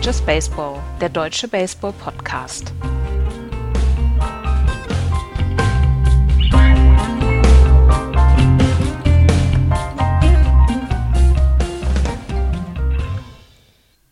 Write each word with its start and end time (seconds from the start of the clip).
Just 0.00 0.24
Baseball, 0.24 0.80
der 1.00 1.08
deutsche 1.08 1.48
Baseball-Podcast. 1.48 2.72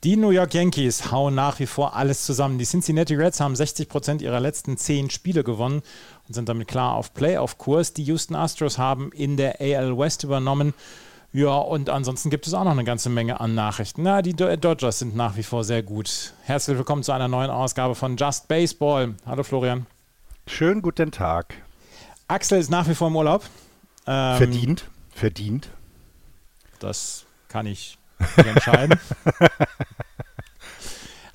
Die 0.03 0.17
New 0.17 0.31
York 0.31 0.55
Yankees 0.55 1.11
hauen 1.11 1.35
nach 1.35 1.59
wie 1.61 1.67
vor 1.67 1.97
alles 1.97 2.27
zusammen. 2.27 2.59
Die 2.59 2.65
Cincinnati 2.65 3.15
Reds 3.15 3.41
haben 3.41 3.57
60 3.57 3.89
Prozent 3.89 4.23
ihrer 4.23 4.41
letzten 4.41 4.77
zehn 4.77 5.09
Spiele 5.11 5.45
gewonnen 5.45 5.83
und 6.29 6.35
sind 6.35 6.49
damit 6.49 6.69
klar 6.69 6.95
auf 6.95 7.15
Playoff-Kurs. 7.15 7.93
Die 7.93 8.05
Houston 8.05 8.35
Astros 8.35 8.79
haben 8.79 9.11
in 9.13 9.37
der 9.37 9.61
AL 9.61 9.97
West 9.99 10.25
übernommen. 10.25 10.75
Ja, 11.37 11.59
und 11.59 11.91
ansonsten 11.91 12.31
gibt 12.31 12.47
es 12.47 12.55
auch 12.55 12.65
noch 12.65 12.71
eine 12.71 12.85
ganze 12.85 13.11
Menge 13.11 13.41
an 13.41 13.55
Nachrichten. 13.55 14.05
Na, 14.05 14.23
die 14.23 14.33
Dodgers 14.33 15.01
sind 15.01 15.15
nach 15.15 15.37
wie 15.37 15.43
vor 15.43 15.65
sehr 15.65 15.83
gut. 15.83 16.33
Herzlich 16.45 16.79
willkommen 16.79 17.03
zu 17.03 17.13
einer 17.13 17.29
neuen 17.29 17.51
Ausgabe 17.51 17.95
von 17.95 18.17
Just 18.17 18.49
Baseball. 18.49 19.17
Hallo 19.27 19.43
Florian. 19.43 19.85
Schönen 20.47 20.81
guten 20.81 21.11
Tag. 21.11 21.53
Axel 22.27 22.59
ist 22.59 22.71
nach 22.71 22.89
wie 22.89 22.95
vor 22.95 23.09
im 23.09 23.17
Urlaub. 23.17 23.45
Ähm, 24.07 24.39
verdient, 24.39 24.89
verdient. 25.11 25.69
Das 26.79 27.27
kann 27.49 27.67
ich 27.67 27.99
entscheiden. 28.39 28.99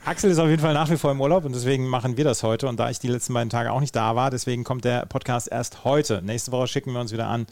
Axel 0.03 0.31
ist 0.31 0.39
auf 0.39 0.49
jeden 0.49 0.63
Fall 0.63 0.73
nach 0.73 0.89
wie 0.89 0.97
vor 0.97 1.11
im 1.11 1.21
Urlaub 1.21 1.45
und 1.45 1.53
deswegen 1.53 1.87
machen 1.87 2.17
wir 2.17 2.23
das 2.23 2.41
heute. 2.41 2.67
Und 2.67 2.79
da 2.79 2.89
ich 2.89 2.97
die 2.97 3.07
letzten 3.07 3.35
beiden 3.35 3.51
Tage 3.51 3.71
auch 3.71 3.79
nicht 3.79 3.95
da 3.95 4.15
war, 4.15 4.31
deswegen 4.31 4.63
kommt 4.63 4.83
der 4.83 5.05
Podcast 5.05 5.47
erst 5.51 5.83
heute. 5.83 6.23
Nächste 6.23 6.51
Woche 6.51 6.65
schicken 6.65 6.91
wir 6.91 7.01
uns 7.01 7.11
wieder 7.11 7.27
an, 7.27 7.45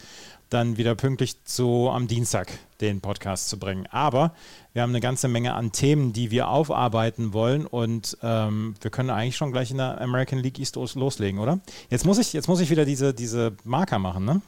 dann 0.49 0.77
wieder 0.77 0.95
pünktlich 0.95 1.43
zu 1.43 1.89
am 1.89 2.07
Dienstag 2.07 2.47
den 2.81 3.01
Podcast 3.01 3.49
zu 3.49 3.59
bringen. 3.59 3.87
Aber 3.91 4.33
wir 4.73 4.81
haben 4.81 4.91
eine 4.91 4.99
ganze 4.99 5.27
Menge 5.27 5.53
an 5.53 5.71
Themen, 5.71 6.13
die 6.13 6.31
wir 6.31 6.49
aufarbeiten 6.49 7.33
wollen 7.33 7.65
und 7.65 8.17
ähm, 8.23 8.75
wir 8.81 8.91
können 8.91 9.09
eigentlich 9.09 9.37
schon 9.37 9.51
gleich 9.51 9.71
in 9.71 9.77
der 9.77 9.99
American 10.01 10.39
League 10.39 10.59
East 10.59 10.75
loslegen, 10.75 11.39
oder? 11.39 11.59
Jetzt 11.89 12.05
muss 12.05 12.17
ich, 12.17 12.33
jetzt 12.33 12.47
muss 12.47 12.59
ich 12.59 12.69
wieder 12.69 12.85
diese, 12.85 13.13
diese 13.13 13.55
Marker 13.63 13.99
machen, 13.99 14.25
ne? 14.25 14.41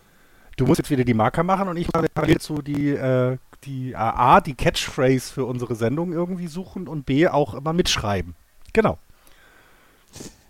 Du 0.57 0.65
musst 0.65 0.79
jetzt 0.79 0.89
wieder 0.91 1.05
die 1.05 1.13
Marker 1.13 1.43
machen 1.43 1.69
und 1.69 1.77
ich 1.77 1.91
mache 1.91 2.07
parallel 2.13 2.39
zu 2.39 2.61
die 2.61 2.89
äh, 2.89 3.37
die 3.63 3.95
A, 3.95 4.41
die 4.41 4.55
Catchphrase 4.55 5.31
für 5.31 5.45
unsere 5.45 5.75
Sendung 5.75 6.13
irgendwie 6.13 6.47
suchen 6.47 6.87
und 6.87 7.05
B, 7.05 7.27
auch 7.27 7.53
immer 7.53 7.73
mitschreiben. 7.73 8.35
Genau. 8.73 8.97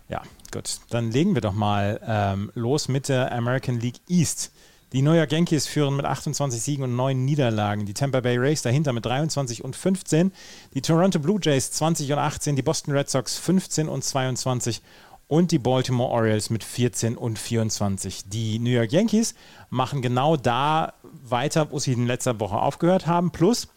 Ja, 0.08 0.22
gut. 0.52 0.78
Dann 0.90 1.10
legen 1.10 1.34
wir 1.34 1.40
doch 1.40 1.52
mal 1.52 2.00
ähm, 2.06 2.50
los 2.54 2.88
mit 2.88 3.08
der 3.08 3.32
American 3.32 3.80
League 3.80 4.00
East. 4.08 4.52
Die 4.92 5.00
New 5.00 5.12
York 5.12 5.32
Yankees 5.32 5.66
führen 5.66 5.96
mit 5.96 6.04
28 6.04 6.60
Siegen 6.60 6.84
und 6.84 6.94
9 6.94 7.24
Niederlagen. 7.24 7.86
Die 7.86 7.94
Tampa 7.94 8.20
Bay 8.20 8.36
Rays 8.36 8.60
dahinter 8.60 8.92
mit 8.92 9.06
23 9.06 9.64
und 9.64 9.74
15. 9.74 10.32
Die 10.74 10.82
Toronto 10.82 11.18
Blue 11.18 11.40
Jays 11.42 11.70
20 11.72 12.12
und 12.12 12.18
18. 12.18 12.56
Die 12.56 12.62
Boston 12.62 12.92
Red 12.92 13.08
Sox 13.08 13.38
15 13.38 13.88
und 13.88 14.04
22 14.04 14.82
und 15.28 15.50
die 15.50 15.58
Baltimore 15.58 16.10
Orioles 16.10 16.50
mit 16.50 16.62
14 16.62 17.16
und 17.16 17.38
24. 17.38 18.28
Die 18.28 18.58
New 18.58 18.68
York 18.68 18.92
Yankees 18.92 19.34
machen 19.70 20.02
genau 20.02 20.36
da 20.36 20.92
weiter, 21.22 21.72
wo 21.72 21.78
sie 21.78 21.94
in 21.94 22.06
letzter 22.06 22.38
Woche 22.38 22.56
aufgehört 22.56 23.06
haben. 23.06 23.30
Plus, 23.30 23.68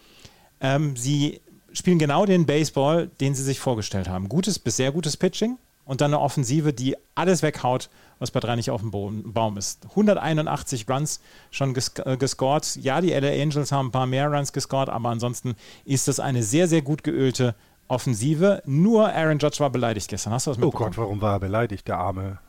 ähm, 0.60 0.98
sie 0.98 1.40
spielen 1.72 1.98
genau 1.98 2.26
den 2.26 2.46
Baseball, 2.46 3.08
den 3.22 3.36
sie 3.36 3.44
sich 3.44 3.62
vorgestellt 3.62 4.10
haben. 4.10 4.28
Gutes 4.28 4.60
bis 4.60 4.76
sehr 4.76 4.92
gutes 4.92 5.16
Pitching 5.16 5.58
und 5.86 6.02
dann 6.02 6.14
eine 6.14 6.22
Offensive, 6.22 6.74
die 6.74 6.98
alles 7.16 7.42
weghaut, 7.42 7.90
was 8.20 8.32
bei 8.32 8.40
drei 8.40 8.56
nicht 8.56 8.72
auf 8.72 8.82
dem 8.82 8.92
Baum 8.92 9.58
ist. 9.58 9.86
181 9.90 10.90
Runs 10.90 11.22
schon 11.52 11.74
ges 11.74 11.94
äh, 12.06 12.18
gescored. 12.18 12.78
Ja, 12.78 13.02
die 13.02 13.12
LA 13.12 13.42
Angels 13.42 13.72
haben 13.72 13.88
ein 13.88 13.92
paar 13.92 14.08
mehr 14.08 14.30
Runs 14.32 14.54
gescored, 14.54 14.90
aber 14.90 15.10
ansonsten 15.10 15.56
ist 15.84 16.08
das 16.08 16.20
eine 16.20 16.44
sehr, 16.44 16.68
sehr 16.68 16.82
gut 16.82 17.04
geölte 17.04 17.56
Offensive. 17.88 18.62
Nur 18.66 19.14
Aaron 19.14 19.38
Judge 19.38 19.60
war 19.60 19.70
beleidigt 19.70 20.10
gestern. 20.10 20.34
Hast 20.34 20.48
du 20.48 20.52
das 20.52 20.58
mitbekommen? 20.58 20.84
Oh 20.84 20.90
Gott, 20.90 20.98
warum 20.98 21.22
war 21.22 21.34
er 21.34 21.40
beleidigt, 21.40 21.88
der 21.88 21.98
Arme? 21.98 22.40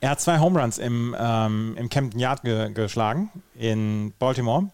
Er 0.00 0.10
hat 0.10 0.20
zwei 0.20 0.40
Home 0.40 0.60
Runs 0.60 0.78
im, 0.78 1.14
ähm, 1.18 1.76
im 1.78 1.88
Camden 1.88 2.18
Yard 2.18 2.42
ge 2.42 2.72
geschlagen 2.72 3.30
in 3.54 4.12
Baltimore. 4.18 4.68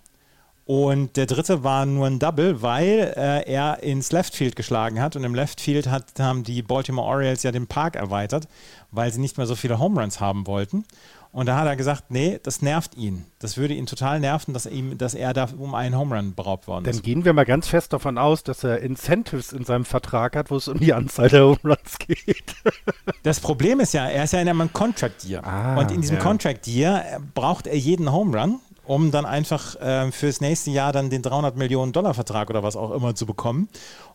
Und 0.69 1.17
der 1.17 1.25
dritte 1.25 1.65
war 1.65 1.87
nur 1.87 2.07
ein 2.07 2.19
Double, 2.19 2.61
weil 2.61 3.15
äh, 3.17 3.51
er 3.51 3.83
ins 3.83 4.13
Left 4.13 4.35
Field 4.35 4.55
geschlagen 4.55 5.01
hat. 5.01 5.17
Und 5.17 5.25
im 5.25 5.35
Left 5.35 5.63
Field 5.63 5.89
hat, 5.89 6.05
haben 6.21 6.45
die 6.45 6.61
Baltimore 6.61 7.09
Orioles 7.09 7.43
ja 7.43 7.53
den 7.53 7.67
Park 7.67 7.97
erweitert, 7.97 8.49
weil 8.91 9.11
sie 9.11 9.19
nicht 9.19 9.39
mehr 9.39 9.47
so 9.47 9.55
viele 9.55 9.79
Home 9.79 9.99
Runs 9.99 10.21
haben 10.21 10.47
wollten. 10.47 10.85
Und 11.33 11.47
da 11.47 11.57
hat 11.57 11.67
er 11.67 11.77
gesagt, 11.77 12.11
nee, 12.11 12.39
das 12.43 12.61
nervt 12.61 12.97
ihn. 12.97 13.25
Das 13.39 13.57
würde 13.57 13.73
ihn 13.73 13.87
total 13.87 14.21
nerven, 14.21 14.53
dass 14.53 14.67
er, 14.67 14.73
ihm, 14.73 14.99
dass 14.99 15.15
er 15.15 15.33
da 15.33 15.49
um 15.57 15.75
einen 15.75 15.97
Home 15.97 16.15
Run 16.15 16.35
beraubt 16.35 16.67
worden 16.67 16.85
ist. 16.85 16.97
Dann 16.97 17.03
gehen 17.03 17.25
wir 17.25 17.33
mal 17.33 17.47
ganz 17.47 17.69
fest 17.69 17.95
davon 17.95 18.19
aus, 18.19 18.43
dass 18.43 18.63
er 18.63 18.81
Incentives 18.81 19.55
in 19.55 19.65
seinem 19.65 19.87
Vertrag 19.87 20.37
hat, 20.37 20.51
wo 20.51 20.57
es 20.57 20.69
um 20.69 20.79
die 20.81 20.93
Anzahl 20.93 21.31
der 21.31 21.45
Home 21.45 21.59
Runs 21.65 21.97
geht. 21.99 22.55
das 23.23 23.41
Problem 23.41 23.81
ist 23.81 23.95
ja, 23.95 24.07
er 24.07 24.25
ist 24.25 24.35
ja 24.35 24.41
in 24.41 24.49
einem 24.51 24.71
Contract 24.73 25.25
Year. 25.25 25.43
Ah, 25.47 25.79
und 25.79 25.91
in 25.91 26.03
diesem 26.03 26.17
ja. 26.17 26.23
Contract 26.23 26.67
Year 26.67 27.05
äh, 27.07 27.19
braucht 27.35 27.67
er 27.67 27.77
jeden 27.79 28.13
Home 28.13 28.39
Run, 28.39 28.61
um 28.89 29.11
dann 29.11 29.27
einfach 29.27 29.77
äh, 29.77 30.11
fürs 30.11 30.41
nächste 30.41 30.71
Jahr 30.71 30.93
dann 30.93 31.11
den 31.11 31.21
300 31.21 31.57
Millionen 31.57 31.93
Dollar 31.93 32.15
Vertrag 32.15 32.49
oder 32.49 32.63
was 32.63 32.75
auch 32.75 32.91
immer 32.91 33.15
zu 33.15 33.27
bekommen. 33.27 33.69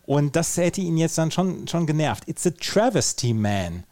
Und 0.04 0.34
das 0.34 0.56
hätte 0.56 0.80
ihn 0.80 0.96
jetzt 0.96 1.16
dann 1.16 1.30
schon, 1.30 1.68
schon 1.68 1.86
genervt. 1.86 2.24
It's 2.26 2.44
a 2.44 2.50
travesty, 2.50 3.32
man. 3.32 3.84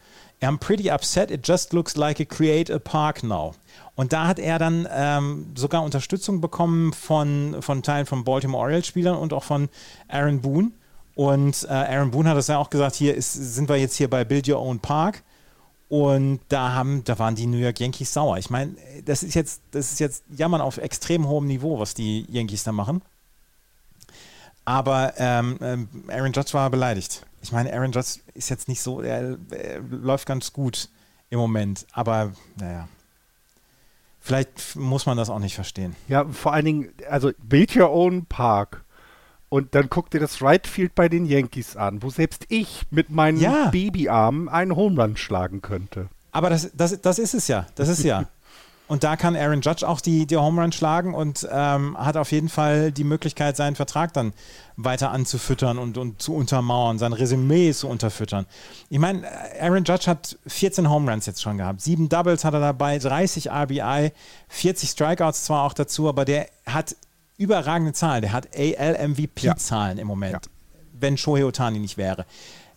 I'm 0.43 0.59
pretty 0.59 0.91
upset, 0.91 1.31
it 1.31 1.47
just 1.47 1.73
looks 1.73 1.97
like 1.97 2.19
a 2.19 2.25
create 2.25 2.69
a 2.69 2.81
park 2.81 3.23
now. 3.23 3.55
Und 3.95 4.13
da 4.13 4.27
hat 4.27 4.41
er 4.41 4.59
dann 4.59 4.89
ähm, 4.91 5.53
sogar 5.55 5.85
Unterstützung 5.85 6.41
bekommen 6.41 6.93
von, 6.93 7.59
von 7.61 7.85
Teilen 7.85 8.07
von 8.07 8.25
Baltimore 8.25 8.65
Orioles-Spielern 8.65 9.17
und 9.17 9.33
auch 9.33 9.45
von 9.45 9.69
Aaron 10.09 10.41
Boone. 10.41 10.73
Und 11.15 11.65
äh, 11.65 11.73
Aaron 11.73 12.11
Boone 12.11 12.29
hat 12.29 12.39
es 12.39 12.49
ja 12.49 12.59
auch 12.59 12.71
gesagt, 12.71 12.97
hier 12.97 13.15
ist, 13.15 13.33
sind 13.33 13.69
wir 13.69 13.77
jetzt 13.77 13.95
hier 13.95 14.11
bei 14.11 14.25
Build 14.25 14.49
Your 14.49 14.61
Own 14.61 14.81
Park. 14.81 15.23
Und 15.93 16.41
da 16.49 16.73
haben, 16.73 17.05
da 17.05 17.19
waren 17.19 17.35
die 17.35 17.47
New 17.47 17.59
York 17.59 17.79
Yankees 17.79 18.15
sauer. 18.15 18.39
Ich 18.39 18.49
meine, 18.49 18.75
das 19.05 19.23
ist 19.23 19.35
jetzt, 19.35 19.61
das 19.73 19.93
ist 19.93 20.01
jetzt 20.01 20.25
Jammern 20.35 20.63
auf 20.63 20.79
extrem 20.79 21.29
hohem 21.29 21.47
Niveau, 21.47 21.79
was 21.79 21.93
die 21.93 22.25
Yankees 22.31 22.65
da 22.65 22.73
machen. 22.73 23.03
Aber 24.65 25.13
ähm, 25.19 25.59
ähm 25.61 25.89
Aaron 26.09 26.33
Judge 26.33 26.55
war 26.55 26.71
beleidigt 26.71 27.27
ich 27.43 27.51
meine, 27.51 27.73
Aaron 27.73 27.93
Judge 27.93 28.21
ist 28.35 28.49
jetzt 28.49 28.69
nicht 28.69 28.81
so, 28.81 29.03
er, 29.03 29.37
er, 29.51 29.81
läuft 29.81 30.27
ganz 30.27 30.53
gut 30.53 30.89
im 31.29 31.39
Moment, 31.39 31.87
aber 31.93 32.33
naja. 32.57 32.89
Vielleicht 34.21 34.77
muss 34.77 35.05
man 35.05 35.17
das 35.17 35.29
auch 35.29 35.41
nicht 35.41 35.57
verstehen. 35.57 35.97
Ja, 36.07 36.25
vor 36.27 36.53
allen 36.53 36.65
Dingen, 36.65 36.93
also 37.11 37.33
build 37.43 37.75
your 37.75 37.91
own 37.91 38.25
park. 38.27 38.82
Und 39.53 39.75
dann 39.75 39.91
guck 39.91 40.09
dir 40.09 40.19
das 40.19 40.41
Right 40.41 40.67
Field 40.67 40.95
bei 40.95 41.11
den 41.11 41.27
Yankees 41.27 41.77
an, 41.77 42.03
wo 42.03 42.09
selbst 42.09 42.47
ich 42.49 42.85
mit 42.91 43.11
meinen 43.11 43.39
ja. 43.39 43.69
Babyarmen 43.69 44.49
einen 44.49 44.75
Home 44.75 44.99
Run 44.99 45.19
schlagen 45.19 45.61
könnte. 45.61 46.09
Aber 46.31 46.49
das, 46.49 46.71
das, 46.75 46.99
das 47.03 47.19
ist 47.19 47.35
es 47.35 47.49
ja. 47.49 47.67
Das 47.75 47.91
ist 47.91 48.03
ja. 48.03 48.25
Und 48.89 49.05
da 49.05 49.17
kann 49.17 49.37
Aaron 49.37 49.61
Judge 49.61 49.87
auch 49.87 50.01
die, 50.01 50.27
die 50.27 50.39
Home 50.39 50.61
Run 50.61 50.73
schlagen 50.73 51.15
und 51.15 51.49
ähm, 51.51 51.97
hat 51.97 52.17
auf 52.19 52.31
jeden 52.33 52.51
Fall 52.51 52.93
die 52.93 53.05
Möglichkeit, 53.05 53.57
seinen 53.57 53.75
Vertrag 53.75 54.13
dann 54.13 54.35
weiter 54.77 55.13
anzufüttern 55.13 55.79
und, 55.79 55.97
und 55.97 56.21
zu 56.21 56.35
untermauern, 56.35 56.99
sein 56.99 57.15
Resümee 57.15 57.73
zu 57.73 57.89
unterfüttern. 57.89 58.45
Ich 58.91 58.99
meine, 58.99 59.27
Aaron 59.61 59.85
Judge 59.85 60.09
hat 60.09 60.39
14 60.47 60.91
Home 60.91 61.11
Runs 61.11 61.25
jetzt 61.25 61.41
schon 61.41 61.59
gehabt. 61.59 61.81
Sieben 61.81 62.09
Doubles 62.09 62.45
hat 62.45 62.53
er 62.55 62.61
dabei, 62.61 62.99
30 62.99 63.51
RBI, 63.51 64.13
40 64.49 64.91
Strikeouts 64.91 65.45
zwar 65.45 65.65
auch 65.65 65.75
dazu, 65.75 66.09
aber 66.09 66.25
der 66.25 66.49
hat 66.67 66.97
überragende 67.43 67.93
Zahlen. 67.93 68.23
Der 68.23 68.33
hat 68.33 68.49
AL-MVP-Zahlen 68.57 69.99
ja. 69.99 70.03
im 70.03 70.09
Moment, 70.09 70.33
ja. 70.33 70.41
wenn 70.99 71.17
Shohei 71.17 71.45
Otani 71.45 71.79
nicht 71.79 71.97
wäre 71.97 72.25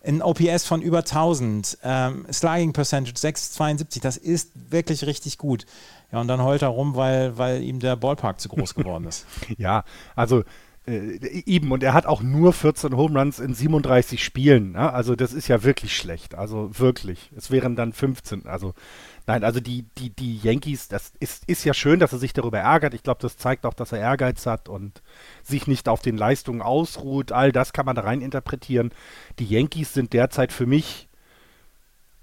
ein 0.05 0.21
OPS 0.21 0.65
von 0.65 0.81
über 0.81 0.99
1000, 0.99 1.79
ähm, 1.83 2.27
Slugging 2.31 2.73
Percentage 2.73 3.15
6,72, 3.15 4.01
das 4.01 4.17
ist 4.17 4.51
wirklich 4.69 5.05
richtig 5.05 5.37
gut. 5.37 5.65
Ja, 6.11 6.21
und 6.21 6.27
dann 6.27 6.41
heult 6.43 6.61
er 6.61 6.69
rum, 6.69 6.95
weil, 6.95 7.37
weil 7.37 7.63
ihm 7.63 7.79
der 7.79 7.95
Ballpark 7.95 8.39
zu 8.39 8.49
groß 8.49 8.75
geworden 8.75 9.05
ist. 9.05 9.25
ja, 9.57 9.83
also 10.15 10.43
äh, 10.85 11.17
eben, 11.45 11.71
und 11.71 11.81
er 11.81 11.93
hat 11.93 12.05
auch 12.05 12.21
nur 12.21 12.53
14 12.53 12.95
Home 12.95 13.19
Runs 13.19 13.39
in 13.39 13.53
37 13.53 14.23
Spielen. 14.23 14.73
Ne? 14.73 14.93
Also 14.93 15.15
das 15.15 15.33
ist 15.33 15.47
ja 15.47 15.63
wirklich 15.63 15.97
schlecht. 15.97 16.35
Also 16.35 16.69
wirklich. 16.77 17.31
Es 17.35 17.49
wären 17.49 17.75
dann 17.75 17.91
15. 17.91 18.45
Also 18.45 18.73
nein, 19.27 19.43
also 19.43 19.59
die, 19.59 19.85
die, 19.97 20.09
die 20.09 20.37
Yankees, 20.37 20.87
das 20.87 21.13
ist, 21.19 21.45
ist 21.47 21.63
ja 21.63 21.73
schön, 21.73 21.99
dass 21.99 22.13
er 22.13 22.19
sich 22.19 22.33
darüber 22.33 22.59
ärgert. 22.59 22.93
Ich 22.93 23.03
glaube, 23.03 23.21
das 23.21 23.37
zeigt 23.37 23.65
auch, 23.65 23.73
dass 23.73 23.91
er 23.91 23.99
Ehrgeiz 23.99 24.45
hat 24.45 24.69
und 24.69 25.01
sich 25.43 25.67
nicht 25.67 25.89
auf 25.89 26.01
den 26.01 26.17
Leistungen 26.17 26.61
ausruht. 26.61 27.31
All 27.31 27.51
das 27.51 27.73
kann 27.73 27.85
man 27.85 27.95
da 27.95 28.03
rein 28.03 28.21
interpretieren. 28.21 28.91
Die 29.39 29.45
Yankees 29.45 29.93
sind 29.93 30.13
derzeit 30.13 30.51
für 30.51 30.65
mich 30.65 31.07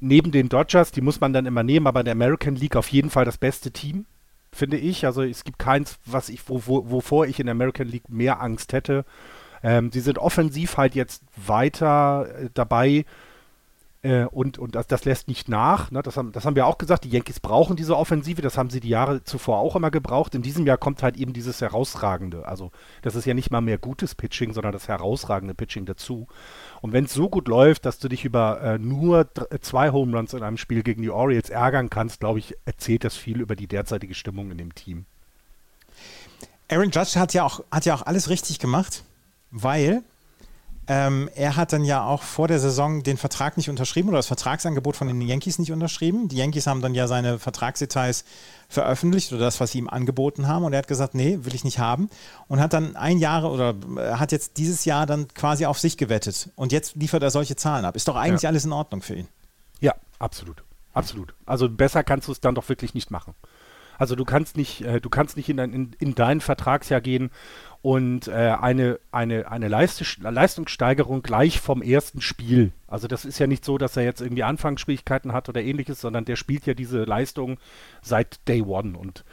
neben 0.03 0.33
den 0.33 0.49
Dodgers, 0.49 0.91
die 0.91 1.01
muss 1.01 1.21
man 1.21 1.33
dann 1.33 1.47
immer 1.47 1.63
nehmen, 1.63 1.87
aber 1.87 2.01
in 2.01 2.07
der 2.07 2.13
American 2.13 2.57
League 2.57 2.77
auf 2.77 2.89
jeden 2.89 3.09
Fall 3.09 3.25
das 3.25 3.39
beste 3.39 3.71
Team, 3.71 4.05
finde 4.53 4.77
ich. 4.77 5.07
Also 5.07 5.23
es 5.23 5.45
gibt 5.45 5.59
keins, 5.59 5.99
was 6.05 6.29
ich, 6.29 6.49
wo, 6.49 6.63
wo, 6.67 6.91
wovor 6.91 7.27
ich 7.27 7.39
in 7.39 7.47
der 7.47 7.53
American 7.53 7.87
League 7.87 8.09
mehr 8.09 8.41
Angst 8.41 8.73
hätte. 8.73 9.05
Ähm, 9.63 9.93
sie 9.93 10.01
sind 10.01 10.19
offensiv 10.19 10.77
halt 10.77 10.97
jetzt 10.97 11.23
weiter 11.37 12.27
äh, 12.37 12.51
dabei, 12.53 13.05
Äh, 14.03 14.25
und 14.25 14.59
und 14.59 14.75
das, 14.75 14.89
das 14.89 15.05
lässt 15.05 15.29
nicht 15.29 15.49
nach. 15.49 15.93
Ne? 15.93 16.03
Das, 16.03 16.17
haben, 16.17 16.33
das 16.33 16.45
haben 16.45 16.57
wir 16.57 16.67
auch 16.67 16.79
gesagt. 16.79 17.05
Die 17.05 17.09
Yankees 17.09 17.39
brauchen 17.39 17.77
diese 17.77 17.97
Offensive. 17.97 18.43
Das 18.43 18.59
haben 18.59 18.69
sie 18.69 18.81
die 18.81 18.89
Jahre 18.89 19.23
zuvor 19.23 19.59
auch 19.59 19.77
immer 19.77 19.93
gebraucht. 19.93 20.35
In 20.35 20.43
diesem 20.43 20.67
Jahr 20.67 20.77
kommt 20.77 21.03
halt 21.03 21.17
eben 21.17 21.33
dieses 21.33 21.61
herausragende. 21.61 22.47
Also 22.47 22.73
das 23.03 23.15
ist 23.15 23.27
ja 23.27 23.35
nicht 23.35 23.53
mal 23.53 23.61
mehr 23.61 23.79
gutes 23.79 24.17
Pitching, 24.17 24.53
sondern 24.53 24.73
das 24.73 24.89
herausragende 24.89 25.55
Pitching 25.55 25.87
dazu. 25.87 26.27
Und 26.81 26.93
wenn 26.93 27.05
es 27.05 27.15
so 27.15 27.29
gut 27.29 27.47
läuft, 27.47 27.87
dass 27.87 28.01
du 28.01 28.09
dich 28.09 28.25
über 28.25 28.61
äh, 28.61 28.79
nur 28.79 29.29
zwei 29.61 29.93
Home 29.93 30.17
Runs 30.17 30.35
in 30.35 30.43
einem 30.43 30.57
Spiel 30.57 30.83
gegen 30.83 31.03
die 31.03 31.11
Orioles 31.11 31.51
ärgern 31.51 31.89
kannst, 31.89 32.19
glaube 32.19 32.41
ich, 32.41 32.57
erzählt 32.65 33.05
das 33.05 33.17
viel 33.17 33.41
über 33.41 33.55
die 33.55 33.69
derzeitige 33.69 34.15
Stimmung 34.15 34.51
in 34.51 34.59
dem 34.59 34.75
Team. 34.75 35.07
Aaron 36.69 36.91
Judge 36.91 37.21
hat 37.21 37.35
ja 37.35 37.45
auch, 37.45 37.63
hat 37.71 37.85
ja 37.85 37.95
auch 37.95 38.03
alles 38.03 38.31
richtig 38.31 38.59
gemacht, 38.59 39.05
weil 39.51 40.03
ähm, 40.89 41.31
er 41.37 41.57
hat 41.57 41.73
dann 41.73 41.85
ja 41.85 42.05
auch 42.05 42.23
vor 42.23 42.49
der 42.49 42.59
Saison 42.59 43.05
den 43.05 43.17
Vertrag 43.17 43.57
nicht 43.57 43.71
unterschrieben 43.71 44.09
oder 44.09 44.19
das 44.19 44.27
Vertragsangebot 44.27 44.97
von 44.97 45.07
den 45.07 45.21
Yankees 45.21 45.59
nicht 45.61 45.71
unterschrieben. 45.71 46.29
Die 46.29 46.37
Yankees 46.37 46.67
haben 46.67 46.83
dann 46.83 46.95
ja 46.95 47.07
seine 47.07 47.39
Vertragsdetails 47.39 48.25
veröffentlicht 48.69 49.33
oder 49.33 49.43
das, 49.43 49.61
was 49.61 49.73
sie 49.73 49.79
ihm 49.79 49.89
angeboten 49.89 50.49
haben. 50.49 50.65
Und 50.65 50.73
er 50.73 50.79
hat 50.79 50.89
gesagt, 50.89 51.15
nee, 51.15 51.39
will 51.43 51.55
ich 51.55 51.63
nicht 51.63 51.79
haben. 51.79 52.11
Und 52.49 52.61
hat 52.61 52.73
dann 52.73 52.97
ein 52.97 53.19
Jahr 53.19 53.51
oder 53.51 53.75
äh, 53.97 54.15
hat 54.15 54.33
jetzt 54.33 54.57
dieses 54.57 54.85
Jahr 54.85 55.07
dann 55.07 55.29
quasi 55.29 55.67
auf 55.67 55.79
sich 55.79 55.97
gewettet. 55.97 56.51
Und 56.57 56.73
jetzt 56.73 56.97
liefert 56.97 57.23
er 57.23 57.31
solche 57.31 57.55
Zahlen 57.55 57.85
ab. 57.85 57.95
Ist 57.95 58.09
doch 58.09 58.17
eigentlich 58.17 58.43
ja. 58.43 58.49
alles 58.49 58.65
in 58.65 58.73
Ordnung 58.73 59.03
für 59.03 59.15
ihn. 59.15 59.29
Ja, 59.81 59.95
absolut. 60.19 60.65
Absolut. 60.95 61.35
Also 61.47 61.69
besser 61.69 62.03
kannst 62.03 62.29
du 62.29 62.33
es 62.33 62.41
dann 62.41 62.55
doch 62.55 62.69
wirklich 62.69 62.93
nicht 62.93 63.11
machen. 63.11 63.35
Also 63.99 64.17
du 64.17 64.25
kannst 64.25 64.57
nicht, 64.57 64.81
äh, 64.83 65.01
du 65.01 65.09
kannst 65.09 65.37
nicht 65.37 65.49
in, 65.49 65.59
dein, 65.59 65.73
in, 65.73 65.93
in 66.01 66.15
dein 66.15 66.41
Vertragsjahr 66.41 67.01
gehen 67.01 67.31
und 67.83 68.29
äh, 68.29 68.33
eine, 68.33 69.01
eine, 69.11 69.51
eine 69.51 69.69
Leistungssteigerung 69.69 71.23
gleich 71.23 71.61
vom 71.61 71.83
ersten 71.83 72.21
Spiel. 72.21 72.73
Also 72.87 73.09
das 73.09 73.25
ist 73.25 73.41
ja 73.41 73.49
nicht 73.49 73.65
so, 73.65 73.77
dass 73.77 73.97
er 73.97 74.05
jetzt 74.05 74.21
irgendwie 74.21 74.45
Anfangsschwierigkeiten 74.45 75.33
hat 75.33 75.49
oder 75.49 75.61
ähnliches, 75.61 76.01
sondern 76.01 76.25
der 76.25 76.37
spielt 76.37 76.65
ja 76.65 76.75
diese 76.75 77.03
Leistung 77.03 77.59
seit 78.01 78.47
Day 78.49 78.63
One 78.63 78.97
und 78.97 79.25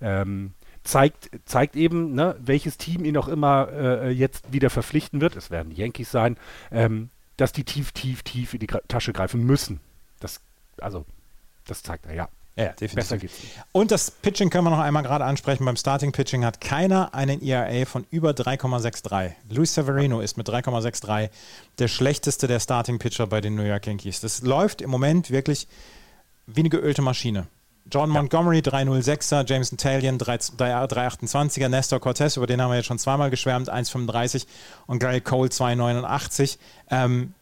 ähm, 0.00 0.54
zeigt, 0.84 1.30
zeigt 1.46 1.74
eben, 1.74 2.14
ne, 2.14 2.36
welches 2.38 2.78
Team 2.78 3.04
ihn 3.04 3.16
auch 3.16 3.28
immer 3.28 3.68
äh, 3.72 4.10
jetzt 4.10 4.52
wieder 4.52 4.70
verpflichten 4.70 5.20
wird, 5.20 5.34
es 5.34 5.50
werden 5.50 5.70
die 5.70 5.80
Yankees 5.80 6.12
sein, 6.12 6.36
ähm, 6.70 7.10
dass 7.36 7.52
die 7.52 7.64
tief, 7.64 7.90
tief, 7.90 8.22
tief 8.22 8.54
in 8.54 8.60
die 8.60 8.68
Tasche 8.68 9.12
greifen 9.12 9.44
müssen. 9.44 9.80
Das, 10.20 10.40
also, 10.80 11.04
das 11.66 11.82
zeigt 11.82 12.06
er, 12.06 12.14
ja. 12.14 12.28
Ja, 12.56 12.68
definitiv. 12.68 12.94
Besser 12.94 13.18
geht's. 13.18 13.34
Und 13.72 13.90
das 13.90 14.10
Pitching 14.10 14.48
können 14.48 14.64
wir 14.64 14.70
noch 14.70 14.78
einmal 14.78 15.02
gerade 15.02 15.24
ansprechen. 15.26 15.66
Beim 15.66 15.76
Starting 15.76 16.12
Pitching 16.12 16.42
hat 16.42 16.60
keiner 16.62 17.14
einen 17.14 17.42
ERA 17.42 17.84
von 17.84 18.06
über 18.10 18.30
3,63. 18.30 19.32
Luis 19.50 19.74
Severino 19.74 20.20
ist 20.20 20.38
mit 20.38 20.48
3,63 20.48 21.28
der 21.78 21.88
schlechteste 21.88 22.46
der 22.46 22.58
Starting 22.58 22.98
Pitcher 22.98 23.26
bei 23.26 23.42
den 23.42 23.56
New 23.56 23.62
York 23.62 23.86
Yankees. 23.86 24.20
Das 24.20 24.40
läuft 24.40 24.80
im 24.80 24.88
Moment 24.88 25.30
wirklich 25.30 25.68
wie 26.46 26.60
eine 26.60 26.70
geölte 26.70 27.02
Maschine. 27.02 27.46
John 27.92 28.10
Montgomery 28.10 28.58
306er, 28.58 29.48
Jameson 29.48 29.78
Talion 29.78 30.18
328er, 30.18 31.68
Nestor 31.68 32.00
Cortez, 32.00 32.36
über 32.36 32.46
den 32.46 32.60
haben 32.60 32.70
wir 32.70 32.76
jetzt 32.76 32.86
schon 32.86 32.98
zweimal 32.98 33.30
geschwärmt, 33.30 33.70
1,35 33.70 34.46
und 34.86 34.98
Gary 34.98 35.20
Cole 35.20 35.50
2,89. 35.50 36.58
Ähm, 36.90 37.34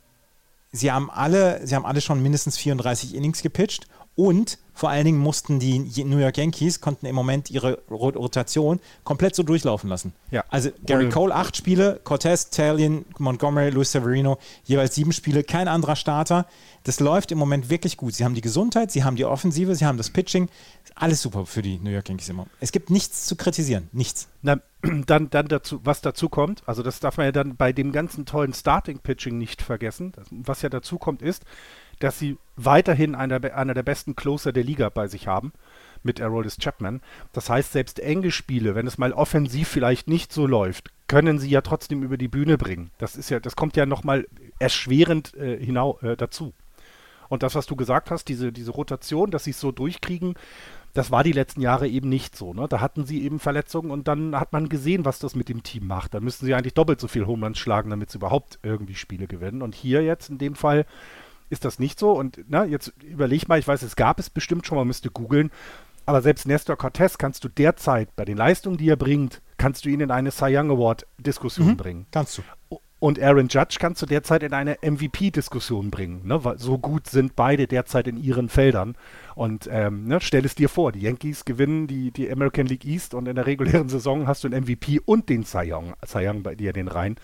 sie 0.70 0.92
haben 0.92 1.08
alle, 1.08 1.66
sie 1.66 1.74
haben 1.74 1.86
alle 1.86 2.02
schon 2.02 2.22
mindestens 2.22 2.58
34 2.58 3.14
Innings 3.14 3.40
gepitcht 3.40 3.86
und 4.16 4.58
vor 4.76 4.90
allen 4.90 5.04
Dingen 5.04 5.18
mussten 5.18 5.60
die 5.60 5.78
New 6.04 6.18
York 6.18 6.36
Yankees, 6.36 6.80
konnten 6.80 7.06
im 7.06 7.14
Moment 7.14 7.48
ihre 7.48 7.78
Rotation 7.88 8.80
komplett 9.04 9.36
so 9.36 9.44
durchlaufen 9.44 9.88
lassen. 9.88 10.12
Ja. 10.32 10.44
Also 10.50 10.70
Gary 10.84 11.08
Cole 11.10 11.32
acht 11.32 11.56
Spiele, 11.56 12.00
Cortez, 12.02 12.50
Talion, 12.50 13.04
Montgomery, 13.18 13.70
Luis 13.70 13.92
Severino, 13.92 14.38
jeweils 14.64 14.96
sieben 14.96 15.12
Spiele, 15.12 15.44
kein 15.44 15.68
anderer 15.68 15.94
Starter. 15.94 16.46
Das 16.82 16.98
läuft 16.98 17.30
im 17.30 17.38
Moment 17.38 17.70
wirklich 17.70 17.96
gut. 17.96 18.14
Sie 18.14 18.24
haben 18.24 18.34
die 18.34 18.40
Gesundheit, 18.40 18.90
sie 18.90 19.04
haben 19.04 19.14
die 19.14 19.24
Offensive, 19.24 19.76
sie 19.76 19.86
haben 19.86 19.96
das 19.96 20.10
Pitching. 20.10 20.48
Alles 20.96 21.22
super 21.22 21.46
für 21.46 21.62
die 21.62 21.78
New 21.78 21.90
York 21.90 22.08
Yankees 22.08 22.28
immer. 22.28 22.46
Es 22.58 22.72
gibt 22.72 22.90
nichts 22.90 23.26
zu 23.26 23.36
kritisieren, 23.36 23.88
nichts. 23.92 24.28
Na, 24.42 24.58
dann, 25.06 25.30
dann 25.30 25.46
dazu, 25.46 25.80
was 25.84 26.00
dazu 26.00 26.28
kommt, 26.28 26.62
also 26.66 26.82
das 26.82 26.98
darf 26.98 27.16
man 27.16 27.26
ja 27.26 27.32
dann 27.32 27.56
bei 27.56 27.72
dem 27.72 27.92
ganzen 27.92 28.26
tollen 28.26 28.52
Starting-Pitching 28.52 29.38
nicht 29.38 29.62
vergessen. 29.62 30.12
Was 30.30 30.62
ja 30.62 30.68
dazu 30.68 30.98
kommt, 30.98 31.22
ist, 31.22 31.44
dass 31.98 32.18
sie 32.18 32.36
weiterhin 32.56 33.14
einer, 33.14 33.42
einer 33.54 33.74
der 33.74 33.82
besten 33.82 34.16
Closer 34.16 34.52
der 34.52 34.64
Liga 34.64 34.88
bei 34.88 35.08
sich 35.08 35.26
haben 35.26 35.52
mit 36.02 36.20
Aroldis 36.20 36.58
Chapman. 36.58 37.00
Das 37.32 37.50
heißt, 37.50 37.72
selbst 37.72 37.98
enge 37.98 38.30
Spiele, 38.30 38.74
wenn 38.74 38.86
es 38.86 38.98
mal 38.98 39.12
offensiv 39.12 39.68
vielleicht 39.68 40.08
nicht 40.08 40.32
so 40.32 40.46
läuft, 40.46 40.90
können 41.08 41.38
sie 41.38 41.50
ja 41.50 41.62
trotzdem 41.62 42.02
über 42.02 42.16
die 42.16 42.28
Bühne 42.28 42.58
bringen. 42.58 42.90
Das 42.98 43.16
ist 43.16 43.30
ja, 43.30 43.40
das 43.40 43.56
kommt 43.56 43.76
ja 43.76 43.86
nochmal 43.86 44.26
erschwerend 44.58 45.34
äh, 45.34 45.58
hinau, 45.58 45.98
äh, 46.02 46.16
dazu. 46.16 46.52
Und 47.28 47.42
das, 47.42 47.54
was 47.54 47.66
du 47.66 47.74
gesagt 47.74 48.10
hast, 48.10 48.28
diese, 48.28 48.52
diese 48.52 48.70
Rotation, 48.70 49.30
dass 49.30 49.44
sie 49.44 49.50
es 49.50 49.60
so 49.60 49.72
durchkriegen, 49.72 50.34
das 50.92 51.10
war 51.10 51.24
die 51.24 51.32
letzten 51.32 51.60
Jahre 51.60 51.88
eben 51.88 52.08
nicht 52.08 52.36
so. 52.36 52.54
Ne? 52.54 52.68
Da 52.68 52.80
hatten 52.80 53.04
sie 53.04 53.24
eben 53.24 53.40
Verletzungen 53.40 53.90
und 53.90 54.06
dann 54.06 54.38
hat 54.38 54.52
man 54.52 54.68
gesehen, 54.68 55.04
was 55.04 55.18
das 55.18 55.34
mit 55.34 55.48
dem 55.48 55.64
Team 55.64 55.88
macht. 55.88 56.14
Da 56.14 56.20
müssten 56.20 56.46
sie 56.46 56.54
eigentlich 56.54 56.74
doppelt 56.74 57.00
so 57.00 57.08
viel 57.08 57.26
Home 57.26 57.54
schlagen, 57.56 57.90
damit 57.90 58.10
sie 58.10 58.18
überhaupt 58.18 58.60
irgendwie 58.62 58.94
Spiele 58.94 59.26
gewinnen. 59.26 59.62
Und 59.62 59.74
hier 59.74 60.02
jetzt 60.02 60.30
in 60.30 60.38
dem 60.38 60.54
Fall 60.54 60.86
ist 61.50 61.64
das 61.64 61.78
nicht 61.78 61.98
so. 61.98 62.12
Und 62.12 62.44
na, 62.48 62.64
jetzt 62.64 62.92
überleg 63.02 63.48
mal, 63.48 63.58
ich 63.58 63.68
weiß, 63.68 63.82
es 63.82 63.96
gab 63.96 64.18
es 64.18 64.30
bestimmt 64.30 64.66
schon, 64.66 64.78
man 64.78 64.86
müsste 64.86 65.10
googeln. 65.10 65.50
Aber 66.06 66.20
selbst 66.20 66.46
Nestor 66.46 66.76
Cortez 66.76 67.16
kannst 67.18 67.44
du 67.44 67.48
derzeit 67.48 68.14
bei 68.16 68.24
den 68.24 68.36
Leistungen, 68.36 68.76
die 68.76 68.88
er 68.88 68.96
bringt, 68.96 69.40
kannst 69.56 69.84
du 69.84 69.88
ihn 69.88 70.00
in 70.00 70.10
eine 70.10 70.30
Cy 70.30 70.56
Young 70.56 70.70
Award 70.70 71.06
Diskussion 71.18 71.68
mhm, 71.68 71.76
bringen. 71.76 72.06
Kannst 72.10 72.38
du. 72.38 72.42
Und 72.98 73.20
Aaron 73.20 73.48
Judge 73.48 73.76
kannst 73.78 74.00
du 74.00 74.06
derzeit 74.06 74.42
in 74.42 74.54
eine 74.54 74.78
MVP-Diskussion 74.80 75.90
bringen. 75.90 76.26
Ne? 76.26 76.42
Weil 76.42 76.58
so 76.58 76.78
gut 76.78 77.06
sind 77.06 77.36
beide 77.36 77.66
derzeit 77.66 78.08
in 78.08 78.16
ihren 78.16 78.48
Feldern. 78.48 78.96
Und 79.34 79.68
ähm, 79.70 80.06
ne, 80.06 80.20
stell 80.22 80.44
es 80.46 80.54
dir 80.54 80.70
vor, 80.70 80.90
die 80.92 81.00
Yankees 81.00 81.44
gewinnen 81.44 81.86
die, 81.86 82.12
die 82.12 82.30
American 82.30 82.66
League 82.66 82.86
East 82.86 83.12
und 83.12 83.28
in 83.28 83.36
der 83.36 83.46
regulären 83.46 83.88
Saison 83.90 84.26
hast 84.26 84.44
du 84.44 84.48
einen 84.48 84.64
MVP 84.64 85.00
und 85.04 85.28
den 85.28 85.44
Cy 85.44 85.72
Young, 85.72 85.92
Cy 86.06 86.26
Young 86.28 86.42
bei 86.42 86.54
dir 86.54 86.72
den 86.72 86.88
rein 86.88 87.16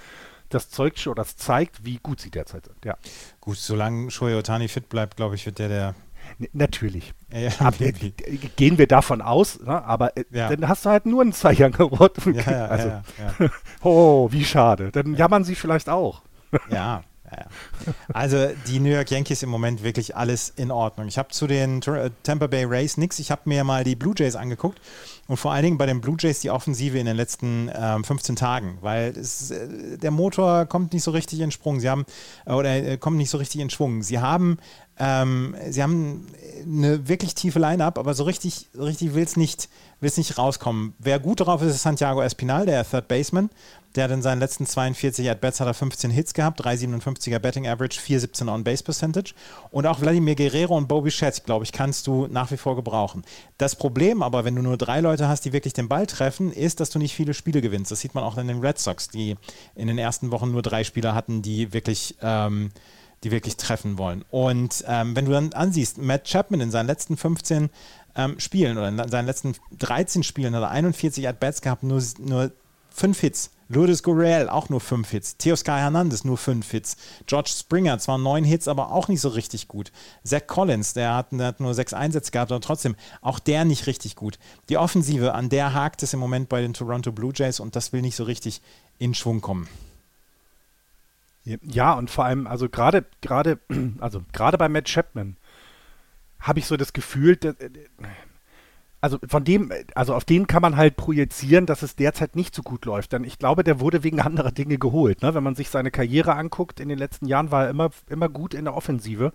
das 0.50 0.68
zeugt 0.70 0.98
schon, 0.98 1.14
das 1.14 1.36
zeigt, 1.36 1.84
wie 1.84 1.98
gut 1.98 2.20
sie 2.20 2.30
derzeit 2.30 2.66
sind. 2.66 2.84
Ja. 2.84 2.96
Gut, 3.40 3.56
solange 3.56 4.10
Shohei 4.10 4.36
Otani 4.36 4.68
fit 4.68 4.88
bleibt, 4.88 5.16
glaube 5.16 5.34
ich, 5.34 5.46
wird 5.46 5.58
der 5.58 5.68
der. 5.68 5.94
Natürlich. 6.52 7.14
Ja, 7.32 7.50
Ab, 7.58 7.80
äh, 7.80 7.92
gehen 8.56 8.78
wir 8.78 8.86
davon 8.86 9.22
aus, 9.22 9.58
ne? 9.60 9.82
aber 9.82 10.16
äh, 10.16 10.24
ja. 10.30 10.48
dann 10.48 10.68
hast 10.68 10.84
du 10.84 10.90
halt 10.90 11.06
nur 11.06 11.22
einen 11.22 11.32
Cy 11.32 11.56
Young 11.58 11.74
Award. 11.76 12.18
Ja, 12.26 12.66
also, 12.66 12.92
oh, 13.82 14.30
wie 14.30 14.44
schade. 14.44 14.90
Dann 14.92 15.14
jammern 15.14 15.44
sie 15.44 15.54
vielleicht 15.54 15.88
auch. 15.88 16.22
Ja, 16.70 17.04
ja, 17.30 17.46
Also 18.12 18.48
die 18.66 18.80
New 18.80 18.90
York 18.90 19.10
Yankees 19.10 19.42
im 19.42 19.48
Moment 19.48 19.82
wirklich 19.82 20.16
alles 20.16 20.50
in 20.50 20.70
Ordnung. 20.70 21.06
Ich 21.08 21.18
habe 21.18 21.28
zu 21.28 21.46
den 21.46 21.80
äh, 21.82 22.10
Tampa 22.22 22.48
Bay 22.48 22.64
Rays 22.64 22.96
nichts. 22.96 23.18
Ich 23.18 23.30
habe 23.30 23.42
mir 23.44 23.64
mal 23.64 23.84
die 23.84 23.96
Blue 23.96 24.14
Jays 24.16 24.36
angeguckt 24.36 24.80
und 25.30 25.36
vor 25.36 25.52
allen 25.52 25.62
Dingen 25.62 25.78
bei 25.78 25.86
den 25.86 26.00
Blue 26.00 26.16
Jays 26.18 26.40
die 26.40 26.50
Offensive 26.50 26.98
in 26.98 27.06
den 27.06 27.16
letzten 27.16 27.70
ähm, 27.72 28.02
15 28.02 28.34
Tagen, 28.34 28.78
weil 28.80 29.16
es, 29.16 29.52
äh, 29.52 29.96
der 29.96 30.10
Motor 30.10 30.66
kommt 30.66 30.92
nicht 30.92 31.04
so 31.04 31.12
richtig 31.12 31.38
in 31.38 31.52
Sprung. 31.52 31.78
Sie 31.78 31.88
haben 31.88 32.04
äh, 32.46 32.52
oder 32.52 32.74
äh, 32.74 32.96
kommt 32.96 33.16
nicht 33.16 33.30
so 33.30 33.38
richtig 33.38 33.60
in 33.60 33.70
Schwung. 33.70 34.02
Sie 34.02 34.18
haben 34.18 34.58
ähm, 34.98 35.54
sie 35.70 35.84
haben 35.84 36.26
eine 36.64 37.08
wirklich 37.08 37.36
tiefe 37.36 37.60
Line-Up, 37.60 37.96
aber 37.96 38.12
so 38.12 38.24
richtig, 38.24 38.68
so 38.72 38.82
richtig 38.82 39.14
will 39.14 39.22
es 39.22 39.36
nicht, 39.36 39.68
nicht 40.00 40.38
rauskommen. 40.38 40.94
Wer 40.98 41.18
gut 41.18 41.40
drauf 41.40 41.62
ist, 41.62 41.74
ist 41.74 41.82
Santiago 41.82 42.22
Espinal, 42.22 42.66
der 42.66 42.88
Third 42.88 43.08
Baseman. 43.08 43.50
Der 43.96 44.04
hat 44.04 44.12
in 44.12 44.22
seinen 44.22 44.38
letzten 44.38 44.66
42 44.66 45.28
At-Bats 45.28 45.58
hat 45.58 45.66
er 45.66 45.74
15 45.74 46.10
Hits 46.10 46.32
gehabt, 46.32 46.64
3,57er 46.64 47.40
Betting 47.40 47.66
Average, 47.66 48.00
4,17 48.00 48.48
On-Base 48.48 48.84
Percentage. 48.84 49.34
Und 49.70 49.86
auch 49.86 49.98
Vladimir 49.98 50.36
Guerrero 50.36 50.76
und 50.76 50.86
Bobby 50.86 51.10
Schatz, 51.10 51.42
glaube 51.42 51.64
ich, 51.64 51.72
kannst 51.72 52.06
du 52.06 52.28
nach 52.28 52.50
wie 52.52 52.56
vor 52.56 52.76
gebrauchen. 52.76 53.24
Das 53.58 53.74
Problem 53.74 54.22
aber, 54.22 54.44
wenn 54.44 54.54
du 54.54 54.62
nur 54.62 54.76
drei 54.76 55.00
Leute 55.00 55.26
hast, 55.26 55.44
die 55.44 55.52
wirklich 55.52 55.72
den 55.74 55.88
Ball 55.88 56.06
treffen, 56.06 56.52
ist, 56.52 56.78
dass 56.78 56.90
du 56.90 57.00
nicht 57.00 57.14
viele 57.14 57.34
Spiele 57.34 57.60
gewinnst. 57.60 57.90
Das 57.90 58.00
sieht 58.00 58.14
man 58.14 58.22
auch 58.22 58.38
in 58.38 58.46
den 58.46 58.60
Red 58.60 58.78
Sox, 58.78 59.08
die 59.08 59.36
in 59.74 59.88
den 59.88 59.98
ersten 59.98 60.30
Wochen 60.30 60.52
nur 60.52 60.62
drei 60.62 60.84
Spieler 60.84 61.14
hatten, 61.14 61.42
die 61.42 61.72
wirklich 61.72 62.14
ähm, 62.22 62.70
die 63.22 63.30
wirklich 63.30 63.56
treffen 63.56 63.98
wollen. 63.98 64.24
Und 64.30 64.84
ähm, 64.86 65.14
wenn 65.14 65.26
du 65.26 65.32
dann 65.32 65.52
ansiehst, 65.52 65.98
Matt 65.98 66.24
Chapman 66.24 66.60
in 66.60 66.70
seinen 66.70 66.86
letzten 66.86 67.16
15 67.16 67.68
ähm, 68.16 68.38
Spielen 68.38 68.78
oder 68.78 68.88
in 68.88 69.08
seinen 69.08 69.26
letzten 69.26 69.54
13 69.78 70.22
Spielen 70.22 70.54
hat 70.54 70.62
er 70.62 70.70
41 70.70 71.28
At-Bats 71.28 71.62
gehabt, 71.62 71.82
nur, 71.82 72.02
nur 72.18 72.52
5 72.90 73.20
Hits. 73.20 73.50
Lourdes 73.72 74.02
Gurriel 74.02 74.48
auch 74.48 74.68
nur 74.68 74.80
5 74.80 75.08
Hits. 75.10 75.36
Teoscar 75.36 75.78
Hernandez 75.78 76.24
nur 76.24 76.36
5 76.36 76.68
Hits. 76.68 76.96
George 77.26 77.50
Springer 77.56 78.00
zwar 78.00 78.18
9 78.18 78.42
Hits, 78.42 78.66
aber 78.66 78.90
auch 78.90 79.06
nicht 79.06 79.20
so 79.20 79.28
richtig 79.28 79.68
gut. 79.68 79.92
Zach 80.24 80.48
Collins, 80.48 80.92
der 80.92 81.14
hat, 81.14 81.28
der 81.30 81.46
hat 81.46 81.60
nur 81.60 81.72
6 81.72 81.94
Einsätze 81.94 82.32
gehabt, 82.32 82.50
aber 82.50 82.60
trotzdem 82.60 82.96
auch 83.20 83.38
der 83.38 83.64
nicht 83.64 83.86
richtig 83.86 84.16
gut. 84.16 84.40
Die 84.68 84.76
Offensive, 84.76 85.34
an 85.34 85.50
der 85.50 85.72
hakt 85.72 86.02
es 86.02 86.12
im 86.12 86.18
Moment 86.18 86.48
bei 86.48 86.60
den 86.60 86.74
Toronto 86.74 87.12
Blue 87.12 87.32
Jays 87.32 87.60
und 87.60 87.76
das 87.76 87.92
will 87.92 88.02
nicht 88.02 88.16
so 88.16 88.24
richtig 88.24 88.60
in 88.98 89.14
Schwung 89.14 89.40
kommen. 89.40 89.68
Ja, 91.44 91.94
und 91.94 92.10
vor 92.10 92.24
allem, 92.24 92.48
also 92.48 92.68
gerade, 92.68 93.06
gerade, 93.20 93.60
also 94.00 94.22
gerade 94.32 94.58
bei 94.58 94.68
Matt 94.68 94.86
Chapman 94.86 95.36
habe 96.40 96.58
ich 96.58 96.66
so 96.66 96.76
das 96.76 96.92
Gefühl, 96.92 97.36
dass, 97.36 97.54
also 99.00 99.18
von 99.26 99.44
dem, 99.44 99.72
also 99.94 100.14
auf 100.14 100.24
den 100.24 100.46
kann 100.46 100.60
man 100.60 100.76
halt 100.76 100.96
projizieren, 100.96 101.64
dass 101.64 101.82
es 101.82 101.96
derzeit 101.96 102.36
nicht 102.36 102.54
so 102.54 102.62
gut 102.62 102.84
läuft. 102.84 103.12
Denn 103.12 103.24
ich 103.24 103.38
glaube, 103.38 103.64
der 103.64 103.80
wurde 103.80 104.02
wegen 104.04 104.20
anderer 104.20 104.52
Dinge 104.52 104.78
geholt. 104.78 105.22
Ne? 105.22 105.34
Wenn 105.34 105.42
man 105.42 105.54
sich 105.54 105.70
seine 105.70 105.90
Karriere 105.90 106.34
anguckt, 106.34 106.80
in 106.80 106.88
den 106.88 106.98
letzten 106.98 107.26
Jahren 107.26 107.50
war 107.50 107.64
er 107.64 107.70
immer, 107.70 107.90
immer 108.08 108.28
gut 108.28 108.54
in 108.54 108.64
der 108.64 108.76
Offensive. 108.76 109.32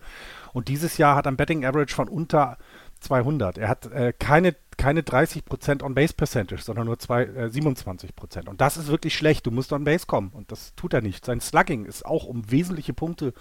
Und 0.52 0.68
dieses 0.68 0.98
Jahr 0.98 1.16
hat 1.16 1.26
er 1.26 1.32
ein 1.32 1.36
Betting 1.36 1.64
Average 1.64 1.94
von 1.94 2.08
unter 2.08 2.58
200. 3.00 3.58
Er 3.58 3.68
hat 3.68 3.86
äh, 3.86 4.12
keine, 4.18 4.54
keine 4.76 5.02
30% 5.02 5.82
On-Base-Percentage, 5.82 6.62
sondern 6.62 6.86
nur 6.86 6.98
zwei, 6.98 7.24
äh, 7.24 7.46
27%. 7.46 8.48
Und 8.48 8.60
das 8.60 8.76
ist 8.76 8.88
wirklich 8.88 9.14
schlecht. 9.14 9.46
Du 9.46 9.50
musst 9.50 9.72
On-Base 9.72 10.06
kommen. 10.06 10.30
Und 10.32 10.52
das 10.52 10.74
tut 10.76 10.94
er 10.94 11.02
nicht. 11.02 11.24
Sein 11.24 11.40
Slugging 11.40 11.86
ist 11.86 12.06
auch 12.06 12.24
um 12.24 12.50
wesentliche 12.50 12.92
Punkte 12.92 13.34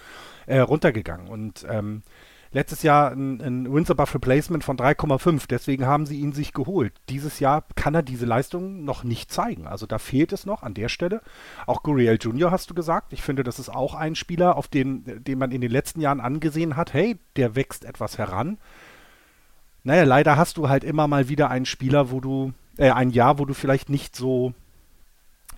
äh, 0.47 0.59
runtergegangen. 0.59 1.27
Und 1.27 1.65
ähm, 1.69 2.01
letztes 2.55 2.83
Jahr 2.83 3.11
ein, 3.11 3.41
ein 3.41 3.73
Wins 3.73 3.91
Above 3.91 4.15
Replacement 4.15 4.63
von 4.63 4.77
3,5. 4.77 5.43
Deswegen 5.49 5.85
haben 5.85 6.05
sie 6.05 6.21
ihn 6.21 6.31
sich 6.31 6.53
geholt. 6.53 6.93
Dieses 7.09 7.41
Jahr 7.41 7.65
kann 7.75 7.93
er 7.93 8.01
diese 8.01 8.25
Leistung 8.25 8.85
noch 8.85 9.03
nicht 9.03 9.29
zeigen. 9.29 9.67
Also 9.67 9.85
da 9.85 9.99
fehlt 9.99 10.31
es 10.31 10.45
noch 10.45 10.63
an 10.63 10.73
der 10.73 10.87
Stelle. 10.87 11.21
Auch 11.67 11.83
Guriel 11.83 12.17
Jr. 12.19 12.51
hast 12.51 12.69
du 12.69 12.73
gesagt. 12.73 13.11
Ich 13.11 13.21
finde, 13.21 13.43
das 13.43 13.59
ist 13.59 13.67
auch 13.67 13.93
ein 13.93 14.15
Spieler, 14.15 14.55
auf 14.55 14.69
den, 14.69 15.21
den 15.25 15.37
man 15.37 15.51
in 15.51 15.59
den 15.59 15.69
letzten 15.69 15.99
Jahren 15.99 16.21
angesehen 16.21 16.77
hat. 16.77 16.93
Hey, 16.93 17.17
der 17.35 17.57
wächst 17.57 17.83
etwas 17.83 18.17
heran. 18.17 18.57
Naja, 19.83 20.03
leider 20.03 20.37
hast 20.37 20.55
du 20.55 20.69
halt 20.69 20.85
immer 20.85 21.09
mal 21.09 21.27
wieder 21.27 21.49
einen 21.49 21.65
Spieler, 21.65 22.09
wo 22.09 22.21
du, 22.21 22.53
äh, 22.77 22.89
ein 22.89 23.09
Jahr, 23.09 23.37
wo 23.37 23.43
du 23.43 23.53
vielleicht 23.53 23.89
nicht 23.89 24.15
so, 24.15 24.53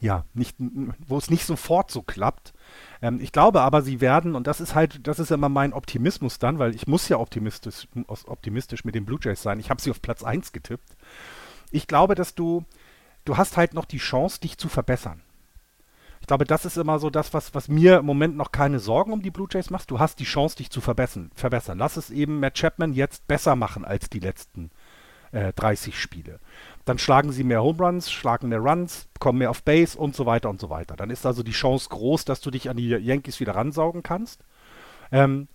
ja, 0.01 0.25
nicht, 0.33 0.55
wo 0.57 1.17
es 1.17 1.29
nicht 1.29 1.45
sofort 1.45 1.91
so 1.91 2.01
klappt. 2.01 2.53
Ähm, 3.01 3.19
ich 3.21 3.31
glaube 3.31 3.61
aber, 3.61 3.81
sie 3.81 4.01
werden, 4.01 4.35
und 4.35 4.47
das 4.47 4.61
ist 4.61 4.75
halt, 4.75 5.07
das 5.07 5.19
ist 5.19 5.31
immer 5.31 5.49
mein 5.49 5.73
Optimismus 5.73 6.39
dann, 6.39 6.59
weil 6.59 6.75
ich 6.75 6.87
muss 6.87 7.09
ja 7.09 7.17
optimistisch, 7.17 7.87
optimistisch 8.07 8.85
mit 8.85 8.95
den 8.95 9.05
Blue 9.05 9.19
Jays 9.21 9.41
sein. 9.41 9.59
Ich 9.59 9.69
habe 9.69 9.81
sie 9.81 9.91
auf 9.91 10.01
Platz 10.01 10.23
1 10.23 10.51
getippt. 10.51 10.95
Ich 11.71 11.87
glaube, 11.87 12.15
dass 12.15 12.35
du, 12.35 12.63
du 13.25 13.37
hast 13.37 13.57
halt 13.57 13.73
noch 13.73 13.85
die 13.85 13.97
Chance, 13.97 14.39
dich 14.39 14.57
zu 14.57 14.69
verbessern. 14.69 15.21
Ich 16.19 16.27
glaube, 16.27 16.45
das 16.45 16.65
ist 16.65 16.77
immer 16.77 16.99
so 16.99 17.09
das, 17.09 17.33
was, 17.33 17.53
was 17.53 17.67
mir 17.67 17.99
im 17.99 18.05
Moment 18.05 18.35
noch 18.35 18.51
keine 18.51 18.79
Sorgen 18.79 19.13
um 19.13 19.21
die 19.21 19.31
Blue 19.31 19.47
Jays 19.49 19.69
macht. 19.69 19.91
Du 19.91 19.99
hast 19.99 20.19
die 20.19 20.25
Chance, 20.25 20.57
dich 20.57 20.69
zu 20.69 20.81
verbessern. 20.81 21.31
verbessern. 21.35 21.77
Lass 21.77 21.95
es 21.95 22.09
eben 22.09 22.39
Matt 22.39 22.55
Chapman 22.55 22.93
jetzt 22.93 23.27
besser 23.27 23.55
machen 23.55 23.85
als 23.85 24.09
die 24.09 24.19
letzten 24.19 24.71
äh, 25.31 25.53
30 25.53 25.99
Spiele. 25.99 26.39
Dann 26.85 26.97
schlagen 26.97 27.31
sie 27.31 27.43
mehr 27.43 27.61
Home 27.61 27.79
Runs, 27.79 28.11
schlagen 28.11 28.49
mehr 28.49 28.59
Runs, 28.59 29.07
kommen 29.19 29.39
mehr 29.39 29.49
auf 29.49 29.63
Base 29.63 29.97
und 29.97 30.15
so 30.15 30.25
weiter 30.25 30.49
und 30.49 30.59
so 30.59 30.69
weiter. 30.69 30.95
Dann 30.95 31.09
ist 31.09 31.25
also 31.25 31.43
die 31.43 31.51
Chance 31.51 31.89
groß, 31.89 32.25
dass 32.25 32.41
du 32.41 32.51
dich 32.51 32.69
an 32.69 32.77
die 32.77 32.87
Yankees 32.87 33.39
wieder 33.39 33.55
ransaugen 33.55 34.03
kannst. 34.03 34.41
Ähm, 35.11 35.47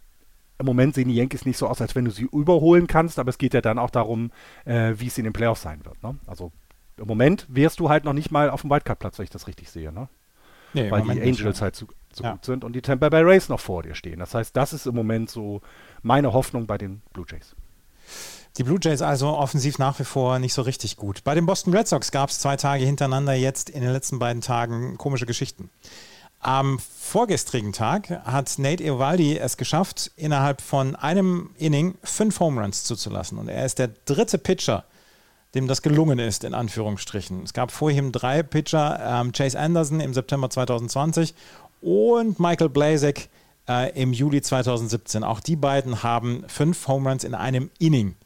Im 0.59 0.67
Moment 0.67 0.95
sehen 0.95 1.09
die 1.09 1.15
Yankees 1.15 1.47
nicht 1.47 1.57
so 1.57 1.67
aus, 1.69 1.81
als 1.81 1.95
wenn 1.95 2.05
du 2.05 2.11
sie 2.11 2.25
überholen 2.25 2.87
kannst, 2.87 3.19
aber 3.19 3.31
es 3.31 3.39
geht 3.39 3.55
ja 3.55 3.61
dann 3.61 3.79
auch 3.79 3.91
darum, 3.91 4.31
äh, 4.65 4.95
wie 4.97 5.07
es 5.07 5.19
in 5.19 5.25
den 5.25 5.33
Playoffs 5.33 5.63
sein 5.63 5.85
wird. 5.85 6.03
Ne? 6.03 6.17
Also 6.27 6.53
im 6.99 7.07
Moment 7.07 7.47
wärst 7.49 7.81
du 7.81 7.89
halt 7.89 8.05
noch 8.05 8.13
nicht 8.13 8.31
mal 8.31 8.51
auf 8.51 8.61
dem 8.61 8.71
Wildcard-Platz, 8.71 9.19
wenn 9.19 9.25
ich 9.25 9.31
das 9.31 9.47
richtig 9.47 9.71
sehe. 9.71 9.93
Ne? 9.93 10.09
Nee, 10.75 10.91
weil 10.91 11.03
die 11.03 11.21
Angels 11.21 11.61
halt 11.61 11.77
zu, 11.77 11.87
zu 12.13 12.23
ja. 12.23 12.33
gut 12.33 12.45
sind 12.45 12.65
und 12.65 12.75
die 12.75 12.83
Tampa 12.83 13.09
Bay 13.09 13.23
Rays 13.23 13.49
noch 13.49 13.61
vor 13.61 13.83
dir 13.83 13.95
stehen. 13.95 14.19
Das 14.19 14.35
heißt, 14.35 14.57
das 14.57 14.73
ist 14.73 14.87
im 14.87 14.95
Moment 14.95 15.31
so 15.31 15.61
meine 16.03 16.33
Hoffnung 16.33 16.67
bei 16.67 16.79
den 16.79 17.03
Blue 17.13 17.27
Jays. 17.29 17.55
Die 18.59 18.65
Blue 18.65 18.79
Jays 18.81 19.01
also 19.01 19.29
offensiv 19.29 19.79
nach 19.79 19.99
wie 19.99 20.05
vor 20.05 20.39
nicht 20.39 20.53
so 20.53 20.61
richtig 20.61 20.97
gut. 20.97 21.25
Bei 21.25 21.35
den 21.35 21.47
Boston 21.47 21.75
Red 21.75 21.89
Sox 21.89 22.11
gab 22.11 22.29
es 22.29 22.39
zwei 22.39 22.57
Tage 22.57 22.85
hintereinander 22.85 23.33
jetzt 23.33 23.71
in 23.71 23.81
den 23.81 23.93
letzten 23.93 24.19
beiden 24.19 24.43
Tagen 24.43 24.99
komische 24.99 25.25
Geschichten. 25.25 25.71
Am 26.39 26.79
vorgestrigen 26.79 27.73
Tag 27.73 28.11
hat 28.11 28.59
Nate 28.59 28.85
Eovaldi 28.85 29.39
es 29.39 29.57
geschafft, 29.57 30.11
innerhalb 30.17 30.61
von 30.61 30.97
einem 30.97 31.51
Inning 31.57 31.95
fünf 32.03 32.41
Home 32.41 32.61
Runs 32.61 32.85
zuzulassen. 32.85 33.39
Und 33.39 33.49
er 33.49 33.65
ist 33.65 33.79
der 33.79 33.89
dritte 34.05 34.37
Pitcher, 34.37 34.85
dem 35.55 35.67
das 35.67 35.81
gelungen 35.81 36.19
ist, 36.19 36.45
in 36.45 36.53
Anführungsstrichen. 36.53 37.45
Es 37.45 37.55
gab 37.55 37.71
vor 37.71 37.91
ihm 37.91 38.13
drei 38.13 38.43
Pitcher, 38.43 39.01
ähm, 39.03 39.33
Chase 39.33 39.59
Anderson 39.59 40.01
im 40.01 40.13
September 40.13 40.51
2020 40.51 41.33
und 41.81 42.39
Michael 42.39 42.69
Blazek 42.69 43.31
äh, 43.67 43.99
im 43.99 44.13
Juli 44.13 44.43
2017. 44.43 45.25
Auch 45.25 45.41
die 45.41 45.57
beiden 45.57 46.03
haben 46.03 46.45
fünf 46.49 46.87
Home 46.89 47.09
Runs 47.09 47.25
in 47.25 47.35
einem 47.35 47.71
Inning 47.79 48.17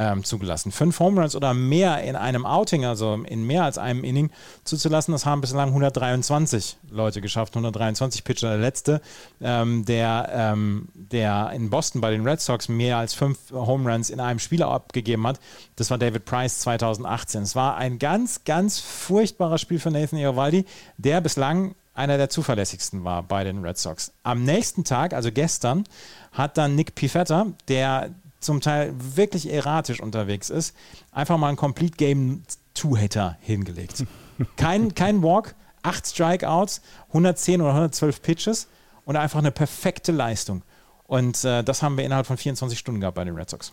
ähm, 0.00 0.24
zugelassen. 0.24 0.72
Fünf 0.72 0.98
Home 0.98 1.20
Runs 1.20 1.36
oder 1.36 1.52
mehr 1.52 2.02
in 2.02 2.16
einem 2.16 2.46
Outing, 2.46 2.86
also 2.86 3.22
in 3.26 3.46
mehr 3.46 3.64
als 3.64 3.76
einem 3.76 4.02
Inning 4.02 4.30
zuzulassen, 4.64 5.12
das 5.12 5.26
haben 5.26 5.42
bislang 5.42 5.68
123 5.68 6.78
Leute 6.90 7.20
geschafft. 7.20 7.54
123 7.54 8.24
Pitcher. 8.24 8.48
Der 8.48 8.58
letzte, 8.58 9.02
ähm, 9.42 9.84
der, 9.84 10.30
ähm, 10.32 10.88
der 10.94 11.50
in 11.54 11.68
Boston 11.68 12.00
bei 12.00 12.10
den 12.10 12.26
Red 12.26 12.40
Sox 12.40 12.70
mehr 12.70 12.96
als 12.96 13.12
fünf 13.12 13.38
Home 13.52 13.92
Runs 13.92 14.08
in 14.08 14.20
einem 14.20 14.38
Spiel 14.38 14.62
abgegeben 14.62 15.26
hat, 15.26 15.38
das 15.76 15.90
war 15.90 15.98
David 15.98 16.24
Price 16.24 16.60
2018. 16.60 17.42
Es 17.42 17.54
war 17.54 17.76
ein 17.76 17.98
ganz, 17.98 18.44
ganz 18.44 18.78
furchtbares 18.78 19.60
Spiel 19.60 19.78
für 19.78 19.90
Nathan 19.90 20.18
Eovaldi, 20.18 20.64
der 20.96 21.20
bislang 21.20 21.74
einer 21.92 22.16
der 22.16 22.30
zuverlässigsten 22.30 23.04
war 23.04 23.22
bei 23.22 23.44
den 23.44 23.62
Red 23.62 23.76
Sox. 23.76 24.12
Am 24.22 24.44
nächsten 24.44 24.84
Tag, 24.84 25.12
also 25.12 25.30
gestern, 25.30 25.84
hat 26.32 26.56
dann 26.56 26.74
Nick 26.74 26.94
Pifetta, 26.94 27.48
der 27.68 28.14
zum 28.40 28.60
Teil 28.60 28.92
wirklich 28.96 29.52
erratisch 29.52 30.00
unterwegs 30.00 30.50
ist, 30.50 30.74
einfach 31.12 31.38
mal 31.38 31.48
ein 31.48 31.56
Complete 31.56 31.96
Game 31.96 32.42
Two-Hitter 32.74 33.36
hingelegt. 33.40 34.04
Kein, 34.56 34.94
kein 34.94 35.22
Walk, 35.22 35.54
acht 35.82 36.06
Strikeouts, 36.06 36.80
110 37.08 37.60
oder 37.60 37.70
112 37.70 38.22
Pitches 38.22 38.68
und 39.04 39.16
einfach 39.16 39.38
eine 39.38 39.50
perfekte 39.50 40.12
Leistung. 40.12 40.62
Und 41.06 41.44
äh, 41.44 41.62
das 41.62 41.82
haben 41.82 41.98
wir 41.98 42.04
innerhalb 42.04 42.26
von 42.26 42.38
24 42.38 42.78
Stunden 42.78 43.00
gehabt 43.00 43.16
bei 43.16 43.24
den 43.24 43.34
Red 43.34 43.50
Sox. 43.50 43.72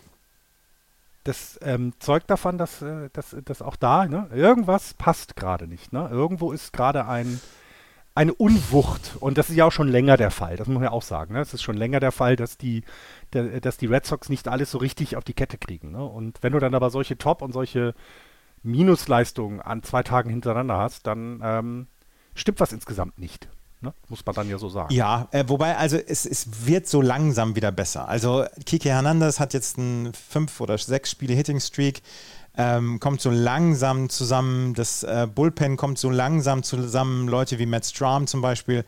Das 1.24 1.58
ähm, 1.62 1.92
zeugt 2.00 2.28
davon, 2.30 2.58
dass, 2.58 2.82
äh, 2.82 3.08
dass, 3.12 3.36
dass 3.44 3.62
auch 3.62 3.76
da 3.76 4.06
ne, 4.06 4.28
irgendwas 4.32 4.94
passt 4.94 5.36
gerade 5.36 5.66
nicht. 5.66 5.92
Ne? 5.92 6.08
Irgendwo 6.10 6.52
ist 6.52 6.72
gerade 6.72 7.06
ein, 7.06 7.40
eine 8.18 8.34
Unwucht. 8.34 9.12
Und 9.20 9.38
das 9.38 9.48
ist 9.48 9.54
ja 9.54 9.64
auch 9.64 9.70
schon 9.70 9.86
länger 9.86 10.16
der 10.16 10.32
Fall. 10.32 10.56
Das 10.56 10.66
muss 10.66 10.74
man 10.74 10.82
ja 10.82 10.90
auch 10.90 11.02
sagen. 11.02 11.34
Ne? 11.34 11.40
Es 11.40 11.54
ist 11.54 11.62
schon 11.62 11.76
länger 11.76 12.00
der 12.00 12.10
Fall, 12.10 12.34
dass 12.34 12.58
die, 12.58 12.82
der, 13.32 13.60
dass 13.60 13.76
die 13.76 13.86
Red 13.86 14.06
Sox 14.06 14.28
nicht 14.28 14.48
alles 14.48 14.72
so 14.72 14.78
richtig 14.78 15.16
auf 15.16 15.22
die 15.22 15.34
Kette 15.34 15.56
kriegen. 15.56 15.92
Ne? 15.92 16.04
Und 16.04 16.42
wenn 16.42 16.52
du 16.52 16.58
dann 16.58 16.74
aber 16.74 16.90
solche 16.90 17.16
Top- 17.16 17.42
und 17.42 17.52
solche 17.52 17.94
Minusleistungen 18.64 19.60
an 19.60 19.84
zwei 19.84 20.02
Tagen 20.02 20.30
hintereinander 20.30 20.78
hast, 20.78 21.06
dann 21.06 21.40
ähm, 21.44 21.86
stimmt 22.34 22.58
was 22.58 22.72
insgesamt 22.72 23.20
nicht. 23.20 23.48
Ne? 23.82 23.94
Muss 24.08 24.26
man 24.26 24.34
dann 24.34 24.50
ja 24.50 24.58
so 24.58 24.68
sagen. 24.68 24.92
Ja, 24.92 25.28
äh, 25.30 25.44
wobei, 25.46 25.76
also 25.76 25.96
es, 25.96 26.26
es 26.26 26.66
wird 26.66 26.88
so 26.88 27.00
langsam 27.00 27.54
wieder 27.54 27.70
besser. 27.70 28.08
Also 28.08 28.46
Kike 28.66 28.88
Hernandez 28.88 29.38
hat 29.38 29.54
jetzt 29.54 29.78
ein 29.78 30.12
fünf 30.12 30.60
oder 30.60 30.76
sechs 30.76 31.12
Spiele 31.12 31.34
Hitting 31.34 31.60
Streak 31.60 32.02
ähm, 32.58 32.98
kommt 32.98 33.20
so 33.20 33.30
langsam 33.30 34.08
zusammen, 34.08 34.74
das 34.74 35.04
äh, 35.04 35.28
Bullpen 35.32 35.76
kommt 35.76 35.98
so 35.98 36.10
langsam 36.10 36.64
zusammen, 36.64 37.28
Leute 37.28 37.58
wie 37.60 37.66
Matt 37.66 37.86
Strom 37.86 38.26
zum 38.26 38.42
Beispiel, 38.42 38.84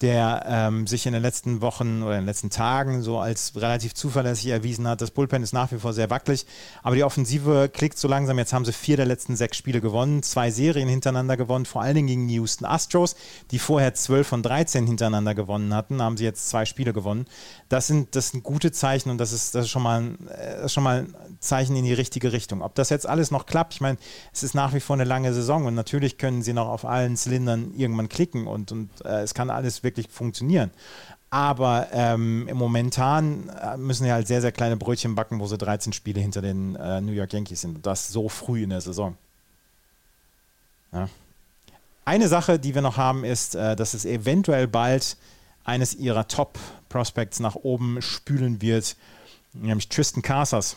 der 0.00 0.44
ähm, 0.46 0.86
sich 0.86 1.04
in 1.04 1.12
den 1.12 1.20
letzten 1.20 1.60
Wochen 1.60 2.02
oder 2.02 2.14
in 2.14 2.22
den 2.22 2.26
letzten 2.26 2.48
Tagen 2.48 3.02
so 3.02 3.18
als 3.18 3.52
relativ 3.56 3.92
zuverlässig 3.92 4.46
erwiesen 4.46 4.88
hat. 4.88 5.02
Das 5.02 5.10
Bullpen 5.10 5.42
ist 5.42 5.52
nach 5.52 5.70
wie 5.72 5.78
vor 5.78 5.92
sehr 5.92 6.08
wackelig, 6.08 6.46
aber 6.82 6.96
die 6.96 7.04
Offensive 7.04 7.68
klickt 7.70 7.98
so 7.98 8.08
langsam. 8.08 8.38
Jetzt 8.38 8.54
haben 8.54 8.64
sie 8.64 8.72
vier 8.72 8.96
der 8.96 9.04
letzten 9.04 9.36
sechs 9.36 9.58
Spiele 9.58 9.82
gewonnen, 9.82 10.22
zwei 10.22 10.50
Serien 10.50 10.88
hintereinander 10.88 11.36
gewonnen, 11.36 11.66
vor 11.66 11.82
allen 11.82 11.94
Dingen 11.94 12.08
gegen 12.08 12.28
die 12.28 12.34
Houston 12.34 12.64
Astros, 12.64 13.14
die 13.50 13.58
vorher 13.58 13.92
zwölf 13.92 14.26
von 14.26 14.42
13 14.42 14.86
hintereinander 14.86 15.34
gewonnen 15.34 15.74
hatten, 15.74 16.00
haben 16.00 16.16
sie 16.16 16.24
jetzt 16.24 16.48
zwei 16.48 16.64
Spiele 16.64 16.94
gewonnen. 16.94 17.26
Das 17.68 17.86
sind, 17.86 18.16
das 18.16 18.30
sind 18.30 18.42
gute 18.42 18.72
Zeichen 18.72 19.10
und 19.10 19.18
das 19.18 19.32
ist, 19.32 19.54
das 19.54 19.66
ist, 19.66 19.70
schon, 19.70 19.82
mal, 19.82 20.14
das 20.28 20.66
ist 20.66 20.72
schon 20.72 20.84
mal 20.84 21.00
ein 21.00 21.36
Zeichen 21.40 21.76
in 21.76 21.84
die 21.84 21.92
richtige 21.92 22.32
Richtung. 22.32 22.62
Ob 22.62 22.74
das 22.74 22.88
jetzt 22.88 23.06
alles 23.06 23.30
noch 23.30 23.44
klappt, 23.44 23.74
ich 23.74 23.80
meine, 23.82 23.98
es 24.32 24.42
ist 24.42 24.54
nach 24.54 24.72
wie 24.72 24.80
vor 24.80 24.96
eine 24.96 25.04
lange 25.04 25.34
Saison 25.34 25.66
und 25.66 25.74
natürlich 25.74 26.16
können 26.16 26.42
sie 26.42 26.54
noch 26.54 26.68
auf 26.68 26.86
allen 26.86 27.16
Zylindern 27.18 27.74
irgendwann 27.76 28.08
klicken 28.08 28.46
und, 28.46 28.72
und 28.72 28.88
äh, 29.04 29.20
es 29.20 29.34
kann 29.34 29.50
alles 29.50 29.82
wirklich 29.82 29.89
wirklich 29.90 30.08
funktionieren. 30.08 30.70
Aber 31.30 31.88
ähm, 31.92 32.48
momentan 32.52 33.48
äh, 33.50 33.76
müssen 33.76 34.04
sie 34.04 34.12
halt 34.12 34.26
sehr, 34.26 34.40
sehr 34.40 34.50
kleine 34.50 34.76
Brötchen 34.76 35.14
backen, 35.14 35.38
wo 35.38 35.46
sie 35.46 35.58
13 35.58 35.92
Spiele 35.92 36.20
hinter 36.20 36.42
den 36.42 36.74
äh, 36.74 37.00
New 37.00 37.12
York 37.12 37.32
Yankees 37.32 37.60
sind. 37.60 37.86
Das 37.86 38.08
so 38.08 38.28
früh 38.28 38.64
in 38.64 38.70
der 38.70 38.80
Saison. 38.80 39.16
Ja. 40.92 41.08
Eine 42.04 42.26
Sache, 42.26 42.58
die 42.58 42.74
wir 42.74 42.82
noch 42.82 42.96
haben, 42.96 43.24
ist, 43.24 43.54
äh, 43.54 43.76
dass 43.76 43.94
es 43.94 44.04
eventuell 44.04 44.66
bald 44.66 45.16
eines 45.62 45.94
ihrer 45.94 46.26
Top-Prospects 46.26 47.38
nach 47.38 47.54
oben 47.54 48.02
spülen 48.02 48.60
wird. 48.60 48.96
Nämlich 49.52 49.88
Tristan 49.88 50.22
Casas 50.22 50.76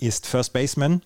ist 0.00 0.26
First 0.26 0.52
Baseman 0.52 1.02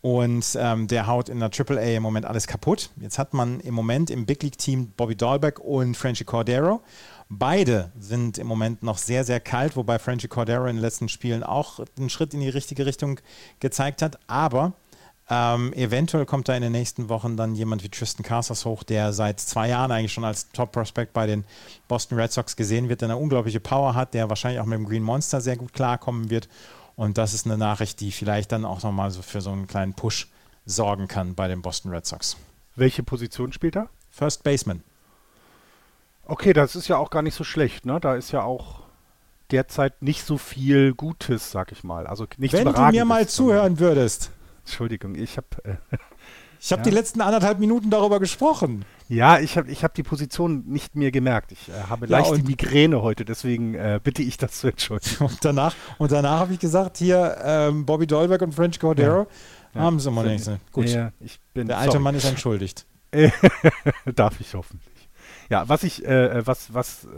und 0.00 0.56
ähm, 0.58 0.86
der 0.86 1.06
haut 1.06 1.28
in 1.28 1.40
der 1.40 1.50
AAA 1.50 1.96
im 1.96 2.02
Moment 2.02 2.24
alles 2.24 2.46
kaputt. 2.46 2.90
Jetzt 3.00 3.18
hat 3.18 3.34
man 3.34 3.60
im 3.60 3.74
Moment 3.74 4.10
im 4.10 4.26
Big 4.26 4.42
League 4.42 4.58
Team 4.58 4.92
Bobby 4.96 5.16
Dahlbeck 5.16 5.58
und 5.58 5.96
Frenchy 5.96 6.24
Cordero. 6.24 6.82
Beide 7.28 7.92
sind 7.98 8.38
im 8.38 8.46
Moment 8.46 8.82
noch 8.82 8.96
sehr, 8.96 9.24
sehr 9.24 9.40
kalt, 9.40 9.76
wobei 9.76 9.98
Frenchy 9.98 10.28
Cordero 10.28 10.66
in 10.66 10.76
den 10.76 10.82
letzten 10.82 11.08
Spielen 11.08 11.42
auch 11.42 11.80
einen 11.98 12.10
Schritt 12.10 12.32
in 12.32 12.40
die 12.40 12.48
richtige 12.48 12.86
Richtung 12.86 13.20
gezeigt 13.60 14.00
hat. 14.00 14.18
Aber 14.28 14.72
ähm, 15.28 15.72
eventuell 15.74 16.24
kommt 16.24 16.48
da 16.48 16.54
in 16.54 16.62
den 16.62 16.72
nächsten 16.72 17.08
Wochen 17.10 17.36
dann 17.36 17.54
jemand 17.54 17.82
wie 17.82 17.90
Tristan 17.90 18.24
Casas 18.24 18.64
hoch, 18.64 18.82
der 18.82 19.12
seit 19.12 19.40
zwei 19.40 19.68
Jahren 19.68 19.90
eigentlich 19.90 20.12
schon 20.12 20.24
als 20.24 20.50
Top-Prospect 20.52 21.12
bei 21.12 21.26
den 21.26 21.44
Boston 21.86 22.18
Red 22.18 22.32
Sox 22.32 22.56
gesehen 22.56 22.88
wird, 22.88 23.02
der 23.02 23.08
eine 23.08 23.18
unglaubliche 23.18 23.60
Power 23.60 23.94
hat, 23.94 24.14
der 24.14 24.30
wahrscheinlich 24.30 24.60
auch 24.60 24.66
mit 24.66 24.78
dem 24.78 24.86
Green 24.86 25.02
Monster 25.02 25.40
sehr 25.40 25.56
gut 25.56 25.74
klarkommen 25.74 26.30
wird 26.30 26.48
Und 26.98 27.16
das 27.16 27.32
ist 27.32 27.46
eine 27.46 27.56
Nachricht, 27.56 28.00
die 28.00 28.10
vielleicht 28.10 28.50
dann 28.50 28.64
auch 28.64 28.82
nochmal 28.82 29.12
so 29.12 29.22
für 29.22 29.40
so 29.40 29.52
einen 29.52 29.68
kleinen 29.68 29.94
Push 29.94 30.26
sorgen 30.66 31.06
kann 31.06 31.36
bei 31.36 31.46
den 31.46 31.62
Boston 31.62 31.92
Red 31.92 32.04
Sox. 32.04 32.36
Welche 32.74 33.04
Position 33.04 33.52
spielt 33.52 33.76
er? 33.76 33.88
First 34.10 34.42
Baseman. 34.42 34.82
Okay, 36.24 36.52
das 36.52 36.74
ist 36.74 36.88
ja 36.88 36.96
auch 36.96 37.10
gar 37.10 37.22
nicht 37.22 37.36
so 37.36 37.44
schlecht, 37.44 37.86
ne? 37.86 38.00
Da 38.00 38.16
ist 38.16 38.32
ja 38.32 38.42
auch 38.42 38.82
derzeit 39.52 40.02
nicht 40.02 40.24
so 40.24 40.38
viel 40.38 40.92
Gutes, 40.92 41.52
sag 41.52 41.70
ich 41.70 41.84
mal. 41.84 42.08
Also 42.08 42.26
nichts 42.36 42.58
Wenn 42.58 42.64
du 42.72 42.80
mir 42.90 43.04
mal 43.04 43.28
zuhören 43.28 43.78
würdest. 43.78 44.32
Entschuldigung, 44.64 45.14
ich 45.14 45.36
habe 45.36 45.46
äh, 45.62 45.76
ich 46.60 46.72
habe 46.72 46.80
ja. 46.80 46.84
die 46.84 46.90
letzten 46.90 47.20
anderthalb 47.20 47.58
Minuten 47.58 47.90
darüber 47.90 48.20
gesprochen. 48.20 48.84
Ja, 49.08 49.38
ich 49.38 49.56
habe 49.56 49.70
ich 49.70 49.84
hab 49.84 49.94
die 49.94 50.02
Position 50.02 50.64
nicht 50.66 50.94
mir 50.94 51.10
gemerkt. 51.10 51.52
Ich 51.52 51.68
äh, 51.68 51.72
habe 51.88 52.06
ja, 52.06 52.18
leicht 52.18 52.36
die 52.36 52.42
Migräne 52.42 53.00
heute, 53.00 53.24
deswegen 53.24 53.74
äh, 53.74 54.00
bitte 54.02 54.22
ich 54.22 54.36
das 54.36 54.60
zu 54.60 54.68
entschuldigen. 54.68 55.24
Und 55.24 55.44
danach, 55.44 55.74
und 55.96 56.12
danach 56.12 56.40
habe 56.40 56.52
ich 56.52 56.58
gesagt, 56.58 56.98
hier 56.98 57.36
ähm, 57.42 57.86
Bobby 57.86 58.06
Dolberg 58.06 58.42
und 58.42 58.54
French 58.54 58.78
Cordero 58.78 59.26
ja. 59.74 59.80
haben 59.80 59.98
sie 59.98 60.10
mal 60.10 60.26
nicht. 60.26 60.50
Gut, 60.72 60.92
der 60.92 61.12
alte 61.78 61.92
sorry. 61.92 62.02
Mann 62.02 62.14
ist 62.14 62.24
entschuldigt. 62.24 62.86
Darf 64.14 64.38
ich 64.40 64.54
hoffen. 64.54 64.80
Ja, 65.50 65.68
was 65.68 65.82
ich, 65.82 66.04
äh, 66.04 66.38
äh, 66.38 66.46
was, 66.46 66.74
was, 66.74 67.04
äh, 67.04 67.08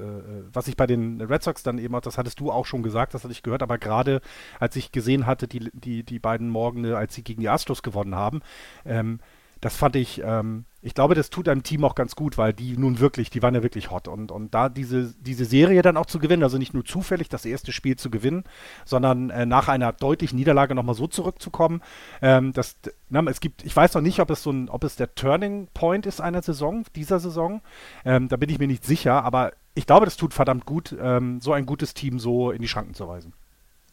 was 0.52 0.68
ich 0.68 0.76
bei 0.76 0.87
den 0.87 1.20
Red 1.20 1.42
Sox 1.42 1.62
dann 1.62 1.78
eben 1.78 1.94
auch, 1.94 2.00
das 2.00 2.16
hattest 2.16 2.38
du 2.38 2.52
auch 2.52 2.64
schon 2.64 2.82
gesagt, 2.82 3.12
das 3.14 3.25
hatte 3.25 3.32
ich 3.32 3.42
gehört, 3.42 3.62
aber 3.62 3.78
gerade 3.78 4.20
als 4.60 4.76
ich 4.76 4.92
gesehen 4.92 5.26
hatte, 5.26 5.49
die, 5.49 5.70
die, 5.72 6.04
die 6.04 6.18
beiden 6.20 6.49
Morgene, 6.49 6.96
als 6.96 7.14
sie 7.14 7.25
gegen 7.25 7.40
die 7.40 7.49
Astros 7.49 7.82
gewonnen 7.82 8.14
haben, 8.14 8.40
ähm, 8.84 9.18
das 9.60 9.76
fand 9.76 9.96
ich, 9.96 10.22
ähm, 10.24 10.64
ich 10.80 10.94
glaube, 10.94 11.14
das 11.14 11.28
tut 11.28 11.48
einem 11.48 11.62
Team 11.62 11.84
auch 11.84 11.94
ganz 11.94 12.16
gut, 12.16 12.38
weil 12.38 12.54
die 12.54 12.78
nun 12.78 12.98
wirklich, 12.98 13.28
die 13.28 13.42
waren 13.42 13.54
ja 13.54 13.62
wirklich 13.62 13.90
hot. 13.90 14.08
Und, 14.08 14.32
und 14.32 14.54
da 14.54 14.70
diese, 14.70 15.12
diese 15.20 15.44
Serie 15.44 15.82
dann 15.82 15.98
auch 15.98 16.06
zu 16.06 16.18
gewinnen, 16.18 16.42
also 16.42 16.56
nicht 16.56 16.72
nur 16.72 16.84
zufällig 16.84 17.28
das 17.28 17.44
erste 17.44 17.70
Spiel 17.72 17.96
zu 17.96 18.10
gewinnen, 18.10 18.44
sondern 18.86 19.28
äh, 19.28 19.44
nach 19.44 19.68
einer 19.68 19.92
deutlichen 19.92 20.38
Niederlage 20.38 20.74
nochmal 20.74 20.94
so 20.94 21.06
zurückzukommen. 21.06 21.82
Ähm, 22.22 22.54
das, 22.54 22.76
na, 23.10 23.22
es 23.24 23.40
gibt, 23.40 23.64
ich 23.64 23.76
weiß 23.76 23.92
noch 23.94 24.00
nicht, 24.00 24.20
ob 24.20 24.30
es 24.30 24.42
so 24.42 24.50
ein, 24.50 24.70
ob 24.70 24.84
es 24.84 24.96
der 24.96 25.14
Turning 25.14 25.68
Point 25.74 26.06
ist 26.06 26.22
einer 26.22 26.40
Saison, 26.40 26.84
dieser 26.96 27.20
Saison. 27.20 27.60
Ähm, 28.06 28.28
da 28.28 28.36
bin 28.38 28.48
ich 28.48 28.58
mir 28.58 28.68
nicht 28.68 28.84
sicher, 28.84 29.22
aber 29.24 29.52
ich 29.74 29.86
glaube, 29.86 30.06
das 30.06 30.16
tut 30.16 30.32
verdammt 30.32 30.64
gut, 30.64 30.96
ähm, 30.98 31.40
so 31.42 31.52
ein 31.52 31.66
gutes 31.66 31.92
Team 31.92 32.18
so 32.18 32.50
in 32.50 32.62
die 32.62 32.68
Schranken 32.68 32.94
zu 32.94 33.06
weisen. 33.06 33.34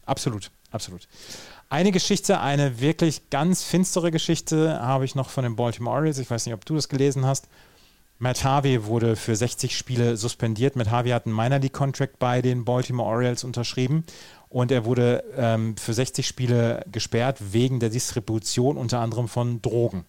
Absolut, 0.06 0.50
absolut. 0.70 1.06
Eine 1.70 1.92
Geschichte, 1.92 2.40
eine 2.40 2.80
wirklich 2.80 3.28
ganz 3.28 3.62
finstere 3.62 4.10
Geschichte 4.10 4.80
habe 4.80 5.04
ich 5.04 5.14
noch 5.14 5.28
von 5.28 5.44
den 5.44 5.54
Baltimore 5.54 5.96
Orioles. 5.96 6.18
Ich 6.18 6.30
weiß 6.30 6.46
nicht, 6.46 6.54
ob 6.54 6.64
du 6.64 6.74
das 6.74 6.88
gelesen 6.88 7.26
hast. 7.26 7.46
Matt 8.18 8.42
Harvey 8.42 8.86
wurde 8.86 9.16
für 9.16 9.36
60 9.36 9.76
Spiele 9.76 10.16
suspendiert. 10.16 10.76
Matt 10.76 10.90
Harvey 10.90 11.10
hat 11.10 11.26
einen 11.26 11.36
Minor 11.36 11.58
League 11.58 11.74
Contract 11.74 12.18
bei 12.18 12.40
den 12.40 12.64
Baltimore 12.64 13.06
Orioles 13.06 13.44
unterschrieben 13.44 14.04
und 14.48 14.72
er 14.72 14.86
wurde 14.86 15.22
ähm, 15.36 15.76
für 15.76 15.92
60 15.92 16.26
Spiele 16.26 16.86
gesperrt 16.90 17.36
wegen 17.52 17.80
der 17.80 17.90
Distribution 17.90 18.78
unter 18.78 19.00
anderem 19.00 19.28
von 19.28 19.60
Drogen. 19.60 20.06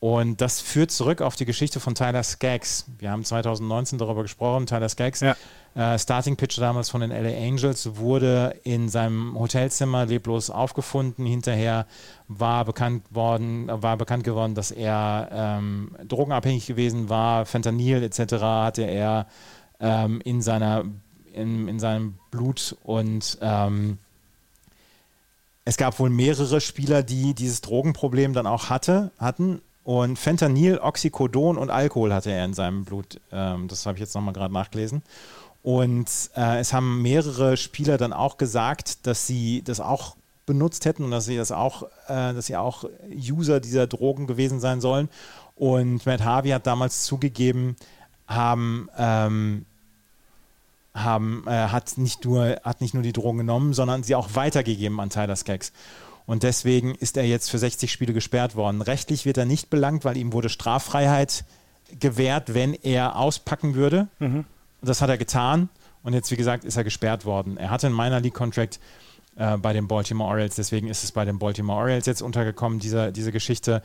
Und 0.00 0.40
das 0.40 0.60
führt 0.60 0.92
zurück 0.92 1.20
auf 1.22 1.34
die 1.34 1.44
Geschichte 1.44 1.80
von 1.80 1.94
Tyler 1.96 2.22
Skaggs. 2.22 2.86
Wir 2.98 3.10
haben 3.10 3.24
2019 3.24 3.98
darüber 3.98 4.22
gesprochen. 4.22 4.66
Tyler 4.66 4.88
Skaggs, 4.88 5.20
ja. 5.20 5.34
äh, 5.74 5.98
Starting 5.98 6.36
Pitcher 6.36 6.60
damals 6.60 6.88
von 6.88 7.00
den 7.00 7.10
LA 7.10 7.36
Angels, 7.36 7.96
wurde 7.96 8.54
in 8.62 8.88
seinem 8.88 9.36
Hotelzimmer 9.36 10.06
leblos 10.06 10.50
aufgefunden. 10.50 11.26
Hinterher 11.26 11.86
war 12.28 12.64
bekannt 12.64 13.06
worden, 13.10 13.66
war 13.68 13.96
bekannt 13.96 14.22
geworden, 14.22 14.54
dass 14.54 14.70
er 14.70 15.30
ähm, 15.32 15.96
drogenabhängig 16.06 16.66
gewesen 16.66 17.08
war. 17.08 17.44
Fentanyl 17.44 18.04
etc. 18.04 18.34
hatte 18.40 18.82
er 18.82 19.26
ähm, 19.80 20.20
in 20.20 20.42
seiner 20.42 20.84
in, 21.32 21.68
in 21.68 21.78
seinem 21.80 22.18
Blut 22.30 22.76
und 22.82 23.38
ähm, 23.40 23.98
es 25.64 25.76
gab 25.76 25.98
wohl 25.98 26.08
mehrere 26.08 26.60
Spieler, 26.60 27.02
die 27.02 27.34
dieses 27.34 27.60
Drogenproblem 27.60 28.32
dann 28.32 28.46
auch 28.46 28.70
hatte, 28.70 29.12
hatten 29.18 29.60
und 29.88 30.18
Fentanyl, 30.18 30.80
Oxycodon 30.80 31.56
und 31.56 31.70
Alkohol 31.70 32.12
hatte 32.12 32.30
er 32.30 32.44
in 32.44 32.52
seinem 32.52 32.84
Blut. 32.84 33.22
Ähm, 33.32 33.68
das 33.68 33.86
habe 33.86 33.96
ich 33.96 34.00
jetzt 34.00 34.14
nochmal 34.14 34.34
gerade 34.34 34.52
nachgelesen. 34.52 35.00
Und 35.62 36.10
äh, 36.36 36.58
es 36.58 36.74
haben 36.74 37.00
mehrere 37.00 37.56
Spieler 37.56 37.96
dann 37.96 38.12
auch 38.12 38.36
gesagt, 38.36 39.06
dass 39.06 39.26
sie 39.26 39.62
das 39.62 39.80
auch 39.80 40.14
benutzt 40.44 40.84
hätten 40.84 41.04
und 41.04 41.10
dass 41.10 41.24
sie 41.24 41.38
das 41.38 41.52
auch, 41.52 41.84
äh, 42.06 42.34
dass 42.34 42.44
sie 42.44 42.56
auch 42.58 42.84
User 43.10 43.60
dieser 43.60 43.86
Drogen 43.86 44.26
gewesen 44.26 44.60
sein 44.60 44.82
sollen. 44.82 45.08
Und 45.56 46.04
Matt 46.04 46.22
Harvey 46.22 46.50
hat 46.50 46.66
damals 46.66 47.04
zugegeben, 47.04 47.74
haben, 48.26 48.90
ähm, 48.98 49.64
haben, 50.92 51.44
äh, 51.46 51.68
hat, 51.68 51.96
nicht 51.96 52.26
nur, 52.26 52.60
hat 52.62 52.82
nicht 52.82 52.92
nur 52.92 53.02
die 53.02 53.14
Drogen 53.14 53.38
genommen, 53.38 53.72
sondern 53.72 54.02
sie 54.02 54.16
auch 54.16 54.34
weitergegeben 54.34 55.00
an 55.00 55.08
Tyler 55.08 55.36
Skaggs. 55.36 55.72
Und 56.28 56.42
deswegen 56.42 56.94
ist 56.94 57.16
er 57.16 57.24
jetzt 57.24 57.50
für 57.50 57.56
60 57.56 57.90
Spiele 57.90 58.12
gesperrt 58.12 58.54
worden. 58.54 58.82
Rechtlich 58.82 59.24
wird 59.24 59.38
er 59.38 59.46
nicht 59.46 59.70
belangt, 59.70 60.04
weil 60.04 60.18
ihm 60.18 60.34
wurde 60.34 60.50
Straffreiheit 60.50 61.46
gewährt, 61.98 62.52
wenn 62.52 62.74
er 62.74 63.16
auspacken 63.16 63.74
würde. 63.74 64.08
Mhm. 64.18 64.44
Das 64.82 65.00
hat 65.00 65.08
er 65.08 65.16
getan. 65.16 65.70
Und 66.02 66.12
jetzt, 66.12 66.30
wie 66.30 66.36
gesagt, 66.36 66.64
ist 66.64 66.76
er 66.76 66.84
gesperrt 66.84 67.24
worden. 67.24 67.56
Er 67.56 67.70
hatte 67.70 67.86
einen 67.86 67.96
Minor 67.96 68.20
League 68.20 68.34
Contract 68.34 68.78
äh, 69.36 69.56
bei 69.56 69.72
den 69.72 69.88
Baltimore 69.88 70.28
Orioles. 70.28 70.54
Deswegen 70.54 70.88
ist 70.88 71.02
es 71.02 71.12
bei 71.12 71.24
den 71.24 71.38
Baltimore 71.38 71.78
Orioles 71.78 72.04
jetzt 72.04 72.20
untergekommen, 72.20 72.78
diese, 72.78 73.10
diese 73.10 73.32
Geschichte. 73.32 73.82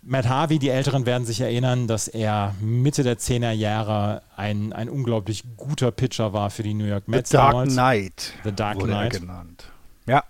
Matt 0.00 0.26
Harvey, 0.30 0.58
die 0.58 0.70
Älteren 0.70 1.04
werden 1.04 1.26
sich 1.26 1.42
erinnern, 1.42 1.88
dass 1.88 2.08
er 2.08 2.54
Mitte 2.58 3.02
der 3.02 3.18
10er 3.18 3.50
Jahre 3.50 4.22
ein, 4.34 4.72
ein 4.72 4.88
unglaublich 4.88 5.44
guter 5.58 5.90
Pitcher 5.90 6.32
war 6.32 6.48
für 6.48 6.62
die 6.62 6.72
New 6.72 6.86
York 6.86 7.06
Mets. 7.06 7.28
The 7.28 7.36
Dark 7.36 7.50
damals. 7.50 7.72
Knight. 7.74 8.32
The 8.44 8.52
Dark 8.52 8.76
wurde 8.76 8.92
Knight. 8.92 9.12
Er 9.12 9.20
genannt. 9.20 9.64
Ja, 10.06 10.24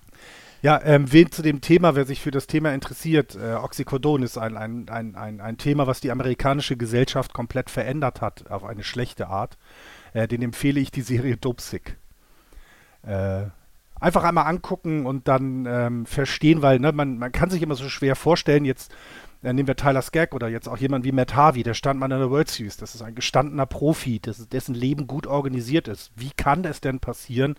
ja, 0.66 0.80
ähm, 0.82 1.12
wen 1.12 1.30
zu 1.30 1.42
dem 1.42 1.60
Thema, 1.60 1.94
wer 1.94 2.06
sich 2.06 2.20
für 2.20 2.32
das 2.32 2.48
Thema 2.48 2.74
interessiert, 2.74 3.36
äh, 3.36 3.54
Oxycodon 3.54 4.24
ist 4.24 4.36
ein, 4.36 4.56
ein, 4.56 4.88
ein, 4.88 5.14
ein, 5.14 5.40
ein 5.40 5.58
Thema, 5.58 5.86
was 5.86 6.00
die 6.00 6.10
amerikanische 6.10 6.76
Gesellschaft 6.76 7.32
komplett 7.32 7.70
verändert 7.70 8.20
hat, 8.20 8.50
auf 8.50 8.64
eine 8.64 8.82
schlechte 8.82 9.28
Art. 9.28 9.58
Äh, 10.12 10.26
den 10.26 10.42
empfehle 10.42 10.80
ich 10.80 10.90
die 10.90 11.02
Serie 11.02 11.36
Dopesick. 11.36 11.98
Äh, 13.04 13.44
einfach 14.00 14.24
einmal 14.24 14.46
angucken 14.46 15.06
und 15.06 15.28
dann 15.28 15.66
ähm, 15.66 16.04
verstehen, 16.04 16.62
weil 16.62 16.80
ne, 16.80 16.90
man, 16.90 17.16
man 17.16 17.30
kann 17.30 17.48
sich 17.48 17.62
immer 17.62 17.76
so 17.76 17.88
schwer 17.88 18.16
vorstellen, 18.16 18.64
jetzt 18.64 18.92
äh, 19.44 19.52
nehmen 19.52 19.68
wir 19.68 19.76
Tyler 19.76 20.02
Skagg 20.02 20.34
oder 20.34 20.48
jetzt 20.48 20.68
auch 20.68 20.78
jemand 20.78 21.04
wie 21.04 21.12
Matt 21.12 21.36
Harvey, 21.36 21.62
der 21.62 21.74
stand 21.74 22.00
mal 22.00 22.10
in 22.10 22.18
der 22.18 22.30
World 22.32 22.48
Series. 22.48 22.76
Das 22.76 22.96
ist 22.96 23.02
ein 23.02 23.14
gestandener 23.14 23.66
Profi, 23.66 24.18
das, 24.18 24.48
dessen 24.48 24.74
Leben 24.74 25.06
gut 25.06 25.28
organisiert 25.28 25.86
ist. 25.86 26.10
Wie 26.16 26.32
kann 26.36 26.64
es 26.64 26.80
denn 26.80 26.98
passieren, 26.98 27.54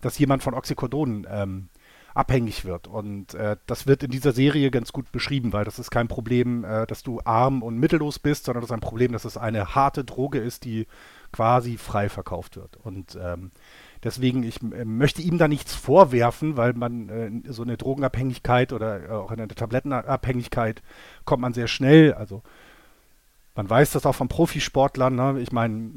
dass 0.00 0.18
jemand 0.18 0.42
von 0.42 0.54
Oxycodon 0.54 1.26
ähm, 1.30 1.68
abhängig 2.16 2.64
wird. 2.64 2.88
Und 2.88 3.34
äh, 3.34 3.56
das 3.66 3.86
wird 3.86 4.02
in 4.02 4.10
dieser 4.10 4.32
Serie 4.32 4.70
ganz 4.70 4.92
gut 4.92 5.12
beschrieben, 5.12 5.52
weil 5.52 5.64
das 5.64 5.78
ist 5.78 5.90
kein 5.90 6.08
Problem, 6.08 6.64
äh, 6.64 6.86
dass 6.86 7.02
du 7.02 7.20
arm 7.24 7.62
und 7.62 7.78
mittellos 7.78 8.18
bist, 8.18 8.46
sondern 8.46 8.62
das 8.62 8.70
ist 8.70 8.74
ein 8.74 8.80
Problem, 8.80 9.12
dass 9.12 9.26
es 9.26 9.36
eine 9.36 9.74
harte 9.74 10.02
Droge 10.02 10.38
ist, 10.38 10.64
die 10.64 10.86
quasi 11.30 11.76
frei 11.76 12.08
verkauft 12.08 12.56
wird. 12.56 12.78
Und 12.82 13.18
ähm, 13.22 13.50
deswegen, 14.02 14.44
ich 14.44 14.62
äh, 14.62 14.86
möchte 14.86 15.20
ihm 15.20 15.36
da 15.36 15.46
nichts 15.46 15.74
vorwerfen, 15.74 16.56
weil 16.56 16.72
man 16.72 17.08
äh, 17.10 17.52
so 17.52 17.62
eine 17.62 17.76
Drogenabhängigkeit 17.76 18.72
oder 18.72 19.04
äh, 19.04 19.12
auch 19.12 19.30
in 19.30 19.38
eine 19.38 19.48
Tablettenabhängigkeit 19.48 20.82
kommt 21.26 21.42
man 21.42 21.52
sehr 21.52 21.68
schnell. 21.68 22.14
Also 22.14 22.42
man 23.54 23.68
weiß 23.68 23.92
das 23.92 24.06
auch 24.06 24.14
von 24.14 24.28
Profisportlern. 24.28 25.14
Ne? 25.14 25.40
Ich 25.40 25.52
meine, 25.52 25.90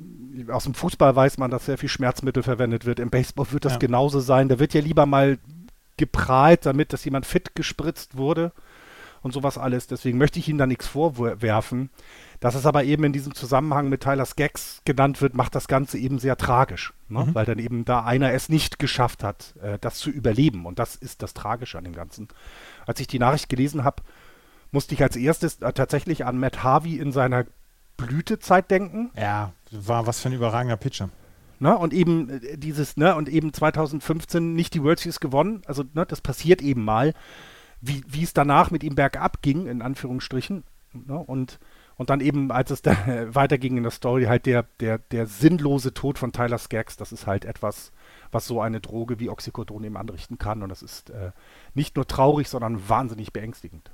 aus 0.50 0.66
dem 0.66 0.74
Fußball 0.74 1.16
weiß 1.16 1.38
man, 1.38 1.50
dass 1.50 1.66
sehr 1.66 1.78
viel 1.78 1.90
Schmerzmittel 1.90 2.44
verwendet 2.44 2.86
wird. 2.86 3.00
Im 3.00 3.10
Baseball 3.10 3.52
wird 3.52 3.64
das 3.64 3.74
ja. 3.74 3.80
genauso 3.80 4.20
sein. 4.20 4.50
Da 4.50 4.60
wird 4.60 4.74
ja 4.74 4.82
lieber 4.82 5.06
mal 5.06 5.38
geprahlt 6.00 6.66
damit, 6.66 6.94
dass 6.94 7.06
jemand 7.06 7.28
fit 7.28 7.54
gespritzt 7.54 8.18
wurde 8.18 8.52
und 9.22 9.34
sowas 9.34 9.58
alles. 9.58 9.86
Deswegen 9.86 10.18
möchte 10.18 10.40
ich 10.40 10.48
Ihnen 10.48 10.58
da 10.58 10.66
nichts 10.66 10.88
vorwerfen. 10.88 11.90
Dass 12.40 12.56
es 12.56 12.66
aber 12.66 12.86
eben 12.86 13.04
in 13.04 13.12
diesem 13.12 13.36
Zusammenhang 13.36 13.90
mit 13.90 14.02
Tyler 14.02 14.26
Skaggs 14.26 14.82
genannt 14.86 15.22
wird, 15.22 15.36
macht 15.36 15.56
das 15.56 15.68
Ganze 15.68 15.98
eben 15.98 16.20
sehr 16.20 16.38
tragisch, 16.38 16.94
ne? 17.10 17.26
mhm. 17.26 17.36
weil 17.36 17.46
dann 17.46 17.60
eben 17.60 17.84
da 17.84 18.06
einer 18.06 18.32
es 18.32 18.48
nicht 18.48 18.80
geschafft 18.80 19.26
hat, 19.26 19.56
äh, 19.62 19.78
das 19.80 20.00
zu 20.00 20.10
überleben. 20.10 20.66
Und 20.66 20.80
das 20.80 20.96
ist 20.96 21.22
das 21.22 21.34
Tragische 21.34 21.78
an 21.78 21.84
dem 21.84 21.94
Ganzen. 21.94 22.30
Als 22.86 23.02
ich 23.02 23.08
die 23.08 23.20
Nachricht 23.20 23.50
gelesen 23.50 23.84
habe, 23.84 24.04
musste 24.72 24.96
ich 24.96 25.04
als 25.04 25.18
erstes 25.18 25.62
äh, 25.62 25.74
tatsächlich 25.74 26.26
an 26.26 26.40
Matt 26.40 26.64
Harvey 26.64 26.98
in 26.98 27.12
seiner 27.12 27.46
Blütezeit 27.98 28.72
denken. 28.72 29.12
Ja, 29.18 29.52
war 29.72 30.08
was 30.08 30.22
für 30.22 30.30
ein 30.30 30.34
überragender 30.34 30.78
Pitcher. 30.78 31.10
Ne? 31.60 31.78
Und 31.78 31.94
eben 31.94 32.30
äh, 32.30 32.58
dieses, 32.58 32.98
ne, 32.98 33.16
und 33.16 33.30
eben 33.30 33.54
2015 33.54 34.54
nicht 34.54 34.74
die 34.74 34.84
World 34.84 35.00
Series 35.00 35.20
gewonnen. 35.20 35.62
Also, 35.66 35.84
ne, 35.94 36.06
das 36.06 36.22
passiert 36.22 36.62
eben 36.62 36.84
mal, 36.84 37.14
wie, 37.82 38.04
wie 38.08 38.24
es 38.24 38.34
danach 38.34 38.72
mit 38.72 38.84
ihm 38.84 38.96
bergab 38.96 39.42
ging, 39.42 39.68
in 39.68 39.82
Anführungsstrichen. 39.82 40.64
Ne? 40.94 41.18
Und, 41.18 41.60
und 41.98 42.10
dann 42.10 42.22
eben, 42.22 42.52
als 42.52 42.72
es 42.72 42.82
da 42.82 42.96
weiterging 43.36 43.78
in 43.78 43.84
der 43.84 43.92
Story, 43.92 44.26
halt 44.26 44.46
der, 44.46 44.64
der, 44.80 45.00
der 45.00 45.28
sinnlose 45.28 45.94
Tod 45.94 46.18
von 46.18 46.32
Tyler 46.32 46.58
Skaggs, 46.58 46.98
das 46.98 47.12
ist 47.12 47.28
halt 47.28 47.46
etwas, 47.46 47.92
was 48.32 48.48
so 48.48 48.62
eine 48.62 48.80
Droge 48.80 49.20
wie 49.20 49.30
Oxycodon 49.30 49.84
eben 49.84 49.98
anrichten 49.98 50.38
kann. 50.38 50.64
Und 50.64 50.70
das 50.70 50.82
ist 50.82 51.10
äh, 51.10 51.32
nicht 51.74 51.98
nur 51.98 52.08
traurig, 52.08 52.48
sondern 52.48 52.88
wahnsinnig 52.88 53.34
beängstigend. 53.34 53.92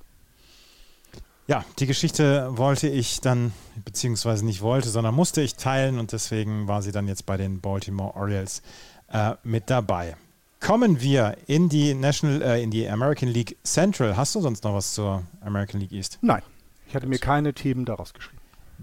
Ja, 1.47 1.63
die 1.77 1.85
Geschichte 1.85 2.57
wollte 2.57 2.87
ich 2.87 3.21
dann, 3.21 3.53
beziehungsweise 3.83 4.43
nicht 4.43 4.61
wollte, 4.61 4.89
sondern 4.89 5.13
musste 5.13 5.41
ich 5.41 5.55
teilen 5.55 5.99
und 5.99 6.11
deswegen 6.11 6.67
war 6.67 6.81
sie 6.81 6.91
dann 6.91 7.07
jetzt 7.07 7.27
bei 7.27 7.37
den 7.37 7.61
Baltimore 7.61 8.15
Orioles 8.15 8.63
äh, 9.11 9.33
mit 9.43 9.69
dabei. 9.69 10.15
kommen 10.59 11.01
wir 11.01 11.37
in 11.45 11.69
die 11.69 11.93
National, 11.93 12.41
äh, 12.41 12.63
in 12.63 12.71
die 12.71 12.89
American 12.89 13.29
League 13.29 13.55
Central. 13.63 14.17
Hast 14.17 14.33
du 14.33 14.41
sonst 14.41 14.63
noch 14.63 14.73
was 14.73 14.95
zur 14.95 15.21
American 15.41 15.79
League 15.79 15.91
East? 15.91 16.17
Nein, 16.21 16.41
ich 16.87 16.95
hatte 16.95 17.05
mir 17.05 17.19
keine 17.19 17.53
Themen 17.53 17.85
daraus 17.85 18.15
geschrieben. 18.15 18.34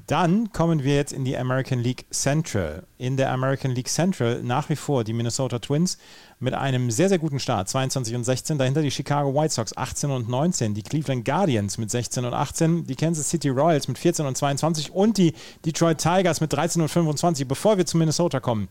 Dann 0.06 0.52
kommen 0.52 0.82
wir 0.82 0.96
jetzt 0.96 1.12
in 1.12 1.24
die 1.24 1.36
American 1.36 1.78
League 1.78 2.06
Central. 2.10 2.84
In 2.98 3.16
der 3.16 3.30
American 3.30 3.70
League 3.72 3.88
Central 3.88 4.42
nach 4.42 4.68
wie 4.68 4.76
vor 4.76 5.04
die 5.04 5.12
Minnesota 5.12 5.58
Twins 5.58 5.98
mit 6.40 6.54
einem 6.54 6.90
sehr, 6.90 7.08
sehr 7.08 7.18
guten 7.18 7.38
Start, 7.38 7.68
22 7.68 8.14
und 8.14 8.24
16. 8.24 8.58
Dahinter 8.58 8.82
die 8.82 8.90
Chicago 8.90 9.34
White 9.34 9.54
Sox 9.54 9.76
18 9.76 10.10
und 10.10 10.28
19, 10.28 10.74
die 10.74 10.82
Cleveland 10.82 11.24
Guardians 11.24 11.78
mit 11.78 11.90
16 11.90 12.24
und 12.24 12.34
18, 12.34 12.86
die 12.86 12.96
Kansas 12.96 13.30
City 13.30 13.48
Royals 13.48 13.86
mit 13.86 13.98
14 13.98 14.26
und 14.26 14.36
22 14.36 14.92
und 14.92 15.18
die 15.18 15.34
Detroit 15.64 15.98
Tigers 15.98 16.40
mit 16.40 16.52
13 16.52 16.82
und 16.82 16.88
25. 16.88 17.46
Bevor 17.46 17.76
wir 17.76 17.86
zu 17.86 17.96
Minnesota 17.96 18.40
kommen, 18.40 18.68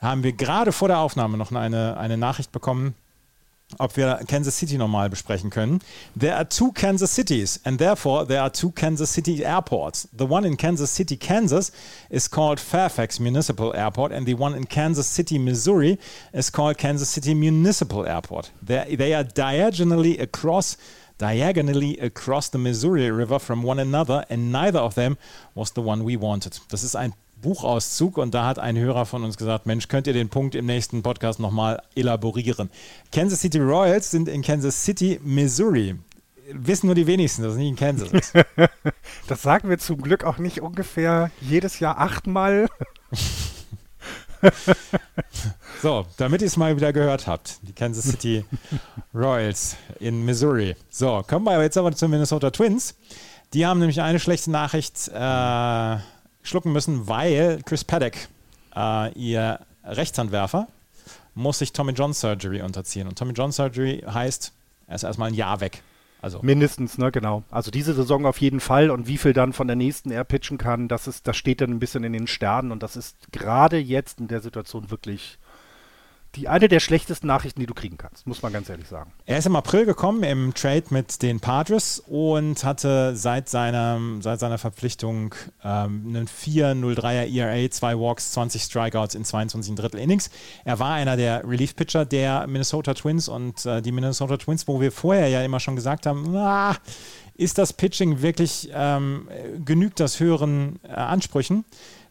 haben 0.00 0.22
wir 0.24 0.32
gerade 0.32 0.72
vor 0.72 0.88
der 0.88 0.98
Aufnahme 0.98 1.36
noch 1.36 1.52
eine, 1.52 1.96
eine 1.96 2.16
Nachricht 2.16 2.50
bekommen 2.50 2.94
ob 3.78 3.96
wir 3.96 4.20
Kansas 4.26 4.58
City 4.58 4.76
nochmal 4.78 5.08
besprechen 5.08 5.50
können. 5.50 5.80
There 6.18 6.34
are 6.34 6.48
two 6.48 6.72
Kansas 6.72 7.14
Cities 7.14 7.60
and 7.64 7.78
therefore 7.78 8.26
there 8.26 8.40
are 8.40 8.50
two 8.50 8.70
Kansas 8.70 9.10
City 9.10 9.44
airports. 9.44 10.08
The 10.16 10.26
one 10.26 10.46
in 10.46 10.56
Kansas 10.56 10.90
City, 10.90 11.16
Kansas 11.16 11.72
is 12.10 12.28
called 12.28 12.60
Fairfax 12.60 13.20
Municipal 13.20 13.74
Airport 13.74 14.12
and 14.12 14.26
the 14.26 14.34
one 14.34 14.54
in 14.54 14.64
Kansas 14.64 15.06
City, 15.06 15.38
Missouri 15.38 15.98
is 16.32 16.50
called 16.50 16.78
Kansas 16.78 17.08
City 17.08 17.34
Municipal 17.34 18.06
Airport. 18.06 18.50
They're, 18.62 18.84
they 18.96 19.14
are 19.14 19.24
diagonally 19.24 20.18
across 20.18 20.76
diagonally 21.18 21.98
across 21.98 22.48
the 22.48 22.58
Missouri 22.58 23.08
River 23.10 23.38
from 23.38 23.62
one 23.62 23.78
another 23.78 24.24
and 24.28 24.50
neither 24.50 24.80
of 24.80 24.94
them 24.96 25.16
was 25.54 25.70
the 25.72 25.82
one 25.82 26.02
we 26.02 26.16
wanted. 26.16 26.58
Das 26.68 26.82
ist 26.82 26.96
ein 26.96 27.14
Buchauszug 27.42 28.16
und 28.16 28.32
da 28.32 28.46
hat 28.46 28.58
ein 28.58 28.78
Hörer 28.78 29.04
von 29.04 29.22
uns 29.24 29.36
gesagt, 29.36 29.66
Mensch, 29.66 29.88
könnt 29.88 30.06
ihr 30.06 30.14
den 30.14 30.30
Punkt 30.30 30.54
im 30.54 30.64
nächsten 30.64 31.02
Podcast 31.02 31.40
nochmal 31.40 31.82
elaborieren. 31.94 32.70
Kansas 33.12 33.40
City 33.40 33.58
Royals 33.58 34.10
sind 34.10 34.28
in 34.28 34.40
Kansas 34.42 34.82
City, 34.82 35.20
Missouri. 35.22 35.96
Wissen 36.52 36.86
nur 36.86 36.94
die 36.94 37.06
wenigsten, 37.06 37.42
dass 37.42 37.52
es 37.52 37.58
nicht 37.58 37.68
in 37.68 37.76
Kansas 37.76 38.10
ist. 38.12 38.32
das 39.28 39.42
sagen 39.42 39.68
wir 39.68 39.78
zum 39.78 40.00
Glück 40.00 40.24
auch 40.24 40.38
nicht 40.38 40.62
ungefähr 40.62 41.30
jedes 41.40 41.78
Jahr 41.78 41.98
achtmal. 41.98 42.68
so, 45.82 46.06
damit 46.16 46.40
ihr 46.40 46.46
es 46.46 46.56
mal 46.56 46.76
wieder 46.76 46.92
gehört 46.92 47.26
habt. 47.26 47.58
Die 47.62 47.72
Kansas 47.72 48.04
City 48.04 48.44
Royals 49.14 49.76
in 50.00 50.24
Missouri. 50.24 50.76
So, 50.90 51.22
kommen 51.26 51.44
wir 51.44 51.60
jetzt 51.62 51.76
aber 51.76 51.92
zu 51.92 52.08
Minnesota 52.08 52.50
Twins. 52.50 52.94
Die 53.54 53.66
haben 53.66 53.80
nämlich 53.80 54.00
eine 54.00 54.18
schlechte 54.18 54.50
Nachricht 54.50 55.08
äh, 55.08 55.96
schlucken 56.42 56.72
müssen, 56.72 57.08
weil 57.08 57.60
Chris 57.64 57.84
Paddock, 57.84 58.14
äh, 58.74 59.12
ihr 59.12 59.60
Rechtsanwerfer, 59.84 60.68
muss 61.34 61.58
sich 61.58 61.72
Tommy 61.72 61.92
John 61.92 62.12
Surgery 62.12 62.62
unterziehen. 62.62 63.08
Und 63.08 63.18
Tommy 63.18 63.32
John 63.32 63.52
Surgery 63.52 64.04
heißt, 64.06 64.52
er 64.86 64.94
ist 64.96 65.02
erstmal 65.02 65.28
ein 65.28 65.34
Jahr 65.34 65.60
weg. 65.60 65.82
Also. 66.20 66.38
Mindestens, 66.42 66.98
ne, 66.98 67.10
genau. 67.10 67.42
Also 67.50 67.72
diese 67.72 67.94
Saison 67.94 68.26
auf 68.26 68.40
jeden 68.40 68.60
Fall 68.60 68.90
und 68.90 69.08
wie 69.08 69.18
viel 69.18 69.32
dann 69.32 69.52
von 69.52 69.66
der 69.66 69.74
nächsten 69.74 70.12
er 70.12 70.22
pitchen 70.22 70.56
kann, 70.56 70.86
das 70.86 71.08
ist, 71.08 71.26
das 71.26 71.36
steht 71.36 71.60
dann 71.60 71.70
ein 71.70 71.80
bisschen 71.80 72.04
in 72.04 72.12
den 72.12 72.28
Sternen 72.28 72.70
und 72.70 72.82
das 72.82 72.94
ist 72.94 73.32
gerade 73.32 73.76
jetzt 73.78 74.20
in 74.20 74.28
der 74.28 74.40
Situation 74.40 74.92
wirklich 74.92 75.38
die 76.34 76.48
eine 76.48 76.68
der 76.68 76.80
schlechtesten 76.80 77.26
Nachrichten, 77.26 77.60
die 77.60 77.66
du 77.66 77.74
kriegen 77.74 77.98
kannst, 77.98 78.26
muss 78.26 78.40
man 78.40 78.52
ganz 78.52 78.68
ehrlich 78.70 78.88
sagen. 78.88 79.12
Er 79.26 79.38
ist 79.38 79.46
im 79.46 79.54
April 79.54 79.84
gekommen 79.84 80.22
im 80.22 80.54
Trade 80.54 80.84
mit 80.90 81.20
den 81.22 81.40
Padres 81.40 82.02
und 82.06 82.64
hatte 82.64 83.14
seit 83.16 83.50
seiner, 83.50 84.00
seit 84.20 84.40
seiner 84.40 84.56
Verpflichtung 84.56 85.34
ähm, 85.62 86.04
einen 86.08 86.26
4-0-3er 86.26 87.30
ERA, 87.30 87.70
zwei 87.70 87.98
Walks, 87.98 88.32
20 88.32 88.62
Strikeouts 88.62 89.14
in 89.14 89.24
22 89.24 89.74
Drittel 89.74 90.00
Innings. 90.00 90.30
Er 90.64 90.78
war 90.78 90.94
einer 90.94 91.16
der 91.16 91.46
Relief-Pitcher 91.46 92.06
der 92.06 92.46
Minnesota 92.46 92.94
Twins 92.94 93.28
und 93.28 93.66
äh, 93.66 93.82
die 93.82 93.92
Minnesota 93.92 94.38
Twins, 94.38 94.66
wo 94.66 94.80
wir 94.80 94.90
vorher 94.90 95.28
ja 95.28 95.42
immer 95.42 95.60
schon 95.60 95.76
gesagt 95.76 96.06
haben, 96.06 96.34
ah, 96.34 96.76
ist 97.34 97.58
das 97.58 97.74
Pitching 97.74 98.22
wirklich, 98.22 98.70
ähm, 98.72 99.28
genügt 99.64 100.00
das 100.00 100.18
höheren 100.18 100.78
äh, 100.82 100.92
Ansprüchen? 100.92 101.64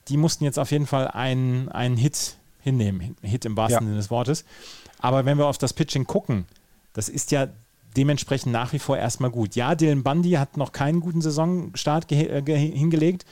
Die 0.10 0.18
mussten 0.18 0.44
jetzt 0.44 0.60
auf 0.60 0.72
jeden 0.72 0.88
Fall 0.88 1.08
einen, 1.08 1.70
einen 1.70 1.98
Hit 1.98 2.38
hinnehmen. 2.62 3.16
Hit 3.22 3.46
im 3.46 3.58
wahrsten 3.58 3.84
ja. 3.84 3.88
Sinne 3.88 3.98
des 3.98 4.10
Wortes. 4.10 4.46
Aber 5.00 5.26
wenn 5.26 5.38
wir 5.38 5.48
auf 5.48 5.58
das 5.58 5.74
Pitching 5.74 6.06
gucken, 6.06 6.46
das 6.94 7.10
ist 7.10 7.32
ja 7.32 7.48
dementsprechend 7.98 8.54
nach 8.54 8.74
wie 8.74 8.80
vor 8.80 8.98
erstmal 8.98 9.32
gut. 9.32 9.56
Ja, 9.56 9.76
Dylan 9.76 10.04
Bundy 10.04 10.32
hat 10.32 10.58
noch 10.58 10.72
keinen 10.72 11.02
guten 11.02 11.22
Saisonstart 11.22 12.12
äh, 12.12 12.42
hingelegt. 12.42 13.26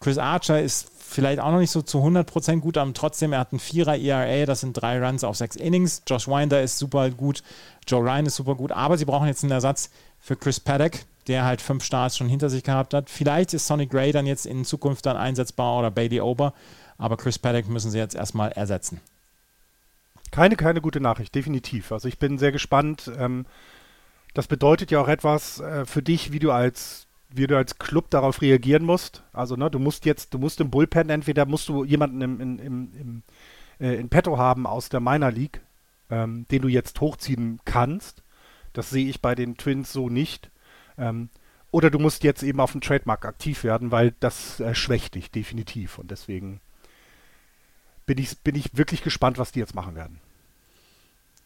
Chris 0.00 0.18
Archer 0.18 0.62
ist 0.62 0.88
vielleicht 0.98 1.40
auch 1.40 1.50
noch 1.50 1.58
nicht 1.58 1.70
so 1.70 1.82
zu 1.82 1.98
100% 1.98 2.60
gut, 2.60 2.76
aber 2.76 2.92
trotzdem, 2.92 3.32
er 3.32 3.40
hat 3.40 3.52
einen 3.52 3.58
Vierer 3.58 3.96
ERA, 3.96 4.46
das 4.46 4.60
sind 4.60 4.74
drei 4.74 5.04
Runs 5.04 5.24
auf 5.24 5.36
sechs 5.36 5.56
Innings. 5.56 6.02
Josh 6.06 6.28
Winder 6.28 6.62
ist 6.62 6.78
super 6.78 7.10
gut, 7.10 7.42
Joe 7.86 8.02
Ryan 8.02 8.26
ist 8.26 8.36
super 8.36 8.54
gut, 8.54 8.70
aber 8.72 8.96
sie 8.96 9.06
brauchen 9.06 9.26
jetzt 9.26 9.42
einen 9.42 9.52
Ersatz 9.52 9.90
für 10.20 10.36
Chris 10.36 10.60
Paddock, 10.60 10.92
der 11.26 11.44
halt 11.44 11.60
fünf 11.60 11.82
Starts 11.82 12.16
schon 12.16 12.28
hinter 12.28 12.50
sich 12.50 12.62
gehabt 12.62 12.94
hat. 12.94 13.10
Vielleicht 13.10 13.54
ist 13.54 13.66
Sonny 13.66 13.86
Gray 13.86 14.12
dann 14.12 14.26
jetzt 14.26 14.46
in 14.46 14.64
Zukunft 14.64 15.06
dann 15.06 15.16
einsetzbar 15.16 15.78
oder 15.78 15.90
Bailey 15.90 16.20
Ober. 16.20 16.52
Aber 16.98 17.16
Chris 17.16 17.38
Paddock 17.38 17.68
müssen 17.68 17.90
sie 17.90 17.98
jetzt 17.98 18.14
erstmal 18.14 18.52
ersetzen. 18.52 19.00
Keine, 20.30 20.56
keine 20.56 20.80
gute 20.80 21.00
Nachricht, 21.00 21.34
definitiv. 21.34 21.92
Also 21.92 22.08
ich 22.08 22.18
bin 22.18 22.38
sehr 22.38 22.52
gespannt. 22.52 23.10
Ähm, 23.16 23.46
das 24.34 24.46
bedeutet 24.46 24.90
ja 24.90 25.00
auch 25.00 25.08
etwas 25.08 25.60
äh, 25.60 25.86
für 25.86 26.02
dich, 26.02 26.32
wie 26.32 26.38
du 26.38 26.50
als 26.52 27.06
wie 27.30 27.46
du 27.46 27.56
als 27.56 27.78
Club 27.78 28.10
darauf 28.10 28.40
reagieren 28.40 28.84
musst. 28.84 29.22
Also, 29.32 29.56
ne, 29.56 29.70
du 29.70 29.78
musst 29.78 30.04
jetzt, 30.06 30.32
du 30.32 30.38
musst 30.38 30.60
im 30.60 30.70
Bullpen 30.70 31.10
entweder 31.10 31.44
musst 31.44 31.68
du 31.68 31.84
jemanden 31.84 32.22
im, 32.22 32.40
im, 32.40 32.58
im, 32.58 32.92
im 32.98 33.22
äh, 33.80 33.94
in 33.96 34.08
petto 34.08 34.38
haben 34.38 34.66
aus 34.66 34.88
der 34.88 35.00
Minor 35.00 35.30
League, 35.30 35.60
ähm, 36.10 36.46
den 36.50 36.62
du 36.62 36.68
jetzt 36.68 37.00
hochziehen 37.00 37.60
kannst. 37.64 38.22
Das 38.72 38.90
sehe 38.90 39.08
ich 39.08 39.20
bei 39.20 39.34
den 39.34 39.56
Twins 39.56 39.92
so 39.92 40.08
nicht. 40.08 40.50
Ähm, 40.96 41.28
oder 41.70 41.90
du 41.90 41.98
musst 41.98 42.24
jetzt 42.24 42.42
eben 42.42 42.60
auf 42.60 42.72
dem 42.72 42.80
Trademark 42.80 43.24
aktiv 43.26 43.62
werden, 43.62 43.90
weil 43.90 44.14
das 44.20 44.60
äh, 44.60 44.74
schwächt 44.74 45.14
dich 45.14 45.30
definitiv. 45.30 45.98
Und 45.98 46.10
deswegen 46.10 46.60
bin 48.08 48.18
ich, 48.18 48.38
bin 48.40 48.56
ich 48.56 48.76
wirklich 48.76 49.02
gespannt, 49.02 49.38
was 49.38 49.52
die 49.52 49.60
jetzt 49.60 49.74
machen 49.74 49.94
werden. 49.94 50.18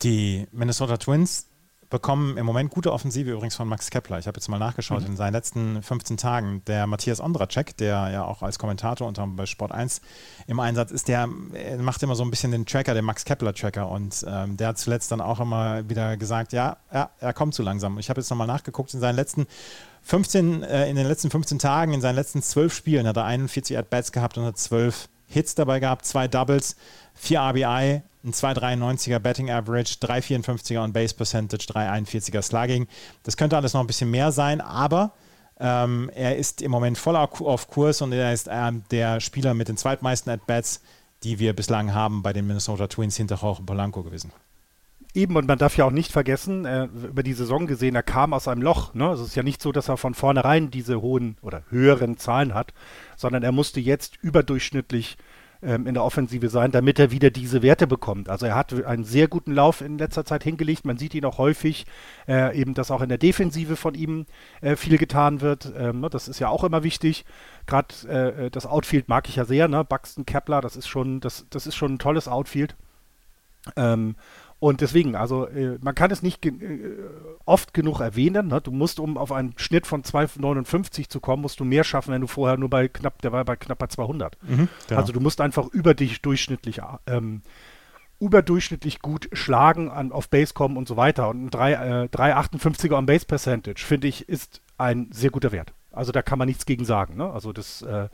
Die 0.03 0.47
Minnesota 0.53 0.97
Twins 0.97 1.47
bekommen 1.91 2.39
im 2.39 2.47
Moment 2.47 2.71
gute 2.71 2.93
Offensive 2.93 3.31
übrigens 3.31 3.57
von 3.57 3.69
Max 3.69 3.91
Kepler. 3.91 4.19
Ich 4.19 4.27
habe 4.27 4.39
jetzt 4.39 4.49
mal 4.49 4.59
nachgeschaut 4.59 5.03
mhm. 5.03 5.09
in 5.09 5.17
seinen 5.17 5.35
letzten 5.35 5.83
15 5.83 6.17
Tagen. 6.17 6.63
Der 6.67 6.87
Matthias 6.87 7.21
Ondracek, 7.21 7.77
der 7.77 8.11
ja 8.11 8.25
auch 8.25 8.43
als 8.43 8.59
Kommentator 8.59 9.07
unter 9.07 9.27
bei 9.27 9.45
Sport 9.45 9.73
1 9.73 10.01
im 10.47 10.61
Einsatz 10.61 10.93
ist, 10.93 11.09
der 11.09 11.27
macht 11.27 12.03
immer 12.03 12.15
so 12.15 12.23
ein 12.23 12.31
bisschen 12.31 12.53
den 12.53 12.65
Tracker, 12.65 12.95
den 12.95 13.05
Max 13.05 13.25
Kepler-Tracker. 13.25 13.91
Und 13.91 14.25
ähm, 14.27 14.57
der 14.57 14.69
hat 14.69 14.79
zuletzt 14.79 15.11
dann 15.13 15.21
auch 15.21 15.41
immer 15.41 15.87
wieder 15.89 16.17
gesagt, 16.17 16.53
ja, 16.53 16.79
ja 16.93 17.11
er 17.19 17.33
kommt 17.35 17.55
zu 17.55 17.63
langsam. 17.63 17.99
Ich 17.99 18.09
habe 18.09 18.21
jetzt 18.21 18.31
nochmal 18.31 18.47
nachgeguckt 18.47 18.95
in 18.95 19.01
seinen 19.01 19.17
letzten 19.17 19.47
15, 20.03 20.63
äh, 20.63 20.89
in 20.89 20.97
den 20.97 21.07
letzten 21.07 21.31
15 21.31 21.59
Tagen, 21.59 21.93
in 21.93 22.01
seinen 22.01 22.17
letzten 22.17 22.41
12 22.41 22.73
Spielen 22.73 23.07
hat 23.07 23.17
er 23.17 23.25
41 23.25 23.77
At-Bats 23.77 24.13
gehabt 24.13 24.39
und 24.39 24.45
hat 24.45 24.57
12 24.57 25.09
Hits 25.33 25.55
dabei 25.55 25.81
gehabt, 25.81 26.05
zwei 26.05 26.29
Doubles, 26.29 26.77
vier 27.15 27.41
RBI, 27.41 28.03
ein 28.25 28.33
2,93er 28.33 29.19
Betting 29.19 29.51
Average, 29.51 29.97
3,54er 30.01 30.83
on 30.83 30.93
Base 30.93 31.15
Percentage, 31.15 31.67
3,41er 31.67 32.43
Slugging. 32.43 32.87
Das 33.25 33.37
könnte 33.37 33.57
alles 33.57 33.75
noch 33.75 33.81
ein 33.81 33.87
bisschen 33.87 34.11
mehr 34.11 34.31
sein, 34.31 34.61
aber 34.61 35.13
ähm, 35.59 36.11
er 36.15 36.37
ist 36.37 36.63
im 36.63 36.71
Moment 36.71 36.99
voll 36.99 37.17
auf 37.17 37.69
Kurs 37.69 38.03
und 38.03 38.13
er 38.13 38.33
ist 38.33 38.49
ähm, 38.51 38.85
der 38.91 39.21
Spieler 39.21 39.55
mit 39.55 39.69
den 39.69 39.77
zweitmeisten 39.77 40.33
At-Bats, 40.33 40.81
die 41.23 41.39
wir 41.39 41.55
bislang 41.55 41.95
haben 41.95 42.23
bei 42.23 42.33
den 42.33 42.47
Minnesota 42.47 42.87
Twins 42.87 43.17
hinter 43.17 43.37
Jorge 43.37 43.63
Polanco 43.63 44.03
gewesen. 44.03 44.33
Eben, 45.15 45.37
und 45.37 45.47
man 45.47 45.59
darf 45.59 45.77
ja 45.77 45.85
auch 45.85 45.91
nicht 45.91 46.11
vergessen, 46.11 46.65
äh, 46.65 46.85
über 46.85 47.23
die 47.23 47.35
Saison 47.35 47.67
gesehen, 47.67 47.95
er 47.95 48.03
kam 48.03 48.33
aus 48.33 48.49
einem 48.49 48.63
Loch. 48.63 48.95
Ne? 48.95 49.09
Also 49.09 49.23
es 49.25 49.31
ist 49.31 49.35
ja 49.37 49.43
nicht 49.43 49.61
so, 49.61 49.71
dass 49.71 49.89
er 49.89 49.99
von 49.99 50.15
vornherein 50.15 50.71
diese 50.71 51.03
hohen 51.03 51.37
oder 51.43 51.65
höheren 51.69 52.17
Zahlen 52.17 52.55
hat, 52.55 52.73
sondern 53.17 53.43
er 53.43 53.53
musste 53.53 53.79
jetzt 53.79 54.17
überdurchschnittlich 54.23 55.19
ähm, 55.63 55.87
in 55.87 55.93
der 55.93 56.03
Offensive 56.03 56.49
sein, 56.49 56.73
damit 56.73 56.99
er 56.99 57.11
wieder 57.11 57.31
diese 57.31 57.61
Werte 57.63 57.87
bekommt. 57.87 58.31
Also 58.31 58.47
er 58.47 58.55
hat 58.55 58.73
einen 58.85 59.05
sehr 59.05 59.29
guten 59.29 59.53
Lauf 59.53 59.83
in 59.83 59.99
letzter 59.99 60.25
Zeit 60.25 60.45
hingelegt. 60.45 60.87
Man 60.87 60.97
sieht 60.97 61.15
ihn 61.15 61.27
auch 61.27 61.37
häufig, 61.37 61.85
äh, 62.27 62.59
eben, 62.59 62.73
dass 62.73 62.91
auch 62.91 63.03
in 63.03 63.11
der 63.11 63.19
Defensive 63.19 63.77
von 63.77 63.95
ihm 63.95 64.25
äh, 64.63 64.77
viel 64.77 64.97
getan 64.97 65.43
wird. 65.43 65.71
Ähm, 65.77 66.01
ne? 66.01 66.09
Das 66.09 66.27
ist 66.27 66.39
ja 66.39 66.49
auch 66.49 66.65
immer 66.65 66.83
wichtig. 66.85 67.27
Gerade 67.67 67.95
äh, 68.09 68.51
das 68.51 68.65
Outfield 68.65 69.09
mag 69.09 69.29
ich 69.29 69.37
ja 69.37 69.45
sehr. 69.45 69.69
Ne? 69.69 69.85
Buxton, 69.85 70.25
Kepler, 70.25 70.63
das 70.63 70.75
ist 70.75 70.89
schon, 70.89 71.21
das, 71.21 71.47
das 71.51 71.67
ist 71.67 71.77
schon 71.77 71.95
ein 71.95 71.99
tolles 71.99 72.29
Outfield. 72.29 72.75
Ähm, 73.77 74.17
und 74.63 74.81
deswegen, 74.81 75.17
also 75.17 75.49
äh, 75.49 75.77
man 75.83 75.97
kann 75.97 76.13
es 76.13 76.23
nicht 76.23 76.41
ge 76.41 76.53
äh, 76.53 76.97
oft 77.47 77.75
genug 77.75 77.99
erwähnen. 77.99 78.47
Ne? 78.47 78.61
Du 78.61 78.71
musst, 78.71 79.01
um 79.01 79.19
auf 79.19 79.33
einen 79.33 79.55
Schnitt 79.57 79.89
von 79.89 80.05
2,59 80.05 81.09
zu 81.09 81.19
kommen, 81.19 81.43
musst 81.43 81.59
du 81.59 81.65
mehr 81.65 81.83
schaffen, 81.83 82.15
wenn 82.15 82.21
du 82.21 82.29
vorher 82.29 82.57
nur 82.57 82.71
bei 82.71 82.87
knapp, 82.87 83.21
der 83.23 83.33
war 83.33 83.45
bei 83.45 83.57
knapp 83.57 83.79
bei 83.79 83.89
200. 83.89 84.39
Mhm, 84.41 84.69
genau. 84.87 85.01
Also 85.01 85.13
du 85.13 85.19
musst 85.19 85.41
einfach 85.41 85.67
über 85.73 85.95
dich 85.95 86.23
durchschnittlich, 86.23 86.81
ähm, 87.09 87.43
überdurchschnittlich 88.21 89.03
gut 89.03 89.29
schlagen, 89.33 89.91
an, 89.91 90.13
auf 90.13 90.29
Base 90.29 90.55
kommen 90.55 90.77
und 90.77 90.87
so 90.87 90.97
weiter. 90.97 91.29
Und 91.29 91.47
ein 91.47 91.51
3, 91.51 91.73
äh, 91.73 92.05
3,58er 92.07 92.97
on 92.97 93.07
Base 93.07 93.27
Percentage, 93.27 93.85
finde 93.85 94.07
ich, 94.07 94.29
ist 94.29 94.63
ein 94.79 95.09
sehr 95.11 95.31
guter 95.31 95.51
Wert. 95.51 95.75
Also 95.91 96.13
da 96.13 96.23
kann 96.23 96.39
man 96.39 96.47
nichts 96.47 96.67
gegen 96.67 96.85
sagen. 96.85 97.17
Ne? 97.17 97.29
Also 97.29 97.53
das, 97.53 97.83
äh, 97.83 98.09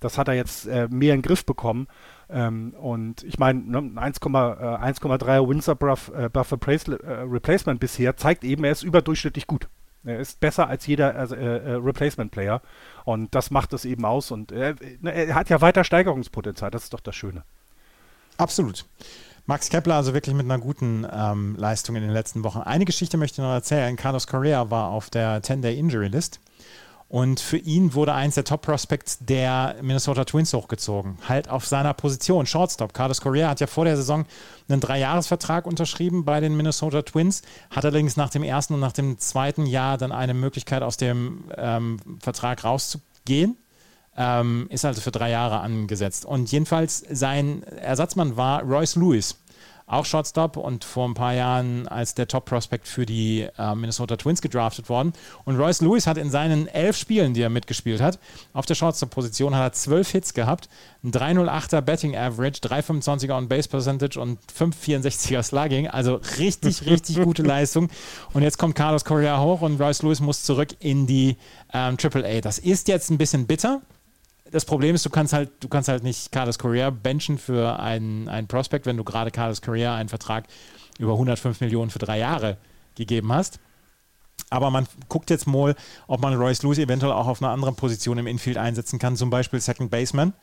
Das 0.00 0.18
hat 0.18 0.28
er 0.28 0.34
jetzt 0.34 0.66
äh, 0.66 0.88
mehr 0.90 1.14
in 1.14 1.20
den 1.20 1.22
Griff 1.22 1.44
bekommen. 1.44 1.88
Ähm, 2.28 2.74
und 2.74 3.22
ich 3.22 3.38
meine, 3.38 3.60
ne, 3.60 3.78
1,3er 3.78 5.48
Windsor 5.48 5.74
Buff, 5.74 6.10
äh, 6.14 6.28
Buffer 6.28 6.58
äh, 6.66 7.22
Replacement 7.22 7.80
bisher 7.80 8.16
zeigt 8.16 8.44
eben, 8.44 8.64
er 8.64 8.72
ist 8.72 8.82
überdurchschnittlich 8.82 9.46
gut. 9.46 9.68
Er 10.04 10.20
ist 10.20 10.38
besser 10.40 10.68
als 10.68 10.86
jeder 10.86 11.16
also, 11.16 11.34
äh, 11.34 11.58
äh, 11.58 11.74
Replacement-Player. 11.74 12.62
Und 13.04 13.34
das 13.34 13.50
macht 13.50 13.72
es 13.72 13.84
eben 13.84 14.04
aus. 14.04 14.30
Und 14.30 14.50
ne, 14.50 14.76
er 15.02 15.34
hat 15.34 15.48
ja 15.48 15.60
weiter 15.60 15.84
Steigerungspotenzial. 15.84 16.70
Das 16.70 16.84
ist 16.84 16.94
doch 16.94 17.00
das 17.00 17.16
Schöne. 17.16 17.44
Absolut. 18.36 18.84
Max 19.46 19.68
Kepler 19.70 19.94
also 19.94 20.12
wirklich 20.12 20.34
mit 20.34 20.44
einer 20.44 20.58
guten 20.58 21.06
ähm, 21.10 21.54
Leistung 21.56 21.94
in 21.94 22.02
den 22.02 22.10
letzten 22.10 22.42
Wochen. 22.42 22.58
Eine 22.58 22.84
Geschichte 22.84 23.16
möchte 23.16 23.40
ich 23.40 23.46
noch 23.46 23.54
erzählen. 23.54 23.96
Carlos 23.96 24.26
Correa 24.26 24.70
war 24.70 24.90
auf 24.90 25.08
der 25.08 25.40
10-Day-Injury-List. 25.40 26.40
Und 27.08 27.38
für 27.38 27.56
ihn 27.56 27.94
wurde 27.94 28.14
eins 28.14 28.34
der 28.34 28.42
Top-Prospects 28.42 29.18
der 29.20 29.76
Minnesota 29.80 30.24
Twins 30.24 30.52
hochgezogen. 30.52 31.18
Halt 31.28 31.48
auf 31.48 31.64
seiner 31.64 31.94
Position, 31.94 32.46
Shortstop. 32.46 32.92
Carlos 32.94 33.20
Correa 33.20 33.48
hat 33.48 33.60
ja 33.60 33.68
vor 33.68 33.84
der 33.84 33.96
Saison 33.96 34.24
einen 34.68 34.80
Dreijahresvertrag 34.80 35.66
unterschrieben 35.66 36.24
bei 36.24 36.40
den 36.40 36.56
Minnesota 36.56 37.02
Twins, 37.02 37.42
hat 37.70 37.84
allerdings 37.84 38.16
nach 38.16 38.30
dem 38.30 38.42
ersten 38.42 38.74
und 38.74 38.80
nach 38.80 38.92
dem 38.92 39.18
zweiten 39.20 39.66
Jahr 39.66 39.98
dann 39.98 40.10
eine 40.10 40.34
Möglichkeit, 40.34 40.82
aus 40.82 40.96
dem 40.96 41.44
ähm, 41.56 41.98
Vertrag 42.20 42.64
rauszugehen. 42.64 43.56
Ähm, 44.18 44.66
ist 44.70 44.84
also 44.84 45.00
für 45.00 45.10
drei 45.12 45.30
Jahre 45.30 45.60
angesetzt. 45.60 46.24
Und 46.24 46.50
jedenfalls 46.50 47.04
sein 47.10 47.62
Ersatzmann 47.64 48.36
war 48.36 48.62
Royce 48.62 48.96
Lewis 48.96 49.36
auch 49.86 50.04
Shortstop 50.04 50.56
und 50.56 50.84
vor 50.84 51.08
ein 51.08 51.14
paar 51.14 51.32
Jahren 51.32 51.86
als 51.86 52.14
der 52.14 52.26
Top-Prospect 52.26 52.88
für 52.88 53.06
die 53.06 53.46
äh, 53.56 53.74
Minnesota 53.74 54.16
Twins 54.16 54.42
gedraftet 54.42 54.88
worden. 54.88 55.12
Und 55.44 55.56
Royce 55.56 55.80
Lewis 55.80 56.06
hat 56.06 56.18
in 56.18 56.30
seinen 56.30 56.66
elf 56.66 56.96
Spielen, 56.96 57.34
die 57.34 57.42
er 57.42 57.50
mitgespielt 57.50 58.00
hat, 58.00 58.18
auf 58.52 58.66
der 58.66 58.74
Shortstop-Position 58.74 59.54
hat 59.54 59.62
er 59.62 59.72
zwölf 59.72 60.10
Hits 60.10 60.34
gehabt, 60.34 60.68
ein 61.04 61.12
308er 61.12 61.82
Betting 61.82 62.16
Average, 62.16 62.60
325er 62.62 63.36
on 63.36 63.48
Base 63.48 63.68
Percentage 63.68 64.18
und 64.18 64.40
564er 64.52 65.42
Slugging. 65.42 65.88
Also 65.88 66.20
richtig, 66.38 66.84
richtig 66.86 67.22
gute 67.22 67.42
Leistung. 67.42 67.88
Und 68.32 68.42
jetzt 68.42 68.58
kommt 68.58 68.74
Carlos 68.74 69.04
Correa 69.04 69.40
hoch 69.40 69.62
und 69.62 69.80
Royce 69.80 70.02
Lewis 70.02 70.20
muss 70.20 70.42
zurück 70.42 70.70
in 70.80 71.06
die 71.06 71.36
ähm, 71.72 71.96
AAA. 72.02 72.40
Das 72.40 72.58
ist 72.58 72.88
jetzt 72.88 73.10
ein 73.10 73.18
bisschen 73.18 73.46
bitter 73.46 73.82
das 74.50 74.64
Problem 74.64 74.94
ist, 74.94 75.04
du 75.04 75.10
kannst 75.10 75.32
halt, 75.32 75.50
du 75.60 75.68
kannst 75.68 75.88
halt 75.88 76.02
nicht 76.02 76.32
Carlos 76.32 76.58
Correa 76.58 76.90
benchen 76.90 77.38
für 77.38 77.78
einen, 77.80 78.28
einen 78.28 78.46
Prospect, 78.46 78.86
wenn 78.86 78.96
du 78.96 79.04
gerade 79.04 79.30
Carlos 79.30 79.62
Correa 79.62 79.94
einen 79.94 80.08
Vertrag 80.08 80.44
über 80.98 81.12
105 81.12 81.60
Millionen 81.60 81.90
für 81.90 81.98
drei 81.98 82.18
Jahre 82.18 82.56
gegeben 82.94 83.32
hast. 83.32 83.60
Aber 84.48 84.70
man 84.70 84.86
guckt 85.08 85.30
jetzt 85.30 85.46
mal, 85.46 85.74
ob 86.06 86.20
man 86.20 86.34
Royce 86.34 86.62
Lewis 86.62 86.78
eventuell 86.78 87.10
auch 87.10 87.26
auf 87.26 87.42
einer 87.42 87.50
anderen 87.50 87.74
Position 87.74 88.16
im 88.18 88.28
Infield 88.28 88.58
einsetzen 88.58 88.98
kann, 89.00 89.16
zum 89.16 89.28
Beispiel 89.28 89.60
Second 89.60 89.90
Baseman. 89.90 90.34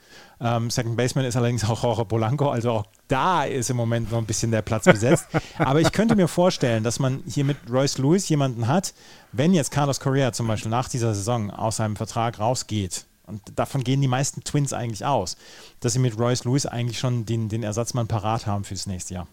Ähm, 0.42 0.70
Second 0.70 0.98
Baseman 0.98 1.26
ist 1.26 1.38
allerdings 1.38 1.64
auch 1.64 1.84
Jorge 1.84 2.04
Polanco, 2.04 2.50
also 2.50 2.72
auch 2.72 2.86
da 3.08 3.46
ist 3.46 3.70
im 3.70 3.78
Moment 3.78 4.12
noch 4.12 4.18
ein 4.18 4.26
bisschen 4.26 4.52
der 4.52 4.62
Platz 4.62 4.86
besetzt. 4.86 5.28
Aber 5.58 5.80
ich 5.80 5.94
könnte 5.94 6.16
mir 6.16 6.28
vorstellen, 6.28 6.84
dass 6.84 7.00
man 7.00 7.24
hier 7.28 7.46
mit 7.46 7.58
Royce 7.72 7.98
Lewis 8.00 8.28
jemanden 8.28 8.68
hat, 8.68 8.94
wenn 9.32 9.54
jetzt 9.54 9.72
Carlos 9.72 10.02
Correa 10.02 10.34
zum 10.34 10.48
Beispiel 10.48 10.72
nach 10.72 10.90
dieser 10.90 11.14
Saison 11.14 11.50
aus 11.50 11.78
seinem 11.78 11.96
Vertrag 11.96 12.40
rausgeht, 12.40 13.06
und 13.26 13.42
davon 13.56 13.84
gehen 13.84 14.02
die 14.02 14.08
meisten 14.08 14.44
Twins 14.44 14.74
eigentlich 14.74 15.06
aus, 15.06 15.38
dass 15.80 15.94
sie 15.94 16.00
mit 16.00 16.18
Royce 16.18 16.46
Lewis 16.46 16.66
eigentlich 16.66 17.00
schon 17.00 17.26
den, 17.26 17.50
den 17.50 17.64
Ersatzmann 17.64 18.08
parat 18.08 18.48
haben 18.48 18.64
fürs 18.64 18.86
nächste 18.86 19.16
Jahr. 19.16 19.28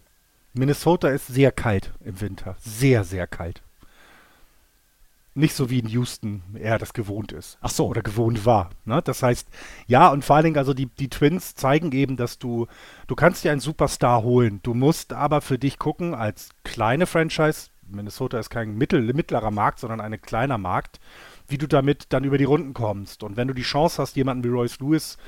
Minnesota 0.52 1.08
ist 1.08 1.28
sehr 1.28 1.52
kalt 1.52 1.92
im 2.04 2.20
Winter. 2.20 2.56
Sehr, 2.60 3.04
sehr 3.04 3.26
kalt. 3.26 3.62
Nicht 5.34 5.54
so 5.54 5.70
wie 5.70 5.78
in 5.78 5.86
Houston 5.88 6.42
er 6.54 6.78
das 6.78 6.92
gewohnt 6.92 7.30
ist. 7.30 7.56
Ach 7.60 7.70
so. 7.70 7.86
Oder 7.86 8.02
gewohnt 8.02 8.44
war. 8.44 8.70
Ne? 8.84 9.00
Das 9.00 9.22
heißt, 9.22 9.48
ja, 9.86 10.08
und 10.08 10.24
vor 10.24 10.36
allen 10.36 10.46
Dingen, 10.46 10.58
also 10.58 10.74
die, 10.74 10.86
die 10.86 11.08
Twins 11.08 11.54
zeigen 11.54 11.92
eben, 11.92 12.16
dass 12.16 12.38
du, 12.38 12.66
du 13.06 13.14
kannst 13.14 13.44
dir 13.44 13.52
einen 13.52 13.60
Superstar 13.60 14.24
holen. 14.24 14.58
Du 14.64 14.74
musst 14.74 15.12
aber 15.12 15.40
für 15.40 15.56
dich 15.56 15.78
gucken, 15.78 16.14
als 16.14 16.50
kleine 16.64 17.06
Franchise, 17.06 17.68
Minnesota 17.86 18.40
ist 18.40 18.50
kein 18.50 18.76
mittel, 18.76 19.00
mittlerer 19.14 19.52
Markt, 19.52 19.78
sondern 19.78 20.00
ein 20.00 20.20
kleiner 20.20 20.58
Markt, 20.58 20.98
wie 21.50 21.58
du 21.58 21.66
damit 21.66 22.06
dann 22.10 22.24
über 22.24 22.38
die 22.38 22.44
Runden 22.44 22.74
kommst. 22.74 23.22
Und 23.22 23.36
wenn 23.36 23.48
du 23.48 23.54
die 23.54 23.62
Chance 23.62 24.00
hast, 24.00 24.16
jemanden 24.16 24.44
wie 24.44 24.48
Royce 24.48 24.80
Lewis 24.80 25.18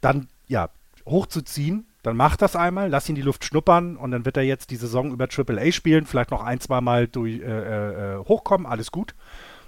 dann 0.00 0.28
ja 0.48 0.68
hochzuziehen, 1.06 1.86
dann 2.02 2.16
mach 2.16 2.36
das 2.36 2.56
einmal, 2.56 2.90
lass 2.90 3.08
ihn 3.08 3.14
die 3.14 3.22
Luft 3.22 3.44
schnuppern 3.44 3.96
und 3.96 4.10
dann 4.10 4.24
wird 4.24 4.36
er 4.36 4.42
jetzt 4.42 4.70
die 4.70 4.76
Saison 4.76 5.12
über 5.12 5.28
Triple 5.28 5.60
A 5.60 5.70
spielen, 5.70 6.04
vielleicht 6.04 6.32
noch 6.32 6.42
ein, 6.42 6.60
zwei 6.60 6.80
Mal 6.80 7.06
durch, 7.06 7.40
äh, 7.40 7.44
äh, 7.44 8.14
äh, 8.14 8.18
hochkommen, 8.18 8.66
alles 8.66 8.90
gut. 8.90 9.14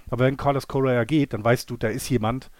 Aber 0.09 0.25
wenn 0.25 0.37
Carlos 0.37 0.67
Correa 0.67 1.03
geht, 1.05 1.33
dann 1.33 1.43
weißt 1.43 1.69
du, 1.69 1.77
da 1.77 1.87
ist 1.87 2.09
jemand, 2.09 2.51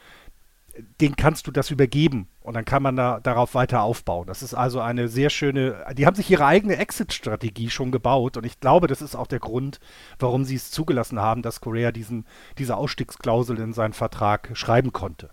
den 1.01 1.15
kannst 1.15 1.47
du 1.47 1.51
das 1.51 1.71
übergeben 1.71 2.27
und 2.41 2.53
dann 2.53 2.65
kann 2.65 2.83
man 2.83 2.95
da, 2.95 3.19
darauf 3.19 3.55
weiter 3.55 3.81
aufbauen. 3.81 4.27
Das 4.27 4.43
ist 4.43 4.53
also 4.53 4.79
eine 4.81 5.07
sehr 5.07 5.29
schöne, 5.29 5.85
die 5.93 6.05
haben 6.05 6.15
sich 6.15 6.29
ihre 6.29 6.45
eigene 6.45 6.77
Exit-Strategie 6.77 7.69
schon 7.69 7.91
gebaut 7.91 8.37
und 8.37 8.45
ich 8.45 8.59
glaube, 8.59 8.87
das 8.87 9.01
ist 9.01 9.15
auch 9.15 9.27
der 9.27 9.39
Grund, 9.39 9.79
warum 10.19 10.43
sie 10.43 10.55
es 10.55 10.71
zugelassen 10.71 11.19
haben, 11.19 11.41
dass 11.41 11.61
Korea 11.61 11.91
diesen, 11.91 12.25
diese 12.57 12.75
Ausstiegsklausel 12.77 13.59
in 13.59 13.73
seinen 13.73 13.93
Vertrag 13.93 14.51
schreiben 14.53 14.91
konnte. 14.91 15.29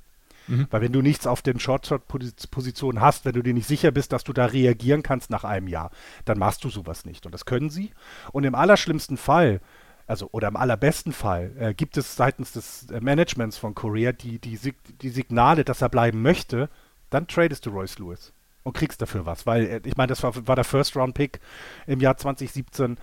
Mhm. 0.46 0.66
Weil 0.70 0.82
wenn 0.82 0.92
du 0.92 1.02
nichts 1.02 1.26
auf 1.26 1.42
den 1.42 1.58
Short-Shot-Positionen 1.58 3.00
hast, 3.00 3.24
wenn 3.24 3.32
du 3.32 3.42
dir 3.42 3.54
nicht 3.54 3.68
sicher 3.68 3.90
bist, 3.90 4.12
dass 4.12 4.24
du 4.24 4.32
da 4.32 4.46
reagieren 4.46 5.02
kannst 5.02 5.30
nach 5.30 5.44
einem 5.44 5.68
Jahr, 5.68 5.90
dann 6.24 6.38
machst 6.38 6.64
du 6.64 6.68
sowas 6.68 7.04
nicht. 7.04 7.26
Und 7.26 7.32
das 7.32 7.44
können 7.44 7.70
sie. 7.70 7.92
Und 8.32 8.44
im 8.44 8.54
allerschlimmsten 8.54 9.16
Fall 9.16 9.60
also 10.06 10.28
oder 10.32 10.48
im 10.48 10.56
allerbesten 10.56 11.12
Fall 11.12 11.52
äh, 11.58 11.74
gibt 11.74 11.96
es 11.96 12.16
seitens 12.16 12.52
des 12.52 12.90
äh, 12.90 13.00
Managements 13.00 13.56
von 13.58 13.74
Korea 13.74 14.12
die, 14.12 14.38
die, 14.38 14.58
die 15.00 15.08
Signale, 15.08 15.64
dass 15.64 15.82
er 15.82 15.88
bleiben 15.88 16.22
möchte, 16.22 16.68
dann 17.10 17.26
tradest 17.26 17.66
du 17.66 17.70
Royce 17.70 17.98
Lewis 17.98 18.32
und 18.62 18.74
kriegst 18.74 19.02
dafür 19.02 19.26
was. 19.26 19.46
Weil, 19.46 19.66
äh, 19.66 19.80
ich 19.84 19.96
meine, 19.96 20.08
das 20.08 20.22
war, 20.22 20.46
war 20.46 20.56
der 20.56 20.64
First-Round-Pick 20.64 21.40
im 21.86 22.00
Jahr 22.00 22.16
2017. 22.16 22.98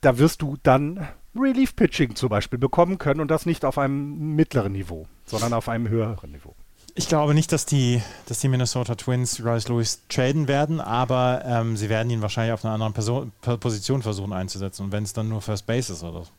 Da 0.00 0.18
wirst 0.18 0.42
du 0.42 0.56
dann 0.62 1.06
Relief-Pitching 1.34 2.14
zum 2.14 2.28
Beispiel 2.28 2.58
bekommen 2.58 2.98
können 2.98 3.20
und 3.20 3.30
das 3.30 3.46
nicht 3.46 3.64
auf 3.64 3.78
einem 3.78 4.34
mittleren 4.36 4.72
Niveau, 4.72 5.06
sondern 5.24 5.52
auf 5.52 5.68
einem 5.68 5.88
höheren 5.88 6.30
Niveau. 6.32 6.54
Ich 6.98 7.08
glaube 7.08 7.34
nicht, 7.34 7.52
dass 7.52 7.66
die, 7.66 8.02
dass 8.24 8.40
die 8.40 8.48
Minnesota 8.48 8.94
Twins 8.94 9.44
Royce 9.44 9.68
Lewis 9.68 10.00
traden 10.08 10.48
werden, 10.48 10.80
aber 10.80 11.42
ähm, 11.44 11.76
sie 11.76 11.90
werden 11.90 12.08
ihn 12.08 12.22
wahrscheinlich 12.22 12.54
auf 12.54 12.64
einer 12.64 12.72
anderen 12.72 12.94
Person, 12.94 13.32
Position 13.60 14.00
versuchen 14.00 14.32
einzusetzen. 14.32 14.84
Und 14.84 14.92
wenn 14.92 15.04
es 15.04 15.12
dann 15.12 15.28
nur 15.28 15.42
First 15.42 15.66
Base 15.66 15.92
ist 15.92 16.02
oder 16.02 16.24
so. 16.24 16.30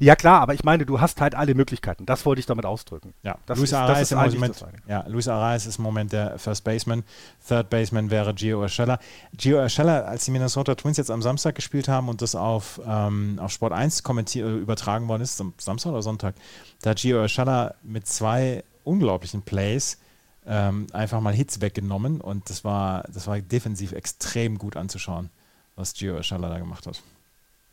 Ja 0.00 0.16
klar, 0.16 0.40
aber 0.40 0.54
ich 0.54 0.64
meine, 0.64 0.86
du 0.86 1.02
hast 1.02 1.20
halt 1.20 1.34
alle 1.34 1.54
Möglichkeiten. 1.54 2.06
Das 2.06 2.24
wollte 2.24 2.40
ich 2.40 2.46
damit 2.46 2.64
ausdrücken. 2.64 3.12
Ja, 3.22 3.36
das 3.44 3.58
Luis 3.58 3.68
ist, 3.68 3.74
Arraez 3.74 4.00
ist, 4.00 4.12
im 4.12 4.18
Moment, 4.18 4.64
ja, 4.88 5.04
Luis 5.06 5.28
Arraez 5.28 5.66
ist 5.66 5.76
im 5.76 5.82
Moment 5.82 6.12
der 6.12 6.38
First 6.38 6.64
Baseman. 6.64 7.04
Third 7.46 7.68
Baseman 7.68 8.10
wäre 8.10 8.32
Gio 8.32 8.60
Urshela. 8.60 8.98
Gio 9.36 9.58
Urshela, 9.58 10.04
als 10.04 10.24
die 10.24 10.30
Minnesota 10.30 10.74
Twins 10.74 10.96
jetzt 10.96 11.10
am 11.10 11.20
Samstag 11.20 11.54
gespielt 11.54 11.88
haben 11.88 12.08
und 12.08 12.22
das 12.22 12.34
auf, 12.34 12.80
ähm, 12.88 13.38
auf 13.42 13.52
Sport 13.52 13.74
1 13.74 14.02
kommentier 14.02 14.46
übertragen 14.46 15.06
worden 15.08 15.20
ist, 15.20 15.36
Samstag 15.58 15.90
oder 15.90 16.00
Sonntag, 16.00 16.34
da 16.80 16.90
hat 16.90 16.98
Gio 16.98 17.20
Urshela 17.20 17.74
mit 17.82 18.08
zwei 18.08 18.64
unglaublichen 18.86 19.42
Plays 19.42 19.98
ähm, 20.46 20.86
einfach 20.92 21.20
mal 21.20 21.34
Hits 21.34 21.60
weggenommen 21.60 22.20
und 22.20 22.48
das 22.50 22.64
war, 22.64 23.04
das 23.12 23.26
war 23.26 23.40
defensiv 23.40 23.92
extrem 23.92 24.58
gut 24.58 24.76
anzuschauen, 24.76 25.30
was 25.74 25.94
Gio 25.94 26.14
Urshela 26.14 26.48
da 26.48 26.58
gemacht 26.58 26.86
hat. 26.86 27.02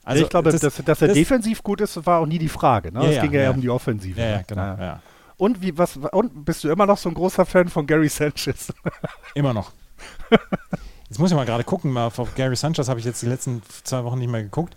Also, 0.04 0.24
ich 0.24 0.30
glaube, 0.30 0.52
das, 0.52 0.60
dass, 0.60 0.76
dass 0.84 1.02
er 1.02 1.08
das, 1.08 1.16
defensiv 1.16 1.64
gut 1.64 1.80
ist, 1.80 2.06
war 2.06 2.20
auch 2.20 2.26
nie 2.26 2.40
die 2.40 2.50
Frage. 2.50 2.92
Ne? 2.92 3.04
Ja, 3.04 3.10
es 3.12 3.22
ging 3.22 3.32
ja, 3.32 3.44
ja, 3.44 3.52
um 3.52 3.62
die 3.62 3.70
Offensive. 3.70 4.20
Ja, 4.20 4.38
ne? 4.38 4.46
genau. 4.48 5.00
Und, 5.38 5.62
wie, 5.62 5.78
was, 5.78 5.98
und 5.98 6.46
bist 6.46 6.64
du 6.64 6.70
immer 6.70 6.86
noch 6.86 6.98
so 6.98 7.10
ein 7.10 7.16
großer 7.16 7.46
Fan 7.46 7.70
von 7.70 7.88
Gary 7.88 8.10
Sanchez? 8.10 8.74
immer 9.36 9.54
noch. 9.54 9.72
Jetzt 11.10 11.20
muss 11.20 11.32
ich 11.32 11.38
mal 11.38 11.46
gerade 11.46 11.64
gucken. 11.64 11.96
Auf 11.98 12.36
Gary 12.36 12.56
Sanchez 12.56 12.90
habe 12.90 13.00
ich 13.00 13.06
jetzt 13.06 13.22
die 13.22 13.28
letzten 13.28 13.62
zwei 13.84 14.04
Wochen 14.04 14.20
nicht 14.20 14.30
mehr 14.30 14.44
geguckt. 14.44 14.76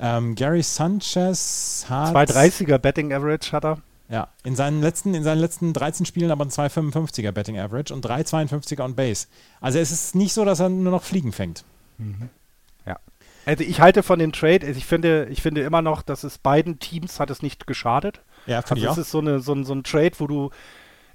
Ähm, 0.00 0.34
Gary 0.34 0.62
Sanchez 0.62 1.86
hat. 1.88 2.14
230er 2.14 2.78
Betting 2.78 3.12
Average 3.12 3.52
hat 3.52 3.64
er. 3.64 3.78
Ja, 4.08 4.28
in 4.42 4.54
seinen 4.54 4.82
letzten, 4.82 5.14
in 5.14 5.24
seinen 5.24 5.38
letzten 5.38 5.72
13 5.72 6.04
Spielen 6.04 6.30
aber 6.30 6.44
ein 6.44 6.50
255er 6.50 7.32
Betting 7.32 7.58
Average 7.58 7.94
und 7.94 8.04
352er 8.04 8.84
on 8.84 8.94
Base. 8.94 9.28
Also 9.60 9.78
es 9.78 9.90
ist 9.90 10.14
nicht 10.14 10.34
so, 10.34 10.44
dass 10.44 10.60
er 10.60 10.68
nur 10.68 10.92
noch 10.92 11.02
Fliegen 11.02 11.32
fängt. 11.32 11.64
Mhm. 11.96 12.28
Ja. 12.86 12.98
Also 13.46 13.64
ich 13.64 13.80
halte 13.80 14.02
von 14.02 14.18
dem 14.18 14.32
Trade, 14.32 14.66
also 14.66 14.76
ich 14.76 14.84
finde, 14.84 15.28
ich 15.30 15.40
finde 15.40 15.62
immer 15.62 15.80
noch, 15.80 16.02
dass 16.02 16.22
es 16.22 16.36
beiden 16.36 16.78
Teams 16.78 17.18
hat 17.18 17.30
es 17.30 17.42
nicht 17.42 17.66
geschadet. 17.66 18.20
Ja, 18.46 18.60
finde 18.60 18.82
also 18.82 18.82
ich 18.82 18.88
auch. 18.88 18.92
Es 18.92 18.98
ist 19.06 19.10
so, 19.10 19.20
eine, 19.20 19.40
so, 19.40 19.54
ein, 19.54 19.64
so 19.64 19.74
ein 19.74 19.84
Trade, 19.84 20.12
wo 20.18 20.26
du 20.26 20.50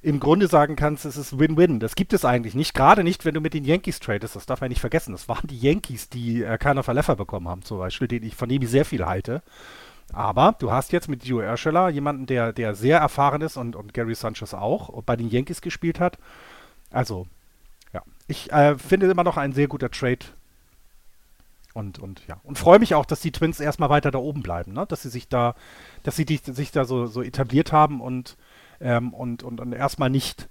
im 0.02 0.20
Grunde 0.20 0.48
sagen 0.48 0.76
kannst, 0.76 1.06
es 1.06 1.18
ist 1.18 1.38
Win-Win. 1.38 1.80
Das 1.80 1.96
gibt 1.96 2.14
es 2.14 2.24
eigentlich 2.24 2.56
nicht. 2.56 2.74
Gerade 2.74 3.04
nicht, 3.04 3.26
wenn 3.26 3.34
du 3.34 3.42
mit 3.42 3.54
den 3.54 3.66
Yankees 3.66 4.00
tradest. 4.00 4.36
Das 4.36 4.46
darf 4.46 4.62
man 4.62 4.70
nicht 4.70 4.80
vergessen. 4.80 5.12
Das 5.12 5.28
waren 5.28 5.48
die 5.48 5.60
Yankees, 5.60 6.08
die 6.10 6.42
äh, 6.42 6.58
keiner 6.58 6.84
Verleffer 6.84 7.18
bekommen 7.18 7.50
haben, 7.50 7.64
zum 7.64 7.80
Beispiel, 7.80 8.08
den 8.08 8.24
ich, 8.24 8.36
von 8.36 8.48
dem 8.48 8.62
ich 8.62 8.70
sehr 8.70 8.86
viel 8.86 9.06
halte. 9.06 9.44
Aber 10.12 10.56
du 10.60 10.72
hast 10.72 10.92
jetzt 10.92 11.08
mit 11.08 11.24
Joe 11.24 11.48
Urshela 11.48 11.90
jemanden, 11.90 12.26
der, 12.26 12.54
der 12.54 12.76
sehr 12.76 13.00
erfahren 13.00 13.42
ist 13.42 13.58
und, 13.58 13.76
und 13.76 13.94
Gary 13.94 14.16
Sanchez 14.16 14.54
auch 14.54 14.90
und 14.90 15.06
bei 15.06 15.16
den 15.16 15.30
Yankees 15.30 15.62
gespielt 15.62 16.00
hat. 16.00 16.18
Also, 16.92 17.28
ja. 17.94 18.02
Ich 18.28 18.52
äh, 18.52 18.78
finde 18.78 19.10
immer 19.10 19.24
noch 19.24 19.38
ein 19.38 19.54
sehr 19.54 19.68
guter 19.68 19.92
Trade. 19.92 20.26
Und, 21.74 22.00
und 22.00 22.26
ja. 22.28 22.40
Und 22.44 22.58
freue 22.58 22.80
mich 22.80 22.96
auch, 22.96 23.06
dass 23.06 23.22
die 23.22 23.32
Twins 23.32 23.60
erstmal 23.60 23.90
weiter 23.90 24.12
da 24.12 24.18
oben 24.18 24.42
bleiben, 24.42 24.74
ne? 24.74 24.86
Dass 24.88 25.04
sie 25.04 25.10
sich 25.10 25.28
da, 25.28 25.56
dass 26.04 26.16
sie 26.16 26.26
die, 26.26 26.38
sich 26.38 26.72
da 26.72 26.86
so, 26.86 27.06
so 27.06 27.22
etabliert 27.22 27.72
haben 27.72 28.02
und, 28.02 28.38
ähm, 28.82 29.14
und, 29.14 29.44
und, 29.44 29.62
und 29.62 29.74
erstmal 29.74 30.10
nicht 30.10 30.50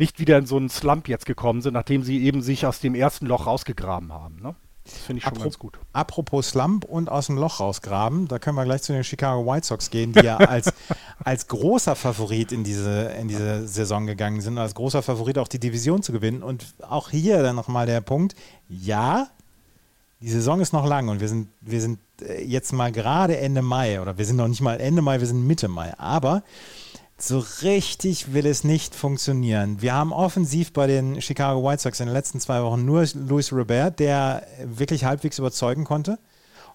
nicht 0.00 0.18
wieder 0.18 0.38
in 0.38 0.46
so 0.46 0.56
einen 0.56 0.70
Slump 0.70 1.08
jetzt 1.08 1.26
gekommen 1.26 1.60
sind, 1.60 1.74
nachdem 1.74 2.02
sie 2.02 2.24
eben 2.24 2.40
sich 2.40 2.64
aus 2.64 2.80
dem 2.80 2.94
ersten 2.94 3.26
Loch 3.26 3.46
rausgegraben 3.46 4.12
haben. 4.12 4.40
Ne? 4.40 4.54
Das 4.92 5.02
finde 5.02 5.18
ich 5.18 5.24
schon 5.24 5.32
Apro 5.32 5.42
ganz 5.44 5.58
gut. 5.58 5.78
Apropos 5.92 6.48
Slump 6.48 6.84
und 6.84 7.08
aus 7.08 7.26
dem 7.26 7.36
Loch 7.36 7.60
rausgraben, 7.60 8.28
da 8.28 8.38
können 8.38 8.56
wir 8.56 8.64
gleich 8.64 8.82
zu 8.82 8.92
den 8.92 9.04
Chicago 9.04 9.46
White 9.46 9.66
Sox 9.66 9.90
gehen, 9.90 10.12
die 10.12 10.24
ja 10.24 10.36
als, 10.38 10.72
als 11.22 11.46
großer 11.48 11.96
Favorit 11.96 12.52
in 12.52 12.64
diese, 12.64 13.12
in 13.20 13.28
diese 13.28 13.66
Saison 13.66 14.06
gegangen 14.06 14.40
sind, 14.40 14.58
als 14.58 14.74
großer 14.74 15.02
Favorit 15.02 15.38
auch 15.38 15.48
die 15.48 15.58
Division 15.58 16.02
zu 16.02 16.12
gewinnen. 16.12 16.42
Und 16.42 16.66
auch 16.88 17.10
hier 17.10 17.42
dann 17.42 17.56
nochmal 17.56 17.86
der 17.86 18.00
Punkt, 18.00 18.34
ja, 18.68 19.28
die 20.20 20.30
Saison 20.30 20.60
ist 20.60 20.72
noch 20.72 20.86
lang 20.86 21.08
und 21.08 21.20
wir 21.20 21.28
sind, 21.28 21.48
wir 21.60 21.80
sind 21.80 21.98
äh, 22.20 22.44
jetzt 22.44 22.72
mal 22.72 22.92
gerade 22.92 23.38
Ende 23.38 23.62
Mai 23.62 24.00
oder 24.00 24.18
wir 24.18 24.26
sind 24.26 24.36
noch 24.36 24.48
nicht 24.48 24.60
mal 24.60 24.80
Ende 24.80 25.02
Mai, 25.02 25.20
wir 25.20 25.26
sind 25.26 25.46
Mitte 25.46 25.68
Mai. 25.68 25.94
Aber 25.98 26.42
so 27.22 27.44
richtig 27.62 28.32
will 28.32 28.46
es 28.46 28.64
nicht 28.64 28.94
funktionieren. 28.94 29.82
Wir 29.82 29.94
haben 29.94 30.12
offensiv 30.12 30.72
bei 30.72 30.86
den 30.86 31.20
Chicago 31.20 31.62
White 31.62 31.82
Sox 31.82 32.00
in 32.00 32.06
den 32.06 32.14
letzten 32.14 32.40
zwei 32.40 32.62
Wochen 32.62 32.84
nur 32.84 33.04
Luis 33.14 33.52
Robert, 33.52 33.98
der 33.98 34.46
wirklich 34.64 35.04
halbwegs 35.04 35.38
überzeugen 35.38 35.84
konnte. 35.84 36.18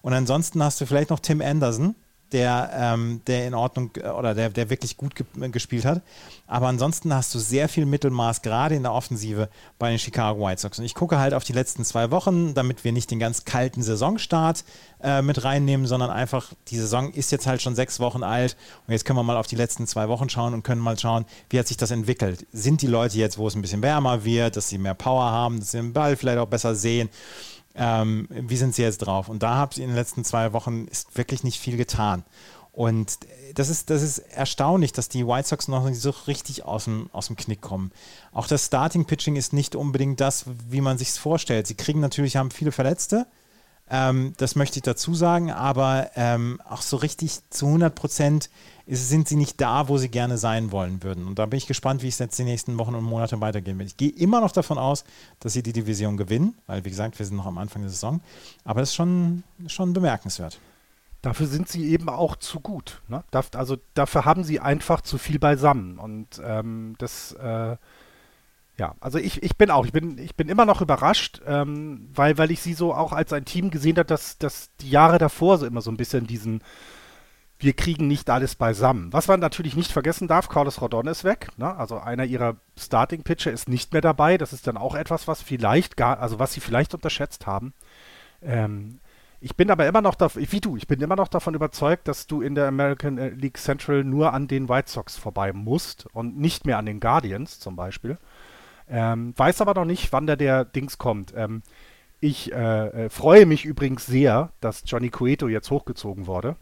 Und 0.02 0.12
ansonsten 0.12 0.62
hast 0.62 0.80
du 0.80 0.86
vielleicht 0.86 1.10
noch 1.10 1.20
Tim 1.20 1.40
Anderson, 1.40 1.94
der, 2.32 2.70
ähm, 2.74 3.20
der 3.26 3.46
in 3.46 3.54
Ordnung 3.54 3.90
äh, 3.96 4.08
oder 4.08 4.34
der, 4.34 4.50
der 4.50 4.70
wirklich 4.70 4.96
gut 4.96 5.14
ge 5.14 5.26
gespielt 5.50 5.84
hat. 5.84 6.02
Aber 6.46 6.68
ansonsten 6.68 7.14
hast 7.14 7.34
du 7.34 7.38
sehr 7.38 7.68
viel 7.68 7.86
Mittelmaß, 7.86 8.42
gerade 8.42 8.74
in 8.74 8.82
der 8.82 8.92
Offensive 8.92 9.48
bei 9.78 9.90
den 9.90 9.98
Chicago 9.98 10.44
White 10.46 10.60
Sox. 10.60 10.78
Und 10.78 10.84
ich 10.84 10.94
gucke 10.94 11.18
halt 11.18 11.34
auf 11.34 11.44
die 11.44 11.52
letzten 11.52 11.84
zwei 11.84 12.10
Wochen, 12.10 12.54
damit 12.54 12.84
wir 12.84 12.92
nicht 12.92 13.10
den 13.10 13.18
ganz 13.18 13.44
kalten 13.44 13.82
Saisonstart 13.82 14.64
äh, 15.02 15.22
mit 15.22 15.44
reinnehmen, 15.44 15.86
sondern 15.86 16.10
einfach, 16.10 16.52
die 16.68 16.78
Saison 16.78 17.12
ist 17.12 17.32
jetzt 17.32 17.46
halt 17.46 17.62
schon 17.62 17.74
sechs 17.74 18.00
Wochen 18.00 18.22
alt. 18.22 18.56
Und 18.86 18.92
jetzt 18.92 19.04
können 19.04 19.18
wir 19.18 19.22
mal 19.22 19.36
auf 19.36 19.46
die 19.46 19.56
letzten 19.56 19.86
zwei 19.86 20.08
Wochen 20.08 20.28
schauen 20.28 20.54
und 20.54 20.62
können 20.62 20.80
mal 20.80 20.98
schauen, 20.98 21.26
wie 21.50 21.58
hat 21.58 21.68
sich 21.68 21.76
das 21.76 21.90
entwickelt. 21.90 22.46
Sind 22.52 22.82
die 22.82 22.86
Leute 22.86 23.18
jetzt, 23.18 23.38
wo 23.38 23.46
es 23.48 23.54
ein 23.54 23.62
bisschen 23.62 23.82
wärmer 23.82 24.24
wird, 24.24 24.56
dass 24.56 24.68
sie 24.68 24.78
mehr 24.78 24.94
Power 24.94 25.30
haben, 25.30 25.60
dass 25.60 25.72
sie 25.72 25.78
den 25.78 25.92
Ball 25.92 26.16
vielleicht 26.16 26.38
auch 26.38 26.46
besser 26.46 26.74
sehen? 26.74 27.08
Ähm, 27.76 28.26
wie 28.30 28.56
sind 28.56 28.74
sie 28.74 28.82
jetzt 28.82 28.98
drauf? 28.98 29.28
Und 29.28 29.42
da 29.42 29.56
habt 29.56 29.76
ihr 29.76 29.84
in 29.84 29.90
den 29.90 29.96
letzten 29.96 30.24
zwei 30.24 30.52
Wochen 30.52 30.86
ist 30.86 31.16
wirklich 31.16 31.44
nicht 31.44 31.60
viel 31.60 31.76
getan. 31.76 32.24
Und 32.72 33.20
das 33.54 33.70
ist, 33.70 33.88
das 33.88 34.02
ist 34.02 34.18
erstaunlich, 34.18 34.92
dass 34.92 35.08
die 35.08 35.26
White 35.26 35.48
Sox 35.48 35.66
noch 35.68 35.84
nicht 35.84 36.00
so 36.00 36.10
richtig 36.26 36.64
aus 36.64 36.84
dem, 36.84 37.08
aus 37.12 37.28
dem 37.28 37.36
Knick 37.36 37.62
kommen. 37.62 37.90
Auch 38.32 38.46
das 38.46 38.66
Starting 38.66 39.06
Pitching 39.06 39.36
ist 39.36 39.54
nicht 39.54 39.74
unbedingt 39.74 40.20
das, 40.20 40.44
wie 40.68 40.82
man 40.82 40.98
sich 40.98 41.08
es 41.08 41.18
vorstellt. 41.18 41.66
Sie 41.66 41.74
kriegen 41.74 42.00
natürlich, 42.00 42.36
haben 42.36 42.50
viele 42.50 42.72
Verletzte, 42.72 43.26
ähm, 43.88 44.34
das 44.36 44.56
möchte 44.56 44.78
ich 44.78 44.82
dazu 44.82 45.14
sagen, 45.14 45.50
aber 45.50 46.10
ähm, 46.16 46.60
auch 46.68 46.82
so 46.82 46.96
richtig 46.96 47.38
zu 47.50 47.66
100 47.66 47.94
Prozent 47.94 48.50
sind 48.88 49.26
sie 49.26 49.36
nicht 49.36 49.60
da, 49.60 49.88
wo 49.88 49.98
sie 49.98 50.08
gerne 50.08 50.38
sein 50.38 50.70
wollen 50.70 51.02
würden. 51.02 51.26
Und 51.26 51.38
da 51.38 51.46
bin 51.46 51.58
ich 51.58 51.66
gespannt, 51.66 52.02
wie 52.02 52.08
es 52.08 52.18
jetzt 52.18 52.38
die 52.38 52.44
nächsten 52.44 52.78
Wochen 52.78 52.94
und 52.94 53.02
Monate 53.02 53.40
weitergehen 53.40 53.78
wird. 53.78 53.88
Ich 53.88 53.96
gehe 53.96 54.10
immer 54.10 54.40
noch 54.40 54.52
davon 54.52 54.78
aus, 54.78 55.04
dass 55.40 55.52
sie 55.54 55.62
die 55.62 55.72
Division 55.72 56.16
gewinnen, 56.16 56.54
weil, 56.66 56.84
wie 56.84 56.90
gesagt, 56.90 57.18
wir 57.18 57.26
sind 57.26 57.36
noch 57.36 57.46
am 57.46 57.58
Anfang 57.58 57.82
der 57.82 57.90
Saison. 57.90 58.20
Aber 58.64 58.80
das 58.80 58.90
ist 58.90 58.94
schon, 58.94 59.42
schon 59.66 59.92
bemerkenswert. 59.92 60.60
Dafür 61.22 61.48
sind 61.48 61.68
sie 61.68 61.90
eben 61.90 62.08
auch 62.08 62.36
zu 62.36 62.60
gut. 62.60 63.02
Ne? 63.08 63.24
also 63.54 63.76
dafür 63.94 64.24
haben 64.24 64.44
sie 64.44 64.60
einfach 64.60 65.00
zu 65.00 65.18
viel 65.18 65.40
beisammen. 65.40 65.98
Und 65.98 66.40
ähm, 66.44 66.94
das, 66.98 67.32
äh, 67.32 67.76
ja, 68.78 68.94
also 69.00 69.18
ich, 69.18 69.42
ich 69.42 69.56
bin 69.56 69.70
auch, 69.70 69.84
ich 69.84 69.92
bin, 69.92 70.18
ich 70.18 70.36
bin 70.36 70.48
immer 70.48 70.64
noch 70.64 70.80
überrascht, 70.80 71.40
ähm, 71.44 72.08
weil, 72.14 72.38
weil 72.38 72.52
ich 72.52 72.60
sie 72.60 72.74
so 72.74 72.94
auch 72.94 73.12
als 73.12 73.32
ein 73.32 73.44
Team 73.44 73.70
gesehen 73.70 73.96
habe, 73.96 74.06
dass, 74.06 74.38
dass 74.38 74.70
die 74.80 74.90
Jahre 74.90 75.18
davor 75.18 75.58
so 75.58 75.66
immer 75.66 75.80
so 75.80 75.90
ein 75.90 75.96
bisschen 75.96 76.28
diesen 76.28 76.62
wir 77.58 77.72
kriegen 77.72 78.06
nicht 78.06 78.28
alles 78.28 78.54
beisammen. 78.54 79.12
Was 79.12 79.28
man 79.28 79.40
natürlich 79.40 79.76
nicht 79.76 79.92
vergessen 79.92 80.28
darf, 80.28 80.48
Carlos 80.48 80.80
Rodon 80.80 81.06
ist 81.06 81.24
weg. 81.24 81.48
Ne? 81.56 81.74
Also 81.74 81.98
einer 81.98 82.24
ihrer 82.24 82.56
Starting-Pitcher 82.78 83.50
ist 83.50 83.68
nicht 83.68 83.92
mehr 83.92 84.02
dabei. 84.02 84.36
Das 84.36 84.52
ist 84.52 84.66
dann 84.66 84.76
auch 84.76 84.94
etwas, 84.94 85.26
was 85.26 85.42
vielleicht 85.42 85.96
gar, 85.96 86.20
also 86.20 86.38
was 86.38 86.52
sie 86.52 86.60
vielleicht 86.60 86.92
unterschätzt 86.92 87.46
haben. 87.46 87.72
Ähm, 88.42 89.00
ich 89.40 89.56
bin 89.56 89.70
aber 89.70 89.86
immer 89.86 90.02
noch, 90.02 90.16
wie 90.34 90.60
du, 90.60 90.76
ich 90.76 90.86
bin 90.86 91.00
immer 91.00 91.16
noch 91.16 91.28
davon 91.28 91.54
überzeugt, 91.54 92.08
dass 92.08 92.26
du 92.26 92.42
in 92.42 92.54
der 92.54 92.68
American 92.68 93.16
äh, 93.16 93.28
League 93.30 93.58
Central 93.58 94.04
nur 94.04 94.32
an 94.34 94.48
den 94.48 94.68
White 94.68 94.90
Sox 94.90 95.16
vorbei 95.16 95.52
musst 95.52 96.06
und 96.12 96.38
nicht 96.38 96.66
mehr 96.66 96.78
an 96.78 96.86
den 96.86 97.00
Guardians 97.00 97.58
zum 97.58 97.76
Beispiel. 97.76 98.18
Ähm, 98.88 99.34
weiß 99.36 99.60
aber 99.60 99.74
noch 99.74 99.84
nicht, 99.84 100.12
wann 100.12 100.26
da 100.26 100.36
der 100.36 100.64
Dings 100.64 100.98
kommt. 100.98 101.32
Ähm, 101.36 101.62
ich 102.20 102.52
äh, 102.52 103.04
äh, 103.04 103.10
freue 103.10 103.46
mich 103.46 103.64
übrigens 103.64 104.06
sehr, 104.06 104.52
dass 104.60 104.82
Johnny 104.86 105.10
Cueto 105.10 105.48
jetzt 105.48 105.70
hochgezogen 105.70 106.26
wurde. 106.26 106.56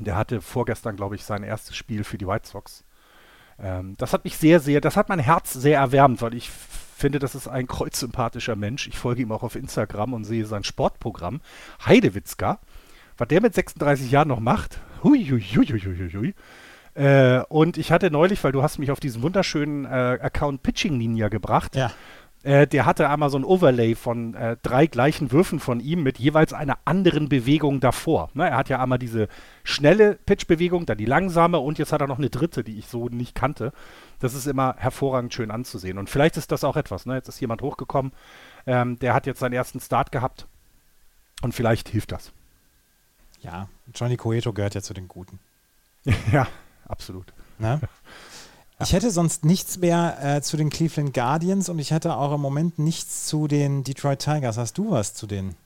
Der 0.00 0.16
hatte 0.16 0.40
vorgestern, 0.40 0.96
glaube 0.96 1.14
ich, 1.14 1.24
sein 1.24 1.42
erstes 1.42 1.76
Spiel 1.76 2.04
für 2.04 2.18
die 2.18 2.26
White 2.26 2.48
Sox. 2.48 2.84
Ähm, 3.58 3.94
das 3.96 4.12
hat 4.12 4.24
mich 4.24 4.36
sehr, 4.36 4.60
sehr, 4.60 4.80
das 4.80 4.96
hat 4.96 5.08
mein 5.08 5.18
Herz 5.18 5.52
sehr 5.52 5.78
erwärmt, 5.78 6.20
weil 6.22 6.34
ich 6.34 6.50
finde, 6.50 7.18
das 7.18 7.34
ist 7.34 7.48
ein 7.48 7.66
kreuzsympathischer 7.66 8.56
Mensch. 8.56 8.86
Ich 8.88 8.98
folge 8.98 9.22
ihm 9.22 9.32
auch 9.32 9.42
auf 9.42 9.56
Instagram 9.56 10.14
und 10.14 10.24
sehe 10.24 10.46
sein 10.46 10.64
Sportprogramm. 10.64 11.40
Heidewitzka, 11.84 12.58
was 13.16 13.28
der 13.28 13.40
mit 13.40 13.54
36 13.54 14.10
Jahren 14.10 14.28
noch 14.28 14.40
macht. 14.40 14.80
Hui, 15.02 15.24
hui, 15.24 15.40
hui, 15.40 15.66
hui, 15.66 16.10
hui. 16.12 16.34
Äh, 16.94 17.42
und 17.48 17.76
ich 17.76 17.92
hatte 17.92 18.10
neulich, 18.10 18.42
weil 18.42 18.52
du 18.52 18.62
hast 18.62 18.78
mich 18.78 18.90
auf 18.90 19.00
diesen 19.00 19.22
wunderschönen 19.22 19.84
äh, 19.84 20.18
Account 20.20 20.62
Pitching 20.62 20.96
Ninja 20.96 21.28
gebracht. 21.28 21.76
Ja. 21.76 21.92
Äh, 22.46 22.68
der 22.68 22.86
hatte 22.86 23.10
einmal 23.10 23.28
so 23.28 23.36
ein 23.38 23.44
Overlay 23.44 23.96
von 23.96 24.34
äh, 24.34 24.56
drei 24.62 24.86
gleichen 24.86 25.32
Würfen 25.32 25.58
von 25.58 25.80
ihm 25.80 26.04
mit 26.04 26.20
jeweils 26.20 26.52
einer 26.52 26.78
anderen 26.84 27.28
Bewegung 27.28 27.80
davor. 27.80 28.30
Ne, 28.34 28.48
er 28.48 28.56
hat 28.56 28.68
ja 28.68 28.80
einmal 28.80 29.00
diese 29.00 29.26
schnelle 29.64 30.14
Pitch-Bewegung, 30.14 30.86
dann 30.86 30.96
die 30.96 31.06
langsame 31.06 31.58
und 31.58 31.78
jetzt 31.78 31.92
hat 31.92 32.02
er 32.02 32.06
noch 32.06 32.18
eine 32.18 32.30
dritte, 32.30 32.62
die 32.62 32.78
ich 32.78 32.86
so 32.86 33.08
nicht 33.08 33.34
kannte. 33.34 33.72
Das 34.20 34.32
ist 34.34 34.46
immer 34.46 34.76
hervorragend 34.78 35.34
schön 35.34 35.50
anzusehen. 35.50 35.98
Und 35.98 36.08
vielleicht 36.08 36.36
ist 36.36 36.52
das 36.52 36.62
auch 36.62 36.76
etwas. 36.76 37.04
Ne? 37.04 37.16
Jetzt 37.16 37.26
ist 37.26 37.40
jemand 37.40 37.62
hochgekommen, 37.62 38.12
ähm, 38.64 38.96
der 39.00 39.12
hat 39.12 39.26
jetzt 39.26 39.40
seinen 39.40 39.52
ersten 39.52 39.80
Start 39.80 40.12
gehabt 40.12 40.46
und 41.42 41.52
vielleicht 41.52 41.88
hilft 41.88 42.12
das. 42.12 42.30
Ja, 43.40 43.68
Johnny 43.92 44.16
Coeto 44.16 44.52
gehört 44.52 44.76
ja 44.76 44.82
zu 44.82 44.94
den 44.94 45.08
Guten. 45.08 45.40
ja, 46.32 46.46
absolut. 46.86 47.32
Na? 47.58 47.80
Ich 48.78 48.92
hätte 48.92 49.10
sonst 49.10 49.44
nichts 49.44 49.78
mehr 49.78 50.18
äh, 50.22 50.42
zu 50.42 50.58
den 50.58 50.68
Cleveland 50.68 51.14
Guardians 51.14 51.70
und 51.70 51.78
ich 51.78 51.92
hätte 51.92 52.16
auch 52.16 52.34
im 52.34 52.42
Moment 52.42 52.78
nichts 52.78 53.26
zu 53.26 53.48
den 53.48 53.84
Detroit 53.84 54.18
Tigers. 54.18 54.58
Hast 54.58 54.76
du 54.76 54.90
was 54.90 55.14
zu 55.14 55.26
denen? 55.26 55.56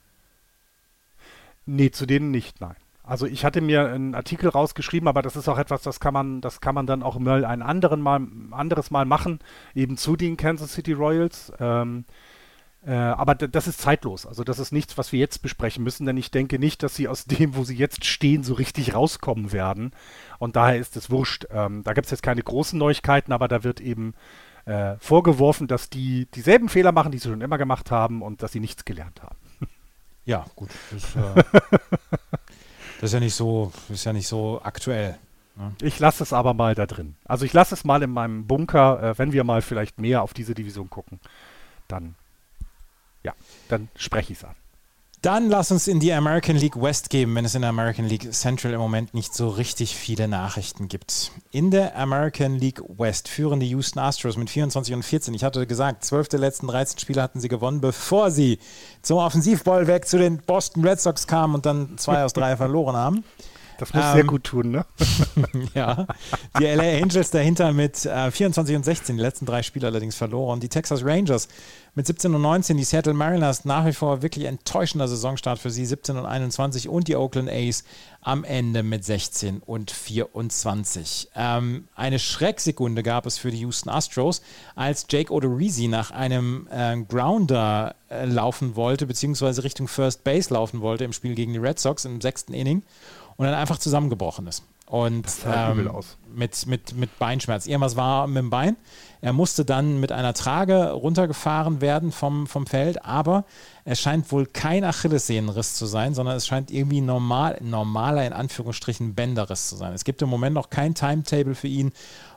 Nee, 1.67 1.91
zu 1.91 2.07
denen 2.07 2.31
nicht, 2.31 2.61
nein. 2.61 2.77
Also 3.03 3.27
ich 3.27 3.45
hatte 3.45 3.61
mir 3.61 3.89
einen 3.89 4.15
Artikel 4.15 4.49
rausgeschrieben, 4.49 5.09
aber 5.09 5.23
das 5.23 5.35
ist 5.35 5.49
auch 5.49 5.59
etwas, 5.59 5.83
das 5.83 5.99
kann 5.99 6.15
man, 6.15 6.41
das 6.41 6.61
kann 6.61 6.77
man 6.77 6.87
dann 6.87 7.03
auch 7.03 7.19
mal 7.19 7.45
ein 7.45 7.63
anderen 7.63 8.01
mal, 8.01 8.21
anderes 8.53 8.93
Mal 8.93 9.05
machen, 9.05 9.41
eben 9.75 9.97
zu 9.97 10.15
den 10.15 10.37
Kansas 10.37 10.75
City 10.75 10.93
Royals. 10.93 11.53
Ähm, 11.59 12.05
äh, 12.87 12.93
aber 12.93 13.35
das 13.35 13.67
ist 13.67 13.81
zeitlos. 13.81 14.25
Also 14.25 14.43
das 14.43 14.59
ist 14.59 14.73
nichts, 14.73 14.97
was 14.97 15.13
wir 15.13 15.21
jetzt 15.21 15.43
besprechen 15.43 15.85
müssen, 15.85 16.07
denn 16.07 16.17
ich 16.17 16.31
denke 16.31 16.59
nicht, 16.59 16.83
dass 16.83 16.95
sie 16.95 17.09
aus 17.09 17.25
dem, 17.27 17.55
wo 17.55 17.65
sie 17.65 17.77
jetzt 17.77 18.05
stehen, 18.05 18.43
so 18.43 18.55
richtig 18.55 18.95
rauskommen 18.95 19.53
werden. 19.53 19.93
Und 20.39 20.57
daher 20.57 20.79
ist 20.79 20.97
es 20.97 21.11
wurscht. 21.11 21.47
Ähm, 21.51 21.83
da 21.85 21.93
gibt 21.93 22.07
es 22.07 22.11
jetzt 22.11 22.23
keine 22.23 22.43
großen 22.43 22.79
Neuigkeiten, 22.79 23.33
aber 23.33 23.49
da 23.49 23.65
wird 23.65 23.81
eben 23.81 24.15
äh, 24.65 24.97
vorgeworfen, 24.99 25.67
dass 25.69 25.91
die 25.91 26.27
dieselben 26.35 26.69
Fehler 26.69 26.93
machen, 26.93 27.13
die 27.13 27.19
sie 27.19 27.29
schon 27.29 27.41
immer 27.43 27.59
gemacht 27.59 27.91
haben 27.91 28.23
und 28.23 28.43
dass 28.43 28.53
sie 28.53 28.61
nichts 28.61 28.85
gelernt 28.85 29.23
haben. 29.23 29.37
Ja, 30.27 30.45
gut. 30.55 30.69
Das, 30.93 31.17
äh, 31.17 31.43
das 33.01 33.05
ist 33.05 33.15
ja 33.15 33.21
nicht 33.21 33.35
so, 33.35 33.73
ist 33.89 34.05
ja 34.05 34.13
nicht 34.13 34.29
so 34.29 34.61
aktuell. 34.63 35.19
Ne? 35.57 35.75
Ich 35.81 35.99
lasse 35.99 36.23
es 36.23 36.33
aber 36.33 36.55
mal 36.55 36.75
da 36.75 36.87
drin. 36.87 37.17
Also 37.25 37.47
ich 37.47 37.53
lasse 37.53 37.75
es 37.75 37.85
mal 37.85 38.03
in 38.03 38.11
meinem 38.11 38.47
Bunker, 38.47 39.03
äh, 39.03 39.19
wenn 39.19 39.33
wir 39.33 39.45
mal 39.45 39.63
vielleicht 39.63 39.99
mehr 39.99 40.23
auf 40.23 40.35
diese 40.35 40.55
Division 40.55 40.91
gucken, 40.91 41.21
dann 41.89 42.15
dann 43.71 43.89
spreche 43.97 44.33
ich 44.33 44.39
es 44.39 44.45
an. 44.45 44.55
Dann 45.23 45.51
lass 45.51 45.71
uns 45.71 45.87
in 45.87 46.01
die 46.01 46.15
American 46.15 46.57
League 46.57 46.81
West 46.81 47.11
gehen, 47.11 47.35
wenn 47.35 47.45
es 47.45 47.55
in 47.55 47.61
der 47.61 47.69
American 47.69 48.07
League 48.07 48.33
Central 48.33 48.73
im 48.73 48.81
Moment 48.81 49.13
nicht 49.13 49.35
so 49.35 49.51
richtig 49.51 49.95
viele 49.95 50.29
Nachrichten 50.29 50.89
gibt. 50.89 51.33
In 51.51 51.71
der 51.71 51.95
American 51.99 52.55
League 52.55 52.81
West 52.97 53.29
führen 53.29 53.61
die 53.61 53.69
Houston 53.69 53.99
Astros 53.99 54.39
mit 54.39 54.49
24 54.49 54.95
und 54.95 55.03
14. 55.03 55.35
Ich 55.35 55.45
hatte 55.45 55.67
gesagt, 55.67 56.07
12 56.07 56.29
der 56.29 56.41
letzten 56.41 56.69
13 56.69 56.99
Spiele 57.01 57.21
hatten 57.21 57.39
sie 57.39 57.49
gewonnen, 57.49 57.83
bevor 57.83 58.31
sie 58.31 58.61
zum 59.03 59.19
Offensivballwerk 59.19 60.09
zu 60.09 60.17
den 60.17 60.39
Boston 60.39 60.87
Red 60.87 61.03
Sox 61.03 61.27
kamen 61.27 61.55
und 61.55 61.67
dann 61.67 61.99
zwei 61.99 62.25
aus 62.25 62.33
drei 62.33 62.57
verloren 62.57 62.97
haben. 62.97 63.23
Das 63.81 63.95
muss 63.95 64.05
ähm, 64.05 64.13
sehr 64.13 64.25
gut 64.25 64.45
tun, 64.45 64.71
ne? 64.71 64.85
ja. 65.75 66.07
Die 66.59 66.65
LA 66.65 67.03
Angels 67.03 67.31
dahinter 67.31 67.73
mit 67.73 68.05
äh, 68.05 68.31
24 68.31 68.77
und 68.77 68.85
16, 68.85 69.17
die 69.17 69.23
letzten 69.23 69.47
drei 69.47 69.63
Spiele 69.63 69.87
allerdings 69.87 70.17
verloren. 70.17 70.61
Die 70.61 70.69
Texas 70.69 71.03
Rangers 71.03 71.49
mit 71.95 72.07
17 72.07 72.35
und 72.35 72.43
19, 72.43 72.77
die 72.77 72.85
Seattle 72.85 73.15
Mariners 73.15 73.65
nach 73.65 73.87
wie 73.87 73.95
vor 73.95 74.21
wirklich 74.21 74.45
enttäuschender 74.45 75.09
Saisonstart 75.09 75.59
für 75.59 75.71
sie, 75.71 75.87
17 75.87 76.19
und 76.19 76.27
21 76.27 76.91
und 76.91 77.09
die 77.09 77.17
Oakland 77.17 77.49
A's 77.49 77.85
am 78.21 78.45
Ende 78.45 78.83
mit 78.83 79.03
16 79.03 79.61
und 79.61 79.91
24. 79.91 81.31
Ähm, 81.35 81.89
eine 81.95 82.19
Schrecksekunde 82.19 83.03
gab 83.03 83.25
es 83.25 83.39
für 83.39 83.51
die 83.51 83.61
Houston 83.61 83.89
Astros, 83.89 84.43
als 84.75 85.07
Jake 85.09 85.33
Odorizzi 85.33 85.89
nach 85.89 86.11
einem 86.11 86.69
äh, 86.71 86.99
Grounder 87.09 87.95
äh, 88.11 88.27
laufen 88.27 88.77
wollte, 88.77 89.07
beziehungsweise 89.07 89.65
Richtung 89.65 89.89
First 89.89 90.23
Base 90.23 90.53
laufen 90.53 90.83
wollte 90.83 91.05
im 91.05 91.15
Spiel 91.15 91.35
gegen 91.35 91.55
die 91.55 91.59
Red 91.59 91.79
Sox 91.79 92.05
im 92.05 92.21
sechsten 92.21 92.53
Inning 92.53 92.83
und 93.41 93.47
dann 93.47 93.55
einfach 93.55 93.79
zusammengebrochen 93.79 94.47
ist. 94.49 94.65
Und 94.85 95.25
ähm, 95.47 95.89
mit, 96.35 96.67
mit, 96.67 96.95
mit 96.95 97.19
Beinschmerz. 97.19 97.67
Irgendwas 97.67 97.97
war 97.97 98.27
mit 98.27 98.37
dem 98.37 98.51
Bein. 98.51 98.77
Er 99.23 99.33
musste 99.33 99.65
dann 99.65 99.99
mit 99.99 100.13
einer 100.13 100.35
Trage 100.35 100.91
runtergefahren 100.91 101.81
werden 101.81 102.13
vom, 102.13 102.47
vom 102.47 102.67
Feld, 102.67 103.03
aber 103.03 103.47
es 103.87 103.99
scheint 103.99 104.31
wohl 104.31 104.45
kein 104.45 104.85
Achillessehnenriss 104.85 105.75
zu 105.75 105.87
sein, 105.87 106.13
sondern 106.13 106.37
es 106.37 106.47
scheint 106.47 106.71
irgendwie 106.71 107.01
normal, 107.01 107.57
normaler, 107.63 108.27
in 108.27 108.35
Anführungsstrichen, 108.35 109.15
Bänderriss 109.15 109.71
zu 109.71 109.77
sein. 109.77 109.95
Es 109.95 110.05
gibt 110.05 110.21
im 110.21 110.29
Moment 110.29 110.53
noch 110.53 110.69
kein 110.69 110.95
Timetable 110.95 111.55
für 111.55 111.69
ihn, 111.69 111.93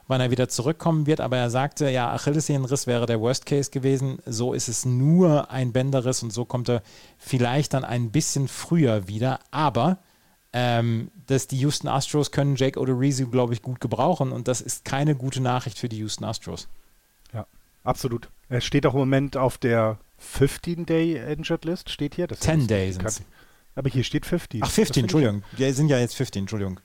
wann 0.07 0.21
er 0.21 0.31
wieder 0.31 0.47
zurückkommen 0.47 1.05
wird, 1.05 1.19
aber 1.19 1.35
er 1.35 1.49
sagte, 1.49 1.89
ja, 1.89 2.13
Achillessehnenriss 2.13 2.87
wäre 2.87 3.07
der 3.07 3.19
Worst 3.19 3.45
Case 3.45 3.71
gewesen. 3.71 4.19
So 4.25 4.53
ist 4.53 4.69
es 4.69 4.85
nur 4.85 5.51
ein 5.51 5.73
Bänderriss 5.73 6.23
und 6.23 6.31
so 6.31 6.45
kommt 6.45 6.69
er 6.69 6.81
vielleicht 7.17 7.73
dann 7.73 7.83
ein 7.83 8.11
bisschen 8.11 8.47
früher 8.47 9.09
wieder, 9.09 9.41
aber 9.51 9.97
ähm, 10.53 11.09
dass 11.27 11.47
die 11.47 11.57
Houston 11.57 11.87
Astros 11.87 12.31
können 12.31 12.55
Jake 12.55 12.79
Odorizzi, 12.79 13.25
glaube 13.25 13.53
ich, 13.53 13.61
gut 13.61 13.81
gebrauchen 13.81 14.31
und 14.31 14.47
das 14.47 14.61
ist 14.61 14.85
keine 14.85 15.15
gute 15.15 15.41
Nachricht 15.41 15.79
für 15.79 15.89
die 15.89 15.97
Houston 15.97 16.25
Astros. 16.25 16.67
Ja, 17.33 17.47
absolut. 17.83 18.29
Er 18.49 18.61
steht 18.61 18.85
auch 18.85 18.93
im 18.93 18.99
Moment 18.99 19.35
auf 19.35 19.57
der 19.57 19.97
15-Day 20.21 21.33
Injured 21.33 21.65
List, 21.65 21.89
steht 21.89 22.15
hier. 22.15 22.29
10 22.29 22.67
Days. 22.67 22.99
Aber 23.75 23.89
hier 23.89 24.03
steht 24.03 24.27
15. 24.27 24.61
Ach, 24.63 24.69
15, 24.69 25.05
Entschuldigung. 25.05 25.43
Wir 25.53 25.73
sind 25.73 25.89
ja 25.89 25.97
jetzt 25.97 26.15
15, 26.15 26.43
Entschuldigung. 26.43 26.79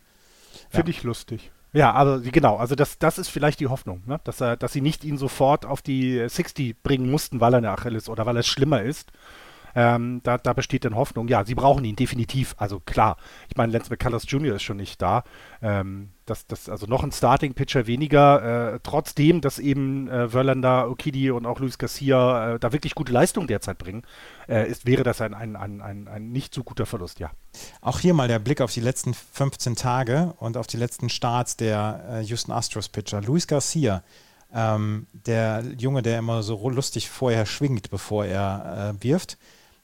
Finde 0.70 0.90
ja. 0.90 0.96
ich 0.96 1.02
lustig. 1.02 1.50
Ja, 1.74 1.92
also 1.92 2.30
genau, 2.30 2.56
also 2.56 2.74
das, 2.74 2.98
das 2.98 3.18
ist 3.18 3.28
vielleicht 3.28 3.60
die 3.60 3.66
Hoffnung, 3.66 4.02
ne? 4.06 4.18
dass, 4.24 4.40
er, 4.40 4.56
dass 4.56 4.72
sie 4.72 4.80
nicht 4.80 5.04
ihn 5.04 5.18
sofort 5.18 5.66
auf 5.66 5.82
die 5.82 6.26
60 6.26 6.82
bringen 6.82 7.10
mussten, 7.10 7.40
weil 7.40 7.52
er 7.52 7.58
eine 7.58 7.70
Achilles 7.70 8.08
oder 8.08 8.24
weil 8.24 8.38
es 8.38 8.46
schlimmer 8.46 8.82
ist, 8.82 9.12
ähm, 9.78 10.20
da, 10.24 10.38
da, 10.38 10.54
besteht 10.54 10.84
dann 10.84 10.96
Hoffnung. 10.96 11.28
Ja, 11.28 11.44
sie 11.44 11.54
brauchen 11.54 11.84
ihn 11.84 11.94
definitiv. 11.94 12.56
Also 12.58 12.80
klar, 12.80 13.16
ich 13.48 13.56
meine, 13.56 13.72
Lance 13.72 13.90
McCullers 13.90 14.24
Jr. 14.26 14.56
ist 14.56 14.64
schon 14.64 14.76
nicht 14.76 15.00
da. 15.00 15.22
Ähm, 15.62 16.10
das, 16.26 16.48
das, 16.48 16.68
also 16.68 16.86
noch 16.86 17.04
ein 17.04 17.12
Starting-Pitcher 17.12 17.86
weniger, 17.86 18.74
äh, 18.74 18.80
trotzdem, 18.82 19.40
dass 19.40 19.60
eben 19.60 20.08
äh, 20.08 20.28
Verlander, 20.30 20.90
Okidi 20.90 21.30
und 21.30 21.46
auch 21.46 21.60
Luis 21.60 21.78
Garcia 21.78 22.54
äh, 22.54 22.58
da 22.58 22.72
wirklich 22.72 22.96
gute 22.96 23.12
Leistung 23.12 23.46
derzeit 23.46 23.78
bringen, 23.78 24.02
äh, 24.48 24.68
ist, 24.68 24.84
wäre 24.84 25.04
das 25.04 25.20
ein, 25.20 25.32
ein, 25.32 25.54
ein, 25.54 25.80
ein, 25.80 26.08
ein 26.08 26.32
nicht 26.32 26.52
so 26.52 26.64
guter 26.64 26.84
Verlust, 26.84 27.20
ja. 27.20 27.30
Auch 27.80 28.00
hier 28.00 28.14
mal 28.14 28.26
der 28.26 28.40
Blick 28.40 28.60
auf 28.60 28.72
die 28.72 28.80
letzten 28.80 29.14
15 29.14 29.76
Tage 29.76 30.34
und 30.38 30.56
auf 30.56 30.66
die 30.66 30.76
letzten 30.76 31.08
Starts 31.08 31.56
der 31.56 32.04
äh, 32.10 32.20
Houston 32.22 32.50
Astros-Pitcher. 32.50 33.22
Luis 33.22 33.46
Garcia, 33.46 34.02
ähm, 34.52 35.06
der 35.12 35.62
Junge, 35.78 36.02
der 36.02 36.18
immer 36.18 36.42
so 36.42 36.68
lustig 36.68 37.08
vorher 37.08 37.46
schwingt, 37.46 37.90
bevor 37.90 38.24
er 38.24 38.96
äh, 38.98 39.04
wirft, 39.04 39.38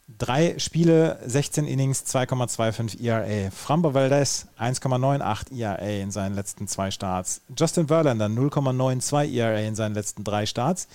Drei 0.07 0.59
Spiele, 0.59 1.19
16 1.25 1.67
Innings, 1.67 2.05
2,25 2.05 3.03
ERA. 3.03 3.51
Frambo 3.51 3.95
Valdez 3.95 4.47
1,98 4.59 5.59
ERA 5.59 6.03
in 6.03 6.11
seinen 6.11 6.35
letzten 6.35 6.69
zwei 6.69 6.91
Starts. 6.91 7.41
Justin 7.59 7.87
Verlander 7.89 8.27
0,92 8.27 9.33
ERA 9.33 9.61
in 9.61 9.75
seinen 9.75 9.95
letzten 9.95 10.23
drei 10.23 10.45
Starts. 10.45 10.89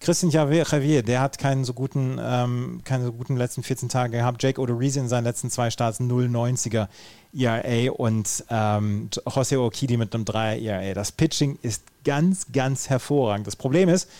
Christian 0.00 0.30
Javier, 0.30 1.02
der 1.02 1.20
hat 1.20 1.38
keinen 1.38 1.64
so 1.64 1.72
guten, 1.72 2.20
ähm, 2.20 2.82
keine 2.84 3.04
so 3.04 3.12
guten 3.12 3.36
letzten 3.36 3.62
14 3.62 3.88
Tage 3.88 4.18
gehabt. 4.18 4.42
Jake 4.42 4.60
Odorizzi 4.60 4.98
in 4.98 5.08
seinen 5.08 5.24
letzten 5.24 5.48
zwei 5.48 5.70
Starts 5.70 6.00
0,90er 6.00 6.88
ERA 7.32 7.92
und 7.92 8.44
ähm, 8.50 9.08
Jose 9.34 9.60
Okidi 9.60 9.96
mit 9.96 10.14
einem 10.14 10.24
3er 10.24 10.60
ERA. 10.60 10.92
Das 10.92 11.12
Pitching 11.12 11.58
ist 11.62 11.84
ganz, 12.04 12.48
ganz 12.52 12.90
hervorragend. 12.90 13.46
Das 13.46 13.56
Problem 13.56 13.88
ist, 13.88 14.10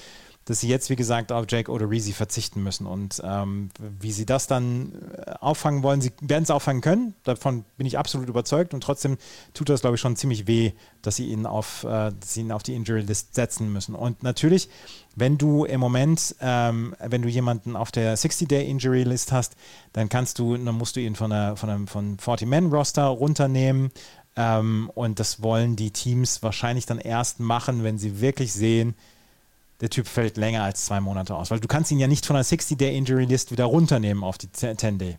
dass 0.45 0.61
sie 0.61 0.69
jetzt, 0.69 0.91
wie 0.91 0.97
gesagt, 0.97 1.31
auf 1.31 1.47
Jake 1.49 1.71
Odorizzi 1.71 2.13
verzichten 2.13 2.63
müssen. 2.63 2.87
Und 2.87 3.23
ähm, 3.25 3.71
wie 3.79 4.11
sie 4.11 4.27
das 4.27 4.47
dann 4.47 4.93
äh, 5.25 5.33
auffangen 5.41 5.83
wollen, 5.83 6.01
sie 6.01 6.13
werden 6.21 6.43
es 6.43 6.51
auffangen 6.51 6.83
können, 6.83 7.15
davon 7.23 7.65
bin 7.77 7.87
ich 7.87 7.99
absolut 7.99 8.29
überzeugt. 8.29 8.75
Und 8.75 8.83
trotzdem 8.83 9.19
tut 9.55 9.69
das, 9.69 9.83
glaube 9.83 9.95
ich, 9.95 10.01
schon 10.01 10.17
ziemlich 10.17 10.47
weh, 10.47 10.73
dass 11.03 11.17
sie 11.17 11.29
ihn 11.29 11.47
auf, 11.47 11.85
äh, 11.85 12.11
sie 12.25 12.41
ihn 12.41 12.53
auf 12.53 12.63
die 12.63 12.75
Injury 12.75 13.03
List 13.03 13.35
setzen 13.35 13.73
müssen. 13.73 13.95
Und 13.95 14.23
natürlich, 14.23 14.69
wenn 15.15 15.39
du 15.39 15.65
im 15.65 15.81
Moment, 15.81 16.35
ähm, 16.41 16.97
wenn 16.99 17.23
du 17.23 17.29
jemanden 17.29 17.77
auf 17.77 17.93
der 17.93 18.17
60-Day 18.17 18.69
Injury 18.69 19.05
List 19.05 19.31
hast, 19.31 19.55
dann 19.93 20.09
kannst 20.09 20.39
du, 20.39 20.57
dann 20.57 20.77
musst 20.77 20.97
du 20.97 21.01
ihn 21.01 21.15
von, 21.15 21.31
einer, 21.31 21.57
von 21.57 21.71
einem 21.71 21.87
von 21.87 22.17
40-Man-Roster 22.17 23.05
runternehmen. 23.05 23.93
Ähm, 24.35 24.91
und 24.95 25.21
das 25.21 25.43
wollen 25.43 25.77
die 25.77 25.91
Teams 25.91 26.43
wahrscheinlich 26.43 26.87
dann 26.87 26.99
erst 26.99 27.39
machen, 27.39 27.85
wenn 27.85 27.99
sie 27.99 28.21
wirklich 28.21 28.53
sehen, 28.53 28.95
der 29.83 29.91
Typ 29.91 30.07
fällt 30.07 30.37
länger 30.37 30.63
als 30.63 30.87
zwei 30.87 31.01
Monate 31.01 31.35
aus. 31.35 31.51
Weil 31.51 31.61
du 31.61 31.67
kannst 31.67 31.91
ihn 31.91 31.99
ja 31.99 32.07
nicht 32.07 32.25
von 32.25 32.35
der 32.35 32.45
60-Day-Injury-List 32.45 33.51
wieder 33.51 33.65
runternehmen 33.65 34.23
auf 34.23 34.39
die 34.39 34.47
10-Day. 34.47 35.19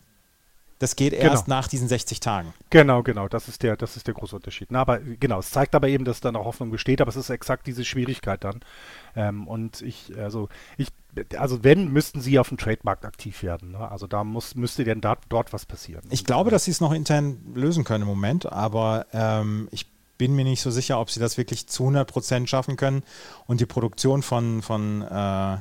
Das 0.79 0.95
geht 0.95 1.11
genau. 1.11 1.31
erst 1.31 1.47
nach 1.49 1.67
diesen 1.67 1.87
60 1.87 2.21
Tagen. 2.21 2.53
Genau, 2.69 3.03
genau. 3.03 3.27
Das 3.27 3.47
ist 3.47 3.61
der, 3.61 3.75
das 3.75 3.97
ist 3.97 4.07
der 4.07 4.13
große 4.13 4.35
Unterschied. 4.35 4.69
Na, 4.71 4.81
aber 4.81 4.99
genau, 4.99 5.39
es 5.39 5.51
zeigt 5.51 5.75
aber 5.75 5.89
eben, 5.89 6.05
dass 6.05 6.21
da 6.21 6.31
noch 6.31 6.45
Hoffnung 6.45 6.71
besteht, 6.71 7.01
aber 7.01 7.09
es 7.09 7.15
ist 7.17 7.29
exakt 7.29 7.67
diese 7.67 7.83
Schwierigkeit 7.83 8.43
dann. 8.43 8.61
Ähm, 9.15 9.47
und 9.47 9.81
ich, 9.81 10.17
also 10.17 10.47
ich, 10.77 10.87
also 11.37 11.63
wenn, 11.63 11.91
müssten 11.91 12.21
sie 12.21 12.39
auf 12.39 12.49
dem 12.49 12.57
Trademarkt 12.57 13.05
aktiv 13.05 13.43
werden. 13.43 13.71
Ne? 13.71 13.91
Also 13.91 14.07
da 14.07 14.23
muss, 14.23 14.55
müsste 14.55 14.85
denn 14.85 15.01
da, 15.01 15.17
dort 15.29 15.53
was 15.53 15.65
passieren. 15.65 16.03
Ich 16.09 16.23
glaube, 16.23 16.51
dass 16.51 16.65
sie 16.65 16.71
es 16.71 16.81
noch 16.81 16.93
intern 16.93 17.37
lösen 17.53 17.83
können 17.83 18.03
im 18.03 18.09
Moment, 18.09 18.51
aber 18.51 19.05
ähm, 19.13 19.67
ich 19.71 19.92
bin 20.23 20.35
mir 20.35 20.45
nicht 20.45 20.61
so 20.61 20.71
sicher, 20.71 21.01
ob 21.01 21.11
sie 21.11 21.19
das 21.19 21.37
wirklich 21.37 21.67
zu 21.67 21.83
100% 21.83 22.47
schaffen 22.47 22.77
können 22.77 23.03
und 23.45 23.59
die 23.59 23.65
Produktion 23.65 24.23
von, 24.23 24.61
von 24.61 25.01
äh, 25.01 25.57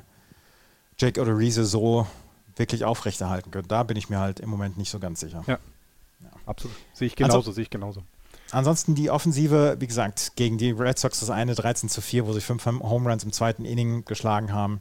Jake 1.00 1.20
Odorizzi 1.20 1.64
so 1.64 2.06
wirklich 2.54 2.84
aufrechterhalten 2.84 3.50
können. 3.50 3.66
Da 3.66 3.82
bin 3.82 3.96
ich 3.96 4.08
mir 4.08 4.20
halt 4.20 4.38
im 4.38 4.48
Moment 4.48 4.78
nicht 4.78 4.88
so 4.88 5.00
ganz 5.00 5.18
sicher. 5.18 5.42
Ja, 5.48 5.58
ja. 6.20 6.30
absolut. 6.46 6.76
Sehe 6.92 7.08
ich 7.08 7.16
genauso, 7.16 7.38
also, 7.38 7.50
sehe 7.50 7.62
ich 7.62 7.70
genauso. 7.70 8.04
Ansonsten 8.52 8.94
die 8.94 9.10
Offensive, 9.10 9.78
wie 9.80 9.86
gesagt, 9.88 10.36
gegen 10.36 10.58
die 10.58 10.70
Red 10.70 10.96
Sox 10.96 11.18
das 11.18 11.30
eine 11.30 11.56
13 11.56 11.88
zu 11.88 12.00
4, 12.00 12.28
wo 12.28 12.32
sie 12.32 12.40
fünf 12.40 12.64
Home 12.64 13.10
Runs 13.10 13.24
im 13.24 13.32
zweiten 13.32 13.64
Inning 13.64 14.04
geschlagen 14.04 14.52
haben. 14.52 14.80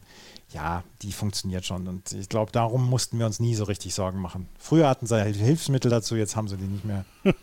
Ja, 0.53 0.83
die 1.01 1.11
funktioniert 1.11 1.65
schon. 1.65 1.87
Und 1.87 2.11
ich 2.11 2.29
glaube, 2.29 2.51
darum 2.51 2.87
mussten 2.87 3.17
wir 3.17 3.25
uns 3.25 3.39
nie 3.39 3.55
so 3.55 3.63
richtig 3.63 3.95
Sorgen 3.95 4.19
machen. 4.19 4.47
Früher 4.59 4.87
hatten 4.87 5.07
sie 5.07 5.19
Hilfsmittel 5.23 5.89
dazu, 5.89 6.15
jetzt 6.15 6.35
haben 6.35 6.47
sie 6.47 6.57
die 6.57 6.65
nicht 6.65 6.85
mehr. 6.85 7.03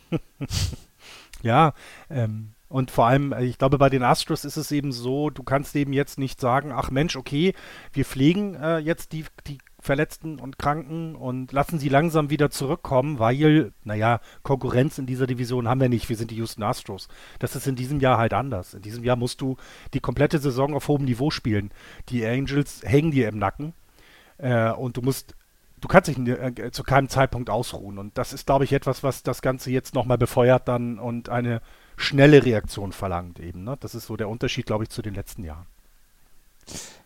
Ja, 1.43 1.73
ähm, 2.11 2.55
und 2.69 2.91
vor 2.91 3.07
allem, 3.07 3.33
äh, 3.33 3.45
ich 3.45 3.59
glaube, 3.59 3.79
bei 3.79 3.89
den 3.89 4.03
Astros 4.03 4.45
ist 4.45 4.57
es 4.57 4.71
eben 4.73 4.93
so, 4.93 5.31
du 5.31 5.43
kannst 5.43 5.75
eben 5.75 5.93
jetzt 5.93 6.19
nicht 6.19 6.41
sagen, 6.41 6.71
ach 6.73 6.91
Mensch, 6.91 7.17
okay, 7.17 7.55
wir 7.93 8.05
pflegen 8.05 8.55
äh, 8.55 8.79
jetzt 8.79 9.13
die, 9.13 9.25
die 9.47 9.59
Verletzten 9.81 10.39
und 10.39 10.59
Kranken 10.59 11.15
und 11.15 11.53
lassen 11.53 11.79
sie 11.79 11.89
langsam 11.89 12.31
wieder 12.31 12.51
zurückkommen, 12.51 13.19
weil, 13.21 13.73
naja, 13.85 14.21
Konkurrenz 14.43 14.99
in 14.99 15.07
dieser 15.07 15.27
Division 15.27 15.69
haben 15.69 15.81
wir 15.81 15.89
nicht. 15.89 16.09
Wir 16.09 16.17
sind 16.17 16.31
die 16.31 16.37
Houston 16.37 16.65
Astros. 16.65 17.09
Das 17.39 17.55
ist 17.55 17.67
in 17.67 17.77
diesem 17.77 18.01
Jahr 18.01 18.19
halt 18.19 18.35
anders. 18.35 18.75
In 18.75 18.83
diesem 18.83 19.05
Jahr 19.05 19.17
musst 19.17 19.41
du 19.41 19.57
die 19.95 20.01
komplette 20.01 20.41
Saison 20.41 20.75
auf 20.75 20.89
hohem 20.89 21.05
Niveau 21.05 21.31
spielen. 21.31 21.71
Die 22.09 22.27
Angels 22.27 22.83
hängen 22.85 23.13
dir 23.13 23.29
im 23.29 23.39
Nacken 23.39 23.73
äh, 24.39 24.73
und 24.73 24.97
du 24.97 25.03
musst 25.03 25.35
du 25.81 25.89
kannst 25.89 26.09
dich 26.09 26.19
äh, 26.19 26.71
zu 26.71 26.83
keinem 26.83 27.09
Zeitpunkt 27.09 27.51
ausruhen. 27.51 27.99
Und 27.99 28.17
das 28.19 28.33
ist, 28.33 28.47
glaube 28.47 28.65
ich, 28.65 28.73
etwas, 28.73 29.03
was 29.03 29.23
das 29.23 29.43
Ganze 29.43 29.71
jetzt 29.71 29.95
nochmal 29.95 30.19
befeuert 30.19 30.69
dann 30.69 30.99
und 30.99 31.29
eine 31.29 31.61
schnelle 31.97 32.45
Reaktion 32.45 32.93
verlangt 32.93 33.41
eben. 33.41 33.65
Ne? 33.65 33.77
Das 33.81 33.95
ist 33.95 34.07
so 34.07 34.17
der 34.17 34.29
Unterschied, 34.29 34.67
glaube 34.67 34.85
ich, 34.85 34.91
zu 34.91 35.03
den 35.03 35.15
letzten 35.15 35.45
Jahren. 35.45 35.67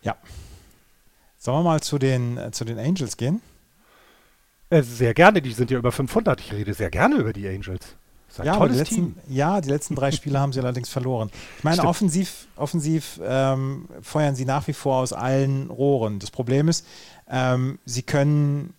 Ja. 0.01 0.15
Sollen 1.37 1.59
wir 1.59 1.63
mal 1.63 1.81
zu 1.81 1.97
den, 1.97 2.37
äh, 2.37 2.51
zu 2.51 2.65
den 2.65 2.79
Angels 2.79 3.17
gehen? 3.17 3.41
Äh, 4.69 4.81
sehr 4.81 5.13
gerne, 5.13 5.41
die 5.41 5.51
sind 5.51 5.71
ja 5.71 5.77
über 5.77 5.91
500. 5.91 6.39
Ich 6.39 6.53
rede 6.53 6.73
sehr 6.73 6.89
gerne 6.89 7.15
über 7.15 7.33
die 7.33 7.47
Angels. 7.47 7.95
Ja, 8.41 8.55
aber 8.55 8.67
die 8.67 8.77
letzten, 8.77 9.15
ja, 9.29 9.61
die 9.61 9.69
letzten 9.69 9.93
drei 9.93 10.11
Spiele 10.11 10.39
haben 10.39 10.53
sie 10.53 10.59
allerdings 10.59 10.89
verloren. 10.89 11.29
Ich 11.59 11.63
meine, 11.63 11.75
Stimmt. 11.75 11.89
offensiv, 11.89 12.47
offensiv 12.55 13.19
ähm, 13.23 13.87
feuern 14.01 14.33
sie 14.33 14.45
nach 14.45 14.67
wie 14.67 14.73
vor 14.73 14.97
aus 14.97 15.13
allen 15.13 15.69
Rohren. 15.69 16.17
Das 16.17 16.31
Problem 16.31 16.67
ist, 16.67 16.87
ähm, 17.29 17.79
sie 17.85 18.03
können 18.03 18.73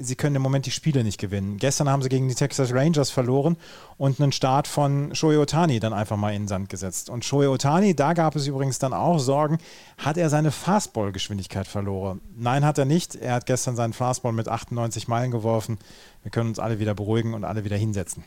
sie 0.00 0.16
können 0.16 0.36
im 0.36 0.42
Moment 0.42 0.66
die 0.66 0.70
Spiele 0.70 1.04
nicht 1.04 1.18
gewinnen. 1.18 1.58
Gestern 1.58 1.88
haben 1.88 2.02
sie 2.02 2.08
gegen 2.08 2.28
die 2.28 2.34
Texas 2.34 2.72
Rangers 2.72 3.10
verloren 3.10 3.56
und 3.98 4.20
einen 4.20 4.32
Start 4.32 4.66
von 4.66 5.14
Shohei 5.14 5.38
Otani 5.38 5.80
dann 5.80 5.92
einfach 5.92 6.16
mal 6.16 6.34
in 6.34 6.42
den 6.42 6.48
Sand 6.48 6.68
gesetzt. 6.68 7.10
Und 7.10 7.24
Shohei 7.24 7.48
Otani, 7.48 7.94
da 7.94 8.12
gab 8.12 8.36
es 8.36 8.46
übrigens 8.46 8.78
dann 8.78 8.92
auch 8.92 9.18
Sorgen, 9.18 9.58
hat 9.98 10.16
er 10.16 10.30
seine 10.30 10.50
Fastball-Geschwindigkeit 10.50 11.66
verloren? 11.66 12.20
Nein, 12.36 12.64
hat 12.64 12.78
er 12.78 12.84
nicht. 12.84 13.14
Er 13.14 13.34
hat 13.34 13.46
gestern 13.46 13.76
seinen 13.76 13.92
Fastball 13.92 14.32
mit 14.32 14.48
98 14.48 15.08
Meilen 15.08 15.30
geworfen. 15.30 15.78
Wir 16.22 16.30
können 16.30 16.50
uns 16.50 16.58
alle 16.58 16.78
wieder 16.78 16.94
beruhigen 16.94 17.34
und 17.34 17.44
alle 17.44 17.64
wieder 17.64 17.76
hinsetzen. 17.76 18.24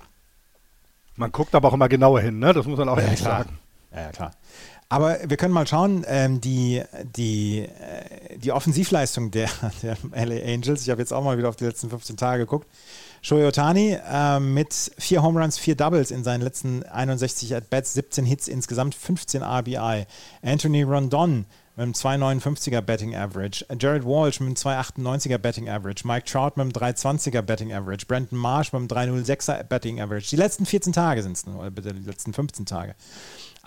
Man 1.16 1.32
guckt 1.32 1.54
aber 1.54 1.68
auch 1.68 1.74
immer 1.74 1.90
genauer 1.90 2.22
hin, 2.22 2.40
ne? 2.40 2.54
Das 2.54 2.66
muss 2.66 2.78
man 2.78 2.88
auch 2.88 2.98
ja, 2.98 3.04
ehrlich 3.04 3.20
klar. 3.20 3.40
sagen. 3.40 3.60
Ja, 3.92 4.02
ja, 4.02 4.12
klar. 4.12 4.32
Aber 4.92 5.20
wir 5.24 5.38
können 5.38 5.54
mal 5.54 5.68
schauen, 5.68 6.04
ähm, 6.08 6.42
die, 6.42 6.82
die, 7.16 7.60
äh, 7.60 8.38
die 8.40 8.52
Offensivleistung 8.52 9.30
der, 9.30 9.48
der 9.84 9.98
LA 10.14 10.52
Angels, 10.52 10.82
ich 10.82 10.90
habe 10.90 11.00
jetzt 11.00 11.14
auch 11.14 11.24
mal 11.24 11.38
wieder 11.38 11.48
auf 11.48 11.56
die 11.56 11.66
letzten 11.66 11.92
15 11.92 12.18
Tage 12.18 12.44
geguckt. 12.44 12.68
Shohei 13.22 13.46
Otani 13.48 13.98
äh, 14.12 14.40
mit 14.40 14.74
vier 14.98 15.22
Home 15.22 15.40
Runs, 15.40 15.60
vier 15.60 15.76
Doubles 15.76 16.10
in 16.10 16.24
seinen 16.24 16.42
letzten 16.42 16.84
61 16.84 17.56
At-Bats, 17.56 17.94
17 17.94 18.26
Hits 18.26 18.48
insgesamt, 18.48 18.96
15 18.96 19.44
RBI. 19.44 20.06
Anthony 20.42 20.82
Rondon 20.82 21.46
mit 21.76 21.84
einem 21.84 21.94
2,59er 21.94 22.82
Betting 22.82 23.16
Average, 23.16 23.66
Jared 23.80 24.06
Walsh 24.06 24.40
mit 24.40 24.48
einem 24.48 24.56
2,98er 24.56 25.38
Betting 25.38 25.70
Average, 25.70 26.08
Mike 26.08 26.26
Trout 26.26 26.52
mit 26.56 26.76
einem 26.76 26.94
3,20er 26.94 27.42
Betting 27.42 27.74
Average, 27.74 28.06
Brandon 28.08 28.40
Marsh 28.40 28.74
mit 28.74 28.92
einem 28.92 29.24
3,06er 29.24 29.64
Betting 29.64 30.02
Average. 30.02 30.30
Die 30.30 30.36
letzten 30.36 30.66
14 30.66 30.94
Tage 30.94 31.22
sind 31.22 31.38
es 31.38 31.46
nur, 31.46 31.60
oder 31.60 31.72
bitte 31.72 31.94
die 31.94 32.06
letzten 32.06 32.34
15 32.34 32.66
Tage. 32.66 32.96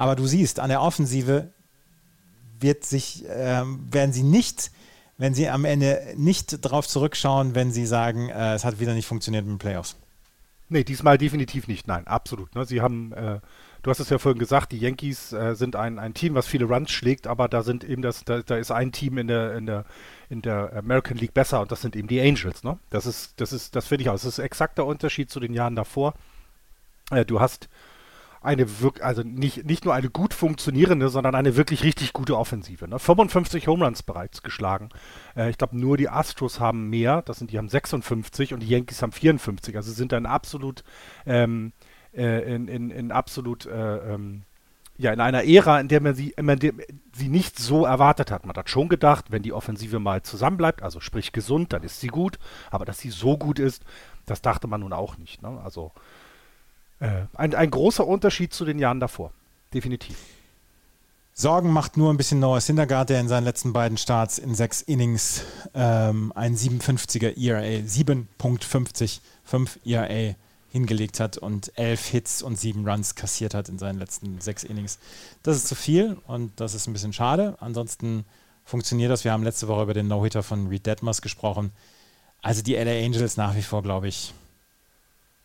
Aber 0.02 0.16
du 0.16 0.26
siehst, 0.26 0.58
an 0.58 0.68
der 0.68 0.82
Offensive 0.82 1.52
wird 2.58 2.84
sich, 2.84 3.24
äh, 3.24 3.62
werden 3.64 4.12
sie 4.12 4.24
nicht, 4.24 4.72
wenn 5.16 5.32
sie 5.32 5.48
am 5.48 5.64
Ende 5.64 6.14
nicht 6.16 6.58
drauf 6.60 6.88
zurückschauen, 6.88 7.54
wenn 7.54 7.70
sie 7.70 7.86
sagen, 7.86 8.28
äh, 8.28 8.54
es 8.54 8.64
hat 8.64 8.80
wieder 8.80 8.94
nicht 8.94 9.06
funktioniert 9.06 9.44
mit 9.44 9.52
den 9.52 9.58
Playoffs. 9.58 9.94
Nee, 10.68 10.82
diesmal 10.82 11.18
definitiv 11.18 11.68
nicht. 11.68 11.86
Nein, 11.86 12.04
absolut. 12.08 12.52
Ne? 12.56 12.64
Sie 12.64 12.80
haben, 12.80 13.12
äh, 13.12 13.38
du 13.84 13.90
hast 13.90 14.00
es 14.00 14.10
ja 14.10 14.18
vorhin 14.18 14.40
gesagt, 14.40 14.72
die 14.72 14.78
Yankees 14.78 15.32
äh, 15.32 15.54
sind 15.54 15.76
ein, 15.76 16.00
ein 16.00 16.14
Team, 16.14 16.34
was 16.34 16.48
viele 16.48 16.64
Runs 16.64 16.90
schlägt, 16.90 17.28
aber 17.28 17.46
da 17.46 17.62
sind 17.62 17.84
eben 17.84 18.02
das, 18.02 18.24
da, 18.24 18.42
da, 18.42 18.56
ist 18.56 18.72
ein 18.72 18.90
Team 18.90 19.18
in 19.18 19.28
der, 19.28 19.54
in 19.54 19.66
der, 19.66 19.84
in 20.28 20.42
der 20.42 20.72
American 20.74 21.16
League 21.16 21.32
besser 21.32 21.60
und 21.60 21.70
das 21.70 21.80
sind 21.80 21.94
eben 21.94 22.08
die 22.08 22.20
Angels. 22.20 22.64
Ne? 22.64 22.76
Das 22.90 23.06
ist, 23.06 23.40
das 23.40 23.52
ist, 23.52 23.76
das 23.76 23.86
finde 23.86 24.02
ich 24.02 24.08
auch. 24.08 24.14
Das 24.14 24.24
ist 24.24 24.40
exakt 24.40 24.78
der 24.78 24.86
Unterschied 24.86 25.30
zu 25.30 25.38
den 25.38 25.54
Jahren 25.54 25.76
davor. 25.76 26.14
Äh, 27.12 27.24
du 27.24 27.38
hast 27.38 27.68
eine 28.42 28.80
wirklich, 28.80 29.04
also 29.04 29.22
nicht, 29.22 29.64
nicht 29.64 29.84
nur 29.84 29.94
eine 29.94 30.10
gut 30.10 30.34
funktionierende, 30.34 31.08
sondern 31.08 31.34
eine 31.34 31.56
wirklich 31.56 31.84
richtig 31.84 32.12
gute 32.12 32.36
Offensive. 32.36 32.88
Ne? 32.88 32.98
55 32.98 33.68
Home 33.68 33.84
Runs 33.84 34.02
bereits 34.02 34.42
geschlagen. 34.42 34.88
Äh, 35.36 35.50
ich 35.50 35.58
glaube, 35.58 35.78
nur 35.78 35.96
die 35.96 36.08
Astros 36.08 36.60
haben 36.60 36.90
mehr, 36.90 37.22
das 37.22 37.38
sind 37.38 37.50
die 37.50 37.58
haben 37.58 37.68
56 37.68 38.52
und 38.54 38.60
die 38.60 38.68
Yankees 38.68 39.02
haben 39.02 39.12
54. 39.12 39.76
Also 39.76 39.92
sind 39.92 40.12
dann 40.12 40.26
absolut 40.26 40.84
ähm, 41.26 41.72
äh, 42.14 42.54
in, 42.54 42.68
in, 42.68 42.90
in 42.90 43.12
absolut 43.12 43.66
äh, 43.66 44.14
ähm, 44.14 44.42
ja, 44.98 45.12
in 45.12 45.20
einer 45.20 45.44
Ära, 45.44 45.80
in 45.80 45.88
der 45.88 46.00
man 46.00 46.14
sie, 46.14 46.34
in 46.36 46.46
der, 46.46 46.72
sie 47.12 47.28
nicht 47.28 47.58
so 47.58 47.86
erwartet 47.86 48.30
hat. 48.30 48.46
Man 48.46 48.56
hat 48.56 48.68
schon 48.68 48.88
gedacht, 48.88 49.26
wenn 49.30 49.42
die 49.42 49.52
Offensive 49.52 49.98
mal 49.98 50.22
zusammenbleibt, 50.22 50.82
also 50.82 51.00
sprich 51.00 51.32
gesund, 51.32 51.72
dann 51.72 51.82
ist 51.82 52.00
sie 52.00 52.08
gut. 52.08 52.38
Aber 52.70 52.84
dass 52.84 52.98
sie 52.98 53.10
so 53.10 53.38
gut 53.38 53.58
ist, 53.58 53.84
das 54.26 54.42
dachte 54.42 54.68
man 54.68 54.80
nun 54.80 54.92
auch 54.92 55.16
nicht. 55.18 55.42
Ne? 55.42 55.60
Also 55.64 55.92
äh, 57.02 57.26
ein, 57.34 57.54
ein 57.54 57.70
großer 57.70 58.06
Unterschied 58.06 58.54
zu 58.54 58.64
den 58.64 58.78
Jahren 58.78 59.00
davor. 59.00 59.32
Definitiv. 59.74 60.16
Sorgen 61.34 61.72
macht 61.72 61.96
nur 61.96 62.12
ein 62.12 62.16
bisschen 62.16 62.38
Noah 62.40 62.60
Syndergaard, 62.60 63.10
der 63.10 63.20
in 63.20 63.26
seinen 63.26 63.44
letzten 63.44 63.72
beiden 63.72 63.98
Starts 63.98 64.38
in 64.38 64.54
sechs 64.54 64.82
Innings 64.82 65.42
ähm, 65.74 66.32
ein 66.36 66.54
57er 66.54 67.36
ERA, 67.36 67.62
7.50, 67.62 69.20
5 69.44 69.80
ERA 69.84 70.34
hingelegt 70.70 71.20
hat 71.20 71.38
und 71.38 71.72
elf 71.76 72.06
Hits 72.06 72.40
und 72.42 72.58
sieben 72.58 72.88
Runs 72.88 73.14
kassiert 73.14 73.54
hat 73.54 73.68
in 73.68 73.78
seinen 73.78 73.98
letzten 73.98 74.40
sechs 74.40 74.62
Innings. 74.62 74.98
Das 75.42 75.56
ist 75.56 75.66
zu 75.66 75.74
viel 75.74 76.18
und 76.26 76.52
das 76.60 76.74
ist 76.74 76.86
ein 76.86 76.92
bisschen 76.92 77.12
schade. 77.12 77.56
Ansonsten 77.60 78.24
funktioniert 78.64 79.10
das. 79.10 79.24
Wir 79.24 79.32
haben 79.32 79.42
letzte 79.42 79.68
Woche 79.68 79.82
über 79.82 79.94
den 79.94 80.06
No-Hitter 80.06 80.42
von 80.42 80.68
Reed 80.68 80.86
Detmers 80.86 81.20
gesprochen. 81.20 81.72
Also 82.42 82.62
die 82.62 82.74
LA 82.74 83.04
Angels 83.04 83.36
nach 83.36 83.56
wie 83.56 83.62
vor, 83.62 83.82
glaube 83.82 84.08
ich, 84.08 84.32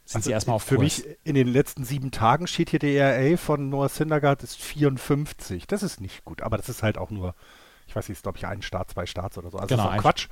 sind 0.07 0.19
also 0.19 0.29
sie 0.29 0.31
erstmal 0.31 0.55
auf 0.55 0.63
Für 0.63 0.75
Kurs. 0.75 0.83
mich 0.83 1.17
in 1.25 1.35
den 1.35 1.49
letzten 1.49 1.83
sieben 1.83 2.11
Tagen 2.11 2.47
steht 2.47 2.69
hier 2.69 2.79
der 2.79 3.17
ERA 3.17 3.35
von 3.35 3.69
Noah 3.69 3.89
Syndergaard 3.89 4.41
ist 4.41 4.55
54. 4.55 5.67
Das 5.67 5.83
ist 5.83 5.99
nicht 5.99 6.23
gut, 6.23 6.41
aber 6.41 6.55
das 6.55 6.69
ist 6.69 6.81
halt 6.81 6.97
auch 6.97 7.09
nur, 7.09 7.35
ich 7.87 7.95
weiß 7.95 8.07
nicht, 8.07 8.17
ist 8.17 8.23
glaube 8.23 8.37
ich 8.37 8.47
ein 8.47 8.61
Start, 8.61 8.89
zwei 8.89 9.05
Starts 9.05 9.37
oder 9.37 9.49
so. 9.49 9.57
Also 9.57 9.75
genau, 9.75 9.87
das 9.87 9.95
ist 9.97 10.01
Quatsch. 10.01 10.27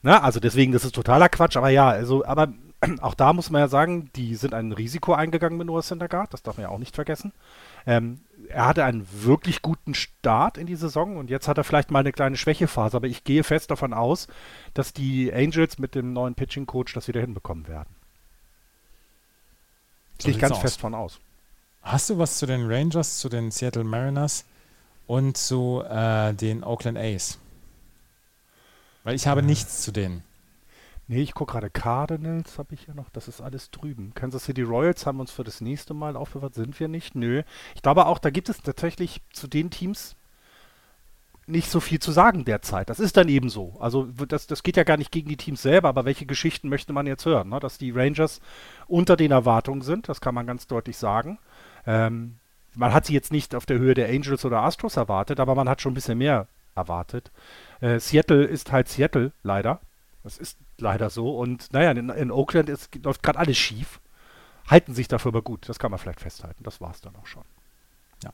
Na, 0.00 0.22
also 0.22 0.40
deswegen, 0.40 0.72
das 0.72 0.86
ist 0.86 0.94
totaler 0.94 1.28
Quatsch, 1.28 1.58
aber 1.58 1.68
ja, 1.68 1.88
also, 1.90 2.24
aber 2.24 2.54
auch 3.02 3.12
da 3.14 3.34
muss 3.34 3.50
man 3.50 3.60
ja 3.60 3.68
sagen, 3.68 4.10
die 4.16 4.34
sind 4.34 4.54
ein 4.54 4.72
Risiko 4.72 5.12
eingegangen 5.12 5.58
mit 5.58 5.66
Noah 5.66 5.82
Syndergaard, 5.82 6.32
das 6.32 6.42
darf 6.42 6.56
man 6.56 6.64
ja 6.64 6.70
auch 6.70 6.78
nicht 6.78 6.94
vergessen. 6.94 7.34
Ähm, 7.86 8.22
er 8.48 8.64
hatte 8.64 8.82
einen 8.84 9.06
wirklich 9.12 9.60
guten 9.60 9.92
Start 9.94 10.56
in 10.56 10.66
die 10.66 10.76
Saison 10.76 11.18
und 11.18 11.28
jetzt 11.28 11.48
hat 11.48 11.58
er 11.58 11.64
vielleicht 11.64 11.90
mal 11.90 12.00
eine 12.00 12.12
kleine 12.12 12.38
Schwächephase, 12.38 12.96
aber 12.96 13.08
ich 13.08 13.24
gehe 13.24 13.44
fest 13.44 13.70
davon 13.70 13.92
aus, 13.92 14.26
dass 14.72 14.94
die 14.94 15.30
Angels 15.34 15.78
mit 15.78 15.94
dem 15.94 16.14
neuen 16.14 16.34
Pitching 16.34 16.64
Coach 16.64 16.94
das 16.94 17.08
wieder 17.08 17.20
hinbekommen 17.20 17.68
werden. 17.68 17.94
Gehe 20.24 20.34
ich 20.34 20.40
ganz 20.40 20.54
aus. 20.54 20.60
fest 20.60 20.80
von 20.80 20.94
aus. 20.94 21.20
Hast 21.82 22.10
du 22.10 22.18
was 22.18 22.38
zu 22.38 22.46
den 22.46 22.70
Rangers, 22.70 23.18
zu 23.18 23.28
den 23.28 23.50
Seattle 23.50 23.84
Mariners 23.84 24.44
und 25.06 25.36
zu 25.36 25.82
äh, 25.88 26.32
den 26.34 26.62
Oakland 26.62 26.96
A's? 26.96 27.38
Weil 29.04 29.16
ich 29.16 29.26
habe 29.26 29.40
äh. 29.40 29.44
nichts 29.44 29.82
zu 29.82 29.92
denen. 29.92 30.22
Nee, 31.08 31.22
ich 31.22 31.34
gucke 31.34 31.52
gerade 31.52 31.68
Cardinals, 31.68 32.58
habe 32.58 32.74
ich 32.74 32.86
ja 32.86 32.94
noch. 32.94 33.10
Das 33.10 33.28
ist 33.28 33.40
alles 33.40 33.70
drüben. 33.70 34.12
Kansas 34.14 34.44
City 34.44 34.62
Royals 34.62 35.04
haben 35.04 35.20
uns 35.20 35.32
für 35.32 35.44
das 35.44 35.60
nächste 35.60 35.94
Mal 35.94 36.16
aufbewahrt. 36.16 36.54
Sind 36.54 36.78
wir 36.78 36.88
nicht? 36.88 37.14
Nö. 37.14 37.42
Ich 37.74 37.82
glaube 37.82 38.06
auch, 38.06 38.18
da 38.18 38.30
gibt 38.30 38.48
es 38.48 38.62
tatsächlich 38.62 39.20
zu 39.32 39.48
den 39.48 39.70
Teams 39.70 40.16
nicht 41.46 41.70
so 41.70 41.80
viel 41.80 41.98
zu 41.98 42.12
sagen 42.12 42.44
derzeit. 42.44 42.88
Das 42.88 43.00
ist 43.00 43.16
dann 43.16 43.28
eben 43.28 43.48
so. 43.48 43.76
Also 43.80 44.04
das, 44.28 44.46
das 44.46 44.62
geht 44.62 44.76
ja 44.76 44.84
gar 44.84 44.96
nicht 44.96 45.10
gegen 45.10 45.28
die 45.28 45.36
Teams 45.36 45.62
selber, 45.62 45.88
aber 45.88 46.04
welche 46.04 46.26
Geschichten 46.26 46.68
möchte 46.68 46.92
man 46.92 47.06
jetzt 47.06 47.26
hören? 47.26 47.48
Ne? 47.48 47.60
Dass 47.60 47.78
die 47.78 47.90
Rangers 47.90 48.40
unter 48.86 49.16
den 49.16 49.32
Erwartungen 49.32 49.82
sind, 49.82 50.08
das 50.08 50.20
kann 50.20 50.34
man 50.34 50.46
ganz 50.46 50.66
deutlich 50.66 50.96
sagen. 50.96 51.38
Ähm, 51.86 52.36
man 52.74 52.94
hat 52.94 53.06
sie 53.06 53.12
jetzt 53.12 53.32
nicht 53.32 53.54
auf 53.54 53.66
der 53.66 53.78
Höhe 53.78 53.94
der 53.94 54.08
Angels 54.08 54.44
oder 54.44 54.62
Astros 54.62 54.96
erwartet, 54.96 55.40
aber 55.40 55.54
man 55.54 55.68
hat 55.68 55.80
schon 55.80 55.92
ein 55.92 55.94
bisschen 55.94 56.18
mehr 56.18 56.46
erwartet. 56.74 57.30
Äh, 57.80 57.98
Seattle 57.98 58.44
ist 58.44 58.72
halt 58.72 58.88
Seattle, 58.88 59.32
leider. 59.42 59.80
Das 60.22 60.38
ist 60.38 60.56
leider 60.78 61.10
so. 61.10 61.36
Und 61.36 61.72
naja, 61.72 61.90
in, 61.90 62.08
in 62.08 62.30
Oakland 62.30 62.68
ist, 62.68 62.94
läuft 63.02 63.22
gerade 63.22 63.38
alles 63.38 63.58
schief. 63.58 64.00
Halten 64.68 64.94
sich 64.94 65.08
dafür 65.08 65.30
aber 65.30 65.42
gut. 65.42 65.68
Das 65.68 65.78
kann 65.78 65.90
man 65.90 65.98
vielleicht 65.98 66.20
festhalten. 66.20 66.62
Das 66.62 66.80
war 66.80 66.92
es 66.92 67.00
dann 67.00 67.16
auch 67.16 67.26
schon. 67.26 67.42
Ja. 68.22 68.32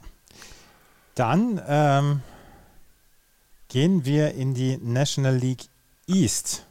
Dann 1.15 1.61
ähm, 1.67 2.23
gehen 3.69 4.05
wir 4.05 4.35
in 4.35 4.55
die 4.55 4.79
National 4.79 5.37
League 5.37 5.65
East. 6.07 6.67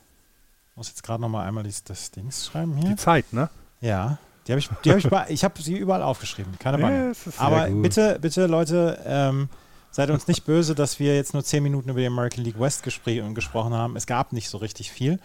Ich 0.72 0.78
muss 0.78 0.90
jetzt 0.90 1.04
gerade 1.04 1.22
noch 1.22 1.30
mal 1.30 1.46
einmal 1.46 1.64
das, 1.64 1.84
das 1.84 2.12
Dings 2.12 2.48
schreiben 2.48 2.76
hier. 2.78 2.90
Die 2.90 2.96
Zeit, 2.96 3.32
ne? 3.34 3.50
Ja. 3.82 4.18
Die 4.48 4.54
habe 4.54 4.60
ich, 4.60 4.70
die 4.86 4.92
hab 4.92 4.98
ich, 4.98 5.34
ich 5.34 5.44
habe 5.44 5.62
sie 5.62 5.76
überall 5.76 6.02
aufgeschrieben, 6.02 6.58
keine 6.58 6.78
Bange. 6.78 7.14
Ja, 7.14 7.32
Aber 7.38 7.70
gut. 7.70 7.84
bitte, 7.84 8.18
bitte, 8.22 8.48
Leute, 8.48 9.02
ähm, 9.06 9.50
seid 9.92 10.10
uns 10.10 10.28
nicht 10.28 10.46
böse, 10.46 10.74
dass 10.74 11.00
wir 11.00 11.16
jetzt 11.16 11.34
nur 11.34 11.44
zehn 11.44 11.64
Minuten 11.64 11.90
über 11.90 12.00
die 12.00 12.08
American 12.08 12.44
League 12.44 12.60
West 12.60 12.84
gesprochen 12.84 13.74
haben. 13.74 13.96
Es 13.98 14.06
gab 14.06 14.32
nicht 14.32 14.50
so 14.50 14.58
richtig 14.58 14.92
viel. 14.92 15.20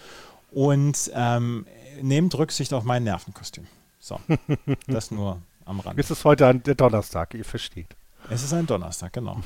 Und 0.50 1.10
ähm, 1.14 1.66
nehmt 2.00 2.34
Rücksicht 2.36 2.72
auf 2.72 2.82
mein 2.82 3.04
Nervenkostüm. 3.04 3.66
So, 4.00 4.18
das 4.88 5.10
nur 5.10 5.40
am 5.64 5.80
Rand. 5.80 5.98
Es 5.98 6.10
ist 6.10 6.24
heute 6.24 6.46
ein 6.48 6.62
Donnerstag, 6.62 7.34
ihr 7.34 7.44
versteht. 7.44 7.94
Es 8.30 8.42
ist 8.42 8.52
ein 8.52 8.66
Donnerstag, 8.66 9.12
genau. 9.12 9.40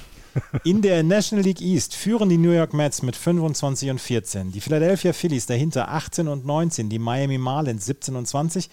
In 0.65 0.83
der 0.83 1.03
National 1.03 1.45
League 1.45 1.61
East 1.61 1.95
führen 1.95 2.29
die 2.29 2.37
New 2.37 2.53
York 2.53 2.75
Mets 2.75 3.03
mit 3.03 3.17
25 3.17 3.91
und 3.91 4.01
14, 4.01 4.53
die 4.53 4.61
Philadelphia 4.61 5.13
Phillies 5.13 5.47
dahinter 5.47 5.89
18 5.89 6.29
und 6.29 6.45
19, 6.45 6.89
die 6.89 6.99
Miami 6.99 7.39
Marlins 7.39 7.87
17 7.87 8.17
und 8.17 8.27
20, 8.27 8.69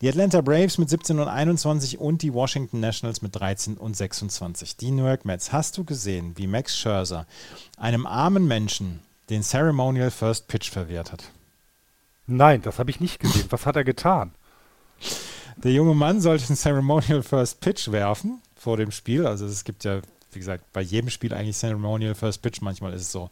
die 0.00 0.08
Atlanta 0.08 0.40
Braves 0.40 0.78
mit 0.78 0.88
17 0.88 1.18
und 1.18 1.28
21 1.28 1.98
und 1.98 2.22
die 2.22 2.32
Washington 2.32 2.80
Nationals 2.80 3.20
mit 3.20 3.34
13 3.34 3.76
und 3.76 3.96
26. 3.96 4.76
Die 4.76 4.92
New 4.92 5.06
York 5.06 5.24
Mets. 5.24 5.52
Hast 5.52 5.76
du 5.76 5.84
gesehen, 5.84 6.34
wie 6.36 6.46
Max 6.46 6.78
Scherzer 6.78 7.26
einem 7.76 8.06
armen 8.06 8.46
Menschen 8.46 9.00
den 9.28 9.42
Ceremonial 9.42 10.10
First 10.10 10.46
Pitch 10.46 10.70
verwehrt 10.70 11.12
hat? 11.12 11.24
Nein, 12.26 12.62
das 12.62 12.78
habe 12.78 12.90
ich 12.90 13.00
nicht 13.00 13.20
gesehen. 13.20 13.46
Was 13.50 13.66
hat 13.66 13.76
er 13.76 13.84
getan? 13.84 14.32
Der 15.56 15.72
junge 15.72 15.94
Mann 15.94 16.20
sollte 16.20 16.46
den 16.46 16.56
Ceremonial 16.56 17.22
First 17.22 17.60
Pitch 17.60 17.90
werfen 17.90 18.40
vor 18.58 18.76
dem 18.76 18.90
Spiel. 18.90 19.26
Also 19.26 19.46
es 19.46 19.64
gibt 19.64 19.84
ja, 19.84 20.00
wie 20.32 20.38
gesagt, 20.38 20.72
bei 20.72 20.82
jedem 20.82 21.08
Spiel 21.08 21.32
eigentlich 21.32 21.56
Ceremonial 21.56 22.14
First 22.14 22.42
Pitch. 22.42 22.60
Manchmal 22.60 22.92
ist 22.92 23.02
es 23.02 23.12
so 23.12 23.30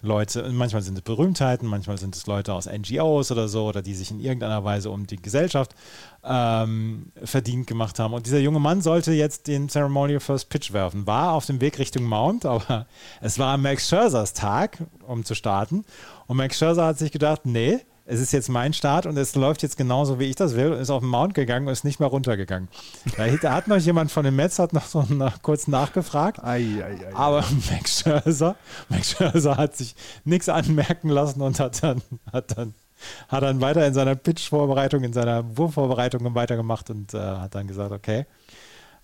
Leute, 0.00 0.50
manchmal 0.50 0.82
sind 0.82 0.96
es 0.96 1.02
Berühmtheiten, 1.02 1.68
manchmal 1.68 1.98
sind 1.98 2.16
es 2.16 2.26
Leute 2.26 2.52
aus 2.52 2.66
NGOs 2.66 3.30
oder 3.30 3.46
so, 3.46 3.66
oder 3.66 3.82
die 3.82 3.94
sich 3.94 4.10
in 4.10 4.18
irgendeiner 4.18 4.64
Weise 4.64 4.90
um 4.90 5.06
die 5.06 5.20
Gesellschaft 5.22 5.76
ähm, 6.24 7.12
verdient 7.22 7.66
gemacht 7.66 7.98
haben. 7.98 8.14
Und 8.14 8.26
dieser 8.26 8.40
junge 8.40 8.58
Mann 8.58 8.80
sollte 8.80 9.12
jetzt 9.12 9.46
den 9.46 9.68
Ceremonial 9.68 10.20
First 10.20 10.48
Pitch 10.48 10.72
werfen. 10.72 11.06
War 11.06 11.32
auf 11.32 11.46
dem 11.46 11.60
Weg 11.60 11.78
Richtung 11.78 12.04
Mount, 12.04 12.44
aber 12.46 12.86
es 13.20 13.38
war 13.38 13.56
Max 13.58 13.88
Scherzers 13.88 14.32
Tag, 14.32 14.78
um 15.06 15.24
zu 15.24 15.34
starten. 15.34 15.84
Und 16.26 16.38
Max 16.38 16.58
Scherzer 16.58 16.86
hat 16.86 16.98
sich 16.98 17.12
gedacht, 17.12 17.42
nee, 17.44 17.80
es 18.12 18.20
ist 18.20 18.32
jetzt 18.32 18.50
mein 18.50 18.74
Start 18.74 19.06
und 19.06 19.16
es 19.16 19.34
läuft 19.34 19.62
jetzt 19.62 19.78
genauso, 19.78 20.20
wie 20.20 20.24
ich 20.24 20.36
das 20.36 20.54
will 20.54 20.72
und 20.72 20.78
ist 20.78 20.90
auf 20.90 21.00
den 21.00 21.08
Mount 21.08 21.32
gegangen 21.32 21.66
und 21.66 21.72
ist 21.72 21.84
nicht 21.84 21.98
mehr 21.98 22.10
runtergegangen. 22.10 22.68
Da 23.40 23.54
hat 23.54 23.68
noch 23.68 23.78
jemand 23.78 24.10
von 24.10 24.24
den 24.24 24.36
Mets 24.36 24.58
hat 24.58 24.74
noch 24.74 24.84
so 24.84 25.02
nach, 25.08 25.40
kurz 25.40 25.66
nachgefragt. 25.66 26.44
Ei, 26.44 26.82
ei, 26.84 27.06
ei, 27.08 27.14
aber 27.14 27.42
Max 27.70 28.00
Scherzer, 28.00 28.56
Max 28.90 29.12
Scherzer 29.12 29.56
hat 29.56 29.76
sich 29.76 29.94
nichts 30.24 30.50
anmerken 30.50 31.08
lassen 31.08 31.40
und 31.40 31.58
hat 31.58 31.82
dann, 31.82 32.02
hat 32.30 32.58
dann, 32.58 32.74
hat 33.28 33.42
dann 33.42 33.60
weiter 33.62 33.86
in 33.86 33.94
seiner 33.94 34.14
Pitch-Vorbereitung, 34.14 35.04
in 35.04 35.14
seiner 35.14 35.56
Wurfvorbereitung 35.56 36.34
weitergemacht 36.34 36.90
und 36.90 37.14
äh, 37.14 37.18
hat 37.18 37.54
dann 37.54 37.66
gesagt, 37.66 37.92
okay, 37.92 38.26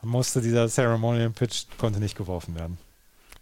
musste 0.03 0.43
dieser 0.43 0.69
Ceremonial 0.69 1.31
Pitch 1.31 1.65
konnte 1.79 1.99
nicht 1.99 2.17
geworfen 2.17 2.55
werden. 2.57 2.79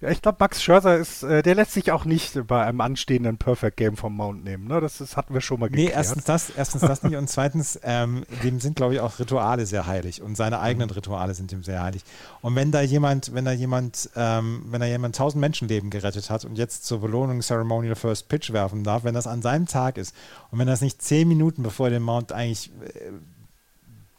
Ja, 0.02 0.10
ich 0.10 0.20
glaube, 0.20 0.36
Max 0.40 0.62
Scherzer 0.62 0.98
ist, 0.98 1.22
äh, 1.22 1.42
der 1.42 1.54
lässt 1.54 1.72
sich 1.72 1.90
auch 1.90 2.04
nicht 2.04 2.46
bei 2.46 2.62
einem 2.62 2.82
anstehenden 2.82 3.38
Perfect 3.38 3.78
Game 3.78 3.96
vom 3.96 4.14
Mount 4.14 4.44
nehmen. 4.44 4.68
Ne? 4.68 4.78
Das, 4.82 4.98
das 4.98 5.16
hatten 5.16 5.32
wir 5.32 5.40
schon 5.40 5.58
mal 5.58 5.70
geklärt. 5.70 5.88
Nee, 5.88 5.94
erstens 5.94 6.24
das, 6.24 6.50
erstens 6.50 6.82
das 6.82 7.02
nicht 7.02 7.16
und 7.16 7.30
zweitens, 7.30 7.80
ähm, 7.82 8.26
dem 8.42 8.60
sind, 8.60 8.76
glaube 8.76 8.92
ich, 8.92 9.00
auch 9.00 9.18
Rituale 9.18 9.64
sehr 9.64 9.86
heilig 9.86 10.20
und 10.20 10.36
seine 10.36 10.60
eigenen 10.60 10.90
Rituale 10.90 11.32
sind 11.32 11.50
ihm 11.50 11.62
sehr 11.62 11.82
heilig. 11.82 12.02
Und 12.42 12.54
wenn 12.56 12.72
da 12.72 12.82
jemand, 12.82 13.32
wenn 13.32 13.46
da 13.46 13.52
jemand, 13.52 14.10
ähm, 14.16 14.66
wenn 14.68 14.80
da 14.80 14.86
jemand 14.86 15.16
tausend 15.16 15.40
Menschenleben 15.40 15.88
gerettet 15.88 16.28
hat 16.28 16.44
und 16.44 16.58
jetzt 16.58 16.84
zur 16.84 17.00
Belohnung 17.00 17.40
Ceremonial 17.40 17.94
First 17.94 18.28
Pitch 18.28 18.52
werfen 18.52 18.84
darf, 18.84 19.02
wenn 19.02 19.14
das 19.14 19.26
an 19.26 19.40
seinem 19.40 19.64
Tag 19.64 19.96
ist 19.96 20.14
und 20.50 20.58
wenn 20.58 20.66
das 20.66 20.82
nicht 20.82 21.00
zehn 21.00 21.26
Minuten 21.26 21.62
bevor 21.62 21.88
der 21.88 22.00
Mount 22.00 22.32
eigentlich 22.32 22.70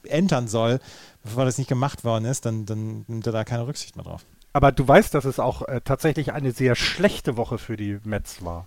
äh, 0.04 0.10
entern 0.10 0.48
soll, 0.48 0.80
bevor 1.22 1.46
das 1.46 1.60
nicht 1.60 1.68
gemacht 1.68 2.04
worden 2.04 2.26
ist, 2.26 2.48
dann, 2.48 2.66
dann 2.66 3.06
nimmt 3.08 3.28
er 3.28 3.34
da 3.34 3.44
keine 3.44 3.68
Rücksicht 3.68 3.96
mehr 3.96 4.06
drauf. 4.06 4.26
Aber 4.58 4.72
du 4.72 4.88
weißt, 4.88 5.14
dass 5.14 5.26
es 5.26 5.40
auch 5.40 5.68
äh, 5.68 5.82
tatsächlich 5.82 6.34
eine 6.34 6.52
sehr 6.52 6.74
schlechte 6.74 7.38
Woche 7.38 7.60
für 7.60 7.78
die 7.78 8.00
Mets 8.04 8.44
war. 8.44 8.66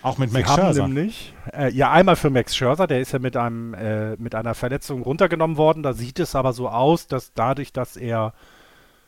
Auch 0.00 0.16
mit 0.16 0.30
Sie 0.30 0.38
Max 0.38 0.54
Scherzer. 0.54 0.86
nämlich, 0.86 1.34
äh, 1.52 1.68
ja, 1.72 1.90
einmal 1.90 2.14
für 2.14 2.30
Max 2.30 2.54
Scherzer, 2.54 2.86
der 2.86 3.00
ist 3.00 3.10
ja 3.10 3.18
mit, 3.18 3.36
einem, 3.36 3.74
äh, 3.74 4.14
mit 4.18 4.36
einer 4.36 4.54
Verletzung 4.54 5.02
runtergenommen 5.02 5.56
worden. 5.56 5.82
Da 5.82 5.94
sieht 5.94 6.20
es 6.20 6.36
aber 6.36 6.52
so 6.52 6.68
aus, 6.68 7.08
dass 7.08 7.34
dadurch, 7.34 7.72
dass 7.72 7.96
er 7.96 8.34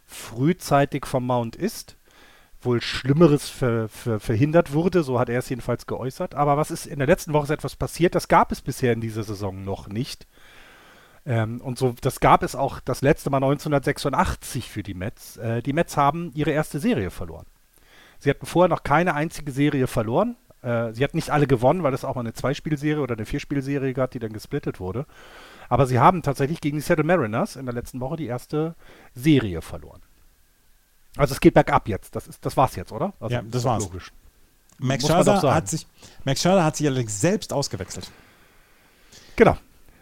frühzeitig 0.06 1.06
vom 1.06 1.24
Mount 1.24 1.54
ist, 1.54 1.96
wohl 2.62 2.80
Schlimmeres 2.82 3.48
ver, 3.48 3.88
ver, 3.88 4.18
verhindert 4.18 4.72
wurde. 4.72 5.04
So 5.04 5.20
hat 5.20 5.28
er 5.28 5.38
es 5.38 5.48
jedenfalls 5.48 5.86
geäußert. 5.86 6.34
Aber 6.34 6.56
was 6.56 6.72
ist 6.72 6.86
in 6.86 6.98
der 6.98 7.06
letzten 7.06 7.32
Woche 7.32 7.44
ist 7.44 7.50
etwas 7.50 7.76
passiert? 7.76 8.16
Das 8.16 8.26
gab 8.26 8.50
es 8.50 8.60
bisher 8.60 8.92
in 8.92 9.00
dieser 9.00 9.22
Saison 9.22 9.62
noch 9.64 9.86
nicht. 9.86 10.26
Ähm, 11.26 11.60
und 11.60 11.78
so, 11.78 11.94
das 12.00 12.20
gab 12.20 12.42
es 12.42 12.54
auch 12.54 12.80
das 12.80 13.00
letzte 13.00 13.30
Mal 13.30 13.38
1986 13.38 14.70
für 14.70 14.82
die 14.82 14.94
Mets. 14.94 15.36
Äh, 15.38 15.62
die 15.62 15.72
Mets 15.72 15.96
haben 15.96 16.30
ihre 16.34 16.50
erste 16.50 16.78
Serie 16.78 17.10
verloren. 17.10 17.46
Sie 18.18 18.30
hatten 18.30 18.46
vorher 18.46 18.68
noch 18.68 18.82
keine 18.82 19.14
einzige 19.14 19.50
Serie 19.50 19.86
verloren. 19.86 20.36
Äh, 20.62 20.92
sie 20.92 21.02
hatten 21.02 21.16
nicht 21.16 21.30
alle 21.30 21.46
gewonnen, 21.46 21.82
weil 21.82 21.94
es 21.94 22.04
auch 22.04 22.14
mal 22.14 22.20
eine 22.22 22.34
Zweispielserie 22.34 23.02
oder 23.02 23.14
eine 23.14 23.26
Vierspielserie 23.26 23.94
gab, 23.94 24.10
die 24.10 24.18
dann 24.18 24.32
gesplittet 24.32 24.80
wurde. 24.80 25.06
Aber 25.68 25.86
sie 25.86 25.98
haben 25.98 26.22
tatsächlich 26.22 26.60
gegen 26.60 26.76
die 26.76 26.82
Seattle 26.82 27.04
Mariners 27.04 27.56
in 27.56 27.66
der 27.66 27.74
letzten 27.74 28.00
Woche 28.00 28.16
die 28.16 28.26
erste 28.26 28.74
Serie 29.14 29.62
verloren. 29.62 30.02
Also 31.16 31.32
es 31.32 31.40
geht 31.40 31.54
bergab 31.54 31.88
jetzt. 31.88 32.16
Das, 32.16 32.26
ist, 32.26 32.44
das 32.44 32.56
war's 32.56 32.76
jetzt, 32.76 32.92
oder? 32.92 33.14
Also, 33.20 33.34
Ja, 33.34 33.42
das 33.42 33.62
ist 33.62 33.64
war's. 33.64 33.84
Logisch. 33.84 34.12
Max 34.78 35.06
Scherzer, 35.06 35.54
hat 35.54 35.68
sich, 35.68 35.86
Max 36.24 36.42
Scherzer 36.42 36.64
hat 36.64 36.76
sich 36.76 36.86
allerdings 36.86 37.20
selbst 37.20 37.52
ausgewechselt. 37.52 38.10
Genau. 39.36 39.56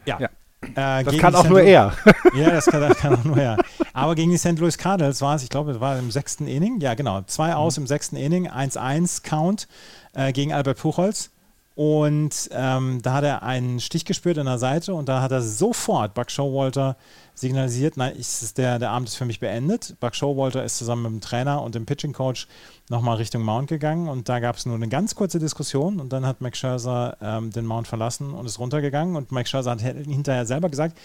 Ja. 0.06 0.18
Ja. 0.18 0.30
Äh, 0.74 1.04
Das 1.04 1.16
kann 1.18 1.34
auch 1.34 1.44
St. 1.44 1.50
nur 1.50 1.60
er. 1.62 1.92
Ja, 2.34 2.50
das 2.50 2.66
kann, 2.66 2.80
das 2.80 2.96
kann 2.98 3.14
auch 3.14 3.24
nur 3.24 3.36
er. 3.36 3.56
Aber 3.92 4.14
gegen 4.14 4.30
die 4.30 4.38
St. 4.38 4.58
Louis 4.58 4.78
Cardinals 4.78 5.20
war 5.20 5.34
es, 5.34 5.42
ich 5.42 5.48
glaube, 5.50 5.72
es 5.72 5.80
war 5.80 5.98
im 5.98 6.10
sechsten 6.10 6.46
Inning. 6.46 6.80
Ja, 6.80 6.94
genau. 6.94 7.22
Zwei 7.26 7.54
aus 7.54 7.76
im 7.78 7.86
sechsten 7.86 8.16
Inning, 8.16 8.48
1-1 8.48 9.22
Count 9.22 9.68
äh, 10.14 10.32
gegen 10.32 10.52
Albert 10.52 10.78
Puchholz. 10.78 11.30
Und 11.74 12.50
ähm, 12.52 13.00
da 13.02 13.14
hat 13.14 13.24
er 13.24 13.42
einen 13.42 13.80
Stich 13.80 14.04
gespürt 14.04 14.36
an 14.36 14.46
der 14.46 14.58
Seite 14.58 14.94
und 14.94 15.08
da 15.08 15.22
hat 15.22 15.32
er 15.32 15.40
sofort 15.40 16.12
Buck 16.12 16.30
Showalter 16.30 16.96
signalisiert, 17.34 17.96
nein, 17.96 18.14
ist 18.14 18.58
der, 18.58 18.78
der 18.78 18.90
Abend 18.90 19.08
ist 19.08 19.16
für 19.16 19.24
mich 19.24 19.40
beendet. 19.40 19.96
Buck 19.98 20.14
Showalter 20.14 20.62
ist 20.64 20.76
zusammen 20.76 21.02
mit 21.04 21.12
dem 21.12 21.20
Trainer 21.22 21.62
und 21.62 21.74
dem 21.74 21.86
Pitching 21.86 22.12
Coach 22.12 22.46
nochmal 22.90 23.16
Richtung 23.16 23.42
Mount 23.42 23.68
gegangen 23.68 24.08
und 24.08 24.28
da 24.28 24.38
gab 24.38 24.56
es 24.56 24.66
nur 24.66 24.74
eine 24.74 24.88
ganz 24.88 25.14
kurze 25.14 25.38
Diskussion 25.38 25.98
und 25.98 26.12
dann 26.12 26.26
hat 26.26 26.42
Max 26.42 26.58
Scherzer 26.58 27.16
ähm, 27.22 27.50
den 27.50 27.64
Mount 27.64 27.88
verlassen 27.88 28.34
und 28.34 28.44
ist 28.44 28.58
runtergegangen 28.58 29.16
und 29.16 29.32
Max 29.32 29.48
Scherzer 29.48 29.70
hat 29.70 29.80
hinterher 29.80 30.44
selber 30.44 30.68
gesagt, 30.68 30.98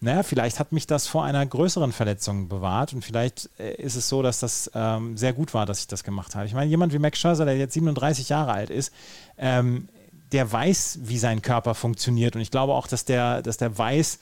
naja, 0.00 0.22
vielleicht 0.22 0.60
hat 0.60 0.72
mich 0.72 0.86
das 0.86 1.06
vor 1.06 1.24
einer 1.24 1.44
größeren 1.44 1.92
Verletzung 1.92 2.48
bewahrt 2.48 2.94
und 2.94 3.04
vielleicht 3.04 3.50
äh, 3.58 3.74
ist 3.74 3.96
es 3.96 4.08
so, 4.08 4.22
dass 4.22 4.40
das 4.40 4.70
ähm, 4.74 5.16
sehr 5.16 5.34
gut 5.34 5.52
war, 5.52 5.66
dass 5.66 5.80
ich 5.80 5.86
das 5.88 6.04
gemacht 6.04 6.34
habe. 6.34 6.46
Ich 6.46 6.54
meine, 6.54 6.70
jemand 6.70 6.94
wie 6.94 6.98
Max 6.98 7.18
Scherzer, 7.18 7.44
der 7.44 7.56
jetzt 7.58 7.74
37 7.74 8.30
Jahre 8.30 8.52
alt 8.52 8.70
ist, 8.70 8.92
ähm, 9.38 9.88
der 10.32 10.50
weiß, 10.50 11.00
wie 11.02 11.18
sein 11.18 11.42
Körper 11.42 11.74
funktioniert 11.74 12.34
und 12.36 12.42
ich 12.42 12.50
glaube 12.50 12.72
auch, 12.74 12.86
dass 12.86 13.04
der, 13.04 13.42
dass 13.42 13.56
der 13.56 13.76
weiß, 13.76 14.18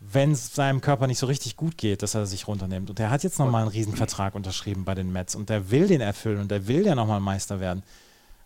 wenn 0.00 0.32
es 0.32 0.54
seinem 0.54 0.80
Körper 0.80 1.06
nicht 1.06 1.18
so 1.18 1.26
richtig 1.26 1.56
gut 1.56 1.78
geht, 1.78 2.02
dass 2.02 2.14
er 2.14 2.26
sich 2.26 2.46
runternimmt. 2.46 2.90
Und 2.90 3.00
er 3.00 3.10
hat 3.10 3.22
jetzt 3.22 3.38
nochmal 3.38 3.62
einen 3.62 3.70
Riesenvertrag 3.70 4.34
unterschrieben 4.34 4.84
bei 4.84 4.94
den 4.94 5.10
Mets 5.12 5.34
und 5.34 5.48
der 5.48 5.70
will 5.70 5.88
den 5.88 6.00
erfüllen 6.02 6.40
und 6.40 6.50
der 6.50 6.68
will 6.68 6.84
ja 6.86 6.94
nochmal 6.94 7.20
Meister 7.20 7.60
werden. 7.60 7.82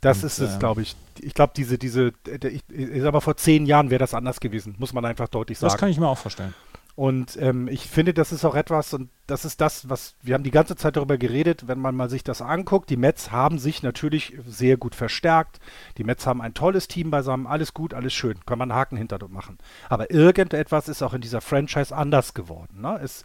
Das 0.00 0.18
Und, 0.18 0.24
ist 0.28 0.38
es, 0.38 0.52
ähm, 0.54 0.58
glaube 0.60 0.82
ich. 0.82 0.96
Ich 1.20 1.34
glaube, 1.34 1.52
diese, 1.56 1.76
diese, 1.76 2.12
der- 2.24 2.52
ich, 2.52 2.62
ich 2.70 3.02
mal, 3.02 3.20
vor 3.20 3.36
zehn 3.36 3.66
Jahren 3.66 3.90
wäre 3.90 3.98
das 3.98 4.14
anders 4.14 4.40
gewesen, 4.40 4.74
muss 4.78 4.92
man 4.92 5.04
einfach 5.04 5.28
deutlich 5.28 5.58
Das 5.58 5.72
sagen. 5.72 5.80
kann 5.80 5.88
ich 5.90 5.98
mir 5.98 6.08
auch 6.08 6.16
vorstellen. 6.18 6.54
Und 7.00 7.38
ähm, 7.40 7.66
ich 7.66 7.86
finde, 7.86 8.12
das 8.12 8.30
ist 8.30 8.44
auch 8.44 8.54
etwas, 8.54 8.92
und 8.92 9.08
das 9.26 9.46
ist 9.46 9.62
das, 9.62 9.88
was 9.88 10.16
wir 10.20 10.34
haben 10.34 10.44
die 10.44 10.50
ganze 10.50 10.76
Zeit 10.76 10.96
darüber 10.96 11.16
geredet, 11.16 11.66
wenn 11.66 11.78
man 11.78 11.96
mal 11.96 12.10
sich 12.10 12.24
das 12.24 12.42
anguckt. 12.42 12.90
Die 12.90 12.98
Mets 12.98 13.32
haben 13.32 13.58
sich 13.58 13.82
natürlich 13.82 14.36
sehr 14.46 14.76
gut 14.76 14.94
verstärkt. 14.94 15.60
Die 15.96 16.04
Mets 16.04 16.26
haben 16.26 16.42
ein 16.42 16.52
tolles 16.52 16.88
Team 16.88 17.10
beisammen, 17.10 17.46
alles 17.46 17.72
gut, 17.72 17.94
alles 17.94 18.12
schön, 18.12 18.44
kann 18.44 18.58
man 18.58 18.70
einen 18.70 18.78
Haken 18.78 18.98
hinter 18.98 19.18
machen. 19.28 19.56
Aber 19.88 20.10
irgendetwas 20.10 20.90
ist 20.90 21.00
auch 21.02 21.14
in 21.14 21.22
dieser 21.22 21.40
Franchise 21.40 21.96
anders 21.96 22.34
geworden. 22.34 22.82
Ne? 22.82 23.00
Es, 23.02 23.22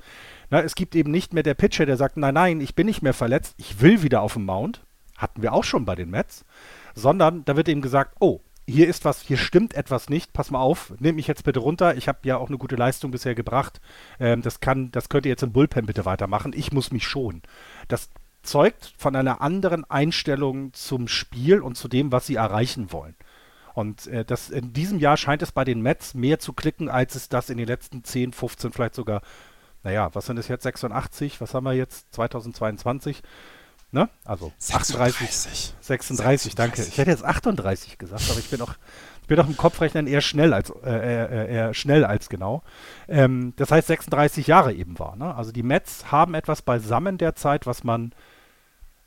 na, 0.49 0.61
es 0.61 0.76
gibt 0.76 0.95
eben 0.95 1.11
nicht 1.11 1.34
mehr 1.34 1.43
der 1.43 1.55
Pitcher, 1.55 1.86
der 1.86 1.97
sagt, 1.97 2.15
nein, 2.15 2.36
nein, 2.36 2.61
ich 2.61 2.76
bin 2.76 2.86
nicht 2.86 3.01
mehr 3.01 3.13
verletzt, 3.13 3.55
ich 3.57 3.82
will 3.82 4.03
wieder 4.03 4.21
auf 4.21 4.36
dem 4.36 4.45
Mount. 4.45 4.86
Hatten 5.17 5.41
wir 5.41 5.51
auch 5.51 5.65
schon 5.65 5.84
bei 5.84 5.95
den 5.95 6.11
Mets. 6.11 6.45
Sondern 6.93 7.43
da 7.43 7.57
wird 7.57 7.67
eben 7.67 7.82
gesagt, 7.82 8.15
oh, 8.21 8.39
hier 8.68 8.88
ist 8.88 9.05
was, 9.05 9.22
hier 9.22 9.38
stimmt 9.38 9.74
etwas 9.76 10.09
nicht, 10.09 10.34
pass 10.34 10.51
mal 10.51 10.59
auf, 10.59 10.93
nehmt 10.99 11.18
mich 11.18 11.28
jetzt 11.28 11.43
bitte 11.43 11.59
runter, 11.59 11.95
ich 11.95 12.07
habe 12.07 12.20
ja 12.24 12.38
auch 12.38 12.49
eine 12.49 12.57
gute 12.57 12.76
Leistung 12.76 13.11
bisher 13.11 13.36
gebracht, 13.36 13.80
ähm, 14.20 14.41
das 14.41 14.59
kann, 14.59 14.91
das 14.91 15.09
könnt 15.09 15.26
ihr 15.26 15.32
jetzt 15.32 15.43
im 15.43 15.51
Bullpen 15.51 15.86
bitte 15.86 16.05
weitermachen, 16.05 16.53
ich 16.55 16.72
muss 16.72 16.91
mich 16.91 17.07
schonen. 17.07 17.43
Das 17.88 18.09
zeugt 18.41 18.93
von 18.97 19.16
einer 19.16 19.41
anderen 19.41 19.89
Einstellung 19.89 20.74
zum 20.74 21.07
Spiel 21.07 21.61
und 21.61 21.76
zu 21.76 21.88
dem, 21.88 22.11
was 22.11 22.28
sie 22.28 22.36
erreichen 22.36 22.91
wollen. 22.91 23.16
Und 23.74 24.07
äh, 24.07 24.24
das, 24.24 24.49
in 24.49 24.74
diesem 24.74 24.99
Jahr 24.99 25.18
scheint 25.18 25.41
es 25.41 25.51
bei 25.51 25.66
den 25.66 25.82
Mets 25.82 26.13
mehr 26.13 26.39
zu 26.39 26.53
klicken, 26.53 26.89
als 26.89 27.16
es 27.16 27.30
das 27.30 27.49
in 27.49 27.57
den 27.57 27.68
letzten 27.68 28.03
10, 28.03 28.32
15, 28.32 28.72
vielleicht 28.72 28.95
sogar, 28.95 29.22
naja, 29.84 30.09
was 30.13 30.28
sind 30.28 30.38
es 30.38 30.47
jetzt, 30.47 30.63
86, 30.63 31.41
was 31.41 31.53
haben 31.53 31.66
wir 31.66 31.74
jetzt, 31.74 32.13
2022? 32.13 33.22
Ne? 33.96 34.10
Also 34.26 34.52
38, 34.60 35.74
36, 35.80 36.54
danke. 36.54 36.82
Ich 36.82 36.98
hätte 36.98 37.12
jetzt 37.12 37.24
38 37.24 37.98
gesagt, 37.98 38.30
aber 38.30 38.39
ich 38.39 38.50
bin 38.50 38.62
auch, 38.62 38.74
ich 39.22 39.28
bin 39.30 39.39
auch 39.39 39.48
im 39.48 39.56
Kopfrechnen 39.56 40.06
eher 40.06 40.20
schnell 40.20 40.54
als, 40.54 40.70
äh, 40.84 40.89
äh, 40.89 41.54
eher 41.54 41.74
schnell 41.74 42.04
als 42.04 42.28
genau. 42.28 42.62
Ähm, 43.08 43.54
das 43.56 43.72
heißt 43.72 43.88
36 43.88 44.48
Jahre 44.48 44.74
eben 44.74 45.00
war. 45.00 45.16
Ne? 45.16 45.34
Also 45.34 45.54
die 45.54 45.64
Mets 45.64 46.12
haben 46.12 46.34
etwas 46.34 46.62
beisammen 46.62 47.18
derzeit, 47.18 47.68
was 47.68 47.86
man, 47.86 48.12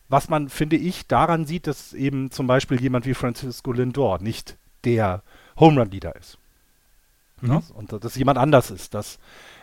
was 0.09 0.30
man, 0.30 0.49
finde 0.49 0.76
ich, 0.76 1.07
daran 1.07 1.45
sieht, 1.45 1.66
dass 1.66 1.93
eben 1.93 2.30
zum 2.30 2.47
Beispiel 2.47 2.80
jemand 2.80 3.05
wie 3.05 3.12
Francisco 3.12 3.72
Lindor 3.72 4.22
nicht 4.22 4.57
der 4.84 5.22
Home 5.61 5.82
Run 5.82 5.91
Leader 5.91 6.16
ist. 6.16 6.39
Mhm. 7.43 7.49
Ne? 7.51 7.62
Und 7.74 7.93
dass 7.93 8.14
jemand 8.14 8.39
anders 8.39 8.70
ist, 8.70 8.95
dass, 8.95 9.18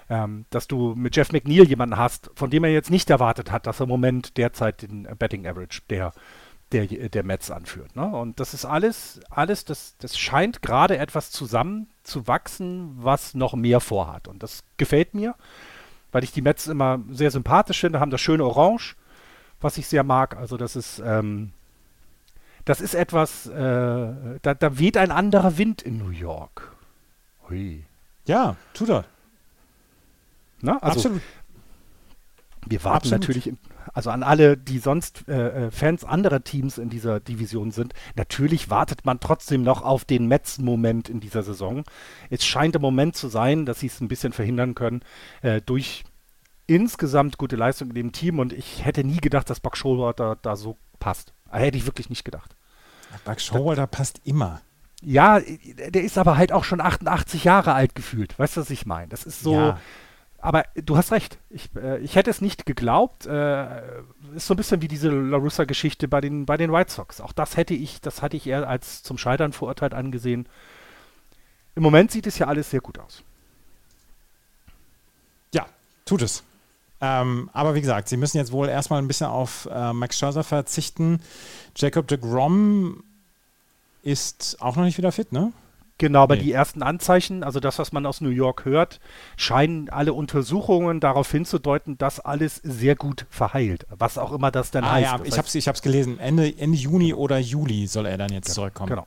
ähm, 0.09 0.45
dass 0.49 0.67
du 0.67 0.93
mit 0.95 1.15
Jeff 1.15 1.31
McNeil 1.31 1.67
jemanden 1.67 1.97
hast, 1.97 2.29
von 2.35 2.49
dem 2.49 2.63
er 2.63 2.71
jetzt 2.71 2.91
nicht 2.91 3.09
erwartet 3.09 3.51
hat, 3.51 3.67
dass 3.67 3.79
er 3.79 3.83
im 3.83 3.89
Moment 3.89 4.37
derzeit 4.37 4.83
den 4.83 5.03
Betting 5.17 5.47
Average 5.47 5.81
der, 5.89 6.13
der, 6.71 6.85
der 7.09 7.23
Mets 7.23 7.51
anführt. 7.51 7.95
Ne? 7.95 8.05
Und 8.05 8.39
das 8.39 8.53
ist 8.53 8.65
alles, 8.65 9.19
alles, 9.29 9.65
das, 9.65 9.95
das 9.97 10.17
scheint 10.17 10.61
gerade 10.61 10.97
etwas 10.97 11.31
zusammen 11.31 11.87
zu 12.03 12.27
wachsen, 12.27 12.93
was 12.97 13.33
noch 13.33 13.53
mehr 13.55 13.79
vorhat. 13.79 14.27
Und 14.27 14.43
das 14.43 14.63
gefällt 14.77 15.13
mir, 15.13 15.35
weil 16.11 16.23
ich 16.23 16.31
die 16.31 16.41
Mets 16.41 16.67
immer 16.67 16.99
sehr 17.09 17.31
sympathisch 17.31 17.79
finde, 17.79 17.99
haben 17.99 18.11
das 18.11 18.21
schöne 18.21 18.45
Orange, 18.45 18.95
was 19.59 19.77
ich 19.77 19.87
sehr 19.87 20.03
mag. 20.03 20.37
Also 20.37 20.57
das 20.57 20.75
ist, 20.75 21.01
ähm, 21.03 21.51
das 22.65 22.81
ist 22.81 22.93
etwas, 22.93 23.47
äh, 23.47 24.39
da, 24.41 24.53
da 24.53 24.77
weht 24.79 24.97
ein 24.97 25.11
anderer 25.11 25.57
Wind 25.57 25.81
in 25.81 25.97
New 25.97 26.09
York. 26.09 26.75
Hui. 27.49 27.85
Ja, 28.25 28.55
tut 28.73 28.89
er. 28.89 29.05
Ne? 30.65 30.81
Also 30.83 30.99
Absolut. 30.99 31.21
wir 32.67 32.83
warten 32.83 33.13
Absolut. 33.13 33.21
natürlich, 33.21 33.53
also 33.93 34.09
an 34.09 34.23
alle, 34.23 34.57
die 34.57 34.79
sonst 34.79 35.27
äh, 35.27 35.67
äh, 35.67 35.71
Fans 35.71 36.03
anderer 36.03 36.43
Teams 36.43 36.77
in 36.77 36.89
dieser 36.89 37.19
Division 37.19 37.71
sind, 37.71 37.93
natürlich 38.15 38.69
wartet 38.69 39.05
man 39.05 39.19
trotzdem 39.19 39.63
noch 39.63 39.83
auf 39.83 40.03
den 40.03 40.27
Mets-Moment 40.27 41.07
in 41.07 41.19
dieser 41.19 41.43
Saison. 41.43 41.83
Es 42.29 42.43
scheint 42.43 42.75
im 42.75 42.81
Moment 42.81 43.15
zu 43.15 43.29
sein, 43.29 43.65
dass 43.65 43.79
sie 43.79 43.87
es 43.87 44.01
ein 44.01 44.07
bisschen 44.07 44.33
verhindern 44.33 44.75
können 44.75 45.01
äh, 45.41 45.61
durch 45.61 46.03
insgesamt 46.67 47.37
gute 47.37 47.55
Leistung 47.55 47.89
in 47.89 47.95
dem 47.95 48.11
Team 48.11 48.39
und 48.39 48.51
ich 48.51 48.83
hätte 48.83 49.03
nie 49.03 49.17
gedacht, 49.17 49.49
dass 49.49 49.59
Buck 49.59 49.77
Showalter 49.77 50.37
da 50.41 50.55
so 50.55 50.77
passt. 50.99 51.33
Äh, 51.51 51.59
Hätte 51.59 51.77
ich 51.77 51.85
wirklich 51.85 52.09
nicht 52.09 52.25
gedacht. 52.25 52.55
Buck 53.23 53.39
Showalter 53.39 53.87
passt 53.87 54.19
immer. 54.23 54.61
Ja, 55.01 55.39
der 55.39 56.03
ist 56.03 56.17
aber 56.17 56.37
halt 56.37 56.51
auch 56.51 56.63
schon 56.63 56.81
88 56.81 57.43
Jahre 57.43 57.73
alt 57.73 57.95
gefühlt. 57.95 58.37
Weißt 58.39 58.57
du, 58.57 58.61
was 58.61 58.69
ich 58.69 58.85
meine? 58.85 59.07
Das 59.07 59.23
ist 59.23 59.41
so. 59.41 59.53
Ja. 59.53 59.79
Aber 60.45 60.63
du 60.75 60.95
hast 60.95 61.11
recht. 61.11 61.39
Ich, 61.49 61.75
äh, 61.75 61.97
ich 62.01 62.15
hätte 62.15 62.29
es 62.29 62.39
nicht 62.39 62.67
geglaubt. 62.67 63.25
Äh, 63.25 63.81
ist 64.35 64.45
so 64.45 64.53
ein 64.53 64.57
bisschen 64.57 64.79
wie 64.83 64.87
diese 64.87 65.09
LaRussa-Geschichte 65.09 66.07
bei 66.07 66.21
den, 66.21 66.45
bei 66.45 66.55
den 66.55 66.71
White 66.71 66.91
Sox. 66.91 67.19
Auch 67.19 67.33
das 67.33 67.57
hätte 67.57 67.73
ich, 67.73 67.99
das 67.99 68.21
hatte 68.21 68.37
ich 68.37 68.45
eher 68.45 68.69
als 68.69 69.01
zum 69.01 69.17
Scheitern 69.17 69.53
verurteilt 69.53 69.95
angesehen. 69.95 70.47
Im 71.73 71.81
Moment 71.81 72.11
sieht 72.11 72.27
es 72.27 72.37
ja 72.37 72.45
alles 72.45 72.69
sehr 72.69 72.81
gut 72.81 72.99
aus. 72.99 73.23
Ja, 75.51 75.65
tut 76.05 76.21
es. 76.21 76.43
Ähm, 77.01 77.49
aber 77.51 77.73
wie 77.73 77.81
gesagt, 77.81 78.07
sie 78.07 78.17
müssen 78.17 78.37
jetzt 78.37 78.51
wohl 78.51 78.69
erstmal 78.69 79.01
ein 79.01 79.07
bisschen 79.07 79.25
auf 79.25 79.67
äh, 79.71 79.93
Max 79.93 80.19
Scherzer 80.19 80.43
verzichten. 80.43 81.23
Jacob 81.75 82.07
de 82.07 82.19
Grom 82.19 83.03
ist 84.03 84.57
auch 84.59 84.75
noch 84.75 84.83
nicht 84.83 84.99
wieder 84.99 85.11
fit, 85.11 85.31
ne? 85.31 85.53
Genau, 85.97 86.23
aber 86.23 86.35
nee. 86.35 86.43
die 86.43 86.51
ersten 86.51 86.83
Anzeichen, 86.83 87.41
also 87.41 87.61
das, 87.61 87.79
was 87.79 87.93
man 87.93 88.05
aus 88.05 88.19
New 88.19 88.29
York 88.29 88.65
hört, 88.65 88.99
scheinen 89.37 89.89
alle 89.89 90.11
Untersuchungen 90.11 90.99
darauf 90.99 91.31
hinzudeuten, 91.31 91.97
dass 91.97 92.19
alles 92.19 92.57
sehr 92.63 92.97
gut 92.97 93.25
verheilt. 93.29 93.85
Was 93.89 94.17
auch 94.17 94.33
immer 94.33 94.51
das 94.51 94.71
denn 94.71 94.83
ah, 94.83 94.91
heißt. 94.91 95.03
Ja, 95.03 95.19
ich 95.23 95.37
habe 95.37 95.47
es 95.47 95.55
ich 95.55 95.81
gelesen. 95.81 96.19
Ende, 96.19 96.53
Ende 96.57 96.77
Juni 96.77 97.13
oder 97.13 97.37
Juli 97.37 97.87
soll 97.87 98.07
er 98.07 98.17
dann 98.17 98.33
jetzt 98.33 98.47
genau, 98.47 98.55
zurückkommen. 98.55 98.89
Genau. 98.89 99.05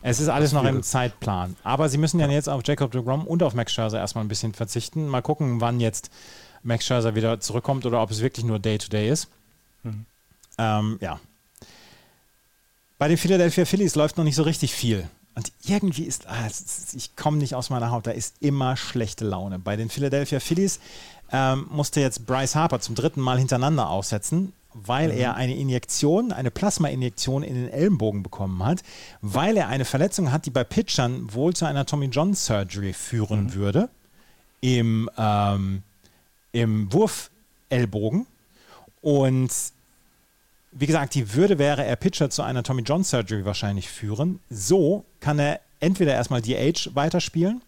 Es 0.00 0.18
ist 0.18 0.28
alles 0.28 0.52
das 0.52 0.62
noch 0.62 0.68
im 0.68 0.82
Zeitplan. 0.82 1.56
Aber 1.62 1.90
sie 1.90 1.98
müssen 1.98 2.18
ja 2.18 2.28
jetzt 2.28 2.48
auf 2.48 2.62
Jacob 2.64 2.90
de 2.90 3.02
Grom 3.02 3.26
und 3.26 3.42
auf 3.42 3.52
Max 3.52 3.74
Scherzer 3.74 3.98
erstmal 3.98 4.24
ein 4.24 4.28
bisschen 4.28 4.54
verzichten. 4.54 5.08
Mal 5.08 5.20
gucken, 5.20 5.60
wann 5.60 5.78
jetzt 5.78 6.10
Max 6.62 6.86
Scherzer 6.86 7.14
wieder 7.14 7.40
zurückkommt 7.40 7.84
oder 7.84 8.02
ob 8.02 8.10
es 8.10 8.22
wirklich 8.22 8.46
nur 8.46 8.58
Day-to-Day 8.58 9.08
-Day 9.08 9.12
ist. 9.12 9.28
Mhm. 9.82 10.06
Ähm, 10.56 10.98
ja. 11.02 11.20
Bei 12.98 13.08
den 13.08 13.18
Philadelphia 13.18 13.66
Phillies 13.66 13.94
läuft 13.94 14.16
noch 14.16 14.24
nicht 14.24 14.36
so 14.36 14.42
richtig 14.42 14.72
viel. 14.72 15.06
Und 15.34 15.52
irgendwie 15.64 16.04
ist, 16.04 16.26
ah, 16.28 16.48
ich 16.92 17.16
komme 17.16 17.38
nicht 17.38 17.54
aus 17.54 17.70
meiner 17.70 17.90
Haut, 17.90 18.06
da 18.06 18.10
ist 18.10 18.36
immer 18.40 18.76
schlechte 18.76 19.24
Laune. 19.24 19.58
Bei 19.58 19.76
den 19.76 19.88
Philadelphia 19.88 20.40
Phillies 20.40 20.80
ähm, 21.32 21.66
musste 21.70 22.00
jetzt 22.00 22.26
Bryce 22.26 22.56
Harper 22.56 22.80
zum 22.80 22.94
dritten 22.94 23.20
Mal 23.20 23.38
hintereinander 23.38 23.88
aussetzen, 23.88 24.52
weil 24.74 25.12
mhm. 25.12 25.18
er 25.18 25.34
eine 25.36 25.56
Injektion, 25.56 26.32
eine 26.32 26.50
Plasma-Injektion 26.50 27.42
in 27.42 27.54
den 27.54 27.68
Ellenbogen 27.68 28.22
bekommen 28.22 28.64
hat, 28.64 28.82
weil 29.20 29.56
er 29.56 29.68
eine 29.68 29.84
Verletzung 29.84 30.32
hat, 30.32 30.46
die 30.46 30.50
bei 30.50 30.64
Pitchern 30.64 31.32
wohl 31.32 31.54
zu 31.54 31.64
einer 31.64 31.86
Tommy 31.86 32.06
John 32.06 32.34
Surgery 32.34 32.92
führen 32.92 33.44
mhm. 33.44 33.54
würde 33.54 33.88
im, 34.60 35.08
ähm, 35.16 35.82
im 36.52 36.92
Wurfellbogen. 36.92 38.26
Und 39.00 39.50
wie 40.72 40.86
gesagt, 40.86 41.14
die 41.14 41.34
Würde 41.34 41.58
wäre 41.58 41.84
er 41.84 41.96
Pitcher 41.96 42.30
zu 42.30 42.42
einer 42.42 42.62
Tommy 42.62 42.82
John 42.82 43.04
Surgery 43.04 43.44
wahrscheinlich 43.44 43.88
führen. 43.88 44.40
So 44.48 45.04
kann 45.20 45.38
er 45.38 45.60
entweder 45.80 46.14
erstmal 46.14 46.42
DH 46.42 46.94
weiterspielen, 46.94 47.62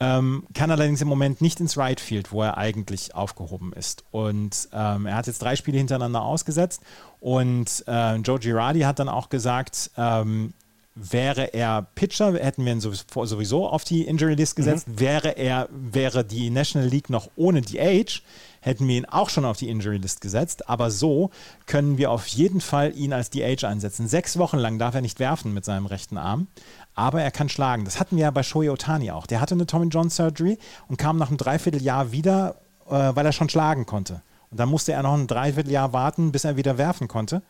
ähm, 0.00 0.44
kann 0.54 0.70
allerdings 0.70 1.00
im 1.00 1.08
Moment 1.08 1.40
nicht 1.40 1.60
ins 1.60 1.76
Right 1.76 2.00
Field, 2.00 2.30
wo 2.32 2.42
er 2.42 2.58
eigentlich 2.58 3.14
aufgehoben 3.14 3.72
ist. 3.72 4.04
Und 4.10 4.68
ähm, 4.72 5.06
er 5.06 5.16
hat 5.16 5.26
jetzt 5.26 5.40
drei 5.40 5.56
Spiele 5.56 5.78
hintereinander 5.78 6.22
ausgesetzt 6.22 6.82
und 7.20 7.84
äh, 7.86 8.16
Joe 8.16 8.38
Girardi 8.38 8.80
hat 8.80 8.98
dann 8.98 9.08
auch 9.08 9.28
gesagt, 9.28 9.90
ähm, 9.96 10.52
wäre 10.94 11.54
er 11.54 11.86
Pitcher, 11.94 12.34
hätten 12.34 12.64
wir 12.64 12.72
ihn 12.72 12.80
sowieso 12.80 13.68
auf 13.68 13.84
die 13.84 14.02
Injury 14.02 14.34
List 14.34 14.56
gesetzt. 14.56 14.88
Mhm. 14.88 15.00
Wäre 15.00 15.28
er, 15.30 15.68
wäre 15.70 16.24
die 16.24 16.50
National 16.50 16.88
League 16.88 17.08
noch 17.08 17.30
ohne 17.36 17.62
DH, 17.62 18.20
hätten 18.68 18.86
wir 18.86 18.96
ihn 18.96 19.06
auch 19.06 19.30
schon 19.30 19.44
auf 19.44 19.56
die 19.56 19.68
Injury 19.68 19.96
List 19.96 20.20
gesetzt. 20.20 20.68
Aber 20.68 20.90
so 20.90 21.30
können 21.66 21.98
wir 21.98 22.10
auf 22.10 22.26
jeden 22.26 22.60
Fall 22.60 22.96
ihn 22.96 23.12
als 23.12 23.30
DH 23.30 23.66
einsetzen. 23.66 24.08
Sechs 24.08 24.38
Wochen 24.38 24.58
lang 24.58 24.78
darf 24.78 24.94
er 24.94 25.00
nicht 25.00 25.18
werfen 25.18 25.52
mit 25.52 25.64
seinem 25.64 25.86
rechten 25.86 26.16
Arm, 26.16 26.46
aber 26.94 27.22
er 27.22 27.30
kann 27.30 27.48
schlagen. 27.48 27.84
Das 27.84 27.98
hatten 27.98 28.16
wir 28.16 28.24
ja 28.24 28.30
bei 28.30 28.42
Shohei 28.42 28.70
Otani 28.70 29.10
auch. 29.10 29.26
Der 29.26 29.40
hatte 29.40 29.54
eine 29.54 29.66
Tommy 29.66 29.88
John 29.88 30.10
Surgery 30.10 30.58
und 30.88 30.98
kam 30.98 31.16
nach 31.16 31.28
einem 31.28 31.38
Dreivierteljahr 31.38 32.12
wieder, 32.12 32.56
äh, 32.86 32.90
weil 32.90 33.26
er 33.26 33.32
schon 33.32 33.48
schlagen 33.48 33.86
konnte. 33.86 34.22
Und 34.50 34.60
dann 34.60 34.68
musste 34.68 34.92
er 34.92 35.02
noch 35.02 35.14
ein 35.14 35.26
Dreivierteljahr 35.26 35.92
warten, 35.92 36.32
bis 36.32 36.44
er 36.44 36.56
wieder 36.56 36.78
werfen 36.78 37.08
konnte. 37.08 37.42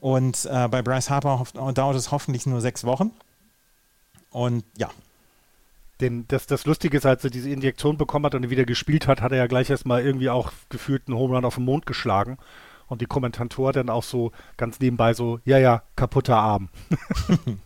Und 0.00 0.46
äh, 0.46 0.68
bei 0.68 0.82
Bryce 0.82 1.10
Harper 1.10 1.44
dauert 1.72 1.96
es 1.96 2.10
hoffentlich 2.10 2.46
nur 2.46 2.60
sechs 2.60 2.84
Wochen. 2.84 3.12
Und 4.30 4.64
ja. 4.76 4.90
Denn 6.00 6.24
das, 6.28 6.46
das 6.46 6.66
Lustige 6.66 6.96
ist, 6.96 7.06
als 7.06 7.24
er 7.24 7.30
diese 7.30 7.50
Injektion 7.50 7.96
bekommen 7.96 8.26
hat 8.26 8.34
und 8.34 8.50
wieder 8.50 8.64
gespielt 8.64 9.06
hat, 9.06 9.20
hat 9.20 9.32
er 9.32 9.38
ja 9.38 9.46
gleich 9.46 9.70
erstmal 9.70 10.04
irgendwie 10.04 10.30
auch 10.30 10.52
gefühlt 10.68 11.04
einen 11.06 11.16
Home 11.16 11.34
Run 11.34 11.44
auf 11.44 11.56
den 11.56 11.64
Mond 11.64 11.86
geschlagen. 11.86 12.38
Und 12.86 13.00
die 13.00 13.06
Kommentatoren 13.06 13.72
dann 13.72 13.88
auch 13.88 14.02
so 14.02 14.32
ganz 14.56 14.78
nebenbei 14.80 15.14
so, 15.14 15.40
ja, 15.44 15.58
ja, 15.58 15.82
kaputter 15.96 16.36
Arm. 16.36 16.68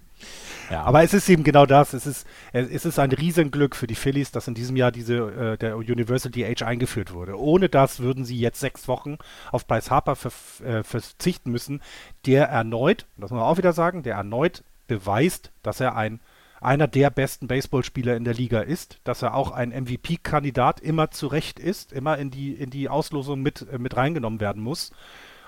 Ja. 0.71 0.83
Aber 0.83 1.03
es 1.03 1.15
ist 1.15 1.29
eben 1.29 1.45
genau 1.45 1.67
das. 1.67 1.95
Es 1.95 2.07
ist, 2.07 2.27
es 2.53 2.85
ist 2.85 2.99
ein 2.99 3.11
Riesenglück 3.11 3.75
für 3.75 3.87
die 3.87 3.95
Phillies, 3.95 4.31
dass 4.31 4.49
in 4.49 4.55
diesem 4.55 4.77
Jahr 4.77 4.93
diese, 4.93 5.17
äh, 5.17 5.57
der 5.57 5.77
Universal 5.77 6.31
DH 6.31 6.63
eingeführt 6.65 7.13
wurde. 7.13 7.39
Ohne 7.39 7.69
das 7.69 8.01
würden 8.01 8.25
sie 8.25 8.39
jetzt 8.39 8.61
sechs 8.61 8.89
Wochen 8.89 9.19
auf 9.51 9.67
Bryce 9.67 9.91
Harper 9.91 10.17
ver, 10.17 10.33
äh, 10.65 10.83
verzichten 10.83 11.51
müssen, 11.51 11.81
der 12.27 12.49
erneut, 12.49 13.07
das 13.17 13.31
muss 13.31 13.39
man 13.39 13.49
auch 13.49 13.59
wieder 13.59 13.73
sagen, 13.73 14.03
der 14.03 14.17
erneut 14.17 14.63
beweist, 14.89 15.51
dass 15.63 15.81
er 15.81 15.97
ein 15.97 16.21
einer 16.61 16.87
der 16.87 17.11
besten 17.11 17.47
Baseballspieler 17.47 18.17
in 18.17 18.25
der 18.25 18.35
Liga 18.35 18.61
ist, 18.61 18.99
dass 19.05 19.23
er 19.23 19.35
auch 19.35 19.53
ein 19.53 19.71
MVP-Kandidat 19.71 20.81
immer 20.81 21.11
zurecht 21.11 21.59
ist, 21.59 21.93
immer 21.93 22.19
in 22.19 22.31
die, 22.31 22.53
in 22.53 22.71
die 22.71 22.89
Auslosung 22.89 23.41
mit, 23.41 23.67
äh, 23.71 23.79
mit 23.79 23.97
reingenommen 23.97 24.41
werden 24.41 24.63
muss. 24.63 24.91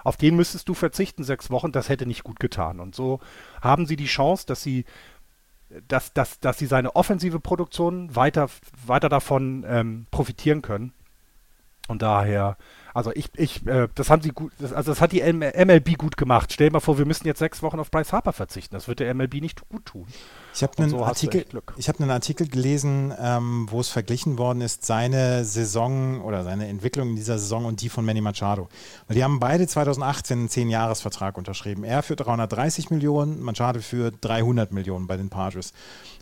Auf 0.02 0.16
den 0.16 0.36
müsstest 0.36 0.68
du 0.68 0.74
verzichten, 0.74 1.24
sechs 1.24 1.50
Wochen, 1.50 1.72
das 1.72 1.88
hätte 1.88 2.06
nicht 2.06 2.24
gut 2.24 2.40
getan. 2.40 2.80
Und 2.80 2.94
so 2.94 3.20
haben 3.60 3.86
sie 3.86 3.96
die 3.96 4.06
Chance, 4.06 4.46
dass 4.46 4.62
sie, 4.62 4.84
dass, 5.88 6.12
dass, 6.14 6.40
dass 6.40 6.58
sie 6.58 6.66
seine 6.66 6.96
offensive 6.96 7.40
Produktion 7.40 8.14
weiter, 8.16 8.48
weiter 8.86 9.08
davon 9.08 9.64
ähm, 9.68 10.06
profitieren 10.10 10.62
können. 10.62 10.92
Und 11.88 12.02
daher 12.02 12.56
also 12.94 13.12
ich, 13.14 13.30
ich, 13.36 13.66
äh, 13.66 13.88
das 13.94 14.10
haben 14.10 14.22
sie 14.22 14.30
gut, 14.30 14.52
das, 14.58 14.72
also 14.72 14.92
das 14.92 15.00
hat 15.00 15.12
die 15.12 15.22
MLB 15.22 15.96
gut 15.98 16.16
gemacht. 16.16 16.52
Stell 16.52 16.68
dir 16.68 16.72
mal 16.72 16.80
vor, 16.80 16.98
wir 16.98 17.06
müssen 17.06 17.26
jetzt 17.26 17.38
sechs 17.38 17.62
Wochen 17.62 17.78
auf 17.78 17.90
Bryce 17.90 18.12
Harper 18.12 18.32
verzichten. 18.32 18.74
Das 18.74 18.88
wird 18.88 19.00
der 19.00 19.14
MLB 19.14 19.40
nicht 19.40 19.68
gut 19.68 19.84
tun. 19.86 20.06
Ich 20.54 20.62
habe 20.62 20.76
einen, 20.78 20.90
so 20.90 21.04
Artikel, 21.04 21.44
hab 21.52 22.00
einen 22.00 22.10
Artikel 22.10 22.48
gelesen, 22.48 23.14
ähm, 23.20 23.68
wo 23.70 23.80
es 23.80 23.88
verglichen 23.88 24.38
worden 24.38 24.60
ist, 24.60 24.84
seine 24.84 25.44
Saison 25.44 26.20
oder 26.22 26.42
seine 26.42 26.66
Entwicklung 26.68 27.10
in 27.10 27.16
dieser 27.16 27.38
Saison 27.38 27.64
und 27.64 27.80
die 27.80 27.88
von 27.88 28.04
Manny 28.04 28.20
Machado. 28.20 28.68
Weil 29.06 29.16
die 29.16 29.24
haben 29.24 29.38
beide 29.38 29.66
2018 29.66 30.38
einen 30.38 30.48
10-Jahres-Vertrag 30.48 31.38
unterschrieben. 31.38 31.84
Er 31.84 32.02
für 32.02 32.16
330 32.16 32.90
Millionen, 32.90 33.40
Machado 33.40 33.80
für 33.80 34.10
300 34.10 34.72
Millionen 34.72 35.06
bei 35.06 35.16
den 35.16 35.30
Padres. 35.30 35.72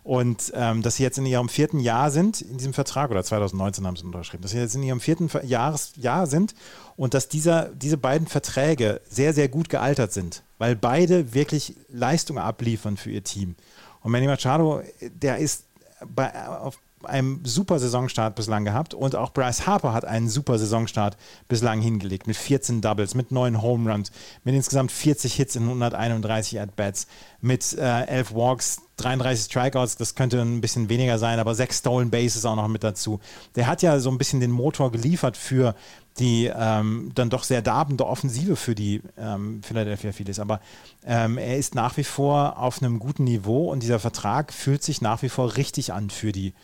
Und 0.09 0.53
ähm, 0.55 0.81
dass 0.81 0.97
sie 0.97 1.03
jetzt 1.03 1.19
in 1.19 1.27
ihrem 1.27 1.51
vierten 1.51 1.81
Jahr 1.81 2.11
sind, 2.11 2.41
in 2.41 2.57
diesem 2.57 2.73
Vertrag, 2.73 3.11
oder 3.11 3.23
2019 3.23 3.87
haben 3.87 3.95
sie 3.95 4.07
unterschrieben, 4.07 4.41
dass 4.41 4.53
sie 4.53 4.59
jetzt 4.59 4.75
in 4.75 4.83
ihrem 4.83 5.01
vierten 5.01 5.29
Jahres, 5.47 5.93
Jahr 5.97 6.27
sind 6.27 6.55
und 6.97 7.13
dass 7.13 7.29
dieser, 7.29 7.67
diese 7.75 7.99
beiden 7.99 8.27
Verträge 8.27 9.03
sehr, 9.07 9.35
sehr 9.35 9.51
gut 9.51 9.69
gealtert 9.69 10.15
sind, 10.15 10.45
weil 10.57 10.77
beide 10.77 11.35
wirklich 11.35 11.77
Leistungen 11.91 12.39
abliefern 12.39 12.97
für 12.97 13.11
ihr 13.11 13.23
Team. 13.23 13.55
Und 14.01 14.13
Manny 14.13 14.27
Machado, 14.27 14.81
der 15.03 15.37
ist 15.37 15.65
bei, 16.07 16.33
auf 16.49 16.79
einem 17.05 17.45
super 17.45 17.79
Saisonstart 17.79 18.35
bislang 18.35 18.65
gehabt 18.65 18.95
und 18.95 19.15
auch 19.15 19.35
Bryce 19.35 19.67
Harper 19.67 19.93
hat 19.93 20.07
einen 20.07 20.31
super 20.31 20.59
Saisonstart 20.59 21.19
bislang 21.49 21.83
hingelegt 21.83 22.27
mit 22.27 22.37
14 22.37 22.81
Doubles, 22.81 23.15
mit 23.15 23.31
9 23.31 23.61
Home 23.61 23.93
Runs, 23.93 24.11
mit 24.43 24.55
insgesamt 24.55 24.91
40 24.91 25.35
Hits 25.35 25.55
in 25.55 25.65
131 25.65 26.59
At-Bats, 26.59 27.09
mit 27.43 27.75
äh, 27.75 28.07
11 28.07 28.35
Walks, 28.35 28.81
33 28.99 29.47
Strikeouts, 29.47 29.97
das 29.97 30.15
könnte 30.15 30.41
ein 30.41 30.61
bisschen 30.61 30.89
weniger 30.89 31.19
sein, 31.19 31.39
aber 31.39 31.55
6 31.55 31.79
Stolen 31.79 32.11
Bases 32.11 32.45
auch 32.45 32.57
noch 32.57 32.69
mit 32.69 32.85
dazu. 32.85 33.21
Der 33.57 33.67
hat 33.67 33.83
ja 33.83 33.99
so 34.01 34.11
ein 34.11 34.19
bisschen 34.19 34.41
den 34.41 34.51
Motor 34.51 34.93
geliefert 34.93 35.37
für 35.37 35.75
die 36.19 36.51
ähm, 36.55 37.13
dann 37.15 37.31
doch 37.31 37.45
sehr 37.45 37.63
darbende 37.63 38.07
Offensive 38.07 38.57
für 38.57 38.75
die 38.75 39.03
ähm, 39.17 39.63
Philadelphia 39.63 40.13
Phillies. 40.13 40.41
Aber 40.41 40.61
ähm, 41.07 41.39
er 41.39 41.57
ist 41.57 41.75
nach 41.75 41.97
wie 41.97 42.05
vor 42.05 42.59
auf 42.59 42.83
einem 42.83 42.99
guten 42.99 43.25
Niveau 43.25 43.71
und 43.71 43.83
dieser 43.83 44.01
Vertrag 44.01 44.53
fühlt 44.53 44.83
sich 44.83 45.01
nach 45.01 45.23
wie 45.23 45.29
vor 45.29 45.57
richtig 45.57 45.93
an 45.93 46.11
für 46.11 46.33
die 46.33 46.55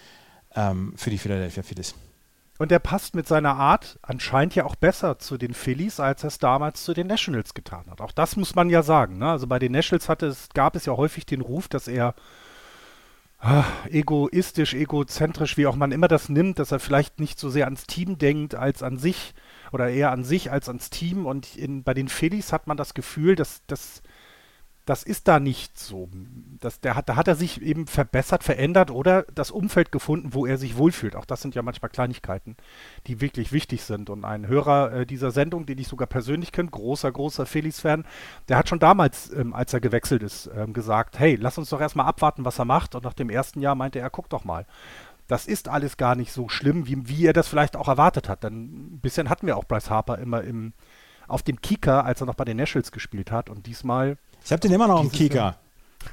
ähm, 0.56 0.92
für 0.96 1.10
die 1.10 1.18
Philadelphia 1.18 1.62
Phillies. 1.62 1.94
Und 2.58 2.70
er 2.70 2.78
passt 2.78 3.16
mit 3.16 3.26
seiner 3.26 3.56
Art 3.56 3.98
anscheinend 4.02 4.54
ja 4.54 4.64
auch 4.64 4.76
besser 4.76 5.18
zu 5.18 5.36
den 5.36 5.54
Phillies, 5.54 5.98
als 5.98 6.22
er 6.22 6.28
es 6.28 6.38
damals 6.38 6.84
zu 6.84 6.94
den 6.94 7.08
Nationals 7.08 7.52
getan 7.52 7.86
hat. 7.90 8.00
Auch 8.00 8.12
das 8.12 8.36
muss 8.36 8.54
man 8.54 8.70
ja 8.70 8.82
sagen. 8.82 9.18
Ne? 9.18 9.28
Also 9.28 9.48
bei 9.48 9.58
den 9.58 9.72
Nationals 9.72 10.08
hatte 10.08 10.26
es, 10.26 10.48
gab 10.54 10.76
es 10.76 10.86
ja 10.86 10.96
häufig 10.96 11.26
den 11.26 11.40
Ruf, 11.40 11.66
dass 11.66 11.88
er 11.88 12.14
ah, 13.40 13.64
egoistisch, 13.90 14.74
egozentrisch, 14.74 15.56
wie 15.56 15.66
auch 15.66 15.74
man 15.74 15.90
immer 15.90 16.06
das 16.06 16.28
nimmt, 16.28 16.60
dass 16.60 16.70
er 16.70 16.78
vielleicht 16.78 17.18
nicht 17.18 17.40
so 17.40 17.50
sehr 17.50 17.64
ans 17.64 17.88
Team 17.88 18.18
denkt 18.18 18.54
als 18.54 18.84
an 18.84 18.98
sich 18.98 19.34
oder 19.72 19.90
eher 19.90 20.12
an 20.12 20.22
sich 20.22 20.52
als 20.52 20.68
ans 20.68 20.90
Team. 20.90 21.26
Und 21.26 21.56
in, 21.56 21.82
bei 21.82 21.92
den 21.92 22.08
Phillies 22.08 22.52
hat 22.52 22.68
man 22.68 22.76
das 22.76 22.94
Gefühl, 22.94 23.34
dass, 23.34 23.66
dass 23.66 24.00
das 24.84 25.02
ist 25.02 25.28
da 25.28 25.40
nicht 25.40 25.78
so. 25.78 26.10
Das, 26.60 26.80
der 26.80 26.94
hat, 26.94 27.08
da 27.08 27.16
hat 27.16 27.26
er 27.26 27.36
sich 27.36 27.62
eben 27.62 27.86
verbessert, 27.86 28.44
verändert 28.44 28.90
oder 28.90 29.22
das 29.34 29.50
Umfeld 29.50 29.90
gefunden, 29.90 30.34
wo 30.34 30.44
er 30.44 30.58
sich 30.58 30.76
wohlfühlt. 30.76 31.16
Auch 31.16 31.24
das 31.24 31.40
sind 31.40 31.54
ja 31.54 31.62
manchmal 31.62 31.88
Kleinigkeiten, 31.88 32.56
die 33.06 33.22
wirklich 33.22 33.52
wichtig 33.52 33.82
sind. 33.82 34.10
Und 34.10 34.26
ein 34.26 34.46
Hörer 34.46 34.92
äh, 34.92 35.06
dieser 35.06 35.30
Sendung, 35.30 35.64
den 35.64 35.78
ich 35.78 35.88
sogar 35.88 36.06
persönlich 36.06 36.52
kenne, 36.52 36.68
großer, 36.68 37.10
großer 37.10 37.46
Felix-Fan, 37.46 38.04
der 38.48 38.58
hat 38.58 38.68
schon 38.68 38.78
damals, 38.78 39.32
ähm, 39.32 39.54
als 39.54 39.72
er 39.72 39.80
gewechselt 39.80 40.22
ist, 40.22 40.50
ähm, 40.54 40.74
gesagt, 40.74 41.18
hey, 41.18 41.36
lass 41.36 41.56
uns 41.56 41.70
doch 41.70 41.80
erstmal 41.80 42.06
abwarten, 42.06 42.44
was 42.44 42.58
er 42.58 42.66
macht. 42.66 42.94
Und 42.94 43.04
nach 43.04 43.14
dem 43.14 43.30
ersten 43.30 43.60
Jahr 43.60 43.74
meinte 43.74 44.00
er, 44.00 44.10
guck 44.10 44.28
doch 44.28 44.44
mal. 44.44 44.66
Das 45.28 45.46
ist 45.46 45.68
alles 45.68 45.96
gar 45.96 46.14
nicht 46.14 46.32
so 46.32 46.50
schlimm, 46.50 46.86
wie, 46.86 47.08
wie 47.08 47.24
er 47.24 47.32
das 47.32 47.48
vielleicht 47.48 47.76
auch 47.76 47.88
erwartet 47.88 48.28
hat. 48.28 48.44
Denn 48.44 48.96
ein 48.96 49.00
bisschen 49.00 49.30
hatten 49.30 49.46
wir 49.46 49.56
auch 49.56 49.64
Bryce 49.64 49.88
Harper 49.88 50.18
immer 50.18 50.42
im, 50.42 50.74
auf 51.26 51.42
dem 51.42 51.62
Kicker, 51.62 52.04
als 52.04 52.20
er 52.20 52.26
noch 52.26 52.34
bei 52.34 52.44
den 52.44 52.58
Nationals 52.58 52.92
gespielt 52.92 53.30
hat. 53.30 53.48
Und 53.48 53.66
diesmal 53.66 54.18
ich 54.44 54.52
habe 54.52 54.60
den 54.60 54.72
immer 54.72 54.88
noch 54.88 55.02
im 55.02 55.10
Kika. 55.10 55.56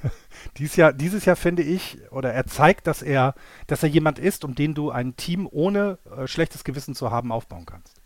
Dieses 0.57 0.75
Jahr, 0.75 0.91
dieses 0.91 1.25
Jahr 1.25 1.35
finde 1.35 1.61
ich, 1.61 1.99
oder 2.09 2.33
er 2.33 2.47
zeigt, 2.47 2.87
dass 2.87 3.01
er, 3.01 3.35
dass 3.67 3.83
er 3.83 3.89
jemand 3.89 4.17
ist, 4.19 4.43
um 4.43 4.55
den 4.55 4.73
du 4.73 4.89
ein 4.89 5.15
Team 5.15 5.47
ohne 5.49 5.99
äh, 6.17 6.27
schlechtes 6.27 6.63
Gewissen 6.63 6.95
zu 6.95 7.11
haben 7.11 7.31
aufbauen 7.31 7.65
kannst. 7.65 8.01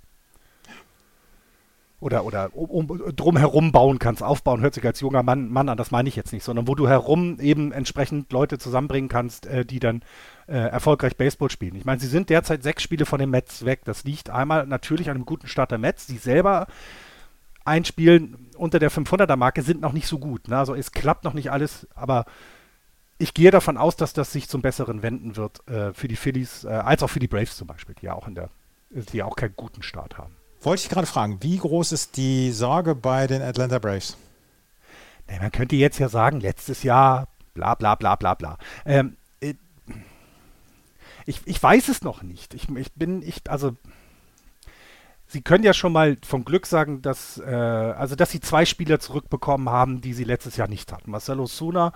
oder, 1.99 2.25
oder 2.25 2.49
um, 2.53 2.89
um, 2.89 3.15
drumherum 3.15 3.71
bauen 3.71 3.99
kannst, 3.99 4.21
aufbauen, 4.21 4.61
hört 4.61 4.73
sich 4.73 4.85
als 4.85 4.99
junger 4.99 5.23
Mann, 5.23 5.49
Mann 5.49 5.69
an, 5.69 5.77
das 5.77 5.91
meine 5.91 6.09
ich 6.09 6.15
jetzt 6.15 6.33
nicht, 6.33 6.43
sondern 6.43 6.67
wo 6.67 6.75
du 6.75 6.87
herum 6.87 7.39
eben 7.39 7.71
entsprechend 7.71 8.31
Leute 8.31 8.57
zusammenbringen 8.57 9.09
kannst, 9.09 9.47
äh, 9.47 9.65
die 9.65 9.79
dann 9.79 10.03
äh, 10.47 10.53
erfolgreich 10.57 11.15
Baseball 11.17 11.49
spielen. 11.49 11.75
Ich 11.75 11.85
meine, 11.85 11.99
sie 11.99 12.07
sind 12.07 12.29
derzeit 12.29 12.63
sechs 12.63 12.83
Spiele 12.83 13.05
von 13.05 13.19
den 13.19 13.29
Mets 13.29 13.65
weg. 13.65 13.81
Das 13.85 14.03
liegt 14.03 14.29
einmal 14.29 14.67
natürlich 14.67 15.09
an 15.09 15.15
einem 15.15 15.25
guten 15.25 15.47
Start 15.47 15.71
der 15.71 15.77
Mets, 15.77 16.05
die 16.05 16.17
selber 16.17 16.67
einspielen 17.65 18.49
unter 18.55 18.79
der 18.79 18.91
500er 18.91 19.35
Marke 19.35 19.61
sind 19.61 19.81
noch 19.81 19.91
nicht 19.91 20.07
so 20.07 20.19
gut. 20.19 20.47
Ne? 20.47 20.57
Also 20.57 20.75
es 20.75 20.91
klappt 20.91 21.23
noch 21.23 21.33
nicht 21.33 21.51
alles, 21.51 21.87
aber 21.93 22.25
ich 23.17 23.33
gehe 23.33 23.51
davon 23.51 23.77
aus, 23.77 23.95
dass 23.95 24.13
das 24.13 24.31
sich 24.31 24.47
zum 24.47 24.61
Besseren 24.61 25.01
wenden 25.01 25.35
wird 25.35 25.67
äh, 25.67 25.93
für 25.93 26.07
die 26.07 26.15
Phillies, 26.15 26.63
äh, 26.63 26.69
als 26.69 27.03
auch 27.03 27.09
für 27.09 27.19
die 27.19 27.27
Braves 27.27 27.57
zum 27.57 27.67
Beispiel, 27.67 27.95
die 27.95 28.05
ja 28.05 28.13
auch 28.13 28.27
in 28.27 28.35
der, 28.35 28.49
die 28.89 29.17
ja 29.17 29.25
auch 29.25 29.35
keinen 29.35 29.55
guten 29.55 29.83
Start 29.83 30.17
haben. 30.17 30.35
Wollte 30.61 30.83
ich 30.83 30.89
gerade 30.89 31.07
fragen, 31.07 31.37
wie 31.41 31.57
groß 31.57 31.91
ist 31.91 32.17
die 32.17 32.51
Sorge 32.51 32.95
bei 32.95 33.27
den 33.27 33.41
Atlanta 33.41 33.79
Braves? 33.79 34.17
Nee, 35.27 35.39
man 35.39 35.51
könnte 35.51 35.75
jetzt 35.75 35.99
ja 35.99 36.09
sagen, 36.09 36.39
letztes 36.39 36.83
Jahr, 36.83 37.27
bla 37.53 37.75
bla 37.75 37.95
bla 37.95 38.15
bla 38.15 38.33
bla. 38.33 38.57
Ähm, 38.85 39.15
äh, 39.39 39.53
ich, 41.25 41.41
ich 41.45 41.61
weiß 41.61 41.89
es 41.89 42.03
noch 42.03 42.21
nicht. 42.21 42.53
Ich, 42.53 42.69
ich 42.69 42.93
bin, 42.93 43.21
ich, 43.21 43.49
also 43.49 43.75
Sie 45.35 45.41
können 45.41 45.65
ja 45.65 45.73
schon 45.73 45.91
mal 45.91 46.15
vom 46.25 46.45
Glück 46.45 46.65
sagen, 46.65 47.01
dass, 47.01 47.37
äh, 47.39 47.43
also 47.51 48.15
dass 48.15 48.31
sie 48.31 48.39
zwei 48.39 48.63
Spieler 48.63 49.01
zurückbekommen 49.01 49.67
haben, 49.67 49.99
die 49.99 50.13
sie 50.13 50.23
letztes 50.23 50.55
Jahr 50.55 50.69
nicht 50.69 50.93
hatten. 50.93 51.11
Marcelo 51.11 51.45
Suna, 51.45 51.91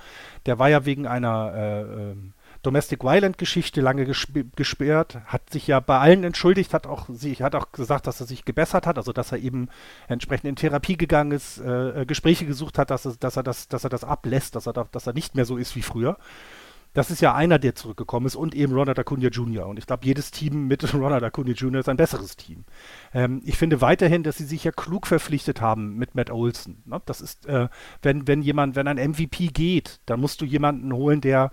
der 0.45 0.59
war 0.59 0.67
ja 0.67 0.83
wegen 0.83 1.07
einer 1.07 1.53
äh, 1.55 1.81
äh, 1.81 2.15
Domestic 2.63 3.01
Violent 3.01 3.37
Geschichte 3.37 3.79
lange 3.79 4.03
gesp 4.03 4.43
gesperrt, 4.57 5.19
hat 5.25 5.49
sich 5.51 5.67
ja 5.67 5.79
bei 5.79 5.99
allen 5.99 6.25
entschuldigt, 6.25 6.73
hat 6.73 6.85
auch, 6.85 7.07
sie, 7.07 7.33
hat 7.35 7.55
auch 7.55 7.71
gesagt, 7.71 8.07
dass 8.07 8.19
er 8.19 8.27
sich 8.27 8.43
gebessert 8.43 8.85
hat, 8.85 8.97
also 8.97 9.13
dass 9.13 9.31
er 9.31 9.37
eben 9.37 9.69
entsprechend 10.09 10.49
in 10.49 10.57
Therapie 10.57 10.97
gegangen 10.97 11.31
ist, 11.31 11.59
äh, 11.59 12.03
Gespräche 12.05 12.45
gesucht 12.45 12.77
hat, 12.77 12.91
dass 12.91 13.05
er, 13.05 13.15
dass 13.21 13.37
er 13.37 13.43
das, 13.43 13.69
dass 13.69 13.85
er 13.85 13.89
das 13.89 14.03
ablässt, 14.03 14.57
dass 14.57 14.67
er, 14.67 14.73
da, 14.73 14.85
dass 14.91 15.07
er 15.07 15.13
nicht 15.13 15.35
mehr 15.35 15.45
so 15.45 15.55
ist 15.55 15.77
wie 15.77 15.81
früher. 15.81 16.17
Das 16.93 17.11
ist 17.11 17.21
ja 17.21 17.35
einer, 17.35 17.59
der 17.59 17.75
zurückgekommen 17.75 18.25
ist 18.25 18.35
und 18.35 18.55
eben 18.55 18.73
Ronald 18.73 18.97
Acuna 18.97 19.27
Jr. 19.27 19.67
Und 19.67 19.77
ich 19.77 19.85
glaube, 19.85 20.05
jedes 20.05 20.31
Team 20.31 20.67
mit 20.67 20.93
Ronald 20.93 21.23
Acuna 21.23 21.51
Jr. 21.51 21.79
ist 21.81 21.89
ein 21.89 21.97
besseres 21.97 22.35
Team. 22.35 22.65
Ähm, 23.13 23.41
ich 23.45 23.57
finde 23.57 23.81
weiterhin, 23.81 24.23
dass 24.23 24.37
sie 24.37 24.45
sich 24.45 24.63
ja 24.63 24.71
klug 24.71 25.05
verpflichtet 25.05 25.61
haben 25.61 25.95
mit 25.97 26.15
Matt 26.15 26.31
Olson. 26.31 26.81
Ne? 26.85 27.01
Das 27.05 27.21
ist, 27.21 27.45
äh, 27.45 27.69
wenn, 28.01 28.27
wenn 28.27 28.41
jemand, 28.41 28.75
wenn 28.75 28.87
ein 28.87 29.11
MVP 29.11 29.47
geht, 29.47 29.99
dann 30.07 30.19
musst 30.19 30.41
du 30.41 30.45
jemanden 30.45 30.91
holen, 30.93 31.21
der 31.21 31.51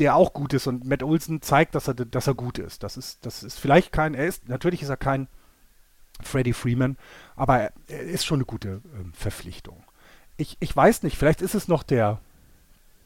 der 0.00 0.16
auch 0.16 0.32
gut 0.32 0.54
ist 0.54 0.66
und 0.66 0.86
Matt 0.86 1.02
Olson 1.02 1.42
zeigt, 1.42 1.74
dass 1.74 1.86
er, 1.86 1.94
dass 1.94 2.26
er 2.26 2.34
gut 2.34 2.58
ist. 2.58 2.82
Das 2.82 2.96
ist, 2.96 3.24
das 3.26 3.42
ist 3.42 3.58
vielleicht 3.58 3.92
kein, 3.92 4.14
er 4.14 4.26
ist, 4.26 4.48
natürlich 4.48 4.82
ist 4.82 4.88
er 4.88 4.96
kein 4.96 5.28
Freddie 6.22 6.54
Freeman, 6.54 6.96
aber 7.36 7.58
er, 7.58 7.72
er 7.86 8.00
ist 8.00 8.24
schon 8.24 8.38
eine 8.38 8.46
gute 8.46 8.68
äh, 8.68 9.04
Verpflichtung. 9.12 9.84
Ich, 10.38 10.56
ich 10.60 10.74
weiß 10.74 11.02
nicht, 11.02 11.18
vielleicht 11.18 11.42
ist 11.42 11.54
es 11.54 11.68
noch 11.68 11.82
der, 11.82 12.20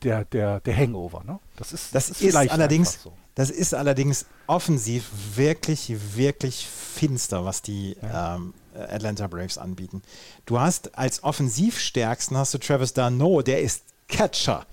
der, 0.05 0.24
der, 0.24 0.61
der 0.61 0.76
Hangover. 0.76 1.22
Ne? 1.24 1.38
Das 1.57 1.72
ist, 1.72 1.94
das, 1.94 2.09
das 2.09 2.20
ist, 2.20 2.28
ist 2.28 2.36
allerdings, 2.36 3.02
so. 3.02 3.12
das 3.34 3.50
ist 3.50 3.74
allerdings 3.74 4.26
offensiv 4.46 5.11
wirklich, 5.34 5.94
wirklich 6.14 6.66
finster, 6.66 7.44
was 7.44 7.62
die 7.62 7.96
ja. 8.02 8.36
ähm, 8.36 8.55
Atlanta 8.74 9.26
Braves 9.26 9.59
anbieten. 9.59 10.02
Du 10.46 10.61
hast 10.61 10.96
als 10.96 11.22
offensivstärksten 11.22 12.36
hast 12.36 12.55
du 12.55 12.59
Travis 12.59 12.92
Darno, 12.92 13.42
der 13.42 13.61
ist 13.62 13.84
Catcher. 14.09 14.66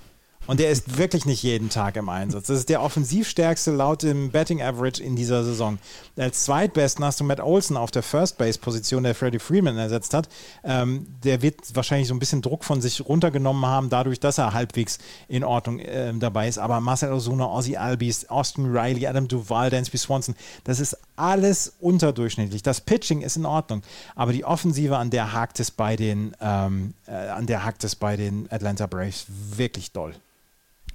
Und 0.47 0.59
der 0.59 0.71
ist 0.71 0.97
wirklich 0.97 1.25
nicht 1.25 1.43
jeden 1.43 1.69
Tag 1.69 1.95
im 1.95 2.09
Einsatz. 2.09 2.47
Das 2.47 2.57
ist 2.57 2.69
der 2.69 2.81
offensivstärkste 2.81 3.71
laut 3.71 4.01
dem 4.01 4.31
Betting 4.31 4.61
Average 4.61 5.01
in 5.01 5.15
dieser 5.15 5.43
Saison. 5.43 5.77
Als 6.17 6.45
zweitbesten 6.45 7.05
hast 7.05 7.19
du 7.19 7.23
Matt 7.23 7.39
Olson 7.39 7.77
auf 7.77 7.91
der 7.91 8.01
First 8.01 8.37
Base 8.37 8.57
Position, 8.57 9.03
der 9.03 9.13
Freddie 9.13 9.39
Freeman 9.39 9.77
ersetzt 9.77 10.13
hat. 10.13 10.27
Ähm, 10.63 11.05
der 11.23 11.41
wird 11.43 11.75
wahrscheinlich 11.75 12.07
so 12.07 12.15
ein 12.15 12.19
bisschen 12.19 12.41
Druck 12.41 12.63
von 12.63 12.81
sich 12.81 13.07
runtergenommen 13.07 13.65
haben, 13.65 13.89
dadurch, 13.89 14.19
dass 14.19 14.39
er 14.39 14.53
halbwegs 14.53 14.97
in 15.27 15.43
Ordnung 15.43 15.79
äh, 15.79 16.11
dabei 16.15 16.47
ist. 16.47 16.57
Aber 16.57 16.81
Marcel 16.81 17.13
Osuna, 17.13 17.45
Ozzy 17.45 17.77
Albies, 17.77 18.29
Austin 18.29 18.75
Riley, 18.75 19.05
Adam 19.05 19.27
Duval, 19.27 19.69
Dansby 19.69 19.97
Swanson, 19.97 20.35
das 20.63 20.79
ist 20.79 20.97
alles 21.15 21.73
unterdurchschnittlich. 21.79 22.63
Das 22.63 22.81
Pitching 22.81 23.21
ist 23.21 23.37
in 23.37 23.45
Ordnung, 23.45 23.83
aber 24.15 24.33
die 24.33 24.43
Offensive, 24.43 24.97
an 24.97 25.11
der 25.11 25.33
hakt 25.33 25.59
es 25.59 25.69
bei 25.69 25.95
den, 25.95 26.35
ähm, 26.41 26.95
äh, 27.05 27.11
an 27.11 27.45
der 27.45 27.63
hakt 27.63 27.83
es 27.83 27.95
bei 27.95 28.17
den 28.17 28.51
Atlanta 28.51 28.87
Braves 28.87 29.27
wirklich 29.29 29.91
doll. 29.91 30.15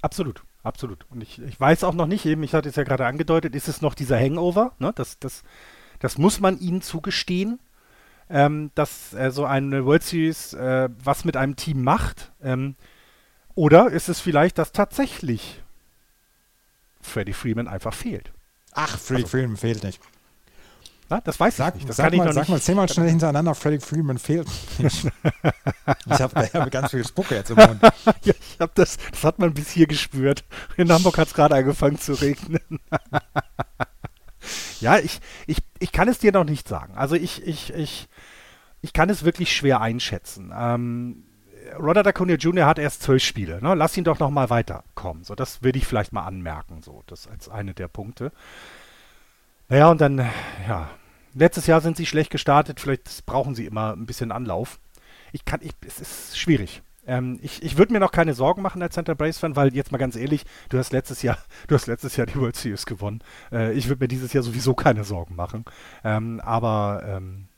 Absolut, 0.03 0.43
absolut. 0.63 1.07
Und 1.11 1.23
ich, 1.23 1.41
ich 1.41 1.59
weiß 1.59 1.85
auch 1.85 1.95
noch 1.95 2.07
nicht, 2.07 2.25
eben, 2.27 2.43
ich 2.43 2.55
hatte 2.55 2.69
es 2.69 2.77
ja 2.77 2.85
gerade 2.85 3.07
angedeutet, 3.07 3.55
ist 3.55 3.69
es 3.69 3.83
noch 3.83 3.95
dieser 3.95 4.19
Hangover? 4.19 4.73
Ne? 4.79 4.93
Das, 4.95 5.19
das, 5.19 5.43
das 5.99 6.19
muss 6.19 6.41
man 6.41 6.59
ihnen 6.59 6.83
zugestehen, 6.83 7.59
ähm, 8.29 8.71
dass 8.75 9.15
äh, 9.15 9.31
so 9.31 9.45
eine 9.45 9.85
World 9.85 10.03
Series 10.03 10.55
äh, 10.55 10.89
was 11.03 11.25
mit 11.25 11.37
einem 11.37 11.57
Team 11.57 11.83
macht. 11.83 12.33
Ähm, 12.43 12.77
oder 13.55 13.91
ist 13.91 14.09
es 14.09 14.21
vielleicht, 14.21 14.59
dass 14.59 14.73
tatsächlich 14.73 15.63
Freddie 17.01 17.33
Freeman 17.33 17.69
einfach 17.69 17.95
fehlt? 17.95 18.33
Ach, 18.73 18.99
Freddie 18.99 19.23
also, 19.23 19.37
Freeman 19.37 19.57
fehlt 19.57 19.83
nicht. 19.83 20.01
Na, 21.09 21.21
das 21.21 21.39
weiß 21.39 21.57
sag, 21.57 21.75
ich 21.75 21.81
nicht. 21.81 21.89
Das 21.89 21.97
sag, 21.97 22.13
mal, 22.15 22.33
sag 22.33 22.49
mal 22.49 22.61
zehnmal 22.61 22.89
schnell 22.89 23.09
hintereinander, 23.11 23.55
Freddie 23.55 23.79
Freeman 23.79 24.19
fehlt 24.19 24.49
nicht. 24.79 25.07
ich 26.07 26.21
habe 26.21 26.49
hab 26.53 26.71
ganz 26.71 26.91
viel 26.91 27.07
Spucke 27.07 27.37
jetzt 27.37 27.51
im 27.51 27.57
Mund. 27.57 27.81
ja, 28.25 28.35
ich 28.39 28.57
hab 28.59 28.75
das, 28.75 28.99
das 29.13 29.25
hat 29.25 29.39
man 29.39 29.55
bis 29.55 29.71
hier 29.71 29.87
gespürt. 29.87 30.45
In 30.77 30.91
Hamburg 30.91 31.19
hat 31.19 31.29
es 31.29 31.35
gerade 31.35 31.55
angefangen 31.55 31.99
zu 31.99 32.15
regnen. 32.15 32.61
ja, 34.81 34.99
ich, 34.99 35.21
ich, 35.47 35.59
ich 35.79 35.93
kann 35.93 36.09
es 36.09 36.19
dir 36.19 36.33
noch 36.33 36.45
nicht 36.45 36.67
sagen. 36.67 36.95
Also 36.97 37.15
ich, 37.15 37.47
ich, 37.47 37.73
ich, 37.73 38.09
ich 38.81 38.93
kann 38.93 39.09
es 39.09 39.25
wirklich 39.25 39.55
schwer 39.55 39.81
einschätzen. 39.81 40.53
Ähm, 40.57 41.25
Robert 41.79 42.07
Acuna 42.07 42.35
Jr. 42.35 42.67
hat 42.67 42.79
erst 42.79 43.03
zwölf 43.03 43.23
Spiele. 43.23 43.61
Ne? 43.63 43.75
Lass 43.75 43.97
ihn 43.97 44.05
doch 44.05 44.19
noch 44.19 44.31
mal 44.31 44.51
weiterkommen. 44.51 45.25
So, 45.25 45.35
das 45.35 45.63
würde 45.63 45.79
ich 45.79 45.87
vielleicht 45.87 46.13
mal 46.13 46.25
anmerken. 46.25 46.83
So, 46.83 47.03
das 47.07 47.27
als 47.27 47.49
eine 47.49 47.75
der 47.75 47.89
Punkte. 47.89 48.33
Naja, 49.69 49.91
und 49.91 50.01
dann, 50.01 50.19
ja, 50.69 50.91
letztes 51.35 51.67
Jahr 51.67 51.81
sind 51.81 51.97
sie 51.97 52.07
schlecht 52.07 52.31
gestartet, 52.31 52.81
vielleicht 52.81 53.27
brauchen 53.27 53.55
sie 53.55 53.67
immer 53.67 53.93
ein 53.93 54.07
bisschen 54.07 54.33
Anlauf. 54.33 54.79
Ich 55.33 55.45
kann, 55.45 55.61
ich, 55.63 55.73
es 55.87 56.01
ist 56.01 56.39
schwierig. 56.39 56.83
Ähm, 57.07 57.39
ich 57.43 57.63
ich 57.63 57.79
würde 57.79 57.93
mir 57.93 58.01
noch 58.01 58.11
keine 58.11 58.35
Sorgen 58.35 58.63
machen 58.63 58.83
als 58.83 58.95
Center 58.95 59.15
Brace-Fan, 59.15 59.55
weil 59.55 59.75
jetzt 59.75 59.93
mal 59.93 59.99
ganz 59.99 60.17
ehrlich, 60.17 60.45
du 60.69 60.79
hast 60.79 60.93
letztes 60.93 61.23
Jahr, 61.23 61.39
du 61.69 61.75
hast 61.75 61.87
letztes 61.87 62.17
Jahr 62.17 62.27
die 62.27 62.37
World 62.37 62.57
Series 62.57 62.87
gewonnen. 62.87 63.23
Äh, 63.53 63.73
ich 63.73 63.89
würde 63.89 64.05
mir 64.05 64.09
dieses 64.09 64.33
Jahr 64.33 64.43
sowieso 64.43 64.75
keine 64.75 65.05
Sorgen 65.05 65.37
machen. 65.37 65.65
Ähm, 66.05 66.41
aber 66.41 67.03
ähm, 67.07 67.49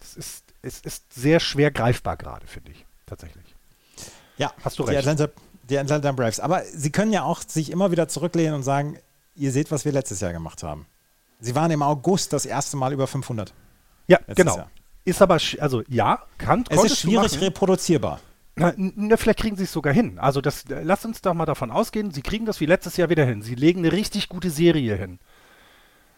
es, 0.00 0.16
ist, 0.16 0.44
es 0.62 0.80
ist 0.80 1.12
sehr 1.12 1.40
schwer 1.40 1.70
greifbar 1.70 2.16
gerade, 2.16 2.46
finde 2.46 2.72
ich, 2.72 2.84
tatsächlich. 3.06 3.54
Ja, 4.36 4.52
hast 4.62 4.78
du 4.78 4.84
recht. 4.84 4.94
Die 4.94 5.08
Atlanta, 5.08 5.32
die 5.68 5.78
Atlanta 5.78 6.12
Braves. 6.12 6.40
Aber 6.40 6.62
sie 6.64 6.92
können 6.92 7.12
ja 7.12 7.22
auch 7.22 7.42
sich 7.42 7.70
immer 7.70 7.90
wieder 7.90 8.08
zurücklehnen 8.08 8.54
und 8.54 8.62
sagen, 8.62 8.98
ihr 9.34 9.52
seht, 9.52 9.70
was 9.70 9.84
wir 9.84 9.92
letztes 9.92 10.20
Jahr 10.20 10.32
gemacht 10.32 10.62
haben. 10.62 10.86
Sie 11.40 11.54
waren 11.54 11.70
im 11.70 11.82
August 11.82 12.32
das 12.32 12.46
erste 12.46 12.76
Mal 12.76 12.92
über 12.92 13.06
500. 13.06 13.52
Ja, 14.06 14.18
genau. 14.34 14.56
Jahr. 14.56 14.70
Ist 15.04 15.22
aber, 15.22 15.38
also 15.60 15.82
ja, 15.88 16.22
kann. 16.36 16.64
Es 16.68 16.84
ist 16.84 17.00
schwierig 17.00 17.40
reproduzierbar. 17.40 18.20
Na, 18.56 18.72
na, 18.76 19.16
vielleicht 19.16 19.38
kriegen 19.38 19.56
sie 19.56 19.64
es 19.64 19.72
sogar 19.72 19.92
hin. 19.92 20.18
Also 20.18 20.40
das, 20.40 20.64
lass 20.68 21.04
uns 21.04 21.22
doch 21.22 21.34
mal 21.34 21.46
davon 21.46 21.70
ausgehen, 21.70 22.10
sie 22.10 22.22
kriegen 22.22 22.44
das 22.44 22.60
wie 22.60 22.66
letztes 22.66 22.96
Jahr 22.96 23.08
wieder 23.08 23.24
hin. 23.24 23.40
Sie 23.40 23.54
legen 23.54 23.80
eine 23.80 23.92
richtig 23.92 24.28
gute 24.28 24.50
Serie 24.50 24.96
hin. 24.96 25.20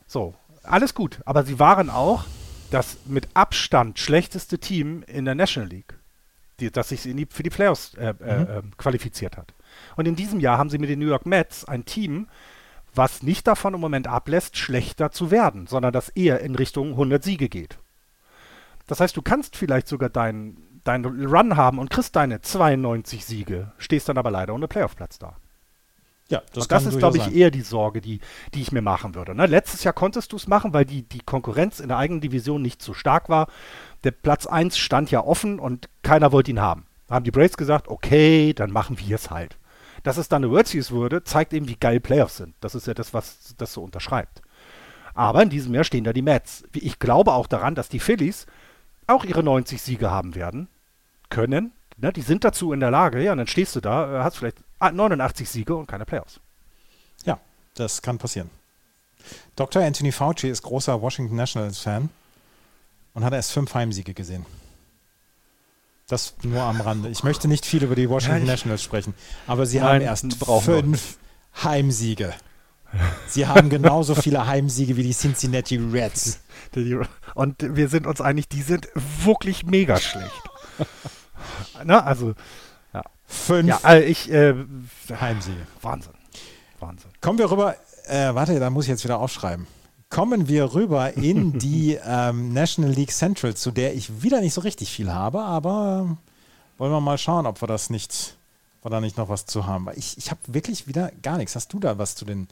So, 0.06 0.34
alles 0.62 0.94
gut. 0.94 1.20
Aber 1.26 1.44
sie 1.44 1.58
waren 1.58 1.90
auch 1.90 2.24
das 2.70 2.98
mit 3.04 3.28
Abstand 3.34 3.98
schlechteste 3.98 4.58
Team 4.58 5.04
in 5.06 5.24
der 5.24 5.34
National 5.34 5.68
League, 5.68 5.94
die, 6.60 6.70
das 6.70 6.88
sich 6.88 7.02
die, 7.02 7.26
für 7.30 7.42
die 7.42 7.50
Playoffs 7.50 7.94
äh, 7.94 8.14
äh 8.20 8.38
mhm. 8.38 8.46
äh, 8.46 8.62
qualifiziert 8.78 9.36
hat. 9.36 9.52
Und 9.96 10.08
in 10.08 10.16
diesem 10.16 10.40
Jahr 10.40 10.58
haben 10.58 10.70
sie 10.70 10.78
mit 10.78 10.88
den 10.88 10.98
New 10.98 11.08
York 11.08 11.26
Mets 11.26 11.64
ein 11.64 11.84
Team, 11.84 12.28
was 12.95 13.22
nicht 13.22 13.47
davon 13.47 13.74
im 13.74 13.80
Moment 13.80 14.07
ablässt, 14.07 14.57
schlechter 14.57 15.11
zu 15.11 15.30
werden, 15.30 15.66
sondern 15.66 15.93
das 15.93 16.09
eher 16.11 16.41
in 16.41 16.55
Richtung 16.55 16.91
100 16.91 17.22
Siege 17.22 17.49
geht. 17.49 17.78
Das 18.86 19.01
heißt, 19.01 19.16
du 19.16 19.22
kannst 19.22 19.57
vielleicht 19.57 19.88
sogar 19.88 20.09
deinen 20.09 20.70
dein 20.84 21.05
Run 21.05 21.57
haben 21.57 21.78
und 21.78 21.91
kriegst 21.91 22.16
deine 22.16 22.41
92 22.41 23.24
Siege, 23.24 23.72
stehst 23.78 24.09
dann 24.09 24.18
aber 24.18 24.30
leider 24.30 24.55
ohne 24.55 24.68
Playoff-Platz 24.68 25.18
da. 25.18 25.36
Ja, 26.28 26.43
das, 26.53 26.68
das 26.68 26.86
ist, 26.86 26.99
glaube 26.99 27.16
ich, 27.16 27.24
sein. 27.24 27.34
eher 27.34 27.51
die 27.51 27.61
Sorge, 27.61 28.01
die, 28.01 28.20
die 28.55 28.62
ich 28.62 28.70
mir 28.70 28.82
machen 28.82 29.16
würde. 29.16 29.34
Ne? 29.34 29.47
Letztes 29.47 29.82
Jahr 29.82 29.93
konntest 29.93 30.30
du 30.30 30.36
es 30.36 30.47
machen, 30.47 30.72
weil 30.72 30.84
die, 30.84 31.03
die 31.03 31.20
Konkurrenz 31.20 31.80
in 31.80 31.88
der 31.88 31.99
eigenen 31.99 32.20
Division 32.20 32.62
nicht 32.62 32.82
so 32.82 32.95
stark 32.95 33.28
war. 33.28 33.49
Der 34.05 34.12
Platz 34.12 34.47
1 34.47 34.78
stand 34.78 35.11
ja 35.11 35.24
offen 35.24 35.59
und 35.59 35.88
keiner 36.03 36.30
wollte 36.30 36.53
ihn 36.53 36.61
haben. 36.61 36.86
Da 37.09 37.16
haben 37.16 37.24
die 37.24 37.32
Braves 37.32 37.57
gesagt, 37.57 37.88
okay, 37.88 38.55
dann 38.55 38.70
machen 38.70 39.01
wir 39.01 39.16
es 39.16 39.30
halt. 39.30 39.59
Dass 40.03 40.16
es 40.16 40.28
dann 40.28 40.44
eine 40.44 40.53
World 40.53 40.66
Series 40.66 40.90
wurde, 40.90 41.24
zeigt 41.24 41.53
eben, 41.53 41.68
wie 41.68 41.76
geil 41.76 42.01
Playoffs 42.01 42.38
sind. 42.38 42.55
Das 42.61 42.74
ist 42.74 42.86
ja 42.86 42.94
das, 42.94 43.12
was 43.12 43.55
das 43.59 43.72
so 43.72 43.82
unterschreibt. 43.82 44.42
Aber 45.14 45.42
in 45.42 45.51
diesem 45.51 45.74
Jahr 45.74 45.84
stehen 45.84 46.05
da 46.05 46.12
die 46.12 46.22
Mets. 46.22 46.64
Ich 46.72 46.98
glaube 46.98 47.32
auch 47.32 47.46
daran, 47.46 47.74
dass 47.74 47.88
die 47.88 48.01
Phillies 48.01 48.46
auch 49.07 49.24
ihre 49.24 49.42
90 49.42 49.80
Siege 49.82 50.11
haben 50.11 50.34
werden 50.34 50.68
können. 51.28 51.72
Ne, 51.96 52.12
die 52.12 52.22
sind 52.22 52.44
dazu 52.44 52.72
in 52.72 52.80
der 52.80 52.90
Lage. 52.90 53.22
Ja, 53.22 53.32
und 53.32 53.38
dann 53.38 53.46
stehst 53.46 53.76
du 53.76 53.80
da, 53.80 54.20
äh, 54.20 54.22
hast 54.22 54.38
vielleicht 54.38 54.62
89 54.80 55.48
Siege 55.48 55.76
und 55.76 55.86
keine 55.86 56.07
Playoffs. 56.07 56.40
Ja, 57.24 57.38
das 57.74 58.01
kann 58.01 58.16
passieren. 58.16 58.51
Dr. 59.57 59.82
Anthony 59.82 60.12
Fauci 60.12 60.48
ist 60.48 60.62
großer 60.62 61.03
Washington 61.03 61.36
Nationals-Fan. 61.36 62.09
und 63.12 63.24
hat 63.24 63.32
erst 63.32 63.53
fünf 63.53 63.74
Heimsiege 63.74 64.14
gesehen. 64.14 64.46
Das 66.11 66.34
nur 66.42 66.62
am 66.62 66.80
Rande. 66.80 67.08
Ich 67.08 67.22
möchte 67.22 67.48
nicht 67.48 67.64
viel 67.64 67.82
über 67.82 67.94
die 67.94 68.08
Washington 68.11 68.44
Ja, 68.44 68.52
Nationals 68.52 68.82
sprechen, 68.82 69.14
aber 69.46 69.64
sie 69.64 69.78
Nein, 69.78 69.86
haben 69.86 70.00
erst 70.02 70.38
brauchen 70.40 70.66
wir 70.66 70.82
fünf 70.82 71.18
Heimsiege. 71.62 72.34
Sie 73.28 73.46
haben 73.46 73.70
genauso 73.70 74.16
viele 74.16 74.46
Heimsiege 74.46 74.96
wie 74.96 75.04
die 75.04 75.14
Cincinnati 75.14 75.76
Reds. 75.76 76.40
Und 77.34 77.76
wir 77.76 77.88
sind 77.88 78.06
uns 78.06 78.20
einig, 78.20 78.48
die 78.48 78.62
sind 78.62 78.88
wirklich 79.24 79.64
mega 79.64 79.96
schlecht. 79.96 80.42
Na, 81.84 82.02
also, 82.02 82.34
Fünf 83.30 83.68
ja, 83.68 83.78
also 83.84 84.04
ich, 84.04 84.30
äh, 84.32 84.54
Heimsiege. 85.20 85.64
Wahnsinn. 85.82 86.14
Wahnsinn. 86.80 87.11
Kommen 87.20 87.38
wir 87.38 87.48
rüber, 87.48 87.76
äh, 88.08 88.34
warte, 88.34 88.58
da 88.58 88.70
muss 88.70 88.86
ich 88.86 88.90
jetzt 88.90 89.04
wieder 89.04 89.20
aufschreiben. 89.20 89.68
Kommen 90.11 90.48
wir 90.48 90.74
rüber 90.74 91.16
in 91.16 91.58
die 91.61 91.96
ähm, 92.04 92.52
National 92.52 92.90
League 92.90 93.12
Central, 93.12 93.54
zu 93.54 93.70
der 93.70 93.94
ich 93.94 94.22
wieder 94.22 94.40
nicht 94.40 94.54
so 94.54 94.61
richtig 94.61 94.90
viel 94.90 95.12
habe, 95.12 95.40
aber 95.40 96.04
ähm, 96.04 96.18
wollen 96.78 96.90
wir 96.90 97.00
mal 97.00 97.16
schauen, 97.16 97.46
ob 97.46 97.62
wir 97.62 97.68
das 97.68 97.90
nicht, 97.90 98.36
ob 98.80 98.86
wir 98.86 98.90
da 98.90 99.00
nicht 99.00 99.16
noch 99.16 99.28
was 99.28 99.46
zu 99.46 99.66
haben. 99.66 99.86
Ich, 99.94 100.18
ich 100.18 100.32
habe 100.32 100.40
wirklich 100.48 100.88
wieder 100.88 101.12
gar 101.22 101.36
nichts. 101.36 101.54
Hast 101.54 101.72
du 101.72 101.78
da 101.78 101.96
was 101.96 102.16
zu 102.16 102.24
den 102.24 102.48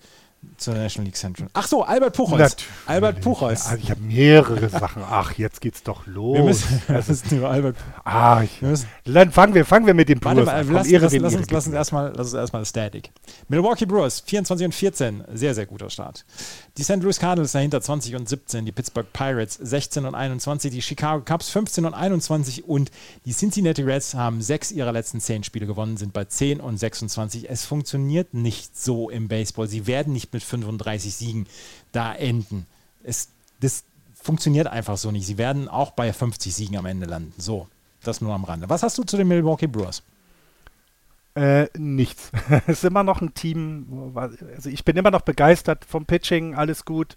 zur 0.56 0.74
National 0.74 1.06
League 1.06 1.16
Central? 1.16 1.48
Ach 1.52 1.66
so, 1.66 1.82
Albert 1.82 2.16
Puchholz. 2.16 2.40
Natürlich. 2.40 2.68
Albert 2.86 3.20
Puchholz. 3.20 3.70
Ja, 3.70 3.76
ich 3.76 3.90
habe 3.90 4.00
mehrere 4.00 4.68
Sachen. 4.68 5.02
Ach, 5.08 5.32
jetzt 5.32 5.60
geht's 5.60 5.82
doch 5.82 6.06
los. 6.06 6.36
wir 6.36 6.44
müssen, 6.44 6.82
wir 6.88 7.04
müssen 7.06 7.38
über 7.38 7.50
Albert. 7.50 7.76
ah, 8.04 8.42
ich, 8.42 8.60
Wir 8.60 8.70
müssen, 8.70 8.88
dann 9.04 9.32
fangen 9.32 9.54
wir, 9.54 9.64
fangen 9.64 9.86
wir 9.86 9.94
mit 9.94 10.08
dem 10.08 10.20
Brewers 10.20 10.48
an. 10.48 10.72
Lass, 10.72 10.90
lass, 10.90 11.12
lass, 11.12 11.34
uns, 11.34 11.50
lass, 11.50 11.66
uns 11.66 11.74
erstmal, 11.74 12.12
lass 12.14 12.28
uns 12.28 12.34
erstmal 12.34 12.64
Static. 12.64 13.10
Milwaukee 13.48 13.86
Brewers 13.86 14.20
24 14.20 14.66
und 14.66 14.74
14, 14.74 15.24
sehr, 15.34 15.54
sehr 15.54 15.66
guter 15.66 15.90
Start. 15.90 16.24
Die 16.76 16.82
St. 16.82 17.02
Louis 17.02 17.18
Cardinals 17.18 17.52
dahinter 17.52 17.80
20 17.80 18.14
und 18.16 18.28
17, 18.28 18.64
die 18.64 18.72
Pittsburgh 18.72 19.12
Pirates 19.12 19.54
16 19.54 20.04
und 20.04 20.14
21, 20.14 20.70
die 20.70 20.82
Chicago 20.82 21.24
Cubs 21.24 21.50
15 21.50 21.84
und 21.84 21.94
21 21.94 22.64
und 22.64 22.90
die 23.24 23.32
Cincinnati 23.32 23.82
Reds 23.82 24.14
haben 24.14 24.40
sechs 24.42 24.70
ihrer 24.70 24.92
letzten 24.92 25.20
zehn 25.20 25.42
Spiele 25.42 25.66
gewonnen, 25.66 25.96
sind 25.96 26.12
bei 26.12 26.24
10 26.24 26.60
und 26.60 26.78
26. 26.78 27.50
Es 27.50 27.64
funktioniert 27.64 28.34
nicht 28.34 28.78
so 28.78 29.10
im 29.10 29.28
Baseball. 29.28 29.66
Sie 29.66 29.86
werden 29.86 30.12
nicht 30.12 30.27
mit 30.32 30.42
35 30.42 31.14
Siegen 31.14 31.46
da 31.92 32.14
enden. 32.14 32.66
Es, 33.02 33.28
das 33.60 33.84
funktioniert 34.14 34.66
einfach 34.66 34.96
so 34.96 35.10
nicht. 35.10 35.26
Sie 35.26 35.38
werden 35.38 35.68
auch 35.68 35.92
bei 35.92 36.12
50 36.12 36.54
Siegen 36.54 36.76
am 36.76 36.86
Ende 36.86 37.06
landen. 37.06 37.32
So, 37.38 37.68
das 38.02 38.20
nur 38.20 38.34
am 38.34 38.44
Rande. 38.44 38.68
Was 38.68 38.82
hast 38.82 38.98
du 38.98 39.04
zu 39.04 39.16
den 39.16 39.28
Milwaukee 39.28 39.66
Brewers? 39.66 40.02
Äh, 41.34 41.68
nichts. 41.78 42.32
es 42.66 42.78
ist 42.78 42.84
immer 42.84 43.04
noch 43.04 43.20
ein 43.20 43.34
Team, 43.34 44.12
also 44.16 44.68
ich 44.68 44.84
bin 44.84 44.96
immer 44.96 45.10
noch 45.10 45.20
begeistert 45.20 45.84
vom 45.84 46.04
Pitching, 46.04 46.54
alles 46.54 46.84
gut. 46.84 47.16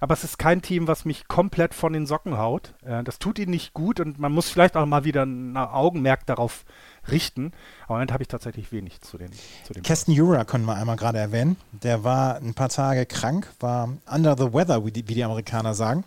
Aber 0.00 0.12
es 0.12 0.22
ist 0.22 0.38
kein 0.38 0.60
Team, 0.60 0.86
was 0.86 1.06
mich 1.06 1.28
komplett 1.28 1.72
von 1.72 1.94
den 1.94 2.06
Socken 2.06 2.36
haut. 2.36 2.74
Äh, 2.84 3.02
das 3.04 3.18
tut 3.18 3.38
ihnen 3.38 3.52
nicht 3.52 3.72
gut 3.72 4.00
und 4.00 4.18
man 4.18 4.32
muss 4.32 4.50
vielleicht 4.50 4.76
auch 4.76 4.84
mal 4.84 5.04
wieder 5.04 5.24
ein 5.24 5.56
Augenmerk 5.56 6.26
darauf 6.26 6.66
richten. 7.10 7.52
Aber 7.84 7.94
im 7.94 7.96
Moment 7.96 8.12
habe 8.12 8.22
ich 8.22 8.28
tatsächlich 8.28 8.72
wenig 8.72 9.00
zu 9.00 9.18
den. 9.18 9.30
Zu 9.64 9.74
den 9.74 9.82
Keston 9.82 10.14
Jura 10.14 10.44
können 10.44 10.64
wir 10.64 10.74
einmal 10.74 10.96
gerade 10.96 11.18
erwähnen. 11.18 11.56
Der 11.72 12.04
war 12.04 12.36
ein 12.36 12.54
paar 12.54 12.68
Tage 12.68 13.06
krank, 13.06 13.48
war 13.60 13.88
under 14.10 14.36
the 14.36 14.52
weather, 14.52 14.84
wie 14.84 14.92
die, 14.92 15.06
wie 15.08 15.14
die 15.14 15.24
Amerikaner 15.24 15.74
sagen. 15.74 16.04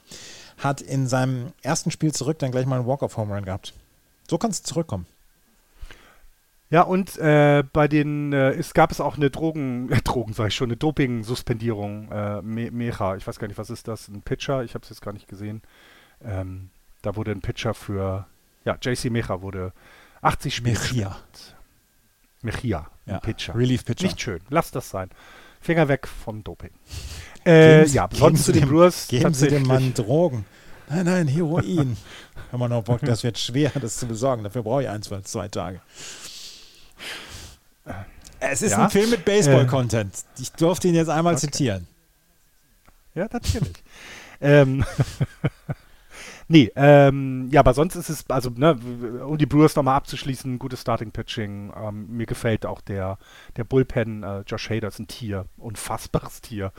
Hat 0.58 0.82
in 0.82 1.08
seinem 1.08 1.54
ersten 1.62 1.92
Spiel 1.92 2.14
zurück 2.14 2.40
dann 2.40 2.52
gleich 2.52 2.66
mal 2.66 2.78
einen 2.78 2.88
Walk-off-Home-Run 2.88 3.46
gehabt. 3.46 3.74
So 4.28 4.38
kannst 4.38 4.66
du 4.66 4.74
zurückkommen. 4.74 5.06
Ja, 6.70 6.82
und 6.82 7.18
äh, 7.18 7.64
bei 7.72 7.88
den, 7.88 8.34
äh, 8.34 8.52
es 8.52 8.74
gab 8.74 8.92
es 8.92 9.00
auch 9.00 9.16
eine 9.16 9.30
Drogen, 9.30 9.90
äh, 9.90 10.02
Drogen 10.04 10.34
sag 10.34 10.48
ich 10.48 10.56
schon, 10.56 10.70
eine 10.70 10.78
Doping-Suspendierung. 10.78 12.12
Äh, 12.12 12.42
Me 12.42 12.72
Mecha, 12.72 13.16
ich 13.16 13.26
weiß 13.26 13.40
gar 13.40 13.48
nicht, 13.48 13.58
was 13.58 13.70
ist 13.70 13.88
das? 13.88 14.10
Ein 14.10 14.22
Pitcher? 14.22 14.64
Ich 14.64 14.74
habe 14.74 14.84
es 14.84 14.90
jetzt 14.90 15.02
gar 15.02 15.14
nicht 15.14 15.30
gesehen. 15.30 15.62
Ähm, 16.24 16.70
da 17.02 17.16
wurde 17.16 17.32
ein 17.32 17.42
Pitcher 17.42 17.74
für, 17.74 18.28
ja, 18.66 18.78
JC 18.82 19.10
Mecha 19.10 19.42
wurde 19.42 19.72
80 20.28 20.56
Spiele. 20.56 20.78
Mejia, 22.42 22.88
ein 23.06 23.14
Ja, 23.14 23.20
Pitcher. 23.20 23.56
Relief-Pitcher. 23.56 24.06
Nicht 24.08 24.22
schön, 24.22 24.40
lass 24.50 24.72
das 24.72 24.90
sein. 24.90 25.10
Finger 25.62 25.88
weg 25.88 26.08
vom 26.08 26.44
Doping. 26.44 26.70
Äh, 27.44 27.78
Geben 27.80 27.88
Sie- 27.90 27.96
ja, 27.96 28.08
geben 28.08 28.20
sonst 28.20 28.38
Sie 28.40 28.44
zu 28.46 28.52
den 28.52 28.62
dem- 28.64 28.70
Brewers 28.70 29.08
Geben 29.08 29.34
Sie 29.34 29.48
dem 29.48 29.64
Mann 29.64 29.94
Drogen. 29.94 30.46
Nein, 30.90 31.06
nein, 31.06 31.28
Heroin. 31.28 31.98
Haben 32.52 32.60
wir 32.60 32.70
noch 32.70 32.84
Bock, 32.84 33.02
das 33.02 33.24
wird 33.24 33.38
schwer, 33.38 33.72
das 33.82 33.98
zu 33.98 34.06
besorgen. 34.08 34.44
Dafür 34.44 34.64
brauche 34.64 34.84
ich 34.84 34.90
ein, 34.90 35.02
zwei, 35.02 35.22
zwei 35.22 35.48
Tage. 35.50 35.82
Es 38.40 38.62
ist 38.62 38.72
Ja, 38.72 38.84
ein 38.86 38.90
Film 38.90 39.10
mit 39.10 39.26
Baseball-Content. 39.26 40.14
Ich 40.40 40.52
durfte 40.54 40.88
ihn 40.88 40.96
jetzt 40.96 41.10
einmal 41.10 41.34
Okay. 41.34 41.42
zitieren. 41.42 41.88
Ja, 43.16 43.28
natürlich. 43.32 43.84
ähm, 44.42 44.86
nee, 46.48 46.72
ähm, 46.76 47.50
ja, 47.52 47.62
aber 47.62 47.74
sonst 47.74 47.96
ist 47.96 48.10
es, 48.10 48.30
also, 48.30 48.50
ne, 48.50 48.78
um 49.26 49.38
die 49.38 49.46
Brewers 49.46 49.76
nochmal 49.76 49.96
abzuschließen, 49.96 50.60
gutes 50.60 50.82
Starting-Pitching. 50.82 51.74
Ähm, 51.76 52.08
mir 52.10 52.26
gefällt 52.26 52.66
auch 52.66 52.82
der, 52.82 53.18
der 53.56 53.64
Bullpen, 53.64 54.24
äh, 54.24 54.42
Josh 54.42 54.70
Hader 54.70 54.88
ist 54.88 55.00
ein 55.00 55.08
Tier, 55.08 55.46
unfassbares 55.58 56.42
Tier. 56.42 56.72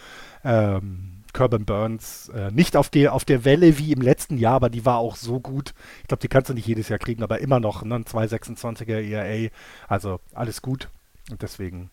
Ähm, 0.44 1.24
Corbin 1.32 1.64
Burns, 1.64 2.30
äh, 2.30 2.50
nicht 2.50 2.76
auf 2.76 2.88
der, 2.88 3.12
auf 3.12 3.24
der 3.24 3.44
Welle 3.44 3.78
wie 3.78 3.92
im 3.92 4.00
letzten 4.00 4.38
Jahr, 4.38 4.54
aber 4.54 4.70
die 4.70 4.84
war 4.84 4.98
auch 4.98 5.16
so 5.16 5.40
gut. 5.40 5.74
Ich 6.02 6.08
glaube, 6.08 6.20
die 6.20 6.28
kannst 6.28 6.50
du 6.50 6.54
nicht 6.54 6.66
jedes 6.66 6.88
Jahr 6.88 6.98
kriegen, 6.98 7.22
aber 7.22 7.40
immer 7.40 7.60
noch, 7.60 7.82
ne, 7.84 7.96
ein 7.96 8.04
226er 8.04 9.00
ERA, 9.00 9.50
also 9.86 10.20
alles 10.34 10.62
gut. 10.62 10.88
Und 11.30 11.42
deswegen 11.42 11.90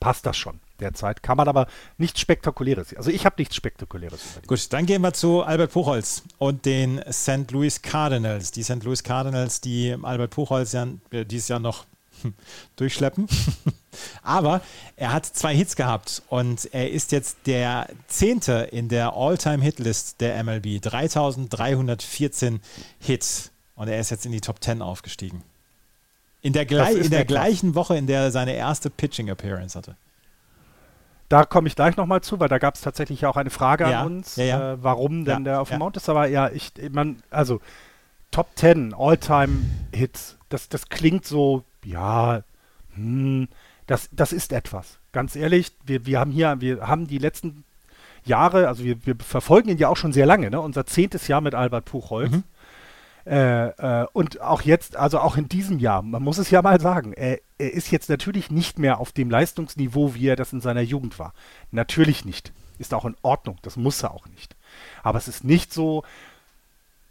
passt 0.00 0.26
das 0.26 0.36
schon 0.36 0.60
derzeit. 0.84 1.22
Kann 1.22 1.36
man 1.36 1.48
aber 1.48 1.66
nichts 1.98 2.20
Spektakuläres. 2.20 2.94
Also 2.96 3.10
ich 3.10 3.26
habe 3.26 3.36
nichts 3.38 3.56
Spektakuläres. 3.56 4.20
Gut, 4.46 4.72
dann 4.72 4.86
gehen 4.86 5.02
wir 5.02 5.12
zu 5.12 5.42
Albert 5.42 5.72
Puchholz 5.72 6.22
und 6.38 6.64
den 6.64 7.02
St. 7.10 7.50
Louis 7.50 7.82
Cardinals. 7.82 8.52
Die 8.52 8.62
St. 8.62 8.84
Louis 8.84 9.02
Cardinals, 9.02 9.60
die 9.60 9.96
Albert 10.02 10.30
Puchholz 10.30 10.72
ja 10.72 10.86
äh, 11.10 11.24
dieses 11.24 11.48
Jahr 11.48 11.58
noch 11.58 11.86
hm, 12.22 12.34
durchschleppen. 12.76 13.28
Aber 14.22 14.60
er 14.96 15.12
hat 15.12 15.26
zwei 15.26 15.54
Hits 15.54 15.76
gehabt 15.76 16.22
und 16.28 16.72
er 16.72 16.90
ist 16.90 17.12
jetzt 17.12 17.38
der 17.46 17.88
Zehnte 18.08 18.68
in 18.72 18.88
der 18.88 19.14
All-Time-Hitlist 19.14 20.20
der 20.20 20.42
MLB. 20.42 20.80
3314 20.80 22.60
Hits. 23.00 23.50
Und 23.76 23.88
er 23.88 23.98
ist 23.98 24.10
jetzt 24.10 24.26
in 24.26 24.32
die 24.32 24.40
Top 24.40 24.62
10 24.62 24.82
aufgestiegen. 24.82 25.42
In 26.42 26.52
der, 26.52 26.70
in 26.90 27.10
der 27.10 27.24
gleichen 27.24 27.74
Woche, 27.74 27.96
in 27.96 28.06
der 28.06 28.20
er 28.20 28.30
seine 28.30 28.54
erste 28.54 28.90
Pitching-Appearance 28.90 29.78
hatte. 29.78 29.96
Da 31.28 31.44
komme 31.44 31.68
ich 31.68 31.76
gleich 31.76 31.96
nochmal 31.96 32.20
zu, 32.20 32.38
weil 32.38 32.48
da 32.48 32.58
gab 32.58 32.74
es 32.74 32.82
tatsächlich 32.82 33.24
auch 33.26 33.36
eine 33.36 33.50
Frage 33.50 33.84
Ja, 33.84 34.00
an 34.00 34.06
uns, 34.06 34.36
ja, 34.36 34.44
ja. 34.44 34.72
Äh, 34.72 34.82
warum 34.82 35.24
denn 35.24 35.44
der 35.44 35.60
auf 35.60 35.70
dem. 35.70 35.78
Mount 35.78 35.96
ist. 35.96 36.08
Aber 36.08 36.26
ja, 36.26 36.50
ich, 36.50 36.72
man, 36.92 37.22
also 37.30 37.60
Top 38.30 38.48
10 38.56 38.94
All-Time-Hits, 38.94 40.38
das, 40.48 40.68
das 40.68 40.88
klingt 40.88 41.24
so, 41.24 41.64
ja, 41.84 42.42
hm, 42.94 43.48
das, 43.86 44.08
das 44.12 44.32
ist 44.32 44.52
etwas. 44.52 44.98
Ganz 45.12 45.36
ehrlich, 45.36 45.72
wir, 45.84 46.06
wir 46.06 46.20
haben 46.20 46.30
hier, 46.30 46.60
wir 46.60 46.86
haben 46.86 47.06
die 47.06 47.18
letzten 47.18 47.64
Jahre, 48.24 48.68
also 48.68 48.84
wir, 48.84 49.04
wir 49.06 49.16
verfolgen 49.18 49.68
ihn 49.68 49.78
ja 49.78 49.88
auch 49.88 49.96
schon 49.96 50.12
sehr 50.12 50.26
lange, 50.26 50.50
ne? 50.50 50.60
unser 50.60 50.86
zehntes 50.86 51.28
Jahr 51.28 51.40
mit 51.40 51.54
Albert 51.54 51.84
Puchholz. 51.84 52.32
Mhm. 52.32 52.44
Äh, 53.26 53.68
äh, 53.68 54.06
und 54.12 54.40
auch 54.40 54.62
jetzt, 54.62 54.96
also 54.96 55.18
auch 55.18 55.36
in 55.36 55.48
diesem 55.48 55.78
Jahr, 55.78 56.02
man 56.02 56.22
muss 56.22 56.38
es 56.38 56.50
ja 56.50 56.60
mal 56.60 56.80
sagen, 56.80 57.12
er, 57.14 57.40
er 57.58 57.72
ist 57.72 57.90
jetzt 57.90 58.10
natürlich 58.10 58.50
nicht 58.50 58.78
mehr 58.78 59.00
auf 59.00 59.12
dem 59.12 59.30
Leistungsniveau, 59.30 60.14
wie 60.14 60.28
er 60.28 60.36
das 60.36 60.52
in 60.52 60.60
seiner 60.60 60.82
Jugend 60.82 61.18
war. 61.18 61.32
Natürlich 61.70 62.24
nicht. 62.24 62.52
Ist 62.78 62.92
auch 62.92 63.04
in 63.04 63.16
Ordnung, 63.22 63.58
das 63.62 63.76
muss 63.76 64.02
er 64.02 64.12
auch 64.12 64.26
nicht. 64.26 64.56
Aber 65.02 65.16
es 65.18 65.28
ist 65.28 65.44
nicht 65.44 65.72
so, 65.72 66.02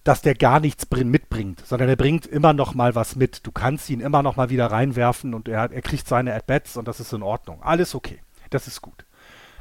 dass 0.03 0.21
der 0.21 0.35
gar 0.35 0.59
nichts 0.59 0.85
brin- 0.85 1.09
mitbringt, 1.09 1.65
sondern 1.65 1.87
er 1.87 1.95
bringt 1.95 2.25
immer 2.25 2.53
noch 2.53 2.75
mal 2.75 2.93
was 2.93 3.15
mit. 3.15 3.47
Du 3.47 3.51
kannst 3.51 3.89
ihn 3.89 4.01
immer 4.01 4.21
noch 4.21 4.35
mal 4.35 4.49
wieder 4.49 4.67
reinwerfen 4.67 5.33
und 5.33 5.47
er, 5.47 5.71
er 5.71 5.81
kriegt 5.81 6.07
seine 6.07 6.33
At-Bats 6.35 6.77
und 6.77 6.87
das 6.87 6.99
ist 6.99 7.13
in 7.13 7.23
Ordnung. 7.23 7.63
Alles 7.63 7.95
okay, 7.95 8.19
das 8.49 8.67
ist 8.67 8.81
gut. 8.81 9.05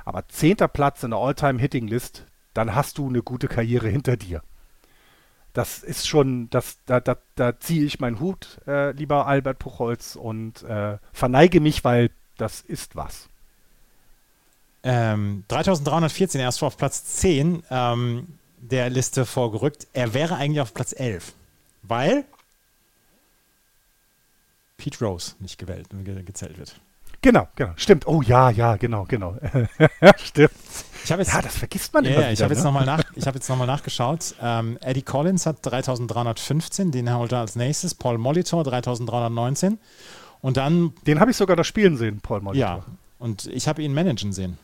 Aber 0.04 0.26
zehnter 0.28 0.66
Platz 0.66 1.04
in 1.04 1.12
der 1.12 1.20
All-Time-Hitting-List, 1.20 2.26
dann 2.54 2.74
hast 2.74 2.98
du 2.98 3.08
eine 3.08 3.22
gute 3.22 3.46
Karriere 3.46 3.88
hinter 3.88 4.16
dir. 4.16 4.42
Das 5.52 5.82
ist 5.82 6.08
schon, 6.08 6.48
das, 6.50 6.78
da, 6.86 7.00
da, 7.00 7.18
da 7.34 7.60
ziehe 7.60 7.84
ich 7.84 8.00
meinen 8.00 8.20
Hut, 8.20 8.58
äh, 8.66 8.92
lieber 8.92 9.26
Albert 9.26 9.58
Puchholz, 9.58 10.16
und 10.16 10.62
äh, 10.62 10.96
verneige 11.12 11.60
mich, 11.60 11.84
weil 11.84 12.10
das 12.38 12.62
ist 12.62 12.96
was. 12.96 13.28
Ähm, 14.82 15.44
3314, 15.48 16.40
er 16.40 16.48
ist 16.48 16.58
schon 16.58 16.68
auf 16.68 16.76
Platz 16.76 17.04
10 17.04 17.62
ähm, 17.70 18.38
der 18.58 18.90
Liste 18.90 19.26
vorgerückt. 19.26 19.86
Er 19.92 20.14
wäre 20.14 20.36
eigentlich 20.36 20.60
auf 20.60 20.74
Platz 20.74 20.92
11, 20.96 21.32
weil 21.82 22.24
Pete 24.78 25.04
Rose 25.04 25.34
nicht 25.38 25.58
gewählt, 25.58 25.88
ge 26.04 26.22
gezählt 26.22 26.58
wird. 26.58 26.80
Genau, 27.20 27.46
genau. 27.54 27.72
Stimmt. 27.76 28.06
Oh 28.08 28.20
ja, 28.22 28.50
ja, 28.50 28.76
genau, 28.76 29.04
genau. 29.04 29.36
Stimmt. 30.16 30.50
Ich 31.04 31.12
habe 31.12 31.22
jetzt, 31.22 31.32
Ja, 31.32 31.42
das 31.42 31.56
vergisst 31.56 31.92
man 31.92 32.04
ja, 32.04 32.10
immer 32.12 32.20
ja, 32.22 32.26
ich 32.30 32.38
wieder. 32.38 32.44
habe 32.44 32.54
jetzt 32.54 32.60
ne? 32.62 32.66
nochmal 32.70 32.86
nach, 32.86 33.02
ich 33.14 33.26
hab 33.26 33.34
jetzt 33.34 33.48
noch 33.48 33.56
mal 33.56 33.66
nachgeschaut. 33.66 34.34
Ähm, 34.40 34.78
Eddie 34.80 35.02
Collins 35.02 35.46
hat 35.46 35.58
3315, 35.62 36.90
den 36.90 37.12
holt 37.14 37.32
er 37.32 37.38
als 37.40 37.56
nächstes. 37.56 37.94
Paul 37.94 38.18
Molitor 38.18 38.64
3319. 38.64 39.78
Und 40.40 40.56
dann, 40.56 40.92
Den 41.06 41.20
habe 41.20 41.30
ich 41.30 41.36
sogar 41.36 41.56
da 41.56 41.64
spielen 41.64 41.96
sehen, 41.96 42.20
Paul 42.20 42.40
Molitor. 42.40 42.68
ja, 42.68 42.84
und 43.18 43.46
ich 43.46 43.68
habe 43.68 43.82
ihn 43.82 43.94
managen 43.94 44.32
sehen. 44.32 44.58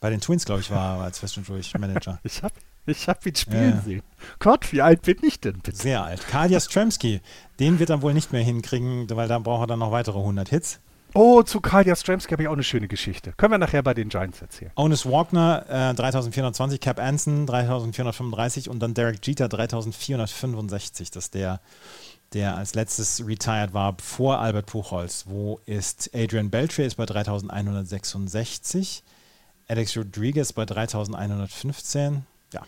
Bei 0.00 0.10
den 0.10 0.20
Twins, 0.20 0.44
glaube 0.44 0.60
ich, 0.60 0.70
war 0.70 0.98
er 0.98 1.04
als 1.04 1.18
Fest 1.18 1.36
und 1.38 1.48
durch 1.48 1.72
Manager. 1.78 2.18
Ich 2.24 2.42
habe 2.42 2.54
Ich 2.86 3.08
habe 3.08 3.28
ihn 3.28 3.34
spielen 3.36 3.74
ja. 3.76 3.82
sehen. 3.82 4.02
Gott, 4.38 4.72
wie 4.72 4.80
alt 4.82 5.02
bin 5.02 5.18
ich 5.22 5.40
denn 5.40 5.58
bitte? 5.58 5.76
Sehr 5.76 6.02
alt. 6.04 6.26
Karl 6.28 6.50
Jastrzemski, 6.50 7.20
den 7.60 7.78
wird 7.78 7.90
er 7.90 8.00
wohl 8.02 8.14
nicht 8.14 8.32
mehr 8.32 8.42
hinkriegen, 8.42 9.08
weil 9.10 9.28
da 9.28 9.38
braucht 9.38 9.64
er 9.64 9.66
dann 9.68 9.80
noch 9.80 9.92
weitere 9.92 10.18
100 10.18 10.48
Hits. 10.48 10.80
Oh, 11.14 11.42
zu 11.42 11.60
Karl 11.60 11.86
Jastrzemski 11.86 12.32
habe 12.32 12.42
ich 12.42 12.48
auch 12.48 12.52
eine 12.52 12.62
schöne 12.62 12.86
Geschichte. 12.88 13.32
Können 13.36 13.52
wir 13.52 13.58
nachher 13.58 13.82
bei 13.82 13.94
den 13.94 14.08
Giants 14.10 14.42
erzählen. 14.42 14.70
Onus 14.76 15.06
Wagner 15.06 15.64
äh, 15.68 15.94
3420, 15.94 16.80
Cap 16.80 17.00
Anson 17.00 17.46
3435 17.46 18.68
und 18.68 18.80
dann 18.80 18.94
Derek 18.94 19.26
Jeter 19.26 19.48
3465. 19.48 21.10
Das 21.10 21.24
ist 21.24 21.34
der, 21.34 21.60
der 22.34 22.56
als 22.56 22.74
letztes 22.74 23.26
retired 23.26 23.72
war 23.72 23.96
vor 24.02 24.38
Albert 24.38 24.66
Puchholz. 24.66 25.24
Wo 25.28 25.60
ist 25.66 26.10
Adrian 26.14 26.50
Beltre? 26.50 26.82
Ist 26.82 26.96
bei 26.96 27.06
3166. 27.06 29.02
Alex 29.66 29.96
Rodriguez 29.96 30.52
bei 30.52 30.64
3115. 30.66 32.26
Ja. 32.52 32.62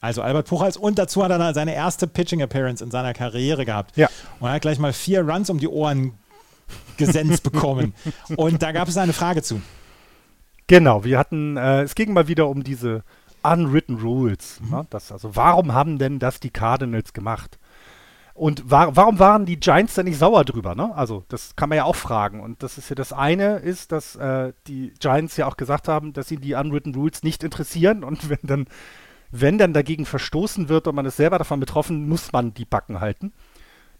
Also 0.00 0.22
Albert 0.22 0.48
Puchholz 0.48 0.76
und 0.76 0.98
dazu 0.98 1.22
hat 1.22 1.30
er 1.30 1.54
seine 1.54 1.74
erste 1.74 2.06
Pitching 2.08 2.42
Appearance 2.42 2.82
in 2.82 2.90
seiner 2.90 3.14
Karriere 3.14 3.64
gehabt. 3.64 3.96
Ja. 3.96 4.08
Und 4.40 4.48
er 4.48 4.54
hat 4.54 4.62
gleich 4.62 4.78
mal 4.78 4.92
vier 4.92 5.22
Runs 5.22 5.48
um 5.48 5.58
die 5.58 5.68
Ohren 5.68 6.14
gesenzt 6.96 7.42
bekommen. 7.42 7.94
Und 8.36 8.62
da 8.62 8.72
gab 8.72 8.88
es 8.88 8.96
eine 8.96 9.12
Frage 9.12 9.42
zu. 9.42 9.60
Genau, 10.66 11.04
wir 11.04 11.18
hatten, 11.18 11.56
äh, 11.56 11.82
es 11.82 11.94
ging 11.94 12.12
mal 12.12 12.28
wieder 12.28 12.48
um 12.48 12.62
diese 12.62 13.02
unwritten 13.42 13.96
rules. 13.96 14.60
Mhm. 14.60 14.70
Ne? 14.70 14.86
Das, 14.90 15.12
also 15.12 15.34
warum 15.36 15.74
haben 15.74 15.98
denn 15.98 16.18
das 16.18 16.40
die 16.40 16.50
Cardinals 16.50 17.12
gemacht? 17.12 17.58
Und 18.34 18.70
war, 18.70 18.96
warum 18.96 19.18
waren 19.18 19.44
die 19.44 19.60
Giants 19.60 19.94
da 19.94 20.02
nicht 20.02 20.18
sauer 20.18 20.44
drüber? 20.44 20.74
Ne? 20.74 20.94
Also 20.94 21.24
das 21.28 21.54
kann 21.54 21.68
man 21.68 21.76
ja 21.76 21.84
auch 21.84 21.96
fragen. 21.96 22.40
Und 22.40 22.62
das 22.62 22.78
ist 22.78 22.88
ja 22.88 22.94
das 22.94 23.12
eine 23.12 23.56
ist, 23.56 23.92
dass 23.92 24.16
äh, 24.16 24.54
die 24.66 24.94
Giants 24.98 25.36
ja 25.36 25.46
auch 25.46 25.58
gesagt 25.58 25.86
haben, 25.86 26.14
dass 26.14 26.28
sie 26.28 26.38
die 26.38 26.54
unwritten 26.54 26.94
rules 26.94 27.22
nicht 27.22 27.44
interessieren. 27.44 28.04
Und 28.04 28.28
wenn 28.30 28.38
dann, 28.42 28.66
wenn 29.30 29.58
dann 29.58 29.74
dagegen 29.74 30.06
verstoßen 30.06 30.70
wird 30.70 30.86
und 30.86 30.94
man 30.94 31.04
ist 31.04 31.18
selber 31.18 31.36
davon 31.36 31.60
betroffen, 31.60 32.08
muss 32.08 32.32
man 32.32 32.54
die 32.54 32.64
Backen 32.64 33.00
halten 33.00 33.32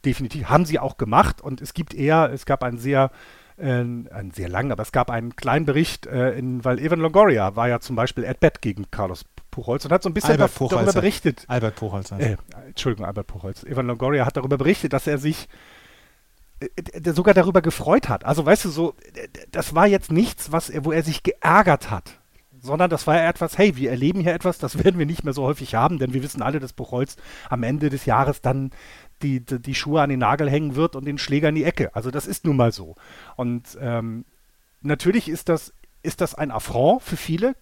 definitiv, 0.04 0.48
haben 0.48 0.64
sie 0.64 0.78
auch 0.78 0.96
gemacht 0.96 1.40
und 1.40 1.60
es 1.60 1.74
gibt 1.74 1.94
eher, 1.94 2.30
es 2.32 2.46
gab 2.46 2.62
einen 2.62 2.78
sehr, 2.78 3.10
äh, 3.56 3.64
einen 3.66 4.30
sehr 4.34 4.48
langen, 4.48 4.72
aber 4.72 4.82
es 4.82 4.92
gab 4.92 5.10
einen 5.10 5.36
kleinen 5.36 5.66
Bericht, 5.66 6.06
äh, 6.06 6.32
in, 6.32 6.64
weil 6.64 6.78
Evan 6.78 7.00
Longoria 7.00 7.56
war 7.56 7.68
ja 7.68 7.80
zum 7.80 7.96
Beispiel 7.96 8.26
at 8.26 8.40
bat 8.40 8.62
gegen 8.62 8.90
Carlos 8.90 9.24
Puchholz 9.50 9.84
und 9.84 9.92
hat 9.92 10.02
so 10.02 10.08
ein 10.08 10.14
bisschen 10.14 10.38
darüber 10.38 10.92
berichtet. 10.92 11.44
Albert 11.48 11.76
Puchholz. 11.76 12.10
Äh, 12.12 12.36
Entschuldigung, 12.66 13.06
Albert 13.06 13.26
Puchholz. 13.26 13.64
Evan 13.64 13.86
Longoria 13.86 14.26
hat 14.26 14.36
darüber 14.36 14.58
berichtet, 14.58 14.92
dass 14.92 15.06
er 15.06 15.18
sich 15.18 15.48
äh, 16.60 17.12
sogar 17.12 17.34
darüber 17.34 17.62
gefreut 17.62 18.08
hat. 18.08 18.24
Also 18.24 18.44
weißt 18.46 18.64
du, 18.64 18.70
so, 18.70 18.94
das 19.50 19.74
war 19.74 19.86
jetzt 19.86 20.10
nichts, 20.10 20.52
was 20.52 20.70
er, 20.70 20.84
wo 20.84 20.92
er 20.92 21.02
sich 21.02 21.22
geärgert 21.22 21.90
hat 21.90 22.18
sondern 22.62 22.88
das 22.88 23.06
war 23.06 23.16
ja 23.16 23.28
etwas, 23.28 23.58
hey, 23.58 23.76
wir 23.76 23.90
erleben 23.90 24.20
hier 24.20 24.32
etwas, 24.32 24.58
das 24.58 24.82
werden 24.82 24.98
wir 24.98 25.06
nicht 25.06 25.24
mehr 25.24 25.34
so 25.34 25.42
häufig 25.42 25.74
haben, 25.74 25.98
denn 25.98 26.14
wir 26.14 26.22
wissen 26.22 26.42
alle, 26.42 26.60
dass 26.60 26.72
Buchholz 26.72 27.16
am 27.50 27.64
Ende 27.64 27.90
des 27.90 28.06
Jahres 28.06 28.40
dann 28.40 28.70
die, 29.22 29.40
die, 29.40 29.60
die, 29.60 29.74
Schuhe 29.74 30.02
an 30.02 30.10
den 30.10 30.20
Nagel 30.20 30.50
hängen 30.50 30.76
wird 30.76 30.96
und 30.96 31.06
den 31.06 31.18
Schläger 31.18 31.48
in 31.48 31.54
die 31.54 31.64
Ecke. 31.64 31.94
Also 31.94 32.10
das 32.10 32.26
ist 32.26 32.44
nun 32.44 32.56
mal 32.56 32.72
so. 32.72 32.96
Und 33.36 33.78
ähm, 33.80 34.24
natürlich 34.80 35.28
ist 35.28 35.48
das, 35.48 35.72
ist 36.02 36.20
das 36.20 36.34
ein 36.34 36.50
Affront 36.50 37.02
für 37.02 37.16
viele. 37.16 37.54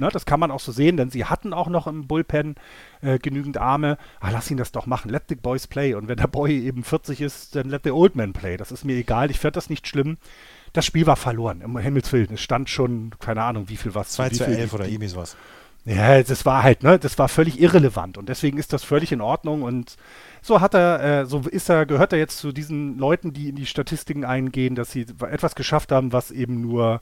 Ne, 0.00 0.08
das 0.10 0.24
kann 0.24 0.40
man 0.40 0.50
auch 0.50 0.60
so 0.60 0.72
sehen, 0.72 0.96
denn 0.96 1.10
sie 1.10 1.26
hatten 1.26 1.52
auch 1.52 1.68
noch 1.68 1.86
im 1.86 2.06
Bullpen 2.06 2.54
äh, 3.02 3.18
genügend 3.18 3.58
Arme. 3.58 3.98
Ah, 4.18 4.30
lass 4.30 4.50
ihn 4.50 4.56
das 4.56 4.72
doch 4.72 4.86
machen. 4.86 5.10
Let 5.10 5.24
the 5.28 5.34
boys 5.34 5.66
play. 5.66 5.92
Und 5.92 6.08
wenn 6.08 6.16
der 6.16 6.26
Boy 6.26 6.58
eben 6.58 6.84
40 6.84 7.20
ist, 7.20 7.54
dann 7.54 7.68
let 7.68 7.82
the 7.84 7.90
old 7.90 8.16
man 8.16 8.32
play. 8.32 8.56
Das 8.56 8.72
ist 8.72 8.84
mir 8.84 8.96
egal. 8.96 9.30
Ich 9.30 9.38
fände 9.38 9.56
das 9.56 9.68
nicht 9.68 9.86
schlimm. 9.86 10.16
Das 10.72 10.86
Spiel 10.86 11.06
war 11.06 11.16
verloren. 11.16 11.60
Im 11.60 11.76
Himmelswillen. 11.76 12.32
Es 12.32 12.40
stand 12.40 12.70
schon, 12.70 13.10
keine 13.18 13.42
Ahnung, 13.42 13.68
wie 13.68 13.76
viel 13.76 13.94
was. 13.94 14.12
2 14.12 14.30
zu 14.30 14.46
11 14.46 14.72
oder 14.72 14.88
irgendwie 14.88 15.08
sowas. 15.08 15.36
Ja, 15.84 16.22
das 16.22 16.44
war 16.44 16.62
halt, 16.62 16.82
ne, 16.82 16.98
das 16.98 17.18
war 17.18 17.28
völlig 17.28 17.60
irrelevant 17.60 18.18
und 18.18 18.28
deswegen 18.28 18.58
ist 18.58 18.72
das 18.72 18.84
völlig 18.84 19.12
in 19.12 19.20
Ordnung 19.20 19.62
und 19.62 19.96
so 20.42 20.60
hat 20.60 20.74
er, 20.74 21.22
äh, 21.22 21.26
so 21.26 21.40
ist 21.40 21.68
er, 21.70 21.86
gehört 21.86 22.12
er 22.12 22.18
jetzt 22.18 22.38
zu 22.38 22.52
diesen 22.52 22.98
Leuten, 22.98 23.32
die 23.32 23.48
in 23.48 23.56
die 23.56 23.66
Statistiken 23.66 24.24
eingehen, 24.24 24.74
dass 24.74 24.92
sie 24.92 25.06
etwas 25.30 25.54
geschafft 25.54 25.90
haben, 25.90 26.12
was 26.12 26.30
eben 26.30 26.60
nur 26.60 27.00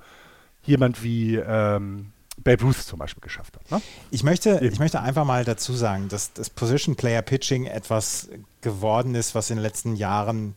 jemand 0.65 1.03
wie 1.03 1.37
ähm, 1.37 2.13
Babe 2.45 2.63
Ruth 2.63 2.77
zum 2.77 2.99
Beispiel 2.99 3.21
geschafft 3.21 3.57
hat. 3.57 3.71
Ne? 3.71 3.83
Ich, 4.11 4.23
möchte, 4.23 4.61
ich 4.63 4.79
möchte 4.79 5.01
einfach 5.01 5.25
mal 5.25 5.45
dazu 5.45 5.73
sagen, 5.73 6.09
dass 6.09 6.33
das 6.33 6.51
Position 6.51 6.95
Player 6.95 7.23
Pitching 7.23 7.67
etwas 7.67 8.29
geworden 8.61 9.15
ist, 9.15 9.35
was 9.35 9.51
in 9.51 9.57
den 9.57 9.63
letzten 9.63 9.97
Jahren 9.97 10.55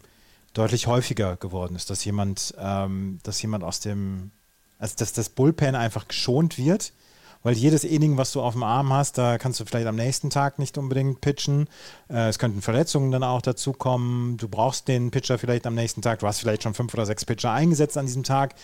deutlich 0.54 0.88
häufiger 0.88 1.38
geworden 1.38 1.76
ist, 1.76 1.90
dass 1.90 2.04
jemand, 2.06 2.54
ähm, 2.60 3.20
dass 3.24 3.42
jemand 3.42 3.64
aus 3.64 3.80
dem, 3.80 4.32
also 4.78 4.96
dass 4.98 5.14
das 5.14 5.30
Bullpen 5.30 5.76
einfach 5.76 6.08
geschont 6.08 6.58
wird 6.58 6.94
weil 7.44 7.56
jedes 7.56 7.84
Inning, 7.84 8.18
was 8.18 8.32
du 8.32 8.42
auf 8.42 8.54
dem 8.54 8.64
Arm 8.64 8.94
hast, 8.94 9.18
da 9.18 9.38
kannst 9.38 9.60
du 9.60 9.66
vielleicht 9.66 9.88
am 9.88 9.96
nächsten 9.96 10.30
Tag 10.30 10.60
nicht 10.60 10.78
unbedingt 10.78 11.22
pitchen. 11.22 11.68
Äh, 12.10 12.30
es 12.30 12.40
könnten 12.40 12.62
Verletzungen 12.62 13.12
dann 13.12 13.24
auch 13.24 13.42
dazukommen. 13.42 14.38
Du 14.38 14.48
brauchst 14.48 14.88
den 14.88 15.12
Pitcher 15.12 15.38
vielleicht 15.38 15.66
am 15.66 15.76
nächsten 15.76 16.02
Tag. 16.02 16.20
Du 16.20 16.28
hast 16.28 16.40
vielleicht 16.40 16.64
schon 16.64 16.74
fünf 16.74 16.94
oder 16.94 17.06
sechs 17.06 17.26
Pitcher 17.26 17.52
eingesetzt 17.52 17.98
an 17.98 18.06
diesem 18.06 18.24
Tag 18.24 18.56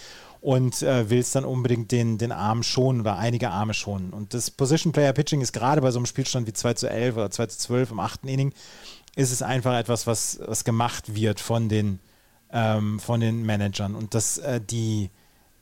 und 0.42 0.82
äh, 0.84 1.10
willst 1.10 1.36
dann 1.36 1.46
unbedingt 1.46 1.92
den, 1.92 2.18
den 2.18 2.32
Arm 2.32 2.64
schonen 2.64 3.02
oder 3.02 3.18
einige 3.18 3.50
Arme 3.50 3.74
schonen. 3.74 4.12
Und 4.12 4.34
das 4.34 4.52
Position 4.52 4.94
Player 4.94 5.14
Pitching 5.14 5.42
ist 5.42 5.54
gerade 5.54 5.82
bei 5.82 5.92
so 5.92 6.00
einem 6.00 6.06
Spielstand 6.06 6.48
wie 6.48 6.54
2 6.54 6.74
zu 6.76 6.90
11 6.90 7.16
oder 7.18 7.32
2 7.32 7.46
zu 7.48 7.58
12 7.58 7.92
im 7.92 8.00
achten 8.00 8.28
Inning, 8.28 8.54
ist 9.16 9.32
es 9.32 9.42
einfach 9.42 9.78
etwas, 9.78 10.06
was, 10.06 10.40
was 10.46 10.64
gemacht 10.64 11.16
wird 11.16 11.40
von 11.40 11.70
den, 11.70 12.00
ähm, 12.52 13.00
von 13.00 13.20
den 13.20 13.46
Managern. 13.46 13.96
Und 13.96 14.14
dass 14.14 14.38
äh, 14.38 14.62
die, 14.62 15.10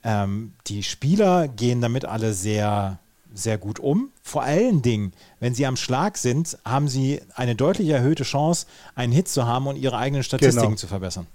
ähm, 0.03 0.53
die 0.67 0.83
Spieler 0.83 1.47
gehen 1.47 1.79
damit 1.79 2.03
alle 2.03 2.33
sehr 2.33 2.99
sehr 3.35 3.57
gut 3.57 3.79
um. 3.79 4.11
Vor 4.23 4.43
allen 4.43 4.81
Dingen, 4.81 5.13
wenn 5.39 5.53
sie 5.53 5.65
am 5.65 5.75
Schlag 5.75 6.17
sind, 6.17 6.57
haben 6.65 6.87
sie 6.87 7.21
eine 7.35 7.55
deutlich 7.55 7.89
erhöhte 7.89 8.23
Chance, 8.23 8.65
einen 8.95 9.13
Hit 9.13 9.27
zu 9.27 9.45
haben 9.45 9.67
und 9.67 9.75
ihre 9.75 9.97
eigenen 9.97 10.23
Statistiken 10.23 10.67
genau. 10.67 10.77
zu 10.77 10.87
verbessern. 10.87 11.27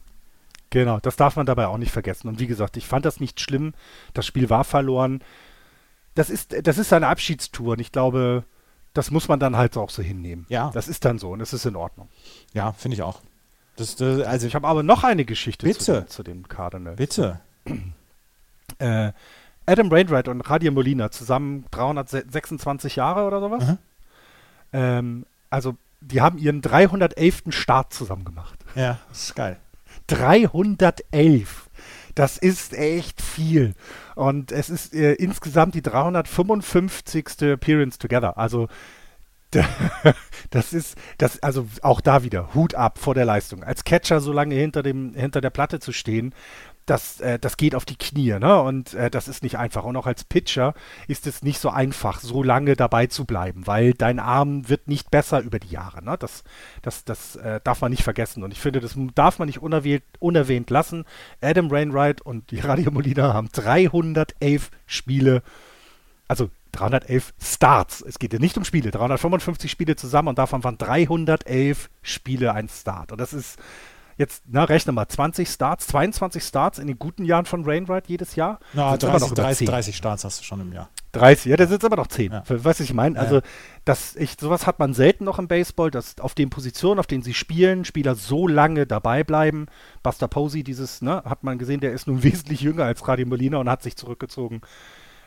Genau, 0.70 1.00
das 1.00 1.16
darf 1.16 1.36
man 1.36 1.46
dabei 1.46 1.66
auch 1.66 1.78
nicht 1.78 1.92
vergessen. 1.92 2.28
Und 2.28 2.38
wie 2.38 2.46
gesagt, 2.46 2.76
ich 2.76 2.86
fand 2.86 3.04
das 3.04 3.20
nicht 3.20 3.40
schlimm. 3.40 3.74
Das 4.14 4.24
Spiel 4.24 4.50
war 4.50 4.64
verloren. 4.64 5.20
Das 6.14 6.30
ist, 6.30 6.56
das 6.66 6.78
ist 6.78 6.92
eine 6.92 7.08
Abschiedstour 7.08 7.72
und 7.72 7.80
ich 7.80 7.92
glaube, 7.92 8.44
das 8.94 9.10
muss 9.10 9.28
man 9.28 9.40
dann 9.40 9.56
halt 9.56 9.76
auch 9.76 9.90
so 9.90 10.02
hinnehmen. 10.02 10.46
Ja. 10.48 10.70
Das 10.72 10.88
ist 10.88 11.04
dann 11.04 11.18
so 11.18 11.30
und 11.30 11.40
es 11.40 11.52
ist 11.52 11.66
in 11.66 11.76
Ordnung. 11.76 12.08
Ja, 12.52 12.72
finde 12.72 12.96
ich 12.96 13.02
auch. 13.02 13.20
Das, 13.76 13.96
das, 13.96 14.22
also 14.22 14.46
ich 14.46 14.54
habe 14.54 14.66
aber 14.66 14.82
noch 14.82 15.04
eine 15.04 15.24
Geschichte 15.24 15.66
bitte. 15.66 15.78
Zu, 15.78 15.92
dem, 15.92 16.08
zu 16.08 16.22
dem 16.22 16.48
Cardinal. 16.48 16.96
Bitte. 16.96 17.40
äh, 18.78 19.12
Adam 19.70 19.90
Wainwright 19.90 20.28
und 20.28 20.40
Radia 20.40 20.70
Molina 20.70 21.10
zusammen 21.10 21.64
326 21.70 22.96
Jahre 22.96 23.24
oder 23.24 23.40
sowas. 23.40 23.66
Mhm. 23.66 23.78
Ähm, 24.72 25.26
also, 25.48 25.76
die 26.00 26.20
haben 26.20 26.38
ihren 26.38 26.60
311. 26.60 27.42
Start 27.50 27.92
zusammen 27.92 28.24
gemacht. 28.24 28.58
Ja, 28.74 28.98
das 29.08 29.24
ist 29.24 29.36
geil. 29.36 29.58
311. 30.08 31.68
Das 32.14 32.36
ist 32.36 32.74
echt 32.74 33.22
viel. 33.22 33.74
Und 34.16 34.50
es 34.52 34.70
ist 34.70 34.94
äh, 34.94 35.12
insgesamt 35.14 35.74
die 35.74 35.82
355. 35.82 37.42
Appearance 37.42 37.98
Together. 37.98 38.36
Also, 38.38 38.68
das 40.50 40.72
ist, 40.72 40.96
das, 41.18 41.42
also 41.42 41.66
auch 41.82 42.00
da 42.00 42.22
wieder, 42.22 42.54
Hut 42.54 42.74
ab 42.74 42.98
vor 42.98 43.14
der 43.14 43.24
Leistung. 43.24 43.64
Als 43.64 43.84
Catcher 43.84 44.20
so 44.20 44.32
lange 44.32 44.54
hinter, 44.54 44.82
dem, 44.82 45.14
hinter 45.14 45.40
der 45.40 45.50
Platte 45.50 45.80
zu 45.80 45.92
stehen 45.92 46.34
das, 46.90 47.20
äh, 47.20 47.38
das 47.38 47.56
geht 47.56 47.76
auf 47.76 47.84
die 47.84 47.96
Knie, 47.96 48.38
ne? 48.38 48.60
Und 48.60 48.94
äh, 48.94 49.10
das 49.10 49.28
ist 49.28 49.44
nicht 49.44 49.56
einfach. 49.56 49.84
Und 49.84 49.96
auch 49.96 50.06
als 50.06 50.24
Pitcher 50.24 50.74
ist 51.06 51.26
es 51.28 51.42
nicht 51.42 51.60
so 51.60 51.70
einfach, 51.70 52.20
so 52.20 52.42
lange 52.42 52.74
dabei 52.74 53.06
zu 53.06 53.24
bleiben, 53.24 53.66
weil 53.66 53.94
dein 53.94 54.18
Arm 54.18 54.68
wird 54.68 54.88
nicht 54.88 55.10
besser 55.10 55.40
über 55.40 55.60
die 55.60 55.68
Jahre, 55.68 56.04
ne? 56.04 56.16
Das, 56.18 56.42
das, 56.82 57.04
das 57.04 57.36
äh, 57.36 57.60
darf 57.62 57.80
man 57.80 57.92
nicht 57.92 58.02
vergessen. 58.02 58.42
Und 58.42 58.52
ich 58.52 58.60
finde, 58.60 58.80
das 58.80 58.96
darf 59.14 59.38
man 59.38 59.46
nicht 59.46 59.62
unerwähnt, 59.62 60.02
unerwähnt 60.18 60.68
lassen. 60.68 61.04
Adam 61.40 61.70
Rainwright 61.70 62.22
und 62.22 62.50
die 62.50 62.58
Radio 62.58 62.90
Molina 62.90 63.34
haben 63.34 63.48
311 63.52 64.70
Spiele, 64.86 65.42
also 66.26 66.50
311 66.72 67.34
Starts. 67.40 68.00
Es 68.00 68.18
geht 68.18 68.32
ja 68.32 68.40
nicht 68.40 68.56
um 68.58 68.64
Spiele, 68.64 68.90
355 68.90 69.70
Spiele 69.70 69.94
zusammen 69.94 70.28
und 70.28 70.38
davon 70.38 70.64
waren 70.64 70.76
311 70.76 71.88
Spiele 72.02 72.52
ein 72.52 72.68
Start. 72.68 73.12
Und 73.12 73.20
das 73.20 73.32
ist 73.32 73.60
jetzt, 74.20 74.44
na, 74.46 74.64
rechne 74.64 74.92
mal, 74.92 75.08
20 75.08 75.48
Starts, 75.48 75.86
22 75.88 76.44
Starts 76.44 76.78
in 76.78 76.86
den 76.86 76.98
guten 76.98 77.24
Jahren 77.24 77.46
von 77.46 77.64
Rainwright 77.64 78.06
jedes 78.06 78.36
Jahr. 78.36 78.60
Na, 78.74 78.96
30, 78.96 79.32
30, 79.32 79.66
30, 79.66 79.96
Starts 79.96 80.24
hast 80.24 80.40
du 80.40 80.44
schon 80.44 80.60
im 80.60 80.72
Jahr. 80.72 80.90
30, 81.12 81.46
ja, 81.46 81.56
da 81.56 81.66
sind 81.66 81.82
immer 81.82 81.96
noch 81.96 82.06
10. 82.06 82.30
Ja. 82.30 82.44
Weißt 82.46 82.80
du, 82.80 82.84
ich 82.84 82.92
meine? 82.92 83.18
Also, 83.18 83.36
ja. 83.36 83.42
das, 83.86 84.14
ich, 84.16 84.36
sowas 84.38 84.66
hat 84.66 84.78
man 84.78 84.92
selten 84.92 85.24
noch 85.24 85.38
im 85.38 85.48
Baseball, 85.48 85.90
dass 85.90 86.20
auf 86.20 86.34
den 86.34 86.50
Positionen, 86.50 87.00
auf 87.00 87.06
denen 87.06 87.22
sie 87.22 87.32
spielen, 87.32 87.86
Spieler 87.86 88.14
so 88.14 88.46
lange 88.46 88.86
dabei 88.86 89.24
bleiben. 89.24 89.66
Buster 90.02 90.28
Posey, 90.28 90.62
dieses, 90.62 91.00
ne, 91.00 91.22
hat 91.24 91.42
man 91.42 91.58
gesehen, 91.58 91.80
der 91.80 91.92
ist 91.92 92.06
nun 92.06 92.22
wesentlich 92.22 92.60
jünger 92.60 92.84
als 92.84 93.08
Radio 93.08 93.26
Molina 93.26 93.56
und 93.56 93.70
hat 93.70 93.82
sich 93.82 93.96
zurückgezogen. 93.96 94.60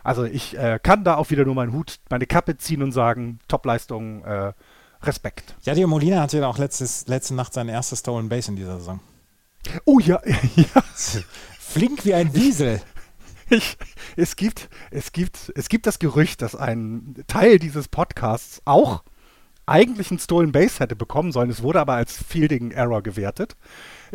Also, 0.04 0.24
ich 0.24 0.56
äh, 0.56 0.80
kann 0.82 1.04
da 1.04 1.16
auch 1.16 1.32
wieder 1.32 1.46
nur 1.46 1.56
meinen 1.56 1.74
Hut, 1.74 2.00
meine 2.12 2.28
Kappe 2.28 2.58
ziehen 2.58 2.84
und 2.84 2.92
sagen, 2.92 3.40
Topleistung, 3.48 4.24
äh, 4.24 4.54
Respekt. 5.04 5.56
Jadio 5.62 5.88
Molina 5.88 6.22
hatte 6.22 6.38
ja 6.40 6.48
auch 6.48 6.58
letztes, 6.58 7.08
letzte 7.08 7.34
Nacht 7.34 7.54
sein 7.54 7.70
erstes 7.70 8.00
Stolen 8.00 8.30
Base 8.30 8.50
in 8.50 8.56
dieser 8.56 8.80
Saison. 8.80 9.00
Oh 9.86 10.00
ja, 10.00 10.22
ja. 10.56 10.84
Flink 11.60 12.06
wie 12.06 12.14
ein 12.14 12.34
Wiesel. 12.34 12.82
Ich, 13.50 13.78
es, 14.16 14.36
gibt, 14.36 14.70
es, 14.92 15.12
gibt, 15.12 15.52
es 15.56 15.70
gibt 15.70 15.86
das 15.86 16.00
Gerücht, 16.00 16.42
dass 16.42 16.56
ein 16.56 17.24
Teil 17.28 17.60
dieses 17.60 17.88
Podcasts 17.88 18.62
auch 18.66 19.04
eigentlich 19.66 20.12
einen 20.12 20.20
Stolen 20.20 20.52
Base 20.52 20.80
hätte 20.80 20.96
bekommen 20.96 21.32
sollen. 21.32 21.50
Es 21.50 21.64
wurde 21.64 21.80
aber 21.80 21.94
als 21.94 22.22
Fielding 22.22 22.72
Error 22.72 23.02
gewertet. 23.02 23.56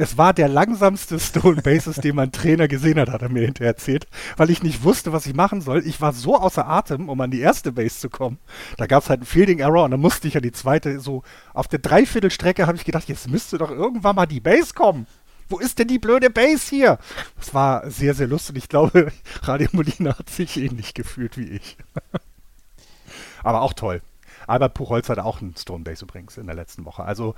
Es 0.01 0.17
war 0.17 0.33
der 0.33 0.47
langsamste 0.47 1.19
Stolen 1.19 1.61
Bases, 1.61 1.97
den 1.97 2.15
mein 2.15 2.31
Trainer 2.31 2.69
gesehen 2.69 3.01
hat, 3.01 3.11
hat 3.11 3.23
er 3.23 3.31
mir 3.31 3.45
hinterher 3.45 3.73
erzählt, 3.73 4.07
weil 4.37 4.49
ich 4.49 4.63
nicht 4.63 4.85
wusste, 4.85 5.13
was 5.13 5.27
ich 5.27 5.35
machen 5.35 5.61
soll. 5.61 5.85
Ich 5.85 6.01
war 6.01 6.13
so 6.13 6.37
außer 6.37 6.69
Atem, 6.69 7.09
um 7.09 7.21
an 7.21 7.33
die 7.33 7.41
erste 7.41 7.73
Base 7.73 7.99
zu 7.99 8.09
kommen. 8.09 8.39
Da 8.77 8.87
gab 8.87 9.03
es 9.03 9.11
halt 9.11 9.19
einen 9.19 9.27
Fielding 9.27 9.59
Error 9.59 9.83
und 9.83 9.91
dann 9.91 9.99
musste 9.99 10.29
ich 10.29 10.37
an 10.37 10.45
die 10.45 10.53
zweite. 10.53 11.01
So 11.01 11.25
auf 11.53 11.67
der 11.67 11.81
Dreiviertelstrecke 11.81 12.69
habe 12.69 12.77
ich 12.77 12.85
gedacht, 12.85 13.09
jetzt 13.09 13.29
müsste 13.29 13.59
doch 13.59 13.73
irgendwann 13.73 14.15
mal 14.15 14.27
die 14.27 14.39
Base 14.39 14.73
kommen. 14.73 15.09
Wo 15.49 15.59
ist 15.59 15.81
denn 15.81 15.89
die 15.89 15.99
blöde 15.99 16.31
Base 16.31 16.71
hier? 16.71 16.99
Das 17.37 17.53
war 17.53 17.91
sehr, 17.91 18.15
sehr 18.15 18.29
lustig. 18.29 18.57
Ich 18.57 18.69
glaube, 18.69 19.11
Radio 19.43 19.69
Molina 19.73 20.17
hat 20.17 20.31
sich 20.31 20.59
ähnlich 20.59 20.95
gefühlt 20.95 21.37
wie 21.37 21.49
ich. 21.49 21.77
Aber 23.43 23.63
auch 23.63 23.73
toll. 23.73 24.01
Albert 24.47 24.75
Puchholz 24.75 25.09
hat 25.09 25.19
auch 25.19 25.41
einen 25.41 25.57
Stone 25.57 25.83
Base 25.83 26.05
übrigens 26.05 26.37
in 26.37 26.47
der 26.47 26.55
letzten 26.55 26.85
Woche. 26.85 27.03
Also 27.03 27.35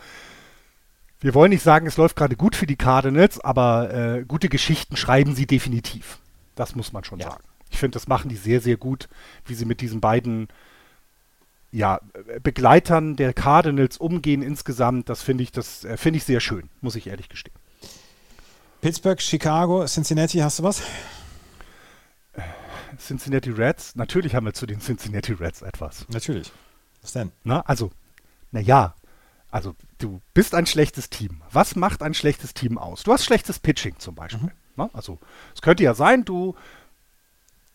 wir 1.20 1.34
wollen 1.34 1.50
nicht 1.50 1.62
sagen, 1.62 1.86
es 1.86 1.96
läuft 1.96 2.16
gerade 2.16 2.36
gut 2.36 2.56
für 2.56 2.66
die 2.66 2.76
Cardinals, 2.76 3.40
aber 3.40 3.92
äh, 3.92 4.24
gute 4.24 4.48
Geschichten 4.48 4.96
schreiben 4.96 5.34
sie 5.34 5.46
definitiv. 5.46 6.18
Das 6.54 6.74
muss 6.74 6.92
man 6.92 7.04
schon 7.04 7.20
ja. 7.20 7.30
sagen. 7.30 7.44
Ich 7.70 7.78
finde, 7.78 7.94
das 7.94 8.08
machen 8.08 8.28
die 8.28 8.36
sehr, 8.36 8.60
sehr 8.60 8.76
gut, 8.76 9.08
wie 9.46 9.54
sie 9.54 9.64
mit 9.64 9.80
diesen 9.80 10.00
beiden 10.00 10.48
ja, 11.72 12.00
Begleitern 12.42 13.16
der 13.16 13.32
Cardinals 13.32 13.96
umgehen 13.96 14.42
insgesamt. 14.42 15.08
Das 15.08 15.22
finde 15.22 15.44
ich, 15.44 15.52
das 15.52 15.84
äh, 15.84 15.96
finde 15.96 16.16
ich 16.18 16.24
sehr 16.24 16.40
schön, 16.40 16.68
muss 16.80 16.96
ich 16.96 17.06
ehrlich 17.06 17.28
gestehen. 17.28 17.54
Pittsburgh, 18.80 19.20
Chicago, 19.20 19.84
Cincinnati, 19.84 20.38
hast 20.38 20.58
du 20.58 20.62
was? 20.62 20.82
Cincinnati 22.98 23.50
Reds, 23.50 23.96
natürlich 23.96 24.34
haben 24.34 24.46
wir 24.46 24.52
zu 24.52 24.66
den 24.66 24.80
Cincinnati 24.80 25.32
Reds 25.32 25.62
etwas. 25.62 26.06
Natürlich. 26.08 26.50
Was 27.02 27.12
denn? 27.12 27.32
Na, 27.44 27.60
also, 27.60 27.90
naja, 28.52 28.94
also 29.50 29.74
du 29.98 30.20
bist 30.34 30.54
ein 30.54 30.66
schlechtes 30.66 31.10
Team. 31.10 31.42
Was 31.50 31.76
macht 31.76 32.02
ein 32.02 32.14
schlechtes 32.14 32.54
Team 32.54 32.78
aus? 32.78 33.02
Du 33.02 33.12
hast 33.12 33.24
schlechtes 33.24 33.58
Pitching 33.58 33.98
zum 33.98 34.14
Beispiel. 34.14 34.50
Mhm. 34.76 34.84
Ne? 34.84 34.90
Also 34.92 35.18
es 35.54 35.62
könnte 35.62 35.82
ja 35.82 35.94
sein, 35.94 36.24
du, 36.24 36.54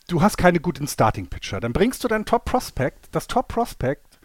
du 0.07 0.21
hast 0.21 0.37
keine 0.37 0.59
guten 0.59 0.87
Starting-Pitcher. 0.87 1.59
Dann 1.59 1.73
bringst 1.73 2.03
du 2.03 2.07
deinen 2.07 2.25
Top-Prospect. 2.25 3.09
Das 3.11 3.27
Top-Prospect 3.27 4.19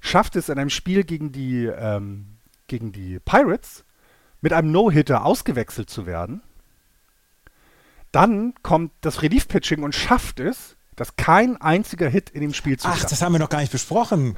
schafft 0.00 0.36
es 0.36 0.48
in 0.48 0.58
einem 0.58 0.70
Spiel 0.70 1.04
gegen 1.04 1.32
die, 1.32 1.66
ähm, 1.66 2.38
gegen 2.66 2.92
die 2.92 3.20
Pirates 3.20 3.84
mit 4.40 4.52
einem 4.52 4.72
No-Hitter 4.72 5.24
ausgewechselt 5.24 5.90
zu 5.90 6.06
werden. 6.06 6.42
Dann 8.12 8.54
kommt 8.62 8.92
das 9.02 9.22
Relief-Pitching 9.22 9.82
und 9.82 9.94
schafft 9.94 10.40
es, 10.40 10.76
dass 10.96 11.16
kein 11.16 11.60
einziger 11.60 12.08
Hit 12.08 12.30
in 12.30 12.40
dem 12.40 12.54
Spiel 12.54 12.78
zu 12.78 12.88
Ach, 12.88 13.04
das 13.04 13.22
haben 13.22 13.32
wir 13.32 13.38
noch 13.38 13.50
gar 13.50 13.60
nicht 13.60 13.72
besprochen. 13.72 14.36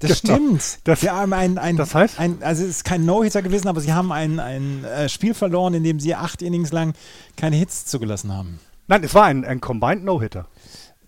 Das 0.00 0.22
genau. 0.22 0.34
stimmt. 0.34 0.78
Das, 0.84 1.00
sie 1.00 1.10
haben 1.10 1.32
ein, 1.32 1.58
ein, 1.58 1.76
das 1.76 1.94
heißt? 1.94 2.18
Ein, 2.18 2.42
also 2.42 2.64
es 2.64 2.70
ist 2.70 2.84
kein 2.84 3.04
No-Hitter 3.04 3.42
gewesen, 3.42 3.68
aber 3.68 3.80
sie 3.80 3.92
haben 3.92 4.12
ein, 4.12 4.40
ein 4.40 4.84
äh, 4.84 5.08
Spiel 5.08 5.34
verloren, 5.34 5.74
in 5.74 5.84
dem 5.84 6.00
sie 6.00 6.14
acht 6.14 6.42
Innings 6.42 6.72
lang 6.72 6.94
keine 7.36 7.56
Hits 7.56 7.86
zugelassen 7.86 8.32
haben. 8.32 8.60
Nein, 8.88 9.02
es 9.02 9.14
war 9.14 9.24
ein, 9.24 9.44
ein 9.44 9.60
Combined 9.60 10.04
No-Hitter. 10.04 10.46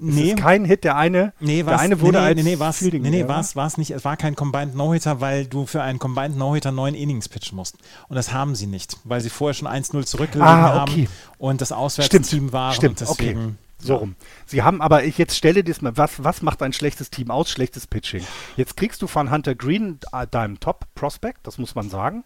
Nee. 0.01 0.31
ist 0.31 0.37
kein 0.37 0.65
Hit, 0.65 0.85
der 0.85 0.97
eine, 0.97 1.33
nee, 1.41 1.63
der 1.65 1.79
eine 1.81 2.01
wurde 2.01 2.19
nee, 2.19 2.25
als 2.25 2.37
nee, 2.37 2.43
nee, 2.43 2.59
war's, 2.59 2.79
Fielding. 2.79 3.03
Nee, 3.03 3.11
nee, 3.11 3.27
war 3.27 3.41
es 3.41 3.79
nicht. 3.79 3.91
Es 3.91 4.05
war 4.05 4.17
kein 4.17 4.37
Combined 4.37 4.77
No-Hitter, 4.77 5.21
weil 5.21 5.47
du 5.47 5.67
für 5.67 5.83
einen 5.83 5.99
Combined 5.99 6.37
No-Hitter 6.37 6.71
neun 6.71 6.95
Innings 6.95 7.29
pitchen 7.29 7.57
musst. 7.57 7.77
Und 8.09 8.15
das 8.15 8.33
haben 8.33 8.55
sie 8.55 8.69
nicht, 8.69 8.97
weil 9.03 9.21
sie 9.21 9.29
vorher 9.29 9.55
schon 9.55 9.67
1-0 9.67 10.05
zurückgelegen 10.05 10.49
ah, 10.49 10.83
okay. 10.83 11.07
haben 11.07 11.09
und 11.39 11.61
das 11.61 11.73
Auswärtsteam 11.73 12.53
waren. 12.53 12.75
Stimmt, 12.75 13.01
deswegen, 13.01 13.41
okay. 13.41 13.55
So 13.81 13.97
rum. 13.97 14.17
Sie 14.45 14.63
haben 14.63 14.83
aber, 14.83 15.05
ich 15.05 15.19
jetzt 15.19 15.37
stelle 15.37 15.63
dir 15.63 15.73
das 15.73 15.83
mal, 15.83 15.97
was, 15.97 16.25
was 16.25 16.43
macht 16.43 16.63
ein 16.63 16.73
schlechtes 16.73 17.11
Team 17.11 17.31
aus? 17.31 17.49
Schlechtes 17.49 17.87
Pitching. 17.87 18.25
Jetzt 18.57 18.77
kriegst 18.77 19.01
du 19.03 19.07
von 19.07 19.31
Hunter 19.31 19.55
Green, 19.55 20.01
äh, 20.13 20.27
deinem 20.27 20.59
Top-Prospect, 20.59 21.47
das 21.47 21.59
muss 21.59 21.77
man 21.77 21.89
sagen, 21.89 22.25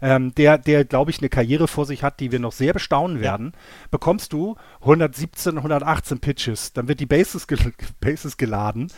ähm, 0.00 0.34
der, 0.34 0.56
der 0.58 0.84
glaube 0.84 1.10
ich, 1.10 1.18
eine 1.18 1.28
Karriere 1.28 1.68
vor 1.68 1.84
sich 1.84 2.02
hat, 2.02 2.20
die 2.20 2.32
wir 2.32 2.38
noch 2.38 2.52
sehr 2.52 2.72
bestaunen 2.72 3.20
werden, 3.20 3.52
ja. 3.54 3.60
bekommst 3.90 4.32
du 4.32 4.56
117, 4.80 5.58
118 5.58 6.20
Pitches. 6.20 6.72
Dann 6.72 6.88
wird 6.88 7.00
die 7.00 7.06
Bases, 7.06 7.46
gel 7.46 7.58
Bases 8.00 8.36
geladen. 8.36 8.90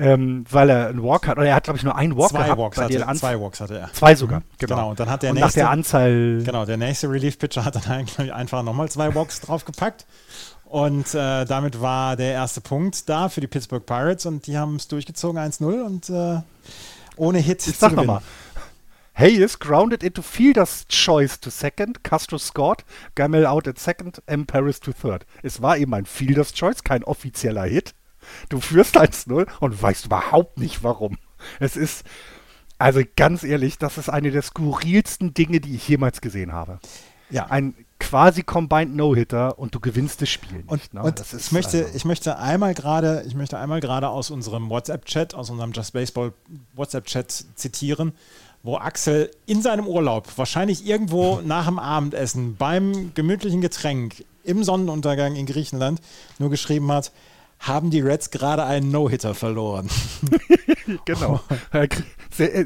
Ähm, 0.00 0.44
weil 0.48 0.70
er 0.70 0.86
einen 0.86 1.02
Walk 1.02 1.26
hat, 1.26 1.38
oder 1.38 1.48
er 1.48 1.56
hat, 1.56 1.64
glaube 1.64 1.78
ich, 1.78 1.82
nur 1.82 1.96
einen 1.96 2.16
Walk 2.16 2.30
zwei 2.30 2.44
gehabt. 2.44 2.60
Walks 2.60 2.78
hatte, 2.78 3.04
zwei 3.16 3.40
Walks 3.40 3.60
hatte 3.60 3.78
er. 3.78 3.92
Zwei 3.92 4.14
sogar, 4.14 4.40
mhm. 4.40 4.44
genau. 4.58 4.76
genau. 4.76 4.90
Und 4.90 5.00
dann 5.00 5.10
hat 5.10 5.24
der 5.24 5.30
und 5.30 5.40
nächste, 5.40 5.58
nach 5.58 5.64
der 5.64 5.70
Anzahl... 5.70 6.42
Genau, 6.44 6.64
der 6.64 6.76
nächste 6.76 7.10
Relief-Pitcher 7.10 7.64
hat 7.64 7.74
dann 7.74 7.82
eigentlich 7.88 8.32
einfach 8.32 8.62
nochmal 8.62 8.88
zwei 8.88 9.12
Walks 9.16 9.40
draufgepackt. 9.40 10.06
Und 10.68 11.14
äh, 11.14 11.46
damit 11.46 11.80
war 11.80 12.14
der 12.16 12.32
erste 12.32 12.60
Punkt 12.60 13.08
da 13.08 13.30
für 13.30 13.40
die 13.40 13.46
Pittsburgh 13.46 13.84
Pirates 13.86 14.26
und 14.26 14.46
die 14.46 14.58
haben 14.58 14.76
es 14.76 14.86
durchgezogen 14.86 15.40
1-0 15.40 15.82
und 15.82 16.10
äh, 16.10 16.42
ohne 17.16 17.38
Hit 17.38 17.66
ich 17.66 17.78
sag 17.78 17.94
Nochmal. 17.94 18.20
Hayes 19.14 19.58
grounded 19.58 20.02
into 20.02 20.20
fielder's 20.20 20.86
choice 20.86 21.40
to 21.40 21.48
second, 21.48 22.04
Castro 22.04 22.36
scored, 22.36 22.84
Gamel 23.14 23.46
out 23.46 23.66
at 23.66 23.78
second, 23.78 24.22
M. 24.26 24.44
Paris 24.44 24.78
to 24.78 24.92
third. 24.92 25.24
Es 25.42 25.62
war 25.62 25.78
eben 25.78 25.94
ein 25.94 26.04
fielder's 26.04 26.52
choice, 26.52 26.84
kein 26.84 27.02
offizieller 27.02 27.64
Hit. 27.64 27.94
Du 28.50 28.60
führst 28.60 28.98
1-0 28.98 29.46
und 29.60 29.82
weißt 29.82 30.04
überhaupt 30.04 30.58
nicht 30.58 30.84
warum. 30.84 31.16
Es 31.60 31.76
ist, 31.76 32.04
also 32.76 33.00
ganz 33.16 33.42
ehrlich, 33.42 33.78
das 33.78 33.96
ist 33.96 34.10
eine 34.10 34.30
der 34.30 34.42
skurrilsten 34.42 35.32
Dinge, 35.32 35.60
die 35.60 35.74
ich 35.74 35.88
jemals 35.88 36.20
gesehen 36.20 36.52
habe. 36.52 36.78
Ja. 37.30 37.46
Ein 37.46 37.74
quasi 37.98 38.42
Combined 38.42 38.94
No-Hitter 38.94 39.58
und 39.58 39.74
du 39.74 39.80
gewinnst 39.80 40.22
das 40.22 40.28
Spiel 40.28 40.58
nicht. 40.58 40.68
Und, 40.68 40.94
ne? 40.94 41.02
und 41.02 41.18
das 41.18 41.34
ich, 41.34 41.52
möchte, 41.52 41.84
also 41.84 41.96
ich 41.96 42.04
möchte 42.04 42.38
einmal 42.38 42.74
gerade, 42.74 43.24
ich 43.26 43.34
möchte 43.34 43.58
einmal 43.58 43.80
gerade 43.80 44.08
aus 44.08 44.30
unserem 44.30 44.70
WhatsApp-Chat, 44.70 45.34
aus 45.34 45.50
unserem 45.50 45.72
Just 45.72 45.92
Baseball 45.92 46.32
WhatsApp-Chat 46.74 47.44
zitieren, 47.54 48.12
wo 48.62 48.76
Axel 48.76 49.30
in 49.46 49.62
seinem 49.62 49.86
Urlaub, 49.86 50.26
wahrscheinlich 50.36 50.86
irgendwo 50.86 51.40
nach 51.44 51.66
dem 51.66 51.78
Abendessen, 51.78 52.56
beim 52.56 53.12
gemütlichen 53.14 53.60
Getränk 53.60 54.24
im 54.44 54.64
Sonnenuntergang 54.64 55.36
in 55.36 55.46
Griechenland, 55.46 56.00
nur 56.38 56.50
geschrieben 56.50 56.90
hat, 56.92 57.12
haben 57.60 57.90
die 57.90 58.00
Reds 58.00 58.30
gerade 58.30 58.64
einen 58.64 58.90
No-Hitter 58.90 59.34
verloren. 59.34 59.88
genau. 61.04 61.40
Äh, 61.72 61.88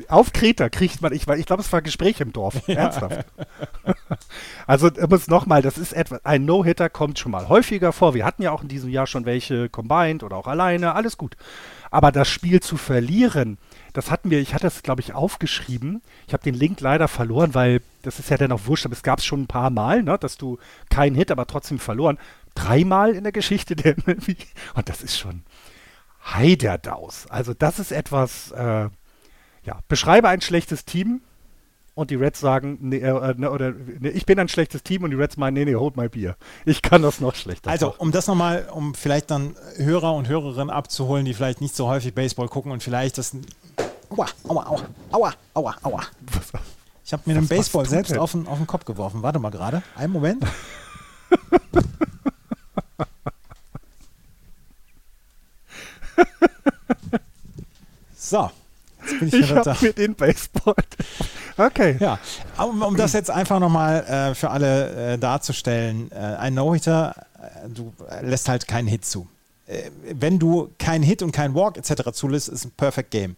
auf 0.09 0.33
Kreta 0.33 0.69
kriegt 0.69 1.01
man, 1.01 1.13
ich, 1.13 1.27
ich 1.27 1.47
glaube, 1.47 1.63
es 1.63 1.73
war 1.73 1.81
ein 1.81 1.85
Gespräch 1.85 2.21
im 2.21 2.33
Dorf. 2.33 2.61
Ja. 2.73 2.85
Ernsthaft. 2.85 3.27
also 4.67 4.89
muss 5.09 5.27
nochmal, 5.27 5.63
das 5.63 5.77
ist 5.77 5.93
etwa, 5.93 6.21
ein 6.25 6.45
No-Hitter 6.45 6.89
kommt 6.89 7.19
schon 7.19 7.33
mal 7.33 7.49
häufiger 7.49 7.93
vor. 7.93 8.15
Wir 8.15 8.25
hatten 8.25 8.43
ja 8.43 8.53
auch 8.53 8.63
in 8.63 8.69
diesem 8.69 8.89
Jahr 8.89 9.07
schon 9.07 9.27
welche 9.27 9.69
combined 9.69 10.23
oder 10.23 10.37
auch 10.37 10.47
alleine, 10.47 10.95
alles 10.95 11.19
gut. 11.19 11.37
Aber 11.91 12.13
das 12.13 12.29
Spiel 12.29 12.61
zu 12.61 12.77
verlieren, 12.77 13.59
das 13.93 14.11
hatten 14.11 14.31
wir, 14.31 14.41
ich 14.41 14.55
hatte 14.55 14.67
es, 14.67 14.83
glaube 14.83 15.03
ich, 15.03 15.13
aufgeschrieben. 15.13 16.03
Ich 16.27 16.33
habe 16.33 16.43
den 16.43 16.55
Link 16.55 16.81
leider 16.81 17.09
verloren, 17.09 17.55
weil 17.55 17.83
das 18.03 18.19
ist 18.19 18.31
ja 18.31 18.39
dann 18.39 18.53
auch 18.53 18.67
wurscht, 18.67 18.87
aber 18.87 18.95
es 18.95 19.03
gab 19.03 19.19
es 19.19 19.25
schon 19.25 19.43
ein 19.43 19.47
paar 19.47 19.71
Mal, 19.71 20.03
ne, 20.03 20.17
dass 20.19 20.39
du 20.39 20.59
keinen 20.89 21.15
Hit, 21.15 21.31
aber 21.31 21.47
trotzdem 21.47 21.79
verloren 21.79 22.19
dreimal 22.55 23.15
in 23.15 23.25
der 23.25 23.33
Geschichte 23.33 23.77
der 23.77 23.97
MLB. 24.07 24.37
Und 24.75 24.89
das 24.89 25.03
ist 25.03 25.19
schon 25.19 25.43
heiderdaus. 26.25 27.27
Also 27.29 27.55
das 27.55 27.79
ist 27.79 27.93
etwas, 27.93 28.53
äh, 28.53 28.89
ja, 29.65 29.81
beschreibe 29.89 30.29
ein 30.29 30.41
schlechtes 30.41 30.85
Team 30.85 31.21
und 31.95 32.11
die 32.11 32.15
Reds 32.15 32.41
sagen, 32.41 32.79
nee, 32.81 32.99
äh, 32.99 33.35
ne, 33.37 33.51
oder 33.51 33.73
nee, 33.73 34.09
ich 34.09 34.25
bin 34.25 34.39
ein 34.39 34.49
schlechtes 34.49 34.83
Team 34.83 35.05
und 35.05 35.11
die 35.11 35.17
Reds 35.17 35.37
meinen, 35.37 35.55
nee, 35.55 35.65
nee, 35.65 35.75
hold 35.75 35.97
my 35.97 36.09
Bier. 36.09 36.37
Ich 36.65 36.83
kann 36.83 37.03
das 37.03 37.21
noch 37.21 37.35
schlechter. 37.35 37.71
Also, 37.71 37.89
machen. 37.89 37.99
um 37.99 38.13
das 38.13 38.27
nochmal, 38.27 38.69
um 38.73 38.95
vielleicht 38.95 39.31
dann 39.31 39.57
Hörer 39.77 40.15
und 40.15 40.29
Hörerinnen 40.29 40.71
abzuholen, 40.71 41.25
die 41.25 41.35
vielleicht 41.35 41.61
nicht 41.61 41.77
so 41.77 41.89
häufig 41.89 42.15
Baseball 42.15 42.49
gucken 42.49 42.73
und 42.73 42.83
vielleicht 42.83 43.19
das. 43.19 43.37
Aua, 44.11 44.27
aua, 44.49 44.67
aua, 44.67 44.83
aua, 45.11 45.35
aua, 45.55 45.77
aua. 45.83 46.03
Ich 47.05 47.13
habe 47.13 47.23
mir 47.27 47.35
den 47.35 47.49
Baseball 47.49 47.87
selbst 47.87 48.17
auf 48.17 48.33
den, 48.33 48.47
auf 48.47 48.59
den 48.59 48.67
Kopf 48.67 48.85
geworfen. 48.85 49.23
Warte 49.23 49.39
mal 49.39 49.51
gerade. 49.51 49.83
Einen 49.97 50.13
Moment. 50.13 50.45
so. 58.17 58.51
Jetzt 59.03 59.19
bin 59.19 59.29
ich 59.29 59.35
ich 59.35 59.51
habe 59.51 59.77
mir 59.81 59.93
den 59.93 60.15
Baseball. 60.15 60.75
Okay. 61.57 61.97
Ja, 62.01 62.19
um, 62.59 62.83
um 62.83 62.97
das 62.97 63.13
jetzt 63.13 63.31
einfach 63.31 63.59
nochmal 63.59 64.05
äh, 64.05 64.35
für 64.35 64.51
alle 64.51 65.15
äh, 65.15 65.19
darzustellen, 65.19 66.11
äh, 66.13 66.17
ein 66.17 66.55
No-Hitter, 66.55 67.15
äh, 67.41 67.69
du 67.69 67.93
lässt 68.23 68.49
halt 68.49 68.69
keinen 68.69 68.89
Hit 68.89 69.05
zu. 69.05 69.29
Äh, 69.67 69.91
wenn 70.13 70.39
du 70.39 70.71
keinen 70.79 71.03
Hit 71.03 71.23
und 71.23 71.33
keinen 71.33 71.55
Walk 71.55 71.77
etc. 71.77 72.13
zulässt, 72.13 72.49
ist 72.49 72.65
ein 72.65 72.73
Perfect 72.77 73.11
Game. 73.11 73.37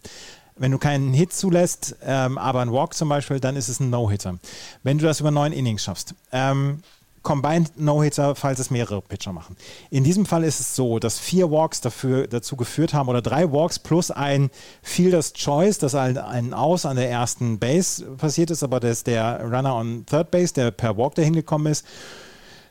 Wenn 0.57 0.71
du 0.71 0.77
keinen 0.77 1.13
Hit 1.13 1.33
zulässt, 1.33 1.97
ähm, 2.03 2.37
aber 2.37 2.61
einen 2.61 2.71
Walk 2.71 2.93
zum 2.93 3.09
Beispiel, 3.09 3.41
dann 3.41 3.57
ist 3.57 3.67
es 3.67 3.81
ein 3.81 3.89
No-Hitter. 3.89 4.37
Wenn 4.83 4.97
du 4.97 5.03
das 5.03 5.19
über 5.19 5.31
neun 5.31 5.51
Innings 5.51 5.83
schaffst, 5.83 6.15
ähm, 6.31 6.81
Combined 7.25 7.77
No-Hitter, 7.77 8.35
falls 8.35 8.59
es 8.59 8.71
mehrere 8.71 9.01
Pitcher 9.01 9.33
machen. 9.33 9.57
In 9.89 10.05
diesem 10.05 10.25
Fall 10.25 10.45
ist 10.45 10.61
es 10.61 10.77
so, 10.77 10.99
dass 10.99 11.19
vier 11.19 11.51
Walks 11.51 11.81
dafür, 11.81 12.27
dazu 12.27 12.55
geführt 12.55 12.93
haben 12.93 13.09
oder 13.09 13.21
drei 13.21 13.51
Walks 13.51 13.79
plus 13.79 14.11
ein 14.11 14.49
Fielder's 14.81 15.33
Choice, 15.33 15.77
das 15.77 15.93
ein, 15.93 16.17
ein 16.17 16.53
Aus 16.53 16.85
an 16.85 16.95
der 16.95 17.09
ersten 17.09 17.59
Base 17.59 18.05
passiert 18.17 18.49
ist, 18.51 18.63
aber 18.63 18.79
das 18.79 18.91
ist 18.91 19.07
der 19.07 19.41
Runner 19.43 19.75
on 19.75 20.05
Third 20.05 20.31
Base, 20.31 20.53
der 20.53 20.71
per 20.71 20.97
Walk 20.97 21.15
dahin 21.15 21.33
gekommen 21.33 21.65
ist. 21.67 21.85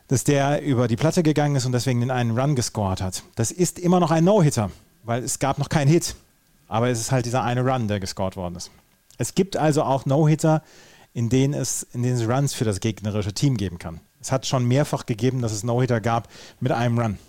dass 0.07 0.23
der 0.23 0.61
über 0.61 0.87
die 0.87 0.95
Platte 0.95 1.23
gegangen 1.23 1.55
ist 1.55 1.65
und 1.65 1.71
deswegen 1.71 1.99
den 1.99 2.11
einen 2.11 2.37
Run 2.37 2.55
gescored 2.55 3.01
hat. 3.01 3.23
Das 3.35 3.51
ist 3.51 3.79
immer 3.79 3.99
noch 3.99 4.11
ein 4.11 4.23
No-Hitter, 4.23 4.69
weil 5.03 5.23
es 5.23 5.39
gab 5.39 5.57
noch 5.57 5.69
keinen 5.69 5.87
Hit. 5.87 6.15
Aber 6.67 6.89
es 6.89 6.99
ist 6.99 7.11
halt 7.11 7.25
dieser 7.25 7.43
eine 7.43 7.61
Run, 7.61 7.87
der 7.87 7.99
gescored 7.99 8.35
worden 8.35 8.55
ist. 8.55 8.71
Es 9.17 9.35
gibt 9.35 9.57
also 9.57 9.83
auch 9.83 10.05
No-Hitter, 10.05 10.61
in 11.13 11.29
denen 11.29 11.53
es, 11.53 11.83
in 11.93 12.03
denen 12.03 12.17
es 12.17 12.27
Runs 12.27 12.53
für 12.53 12.65
das 12.65 12.79
gegnerische 12.79 13.33
Team 13.33 13.57
geben 13.57 13.79
kann. 13.79 13.99
Es 14.25 14.31
hat 14.31 14.47
schon 14.47 14.65
mehrfach 14.65 15.05
gegeben, 15.05 15.43
dass 15.43 15.51
es 15.51 15.63
No-Hitter 15.63 16.01
gab 16.01 16.27
mit 16.59 16.71
einem 16.71 16.97
Run. 16.97 17.19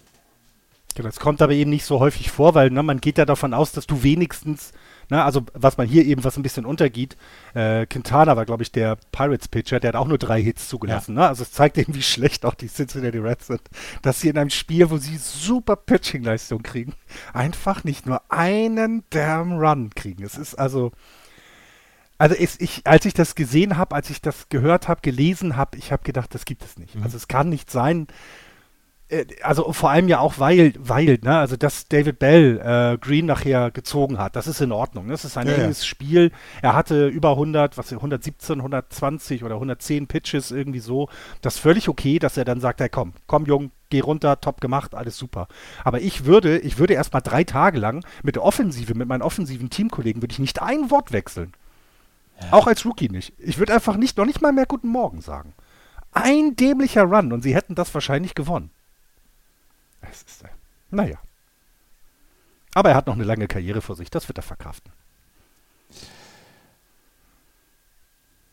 Genau, 0.95 1.09
das 1.09 1.21
kommt 1.21 1.43
aber 1.43 1.53
eben 1.53 1.69
nicht 1.69 1.85
so 1.85 2.01
häufig 2.01 2.31
vor, 2.31 2.55
weil 2.55 2.71
ne, 2.71 2.83
man 2.83 3.03
geht 3.03 3.19
ja 3.19 3.27
davon 3.27 3.53
aus, 3.53 3.71
dass 3.73 3.87
du 3.87 4.03
wenigstens, 4.03 4.73
ne, 5.11 5.23
also 5.23 5.43
was 5.53 5.77
man 5.77 5.87
hier 5.87 6.07
eben 6.07 6.25
was 6.25 6.39
ein 6.39 6.43
bisschen 6.43 6.65
untergeht, 6.65 7.19
äh, 7.53 7.85
Quintana 7.85 8.35
war, 8.35 8.47
glaube 8.47 8.63
ich, 8.63 8.73
der 8.73 8.97
Pirates-Pitcher, 9.13 9.79
der 9.79 9.89
hat 9.89 9.97
auch 9.97 10.09
nur 10.09 10.17
drei 10.17 10.41
Hits 10.41 10.71
zugelassen. 10.71 11.17
Ja. 11.17 11.25
Ne? 11.25 11.29
Also 11.29 11.43
es 11.43 11.53
zeigt 11.53 11.77
eben, 11.77 11.95
wie 11.95 12.03
schlecht 12.03 12.47
auch 12.47 12.55
die 12.55 12.69
Cincinnati 12.69 13.19
Reds 13.19 13.49
sind, 13.49 13.61
dass 14.01 14.23
sie 14.23 14.31
in 14.31 14.39
einem 14.39 14.49
Spiel, 14.49 14.89
wo 14.89 14.97
sie 14.97 15.19
super 15.19 15.77
Pitching-Leistung 15.77 16.63
kriegen, 16.63 16.95
einfach 17.35 17.85
nicht 17.85 18.07
nur 18.07 18.23
einen 18.31 19.05
damn 19.11 19.59
Run 19.59 19.91
kriegen. 19.95 20.25
Es 20.25 20.39
ist 20.39 20.55
also, 20.55 20.93
also 22.19 22.35
ist, 22.35 22.61
ich, 22.63 22.87
als 22.87 23.05
ich 23.05 23.15
das 23.15 23.35
gesehen 23.35 23.77
habe, 23.77 23.95
als 23.95 24.11
ich 24.11 24.21
das 24.21 24.49
gehört 24.49 24.89
habe, 24.89 25.01
gelesen 25.03 25.57
habe, 25.57 25.77
ich 25.77 25.93
habe 25.93 26.03
gedacht, 26.03 26.35
das 26.35 26.45
gibt 26.45 26.65
es 26.65 26.79
nicht. 26.79 26.95
Mhm. 26.95 27.03
Also 27.03 27.17
es 27.17 27.29
kann 27.29 27.49
nicht 27.49 27.71
sein, 27.71 28.07
äh, 29.09 29.27
also 29.43 29.73
vor 29.73 29.91
allem 29.91 30.09
ja 30.09 30.21
auch 30.21 30.39
weil, 30.39 30.73
weil, 30.79 31.19
ne, 31.23 31.39
also 31.39 31.57
dass 31.57 31.89
David 31.89 32.19
Bell 32.19 32.61
äh, 32.63 32.99
Green 32.99 33.27
nachher 33.27 33.71
gezogen 33.71 34.19
hat, 34.19 34.37
das 34.37 34.47
ist 34.47 34.61
in 34.61 34.73
Ordnung. 34.73 35.09
Das 35.09 35.25
ist 35.25 35.37
ein 35.37 35.47
ja, 35.47 35.55
enges 35.55 35.81
ja. 35.81 35.87
Spiel. 35.87 36.33
Er 36.63 36.75
hatte 36.75 37.07
über 37.09 37.31
100, 37.31 37.79
was 37.79 37.93
117, 37.93 38.59
120 38.59 39.45
oder 39.45 39.55
110 39.55 40.07
Pitches 40.07 40.51
irgendwie 40.51 40.81
so. 40.81 41.09
Das 41.43 41.57
ist 41.57 41.61
völlig 41.61 41.89
okay, 41.89 42.19
dass 42.19 42.37
er 42.37 42.45
dann 42.45 42.61
sagt, 42.61 42.81
hey, 42.81 42.89
komm, 42.89 43.13
komm 43.27 43.47
Jung, 43.47 43.71
geh 43.91 44.01
runter, 44.01 44.41
top 44.41 44.61
gemacht, 44.61 44.95
alles 44.95 45.17
super. 45.17 45.49
Aber 45.85 46.01
ich 46.01 46.25
würde, 46.25 46.59
ich 46.59 46.79
würde 46.79 46.95
erst 46.95 47.13
mal 47.13 47.21
drei 47.21 47.45
Tage 47.45 47.79
lang 47.79 48.05
mit 48.23 48.37
der 48.37 48.43
Offensive, 48.43 48.95
mit 48.95 49.09
meinen 49.09 49.23
offensiven 49.23 49.71
Teamkollegen, 49.71 50.23
würde 50.23 50.33
ich 50.33 50.39
nicht 50.39 50.63
ein 50.63 50.91
Wort 50.91 51.13
wechseln. 51.13 51.53
Ja. 52.41 52.53
Auch 52.53 52.67
als 52.67 52.85
Rookie 52.85 53.09
nicht. 53.09 53.33
Ich 53.39 53.59
würde 53.59 53.75
einfach 53.75 53.97
nicht, 53.97 54.19
noch 54.19 54.27
nicht 54.27 54.43
mal 54.43 54.53
mehr 54.53 54.67
Guten 54.67 54.89
Morgen 54.89 55.21
sagen. 55.21 55.55
Ein 56.13 56.57
dämlicher 56.57 57.05
Run 57.05 57.33
und 57.33 57.43
sie 57.43 57.55
hätten 57.55 57.75
das 57.75 57.93
wahrscheinlich 57.95 58.35
gewonnen. 58.35 58.71
Es 60.01 60.23
ist, 60.23 60.43
äh, 60.45 60.49
naja. 60.91 61.19
Aber 62.75 62.91
er 62.91 62.97
hat 62.97 63.07
noch 63.07 63.15
eine 63.15 63.25
lange 63.25 63.49
Karriere 63.49 63.81
vor 63.81 63.97
sich, 63.97 64.11
das 64.11 64.29
wird 64.29 64.39
er 64.39 64.43
verkraften. 64.43 64.93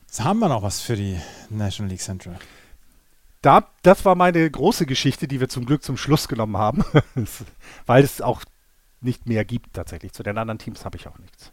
Jetzt 0.05 0.23
haben 0.23 0.39
wir 0.39 0.47
noch 0.47 0.61
was 0.61 0.81
für 0.81 0.95
die 0.95 1.19
National 1.49 1.89
League 1.89 2.01
Central. 2.01 2.37
Da, 3.41 3.67
das 3.81 4.05
war 4.05 4.15
meine 4.15 4.49
große 4.49 4.85
Geschichte, 4.85 5.27
die 5.27 5.41
wir 5.41 5.49
zum 5.49 5.65
Glück 5.65 5.83
zum 5.83 5.97
Schluss 5.97 6.29
genommen 6.29 6.55
haben, 6.55 6.85
weil 7.85 8.03
es 8.03 8.21
auch 8.21 8.43
nicht 9.01 9.25
mehr 9.27 9.43
gibt 9.43 9.73
tatsächlich. 9.73 10.13
Zu 10.13 10.23
den 10.23 10.37
anderen 10.37 10.59
Teams 10.59 10.85
habe 10.85 10.97
ich 10.97 11.07
auch 11.07 11.17
nichts. 11.17 11.51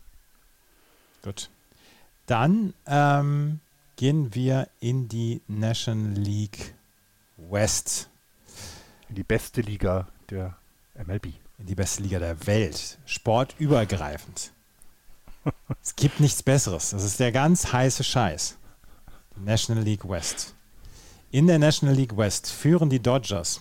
Gut. 1.23 1.51
Dann 2.31 2.74
ähm, 2.86 3.59
gehen 3.97 4.36
wir 4.36 4.69
in 4.78 5.09
die 5.09 5.40
National 5.48 6.12
League 6.12 6.77
West 7.36 8.09
in 9.09 9.16
die 9.16 9.24
beste 9.24 9.62
Liga 9.62 10.07
der 10.31 10.57
MLB. 11.05 11.27
In 11.59 11.66
die 11.66 11.74
beste 11.74 12.05
Liga 12.05 12.20
der 12.20 12.47
Welt. 12.47 12.98
Sportübergreifend. 13.05 14.52
es 15.82 15.97
gibt 15.97 16.20
nichts 16.20 16.44
Besseres. 16.44 16.90
Das 16.90 17.02
ist 17.02 17.19
der 17.19 17.32
ganz 17.32 17.73
heiße 17.73 18.05
Scheiß. 18.05 18.57
Die 19.36 19.40
National 19.40 19.82
League 19.82 20.09
West. 20.09 20.55
In 21.32 21.48
der 21.48 21.59
National 21.59 21.97
League 21.97 22.16
West 22.16 22.48
führen 22.52 22.90
die 22.90 23.02
Dodgers 23.02 23.61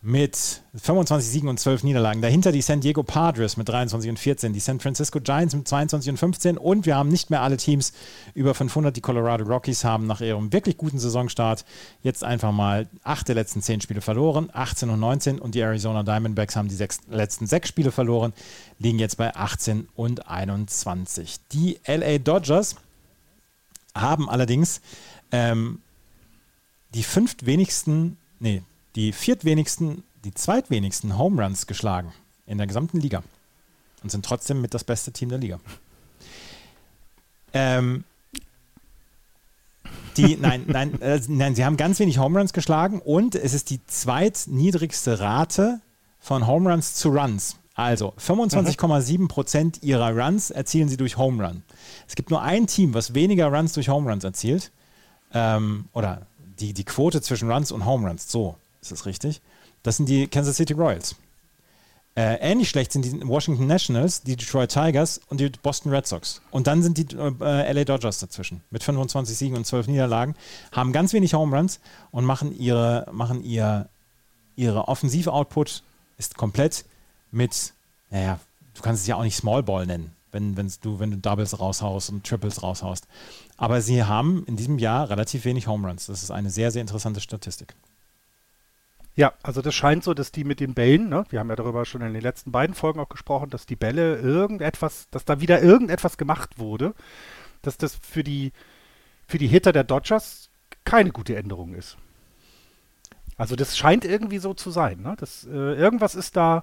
mit 0.00 0.62
25 0.76 1.28
Siegen 1.28 1.48
und 1.48 1.58
12 1.58 1.82
Niederlagen. 1.82 2.22
Dahinter 2.22 2.52
die 2.52 2.62
San 2.62 2.80
Diego 2.80 3.02
Padres 3.02 3.56
mit 3.56 3.68
23 3.68 4.10
und 4.10 4.18
14, 4.18 4.52
die 4.52 4.60
San 4.60 4.78
Francisco 4.78 5.18
Giants 5.20 5.56
mit 5.56 5.66
22 5.66 6.10
und 6.10 6.16
15 6.18 6.56
und 6.56 6.86
wir 6.86 6.94
haben 6.94 7.08
nicht 7.08 7.30
mehr 7.30 7.42
alle 7.42 7.56
Teams 7.56 7.92
über 8.34 8.54
500. 8.54 8.96
Die 8.96 9.00
Colorado 9.00 9.44
Rockies 9.44 9.82
haben 9.82 10.06
nach 10.06 10.20
ihrem 10.20 10.52
wirklich 10.52 10.76
guten 10.76 11.00
Saisonstart 11.00 11.64
jetzt 12.02 12.22
einfach 12.22 12.52
mal 12.52 12.88
acht 13.02 13.26
der 13.26 13.34
letzten 13.34 13.60
zehn 13.60 13.80
Spiele 13.80 14.00
verloren, 14.00 14.50
18 14.52 14.88
und 14.88 15.00
19 15.00 15.40
und 15.40 15.56
die 15.56 15.60
Arizona 15.60 16.04
Diamondbacks 16.04 16.54
haben 16.54 16.68
die 16.68 16.76
sechs, 16.76 17.00
letzten 17.10 17.48
sechs 17.48 17.68
Spiele 17.68 17.90
verloren, 17.90 18.32
liegen 18.78 19.00
jetzt 19.00 19.16
bei 19.16 19.34
18 19.34 19.88
und 19.96 20.28
21. 20.28 21.40
Die 21.52 21.80
LA 21.86 22.18
Dodgers 22.18 22.76
haben 23.96 24.30
allerdings 24.30 24.80
ähm, 25.32 25.80
die 26.94 27.02
fünft 27.02 27.46
wenigsten, 27.46 28.16
nee, 28.38 28.62
die 28.96 29.12
viertwenigsten, 29.12 30.04
die 30.24 30.34
zweitwenigsten 30.34 31.18
Home 31.18 31.42
Runs 31.42 31.66
geschlagen 31.66 32.12
in 32.46 32.58
der 32.58 32.66
gesamten 32.66 33.00
Liga 33.00 33.22
und 34.02 34.10
sind 34.10 34.24
trotzdem 34.24 34.60
mit 34.60 34.74
das 34.74 34.84
beste 34.84 35.12
Team 35.12 35.28
der 35.28 35.38
Liga. 35.38 35.60
Ähm, 37.52 38.04
die, 40.16 40.36
nein, 40.36 40.64
nein, 40.66 41.00
äh, 41.00 41.20
nein, 41.28 41.54
sie 41.54 41.64
haben 41.64 41.76
ganz 41.76 41.98
wenig 42.00 42.18
Home 42.18 42.38
Runs 42.38 42.52
geschlagen 42.52 43.00
und 43.00 43.34
es 43.34 43.54
ist 43.54 43.70
die 43.70 43.84
zweitniedrigste 43.86 45.20
Rate 45.20 45.80
von 46.18 46.46
Home 46.46 46.70
Runs 46.70 46.94
zu 46.94 47.10
Runs. 47.10 47.56
Also 47.74 48.12
25,7 48.18 49.28
Prozent 49.28 49.84
ihrer 49.84 50.10
Runs 50.10 50.50
erzielen 50.50 50.88
sie 50.88 50.96
durch 50.96 51.16
Home 51.16 51.46
Run. 51.46 51.62
Es 52.08 52.16
gibt 52.16 52.30
nur 52.30 52.42
ein 52.42 52.66
Team, 52.66 52.92
was 52.92 53.14
weniger 53.14 53.46
Runs 53.52 53.72
durch 53.72 53.88
Home 53.88 54.10
Runs 54.10 54.24
erzielt. 54.24 54.72
Ähm, 55.32 55.84
oder 55.92 56.26
die, 56.58 56.72
die 56.72 56.82
Quote 56.82 57.22
zwischen 57.22 57.48
Runs 57.48 57.70
und 57.70 57.86
Home 57.86 58.08
Runs. 58.08 58.28
So. 58.28 58.56
Ist 58.80 58.92
das 58.92 59.06
richtig? 59.06 59.40
Das 59.82 59.96
sind 59.96 60.08
die 60.08 60.26
Kansas 60.28 60.56
City 60.56 60.72
Royals. 60.72 61.16
Äh, 62.18 62.40
ähnlich 62.40 62.68
schlecht 62.68 62.90
sind 62.90 63.04
die 63.04 63.28
Washington 63.28 63.68
Nationals, 63.68 64.22
die 64.22 64.34
Detroit 64.34 64.72
Tigers 64.72 65.20
und 65.28 65.38
die 65.38 65.50
Boston 65.50 65.92
Red 65.92 66.04
Sox. 66.04 66.42
Und 66.50 66.66
dann 66.66 66.82
sind 66.82 66.98
die 66.98 67.16
äh, 67.16 67.72
LA 67.72 67.84
Dodgers 67.84 68.18
dazwischen 68.18 68.60
mit 68.70 68.82
25 68.82 69.38
Siegen 69.38 69.56
und 69.56 69.64
12 69.64 69.86
Niederlagen, 69.86 70.34
haben 70.72 70.92
ganz 70.92 71.12
wenig 71.12 71.34
Home 71.34 71.56
Runs 71.56 71.78
und 72.10 72.24
machen 72.24 72.58
ihre, 72.58 73.06
machen 73.12 73.44
ihr, 73.44 73.88
ihre 74.56 74.88
Offensiv-Output 74.88 75.84
ist 76.16 76.36
komplett 76.36 76.86
mit, 77.30 77.72
naja, 78.10 78.40
du 78.74 78.82
kannst 78.82 79.02
es 79.02 79.06
ja 79.06 79.14
auch 79.14 79.22
nicht 79.22 79.36
Small 79.36 79.62
Ball 79.62 79.86
nennen, 79.86 80.10
wenn, 80.32 80.56
du, 80.82 80.98
wenn 80.98 81.12
du 81.12 81.18
Doubles 81.18 81.60
raushaust 81.60 82.10
und 82.10 82.26
Triples 82.26 82.64
raushaust. 82.64 83.06
Aber 83.56 83.80
sie 83.80 84.02
haben 84.02 84.44
in 84.46 84.56
diesem 84.56 84.80
Jahr 84.80 85.08
relativ 85.08 85.44
wenig 85.44 85.68
Home 85.68 85.86
Runs. 85.86 86.06
Das 86.06 86.24
ist 86.24 86.32
eine 86.32 86.50
sehr, 86.50 86.72
sehr 86.72 86.80
interessante 86.80 87.20
Statistik. 87.20 87.76
Ja, 89.18 89.32
also 89.42 89.62
das 89.62 89.74
scheint 89.74 90.04
so, 90.04 90.14
dass 90.14 90.30
die 90.30 90.44
mit 90.44 90.60
den 90.60 90.74
Bällen, 90.74 91.08
ne, 91.08 91.24
wir 91.30 91.40
haben 91.40 91.50
ja 91.50 91.56
darüber 91.56 91.84
schon 91.84 92.02
in 92.02 92.12
den 92.12 92.22
letzten 92.22 92.52
beiden 92.52 92.72
Folgen 92.72 93.00
auch 93.00 93.08
gesprochen, 93.08 93.50
dass 93.50 93.66
die 93.66 93.74
Bälle 93.74 94.18
irgendetwas, 94.18 95.08
dass 95.10 95.24
da 95.24 95.40
wieder 95.40 95.60
irgendetwas 95.60 96.18
gemacht 96.18 96.60
wurde, 96.60 96.94
dass 97.62 97.76
das 97.78 97.96
für 98.00 98.22
die, 98.22 98.52
für 99.26 99.38
die 99.38 99.48
Hitter 99.48 99.72
der 99.72 99.82
Dodgers 99.82 100.50
keine 100.84 101.10
gute 101.10 101.34
Änderung 101.34 101.74
ist. 101.74 101.96
Also 103.36 103.56
das 103.56 103.76
scheint 103.76 104.04
irgendwie 104.04 104.38
so 104.38 104.54
zu 104.54 104.70
sein, 104.70 105.02
ne? 105.02 105.16
Das, 105.18 105.44
äh, 105.50 105.50
irgendwas 105.50 106.14
ist 106.14 106.36
da, 106.36 106.62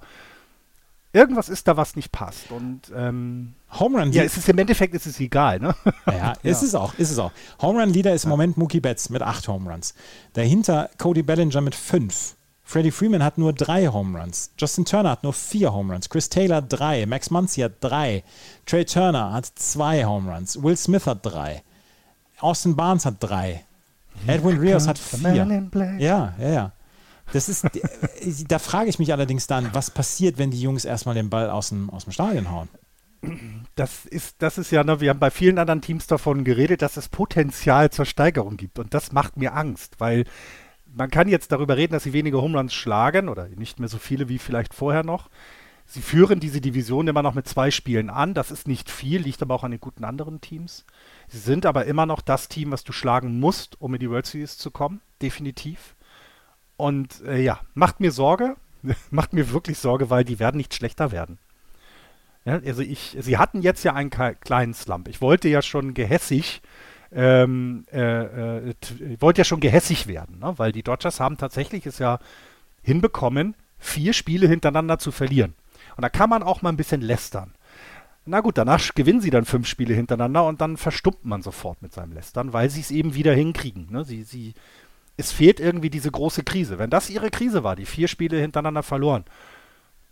irgendwas 1.12 1.50
ist 1.50 1.68
da, 1.68 1.76
was 1.76 1.98
nicht 1.98 2.14
passt. 2.14 2.52
Und 2.52 2.84
ähm, 2.96 3.56
Home 3.78 4.00
Run 4.00 4.14
Ja, 4.14 4.24
es 4.24 4.38
ist 4.38 4.48
im 4.48 4.58
Endeffekt 4.60 4.94
ist 4.94 5.08
es 5.08 5.20
egal, 5.20 5.60
ne? 5.60 5.76
Ja, 6.06 6.14
ja, 6.16 6.34
ist 6.42 6.62
es 6.62 6.74
auch, 6.74 6.94
ist 6.98 7.12
es 7.12 7.20
auch. 7.20 7.34
Home 7.62 7.82
Run 7.82 7.90
Leader 7.90 8.14
ist 8.14 8.24
im 8.24 8.30
Moment 8.30 8.56
Mookie 8.56 8.80
Betts 8.80 9.10
mit 9.10 9.22
acht 9.22 9.46
Home 9.50 9.70
Runs. 9.70 9.94
Dahinter 10.32 10.90
Cody 10.98 11.22
Bellinger 11.22 11.60
mit 11.60 11.76
fünf. 11.76 12.38
Freddie 12.68 12.92
Freeman 12.92 13.24
hat 13.24 13.38
nur 13.38 13.54
drei 13.54 13.88
Home 13.88 14.20
Runs. 14.20 14.52
Justin 14.58 14.86
Turner 14.86 15.12
hat 15.12 15.24
nur 15.24 15.34
vier 15.34 15.72
Home 15.72 15.94
Runs. 15.94 16.10
Chris 16.10 16.30
Taylor 16.30 16.64
drei. 16.64 17.06
Max 17.06 17.30
Muncy 17.30 17.62
hat 17.62 17.74
drei. 17.80 18.24
Trey 18.66 18.84
Turner 18.86 19.32
hat 19.32 19.46
zwei 19.56 20.04
Home 20.04 20.34
Runs. 20.34 20.62
Will 20.62 20.76
Smith 20.76 21.06
hat 21.06 21.20
drei. 21.24 21.64
Austin 22.40 22.76
Barnes 22.76 23.06
hat 23.06 23.18
drei. 23.20 23.64
Edwin 24.26 24.58
Rios 24.58 24.88
hat 24.88 24.98
vier. 24.98 25.46
Ja, 26.00 26.34
ja, 26.40 26.50
ja. 26.50 26.72
Das 27.34 27.50
ist, 27.50 27.66
da 28.48 28.60
frage 28.60 28.90
ich 28.90 29.00
mich 29.00 29.12
allerdings 29.12 29.48
dann, 29.48 29.70
was 29.74 29.92
passiert, 29.92 30.38
wenn 30.38 30.52
die 30.52 30.62
Jungs 30.62 30.86
erstmal 30.86 31.16
den 31.16 31.30
Ball 31.30 31.50
aus 31.50 31.70
dem, 31.70 31.90
aus 31.90 32.06
dem 32.06 32.14
Stadion 32.14 32.52
hauen? 32.52 32.70
Das 33.76 34.06
ist, 34.06 34.36
das 34.40 34.58
ist 34.58 34.72
ja, 34.72 34.84
ne, 34.84 35.02
wir 35.02 35.10
haben 35.10 35.20
bei 35.20 35.32
vielen 35.32 35.58
anderen 35.58 35.82
Teams 35.82 36.06
davon 36.08 36.44
geredet, 36.44 36.82
dass 36.82 36.98
es 36.98 37.10
Potenzial 37.10 37.90
zur 37.90 38.06
Steigerung 38.06 38.58
gibt. 38.58 38.78
Und 38.78 38.94
das 38.94 39.12
macht 39.12 39.38
mir 39.38 39.56
Angst, 39.56 39.96
weil 40.00 40.26
man 40.96 41.12
kann 41.12 41.28
jetzt 41.28 41.52
darüber 41.52 41.78
reden, 41.78 41.94
dass 41.94 42.04
sie 42.04 42.14
weniger 42.14 42.42
Homeruns 42.42 42.74
schlagen 42.74 43.30
oder 43.30 43.48
nicht 43.50 43.80
mehr 43.80 43.90
so 43.90 43.98
viele 43.98 44.30
wie 44.30 44.40
vielleicht 44.40 44.74
vorher 44.74 45.04
noch. 45.04 45.30
Sie 45.86 46.02
führen 46.02 46.40
diese 46.40 46.62
Division 46.62 47.08
immer 47.08 47.22
noch 47.22 47.36
mit 47.36 47.48
zwei 47.48 47.70
Spielen 47.70 48.10
an. 48.10 48.34
Das 48.34 48.50
ist 48.50 48.68
nicht 48.68 48.90
viel, 48.90 49.22
liegt 49.22 49.42
aber 49.42 49.54
auch 49.54 49.64
an 49.64 49.72
den 49.72 49.80
guten 49.80 50.04
anderen 50.04 50.42
Teams. 50.42 50.84
Sie 51.28 51.38
sind 51.38 51.66
aber 51.66 51.86
immer 51.86 52.08
noch 52.08 52.22
das 52.22 52.48
Team, 52.48 52.72
was 52.72 52.84
du 52.84 52.92
schlagen 52.92 53.40
musst, 53.40 53.80
um 53.80 53.94
in 53.94 54.00
die 54.00 54.10
World 54.10 54.26
Series 54.26 54.58
zu 54.58 54.72
kommen. 54.72 55.02
Definitiv. 55.22 55.96
Und 56.76 57.22
äh, 57.26 57.42
ja, 57.42 57.60
macht 57.76 58.00
mir 58.00 58.12
Sorge. 58.12 58.56
macht 59.12 59.34
mir 59.34 59.52
wirklich 59.52 59.78
Sorge, 59.78 60.10
weil 60.10 60.24
die 60.24 60.40
werden 60.40 60.58
nicht 60.58 60.74
schlechter 60.74 61.12
werden. 61.12 61.38
Ja, 62.46 62.60
also 62.66 62.82
ich, 62.82 63.16
sie 63.20 63.38
hatten 63.38 63.62
jetzt 63.62 63.84
ja 63.84 63.94
einen 63.94 64.10
kleinen 64.10 64.74
Slump. 64.74 65.08
Ich 65.08 65.22
wollte 65.22 65.50
ja 65.50 65.62
schon 65.62 65.94
gehässig 65.94 66.62
ähm, 67.12 67.86
äh, 67.92 68.70
äh, 68.70 68.74
wollte 69.20 69.42
ja 69.42 69.46
schon 69.46 69.60
gehässig 69.60 70.08
werden, 70.08 70.40
ne? 70.40 70.54
weil 70.58 70.72
die 70.72 70.84
Dodgers 70.84 71.20
haben 71.20 71.38
tatsächlich 71.38 71.86
es 71.86 72.00
ja 72.00 72.20
hinbekommen, 72.82 73.56
vier 73.78 74.14
Spiele 74.14 74.48
hintereinander 74.48 75.00
zu 75.00 75.12
verlieren. 75.12 75.54
Und 75.96 76.02
da 76.02 76.10
kann 76.10 76.30
man 76.30 76.44
auch 76.44 76.62
mal 76.62 76.70
ein 76.70 76.78
bisschen 76.78 77.02
lästern. 77.02 77.54
Na 78.26 78.42
gut, 78.42 78.58
danach 78.58 78.82
gewinnen 78.96 79.22
sie 79.22 79.30
dann 79.30 79.46
fünf 79.46 79.68
Spiele 79.68 79.94
hintereinander 79.94 80.46
und 80.46 80.60
dann 80.60 80.78
verstummt 80.78 81.26
man 81.26 81.44
sofort 81.44 81.82
mit 81.82 81.94
seinem 81.94 82.14
Lästern, 82.14 82.54
weil 82.54 82.70
sie 82.70 82.82
es 82.82 82.90
eben 82.90 83.14
wieder 83.14 83.34
hinkriegen. 83.34 83.88
Ne? 83.92 84.04
Sie, 84.04 84.24
sie, 84.24 84.56
es 85.16 85.32
fehlt 85.32 85.60
irgendwie 85.60 85.92
diese 85.92 86.10
große 86.10 86.44
Krise. 86.44 86.80
Wenn 86.80 86.90
das 86.90 87.12
ihre 87.12 87.30
Krise 87.30 87.64
war, 87.64 87.76
die 87.76 87.86
vier 87.86 88.08
Spiele 88.08 88.38
hintereinander 88.38 88.82
verloren, 88.82 89.26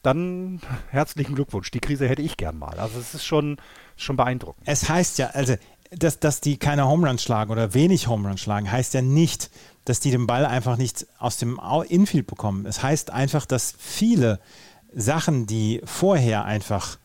dann 0.04 0.60
herzlichen 0.90 1.34
Glückwunsch. 1.34 1.72
Die 1.72 1.80
Krise 1.80 2.08
hätte 2.08 2.22
ich 2.22 2.38
gern 2.38 2.60
mal. 2.60 2.78
Also 2.78 3.00
es 3.00 3.16
ist 3.16 3.26
schon, 3.26 3.58
schon 3.96 4.18
beeindruckend. 4.18 4.68
Es 4.68 4.90
heißt 4.90 5.18
ja, 5.18 5.28
also 5.28 5.56
dass, 5.98 6.20
dass 6.20 6.42
die 6.42 6.58
keine 6.58 6.88
Home 6.88 7.08
Runs 7.08 7.24
schlagen 7.24 7.52
oder 7.52 7.74
wenig 7.74 8.08
Home 8.08 8.28
Runs 8.28 8.42
schlagen, 8.42 8.72
heißt 8.72 8.94
ja 8.94 9.02
nicht, 9.02 9.50
dass 9.86 10.00
die 10.00 10.12
den 10.12 10.28
Ball 10.28 10.46
einfach 10.46 10.78
nicht 10.78 11.08
aus 11.20 11.38
dem 11.38 11.60
Infield 11.88 12.28
bekommen. 12.28 12.66
Es 12.66 12.82
heißt 12.82 13.12
einfach, 13.12 13.46
dass 13.46 13.74
viele 13.78 14.40
Sachen, 14.94 15.46
die 15.46 15.82
vorher 15.84 16.46
einfach 16.46 16.98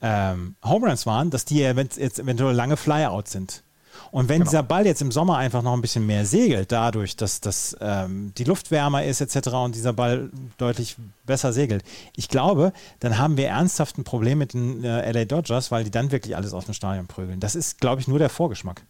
ähm, 0.00 0.56
Home 0.64 0.88
Runs 0.88 1.06
waren, 1.06 1.30
dass 1.30 1.44
die 1.44 1.58
jetzt 1.58 1.98
eventuell 1.98 2.54
lange 2.54 2.76
Flyout 2.76 3.28
sind. 3.28 3.62
Und 4.10 4.28
wenn 4.28 4.40
genau. 4.40 4.50
dieser 4.50 4.62
Ball 4.62 4.86
jetzt 4.86 5.02
im 5.02 5.12
Sommer 5.12 5.38
einfach 5.38 5.62
noch 5.62 5.72
ein 5.72 5.80
bisschen 5.80 6.06
mehr 6.06 6.26
segelt, 6.26 6.72
dadurch, 6.72 7.16
dass, 7.16 7.40
dass 7.40 7.76
ähm, 7.80 8.32
die 8.36 8.44
Luft 8.44 8.70
wärmer 8.70 9.04
ist 9.04 9.20
etc. 9.20 9.48
und 9.48 9.74
dieser 9.74 9.92
Ball 9.92 10.30
deutlich 10.58 10.96
besser 11.24 11.52
segelt, 11.52 11.84
ich 12.16 12.28
glaube, 12.28 12.72
dann 13.00 13.18
haben 13.18 13.36
wir 13.36 13.48
ernsthaft 13.48 13.98
ein 13.98 14.04
Problem 14.04 14.38
mit 14.38 14.54
den 14.54 14.84
äh, 14.84 15.10
LA 15.12 15.24
Dodgers, 15.24 15.70
weil 15.70 15.84
die 15.84 15.90
dann 15.90 16.10
wirklich 16.10 16.36
alles 16.36 16.52
aus 16.52 16.66
dem 16.66 16.74
Stadion 16.74 17.06
prügeln. 17.06 17.40
Das 17.40 17.54
ist, 17.54 17.80
glaube 17.80 18.00
ich, 18.00 18.08
nur 18.08 18.18
der 18.18 18.28
Vorgeschmack. 18.28 18.82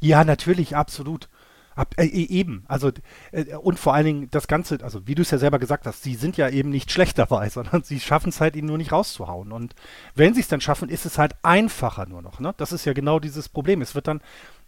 Ja, 0.00 0.24
natürlich, 0.24 0.76
absolut. 0.76 1.28
Ab, 1.74 1.94
äh, 1.96 2.04
e, 2.04 2.24
eben, 2.26 2.64
also 2.68 2.92
äh, 3.32 3.56
und 3.56 3.78
vor 3.78 3.94
allen 3.94 4.06
Dingen 4.06 4.30
das 4.30 4.46
Ganze, 4.46 4.78
also 4.82 5.06
wie 5.06 5.14
du 5.14 5.22
es 5.22 5.30
ja 5.30 5.38
selber 5.38 5.58
gesagt 5.58 5.86
hast, 5.86 6.02
sie 6.02 6.14
sind 6.14 6.36
ja 6.36 6.48
eben 6.48 6.70
nicht 6.70 6.90
schlecht 6.90 7.18
dabei, 7.18 7.48
sondern 7.50 7.82
sie 7.82 8.00
schaffen 8.00 8.28
es 8.28 8.40
halt, 8.40 8.56
ihn 8.56 8.66
nur 8.66 8.78
nicht 8.78 8.92
rauszuhauen. 8.92 9.52
Und 9.52 9.74
wenn 10.14 10.34
sie 10.34 10.40
es 10.40 10.48
dann 10.48 10.60
schaffen, 10.60 10.88
ist 10.88 11.06
es 11.06 11.18
halt 11.18 11.34
einfacher 11.42 12.06
nur 12.06 12.22
noch. 12.22 12.40
Ne? 12.40 12.54
Das 12.56 12.72
ist 12.72 12.84
ja 12.84 12.92
genau 12.92 13.18
dieses 13.18 13.48
Problem. 13.48 13.82
Es 13.82 13.94
wird 13.94 14.08
dann, 14.08 14.20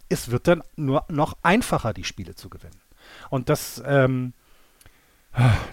es 0.09 0.31
wird 0.31 0.47
dann 0.47 0.63
nur 0.75 1.05
noch 1.09 1.37
einfacher, 1.43 1.93
die 1.93 2.03
Spiele 2.03 2.35
zu 2.35 2.49
gewinnen. 2.49 2.79
Und 3.29 3.49
das, 3.49 3.81
ähm, 3.85 4.33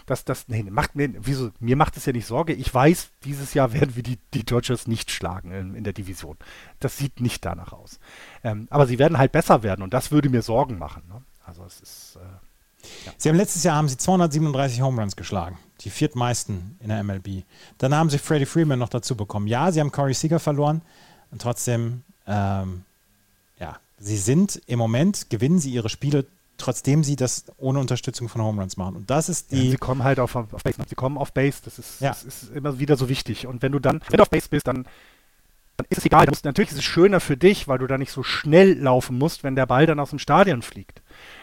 das, 0.06 0.24
das, 0.24 0.48
nee, 0.48 0.62
macht 0.62 0.94
mir, 0.94 1.10
wieso, 1.18 1.50
mir 1.58 1.76
macht 1.76 1.96
es 1.96 2.06
ja 2.06 2.12
nicht 2.12 2.26
Sorge. 2.26 2.52
Ich 2.52 2.72
weiß, 2.72 3.10
dieses 3.24 3.54
Jahr 3.54 3.72
werden 3.72 3.96
wir 3.96 4.02
die, 4.02 4.18
die 4.34 4.44
Dodgers 4.44 4.86
nicht 4.86 5.10
schlagen 5.10 5.52
in, 5.52 5.74
in 5.74 5.84
der 5.84 5.92
Division. 5.92 6.36
Das 6.80 6.98
sieht 6.98 7.20
nicht 7.20 7.44
danach 7.44 7.72
aus. 7.72 7.98
Ähm, 8.42 8.66
aber 8.70 8.86
sie 8.86 8.98
werden 8.98 9.18
halt 9.18 9.32
besser 9.32 9.62
werden 9.62 9.82
und 9.82 9.94
das 9.94 10.10
würde 10.10 10.28
mir 10.28 10.42
Sorgen 10.42 10.78
machen. 10.78 11.02
Ne? 11.08 11.22
Also 11.46 11.64
es 11.64 11.80
ist. 11.80 12.16
Äh, 12.16 13.06
ja. 13.06 13.12
Sie 13.16 13.30
haben 13.30 13.36
letztes 13.36 13.64
Jahr 13.64 13.76
haben 13.76 13.88
sie 13.88 13.96
237 13.96 14.82
Home 14.82 15.00
Runs 15.00 15.16
geschlagen, 15.16 15.58
die 15.80 15.90
viertmeisten 15.90 16.76
in 16.80 16.88
der 16.88 17.02
MLB. 17.02 17.44
Dann 17.78 17.94
haben 17.94 18.10
sie 18.10 18.18
Freddie 18.18 18.44
Freeman 18.44 18.78
noch 18.78 18.90
dazu 18.90 19.16
bekommen. 19.16 19.46
Ja, 19.46 19.72
sie 19.72 19.80
haben 19.80 19.90
Corey 19.90 20.12
Seager 20.12 20.38
verloren 20.38 20.82
und 21.30 21.40
trotzdem, 21.40 22.02
ähm, 22.26 22.84
ja, 23.58 23.78
sie 23.98 24.18
sind 24.18 24.60
im 24.66 24.78
Moment 24.78 25.30
gewinnen 25.30 25.58
sie 25.58 25.72
ihre 25.72 25.88
Spiele 25.88 26.26
trotzdem 26.58 27.04
sie 27.04 27.16
das 27.16 27.46
ohne 27.56 27.80
Unterstützung 27.80 28.28
von 28.28 28.42
Home 28.42 28.60
Runs 28.60 28.76
machen. 28.76 28.96
Und 28.96 29.10
das 29.10 29.28
ist 29.28 29.52
die. 29.52 29.64
Ja, 29.64 29.70
sie 29.72 29.76
kommen 29.76 30.04
halt 30.04 30.18
auf, 30.18 30.34
auf 30.36 30.62
Base. 30.62 30.76
Sie 30.88 30.94
kommen 30.94 31.18
auf 31.18 31.32
Base. 31.32 31.58
Das 31.64 31.78
ist, 31.78 32.00
ja. 32.00 32.10
das 32.10 32.24
ist 32.24 32.50
immer 32.54 32.78
wieder 32.78 32.96
so 32.96 33.08
wichtig. 33.08 33.46
Und 33.46 33.62
wenn 33.62 33.72
du 33.72 33.78
dann, 33.78 34.00
wenn 34.08 34.18
du 34.18 34.22
auf 34.22 34.30
Base 34.30 34.48
bist, 34.48 34.66
dann, 34.66 34.84
dann 35.76 35.86
ist 35.90 35.98
es 35.98 36.06
egal. 36.06 36.26
Musst, 36.28 36.44
natürlich 36.44 36.70
ist 36.70 36.78
es 36.78 36.84
schöner 36.84 37.20
für 37.20 37.36
dich, 37.36 37.68
weil 37.68 37.78
du 37.78 37.86
da 37.86 37.98
nicht 37.98 38.12
so 38.12 38.22
schnell 38.22 38.78
laufen 38.78 39.18
musst, 39.18 39.44
wenn 39.44 39.56
der 39.56 39.66
Ball 39.66 39.86
dann 39.86 40.00
aus 40.00 40.10
dem 40.10 40.18
Stadion 40.18 40.62
fliegt. 40.62 41.02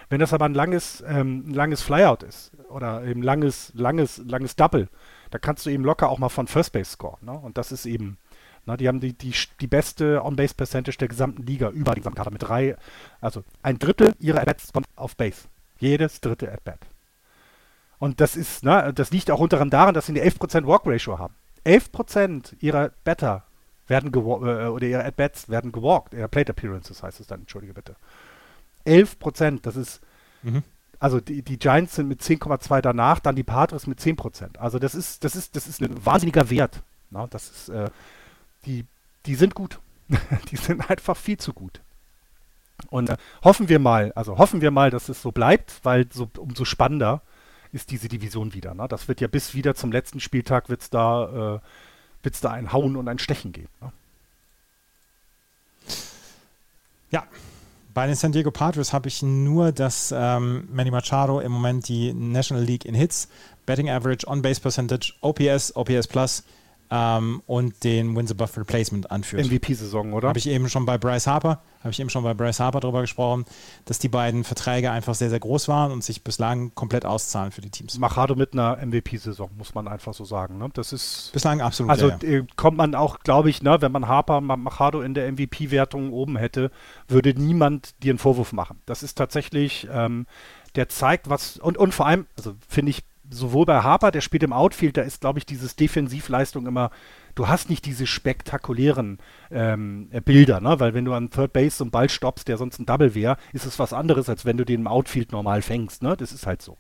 Wenn 0.10 0.20
das 0.20 0.34
aber 0.34 0.46
ein 0.46 0.54
langes, 0.54 1.04
ähm, 1.08 1.46
ein 1.48 1.54
langes 1.54 1.82
Flyout 1.82 2.24
ist 2.24 2.52
oder 2.70 3.04
eben 3.06 3.22
langes, 3.22 3.72
langes, 3.76 4.22
langes 4.26 4.56
Double, 4.56 4.90
da 5.30 5.40
kannst 5.40 5.66
du 5.66 5.70
eben 5.70 5.84
locker 5.84 6.10
auch 6.10 6.20
mal 6.20 6.30
von 6.30 6.48
First 6.48 6.74
Base 6.74 6.92
scoren. 6.92 7.20
Ne? 7.22 7.32
Und 7.32 7.58
das 7.58 7.72
ist 7.72 7.86
eben 7.86 8.18
na, 8.66 8.78
die 8.78 8.88
haben 8.88 9.00
die, 9.00 9.14
die, 9.14 9.34
die 9.60 9.68
beste 9.68 10.24
On-Base-Percentage 10.24 10.98
der 10.98 11.08
gesamten 11.08 11.44
Liga 11.44 11.70
über 11.70 11.96
die 11.96 12.02
gesamten 12.02 12.34
mit 12.34 12.44
drei, 12.44 12.76
also 13.20 13.44
ein 13.64 13.80
Drittel 13.80 14.14
ihrer 14.20 14.40
At-Bats 14.40 14.72
kommt 14.72 14.88
auf 14.96 15.16
Base. 15.16 15.48
Jedes 15.80 16.22
dritte 16.22 16.52
At-Bat. 16.52 16.80
Und 17.98 18.20
das 18.20 18.36
ist, 18.36 18.64
ne, 18.64 18.94
das 18.94 19.12
liegt 19.12 19.32
auch 19.32 19.40
unter 19.40 19.58
anderem 19.58 19.70
daran, 19.70 19.94
dass 19.94 20.08
sie 20.08 20.20
eine 20.20 20.30
11% 20.30 20.66
Walk-Ratio 20.68 21.18
haben. 21.18 21.36
11% 21.66 22.56
ihrer 22.60 22.92
Batter 23.04 23.44
werden 23.88 24.14
äh, 24.14 24.20
oder 24.68 24.88
ihre 24.88 25.06
At-Bats 25.06 25.50
werden 25.50 25.72
gewalkt, 25.72 26.14
ihre 26.14 26.28
Plate 26.28 26.52
Appearances 26.52 27.04
heißt 27.04 27.20
es 27.20 27.28
dann, 27.28 27.42
entschuldige 27.42 27.74
bitte. 27.74 27.96
11%, 28.86 29.60
das 29.62 29.76
ist, 29.76 30.02
mhm. 30.44 30.64
also 31.00 31.20
die, 31.20 31.44
die 31.44 31.60
Giants 31.60 31.96
sind 31.96 32.08
mit 32.08 32.22
10,2 32.22 32.82
danach, 32.82 33.20
dann 33.20 33.36
die 33.36 33.44
Padres 33.44 33.86
mit 33.88 34.00
10%. 34.00 34.58
Also 34.58 34.80
das 34.80 34.96
ist, 34.96 35.24
das 35.24 35.36
ist, 35.36 35.56
das 35.56 35.68
ist 35.68 35.82
ein 35.82 36.06
wahnsinniger 36.06 36.50
Wert. 36.50 36.82
Na, 37.12 37.28
das 37.28 37.50
ist, 37.50 37.70
äh, 37.70 37.90
die, 38.66 38.86
die 39.26 39.36
sind 39.36 39.56
gut. 39.56 39.80
die 40.52 40.58
sind 40.58 40.90
einfach 40.90 41.18
viel 41.18 41.38
zu 41.38 41.54
gut. 41.54 41.82
Und 42.90 43.10
äh, 43.10 43.18
hoffen 43.44 43.70
wir 43.70 43.80
mal, 43.80 44.12
also 44.14 44.38
hoffen 44.38 44.62
wir 44.62 44.72
mal, 44.72 44.90
dass 44.90 45.10
es 45.10 45.22
so 45.22 45.32
bleibt, 45.32 45.80
weil 45.84 46.08
so, 46.12 46.30
umso 46.38 46.66
spannender 46.66 47.22
ist 47.72 47.92
diese 47.92 48.08
Division 48.08 48.54
wieder. 48.54 48.74
Ne? 48.74 48.88
Das 48.88 49.08
wird 49.08 49.22
ja 49.22 49.28
bis 49.28 49.54
wieder 49.54 49.76
zum 49.76 49.92
letzten 49.92 50.20
Spieltag 50.20 50.70
wird 50.70 50.82
es 50.82 50.90
da, 50.90 51.56
äh, 51.56 51.60
wird's 52.24 52.42
da 52.42 52.52
ein 52.52 52.74
Hauen 52.74 52.96
und 52.96 53.08
ein 53.08 53.20
Stechen 53.20 53.52
geben. 53.52 53.70
Ne? 53.80 53.92
Ja, 57.12 57.28
bei 57.94 58.08
den 58.08 58.16
San 58.16 58.32
Diego 58.32 58.52
Padres 58.52 58.94
habe 58.94 59.10
ich 59.10 59.22
nur, 59.22 59.72
dass 59.72 60.14
ähm, 60.16 60.68
Manny 60.72 60.92
Machado 60.92 61.42
im 61.42 61.52
Moment 61.52 61.90
die 61.90 62.14
National 62.14 62.64
League 62.64 62.86
in 62.86 62.96
Hits, 62.96 63.28
Betting 63.66 63.90
Average, 63.90 64.28
On-Base 64.28 64.62
Percentage, 64.62 65.14
OPS, 65.22 65.76
OPS 65.76 66.08
Plus 66.08 66.44
ähm, 66.92 67.42
und 67.48 67.84
den 67.86 68.16
Wins 68.16 68.32
Above 68.32 68.60
Replacement 68.60 69.10
anführt. 69.10 69.46
MVP-Saison, 69.46 70.12
oder? 70.12 70.28
Habe 70.28 70.40
ich 70.40 70.48
eben 70.48 70.68
schon 70.68 70.86
bei 70.86 70.98
Bryce 70.98 71.26
Harper, 71.26 71.62
habe 71.80 71.92
ich 71.92 72.00
eben 72.02 72.10
schon 72.10 72.24
bei 72.24 72.34
Bryce 72.34 72.60
Harper 72.60 72.82
darüber 72.82 73.02
gesprochen, 73.02 73.46
dass 73.86 73.98
die 73.98 74.10
beiden 74.10 74.44
Verträge 74.44 74.92
einfach 74.92 75.16
sehr, 75.16 75.30
sehr 75.30 75.40
groß 75.40 75.70
waren 75.70 75.94
und 75.94 76.04
sich 76.04 76.24
bislang 76.24 76.76
komplett 76.76 77.06
auszahlen 77.06 77.52
für 77.52 77.62
die 77.62 77.70
Teams. 77.70 77.98
Machado 77.98 78.36
mit 78.36 78.52
einer 78.54 78.78
MVP-Saison, 78.86 79.50
muss 79.58 79.74
man 79.74 79.88
einfach 79.88 80.14
so 80.14 80.26
sagen. 80.26 80.58
Ne? 80.58 80.68
Das 80.74 80.92
ist 80.92 81.32
bislang 81.32 81.62
absolut. 81.62 81.90
Also 81.90 82.10
ja, 82.10 82.20
ja. 82.22 82.30
Äh, 82.40 82.46
kommt 82.58 82.78
man 82.78 82.94
auch, 82.94 83.20
glaube 83.20 83.50
ich, 83.50 83.64
ne, 83.64 83.78
wenn 83.80 83.92
man 83.94 84.10
Harper, 84.10 84.42
Machado 84.42 85.02
in 85.02 85.14
der 85.14 85.32
MVP-Wertung 85.32 86.12
oben 86.12 86.36
hätte, 86.36 86.72
würde 87.08 87.34
niemand 87.34 88.04
dir 88.04 88.12
einen 88.12 88.20
Vorwurf 88.20 88.52
machen. 88.52 88.82
Das 88.86 89.02
ist 89.02 89.18
tatsächlich, 89.18 89.88
ähm, 89.90 90.28
der 90.76 90.90
zeigt 90.90 91.30
was 91.30 91.58
und, 91.58 91.78
und 91.78 91.94
vor 91.94 92.06
allem, 92.06 92.28
also 92.38 92.56
finde 92.68 92.92
ich 92.92 93.04
sowohl 93.32 93.66
bei 93.66 93.82
Harper, 93.82 94.12
der 94.12 94.22
spielt 94.22 94.44
im 94.44 94.54
Outfield, 94.54 94.98
da 94.98 95.02
ist, 95.02 95.22
glaube 95.22 95.40
ich, 95.40 95.46
dieses 95.46 95.76
Defensivleistung 95.76 96.68
immer, 96.68 96.92
du 97.34 97.48
hast 97.48 97.70
nicht 97.70 97.86
diese 97.86 98.06
spektakulären 98.06 99.20
ähm, 99.50 100.10
äh, 100.12 100.22
Bilder, 100.22 100.60
ne? 100.60 100.80
weil 100.80 100.94
wenn 100.94 101.06
du 101.06 101.14
an 101.14 101.32
Third 101.32 101.54
Base 101.54 101.78
so 101.78 101.86
einen 101.86 101.92
Ball 101.92 102.10
stoppst, 102.10 102.48
der 102.48 102.58
sonst 102.58 102.80
ein 102.80 102.86
Double 102.86 103.16
wäre, 103.16 103.38
ist 103.54 103.66
es 103.66 103.80
was 103.80 103.94
anderes, 103.94 104.30
als 104.30 104.46
wenn 104.46 104.58
du 104.58 104.66
den 104.66 104.82
im 104.82 104.88
Outfield 104.88 105.32
normal 105.32 105.62
fängst. 105.62 106.04
Ne? 106.04 106.16
Das 106.18 106.34
ist 106.34 106.46
halt 106.46 106.62
so. 106.62 106.78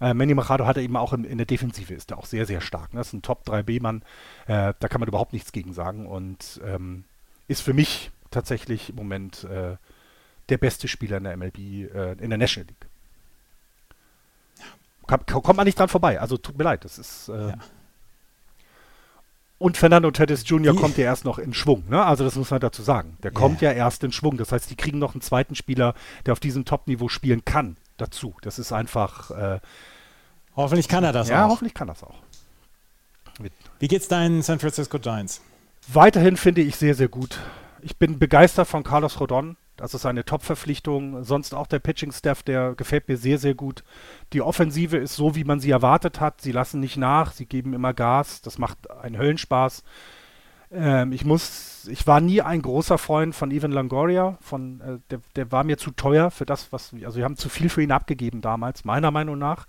Äh, 0.00 0.14
Manny 0.14 0.34
Machado 0.34 0.66
hat 0.66 0.78
er 0.78 0.82
eben 0.82 0.96
auch 0.96 1.12
in, 1.12 1.24
in 1.24 1.36
der 1.36 1.46
Defensive, 1.46 1.92
ist 1.94 2.10
er 2.10 2.18
auch 2.18 2.26
sehr, 2.26 2.46
sehr 2.46 2.62
stark. 2.62 2.94
Ne? 2.94 3.00
Das 3.00 3.08
ist 3.08 3.12
ein 3.12 3.22
Top-3B-Mann, 3.22 4.02
äh, 4.46 4.72
da 4.78 4.88
kann 4.88 5.00
man 5.00 5.08
überhaupt 5.08 5.34
nichts 5.34 5.52
gegen 5.52 5.74
sagen 5.74 6.06
und 6.06 6.60
ähm, 6.64 7.04
ist 7.48 7.60
für 7.60 7.74
mich 7.74 8.10
tatsächlich 8.30 8.90
im 8.90 8.96
Moment 8.96 9.44
äh, 9.44 9.76
der 10.48 10.58
beste 10.58 10.88
Spieler 10.88 11.18
in 11.18 11.24
der 11.24 11.36
MLB, 11.36 11.58
äh, 11.58 12.12
in 12.12 12.30
der 12.30 12.38
National 12.38 12.68
League 12.68 12.91
kommt 15.06 15.56
man 15.56 15.64
nicht 15.64 15.78
dran 15.78 15.88
vorbei. 15.88 16.20
Also 16.20 16.36
tut 16.36 16.56
mir 16.58 16.64
leid, 16.64 16.84
das 16.84 16.98
ist. 16.98 17.28
Äh 17.28 17.50
ja. 17.50 17.54
Und 19.58 19.76
Fernando 19.76 20.10
Tatis 20.10 20.42
Jr. 20.44 20.74
Wie? 20.74 20.78
kommt 20.78 20.98
ja 20.98 21.04
erst 21.04 21.24
noch 21.24 21.38
in 21.38 21.54
Schwung, 21.54 21.84
ne? 21.88 22.04
Also 22.04 22.24
das 22.24 22.34
muss 22.34 22.50
man 22.50 22.58
dazu 22.58 22.82
sagen. 22.82 23.16
Der 23.22 23.30
ja. 23.30 23.38
kommt 23.38 23.60
ja 23.60 23.70
erst 23.70 24.02
in 24.02 24.10
Schwung. 24.10 24.36
Das 24.36 24.50
heißt, 24.50 24.68
die 24.68 24.74
kriegen 24.74 24.98
noch 24.98 25.14
einen 25.14 25.20
zweiten 25.20 25.54
Spieler, 25.54 25.94
der 26.26 26.32
auf 26.32 26.40
diesem 26.40 26.64
Top-Niveau 26.64 27.08
spielen 27.08 27.44
kann, 27.44 27.76
dazu. 27.96 28.34
Das 28.42 28.58
ist 28.58 28.72
einfach. 28.72 29.30
Äh, 29.30 29.60
hoffentlich 30.56 30.88
kann 30.88 31.04
er 31.04 31.12
das 31.12 31.28
ja, 31.28 31.36
auch. 31.36 31.40
Ja, 31.40 31.48
hoffentlich 31.48 31.74
kann 31.74 31.86
das 31.86 32.02
auch. 32.02 32.16
Wie 33.78 33.88
geht's 33.88 34.08
deinen 34.08 34.42
San 34.42 34.58
Francisco 34.58 34.98
Giants? 34.98 35.40
Weiterhin 35.88 36.36
finde 36.36 36.60
ich 36.62 36.76
sehr, 36.76 36.94
sehr 36.94 37.08
gut. 37.08 37.38
Ich 37.80 37.96
bin 37.96 38.18
begeistert 38.18 38.68
von 38.68 38.84
Carlos 38.84 39.20
Rodon. 39.20 39.56
Das 39.76 39.94
ist 39.94 40.06
eine 40.06 40.24
Top-Verpflichtung. 40.24 41.24
Sonst 41.24 41.54
auch 41.54 41.66
der 41.66 41.78
Pitching-Staff, 41.78 42.42
der 42.42 42.74
gefällt 42.74 43.08
mir 43.08 43.16
sehr, 43.16 43.38
sehr 43.38 43.54
gut. 43.54 43.84
Die 44.32 44.42
Offensive 44.42 44.96
ist 44.96 45.16
so, 45.16 45.34
wie 45.34 45.44
man 45.44 45.60
sie 45.60 45.70
erwartet 45.70 46.20
hat. 46.20 46.40
Sie 46.40 46.52
lassen 46.52 46.80
nicht 46.80 46.96
nach, 46.96 47.32
sie 47.32 47.46
geben 47.46 47.72
immer 47.72 47.94
Gas. 47.94 48.42
Das 48.42 48.58
macht 48.58 48.90
einen 48.90 49.18
Höllenspaß. 49.18 49.82
Ähm, 50.72 51.12
ich 51.12 51.24
muss, 51.24 51.86
ich 51.90 52.06
war 52.06 52.20
nie 52.20 52.40
ein 52.40 52.62
großer 52.62 52.96
Freund 52.96 53.34
von 53.34 53.50
Ivan 53.50 53.72
Longoria. 53.72 54.38
Von, 54.40 54.80
äh, 54.80 54.98
der, 55.10 55.20
der 55.36 55.52
war 55.52 55.64
mir 55.64 55.76
zu 55.76 55.90
teuer 55.90 56.30
für 56.30 56.46
das, 56.46 56.72
was, 56.72 56.94
also 57.04 57.18
wir 57.18 57.24
haben 57.24 57.36
zu 57.36 57.48
viel 57.48 57.68
für 57.68 57.82
ihn 57.82 57.92
abgegeben 57.92 58.40
damals, 58.40 58.84
meiner 58.84 59.10
Meinung 59.10 59.38
nach. 59.38 59.66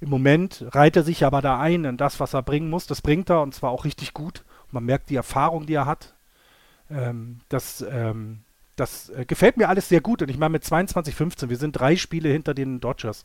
Im 0.00 0.10
Moment 0.10 0.64
reiht 0.70 0.96
er 0.96 1.02
sich 1.02 1.24
aber 1.24 1.42
da 1.42 1.58
ein 1.58 1.84
in 1.84 1.96
das, 1.96 2.20
was 2.20 2.34
er 2.34 2.42
bringen 2.42 2.70
muss. 2.70 2.86
Das 2.86 3.02
bringt 3.02 3.30
er 3.30 3.42
und 3.42 3.54
zwar 3.54 3.70
auch 3.70 3.84
richtig 3.84 4.14
gut. 4.14 4.44
man 4.70 4.84
merkt 4.84 5.10
die 5.10 5.16
Erfahrung, 5.16 5.66
die 5.66 5.74
er 5.74 5.86
hat. 5.86 6.14
Ähm, 6.90 7.40
das, 7.48 7.84
ähm, 7.88 8.43
das 8.76 9.10
äh, 9.10 9.24
gefällt 9.24 9.56
mir 9.56 9.68
alles 9.68 9.88
sehr 9.88 10.00
gut. 10.00 10.22
Und 10.22 10.30
ich 10.30 10.38
meine, 10.38 10.50
mit 10.52 10.64
22, 10.64 11.14
15, 11.14 11.50
wir 11.50 11.56
sind 11.56 11.72
drei 11.72 11.96
Spiele 11.96 12.28
hinter 12.28 12.54
den 12.54 12.80
Dodgers. 12.80 13.24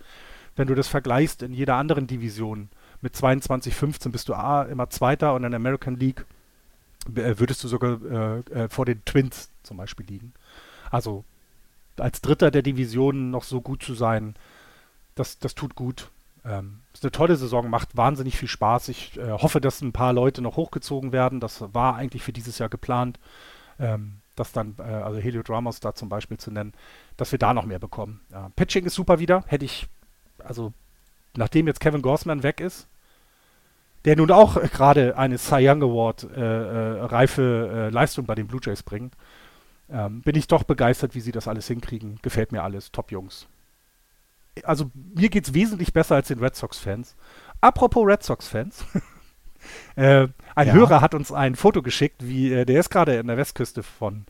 Wenn 0.56 0.68
du 0.68 0.76
das 0.76 0.88
vergleichst 0.88 1.42
in 1.42 1.54
jeder 1.54 1.76
anderen 1.76 2.08
Division, 2.08 2.70
mit 3.02 3.16
22, 3.16 3.74
15 3.74 4.12
bist 4.12 4.30
du 4.30 4.34
A, 4.34 4.64
immer 4.64 4.90
Zweiter 4.90 5.34
und 5.34 5.44
in 5.44 5.52
der 5.52 5.60
American 5.60 5.96
League 5.96 6.26
äh, 7.16 7.36
würdest 7.38 7.64
du 7.64 7.68
sogar 7.68 8.00
äh, 8.04 8.40
äh, 8.52 8.70
vor 8.70 8.86
den 8.86 9.04
Twins 9.06 9.50
zum 9.64 9.78
Beispiel 9.78 10.06
liegen. 10.06 10.34
Also 10.92 11.24
als 11.98 12.22
Dritter 12.22 12.52
der 12.52 12.62
Division 12.62 13.32
noch 13.32 13.44
so 13.44 13.62
gut 13.62 13.84
zu 13.84 13.94
sein, 13.94 14.36
das, 15.16 15.40
das 15.40 15.56
tut 15.56 15.76
gut. 15.76 16.10
Ähm, 16.46 16.80
ist 16.94 17.04
eine 17.04 17.12
tolle 17.12 17.36
Saison, 17.36 17.70
macht 17.70 17.98
wahnsinnig 17.98 18.38
viel 18.38 18.48
Spaß. 18.48 18.90
Ich 18.90 19.18
äh, 19.18 19.32
hoffe, 19.32 19.60
dass 19.60 19.82
ein 19.82 19.92
paar 19.92 20.14
Leute 20.14 20.42
noch 20.42 20.56
hochgezogen 20.56 21.12
werden. 21.12 21.40
Das 21.40 21.64
war 21.74 21.96
eigentlich 21.96 22.24
für 22.24 22.34
dieses 22.34 22.58
Jahr 22.58 22.70
geplant. 22.70 23.20
Ähm, 23.80 24.19
das 24.40 24.52
dann, 24.52 24.76
äh, 24.80 24.84
also 24.84 25.20
Heliod 25.20 25.50
Ramos 25.50 25.80
da 25.80 25.94
zum 25.94 26.10
Beispiel 26.10 26.38
zu 26.38 26.52
nennen, 26.52 26.74
dass 27.18 27.32
wir 27.32 27.40
da 27.40 27.54
noch 27.54 27.66
mehr 27.66 27.80
bekommen. 27.80 28.22
Ja, 28.32 28.50
Pitching 28.56 28.86
ist 28.86 28.96
super 28.96 29.20
wieder. 29.20 29.44
Hätte 29.48 29.66
ich, 29.66 29.88
also 30.44 30.74
nachdem 31.36 31.68
jetzt 31.68 31.80
Kevin 31.80 32.02
Gorsman 32.02 32.44
weg 32.44 32.60
ist, 32.60 32.88
der 34.06 34.16
nun 34.16 34.32
auch 34.32 34.56
gerade 34.72 35.18
eine 35.18 35.38
Cy 35.38 35.68
Young 35.70 35.84
Award 35.84 36.24
äh, 36.24 36.40
äh, 36.40 37.02
reife 37.04 37.70
äh, 37.72 37.90
Leistung 37.90 38.26
bei 38.26 38.36
den 38.36 38.48
Blue 38.48 38.62
Jays 38.64 38.84
bringt, 38.84 39.16
ähm, 39.92 40.22
bin 40.22 40.36
ich 40.36 40.48
doch 40.48 40.64
begeistert, 40.64 41.16
wie 41.16 41.22
sie 41.22 41.32
das 41.32 41.48
alles 41.48 41.68
hinkriegen. 41.68 42.20
Gefällt 42.22 42.52
mir 42.52 42.64
alles. 42.64 42.92
Top 42.92 43.12
Jungs. 43.12 43.48
Also 44.64 44.92
mir 45.16 45.30
geht 45.30 45.48
es 45.48 45.54
wesentlich 45.54 45.94
besser 45.94 46.16
als 46.16 46.28
den 46.28 46.40
Red 46.40 46.56
Sox-Fans. 46.56 47.16
Apropos 47.62 48.06
Red 48.06 48.24
Sox-Fans. 48.24 48.86
äh, 49.96 50.28
ein 50.56 50.68
ja. 50.68 50.74
Hörer 50.74 51.02
hat 51.02 51.14
uns 51.14 51.32
ein 51.32 51.56
Foto 51.56 51.82
geschickt, 51.82 52.28
wie 52.28 52.54
äh, 52.54 52.66
der 52.66 52.80
ist 52.80 52.90
gerade 52.90 53.18
in 53.18 53.28
der 53.28 53.38
Westküste 53.38 53.84
von 53.84 54.26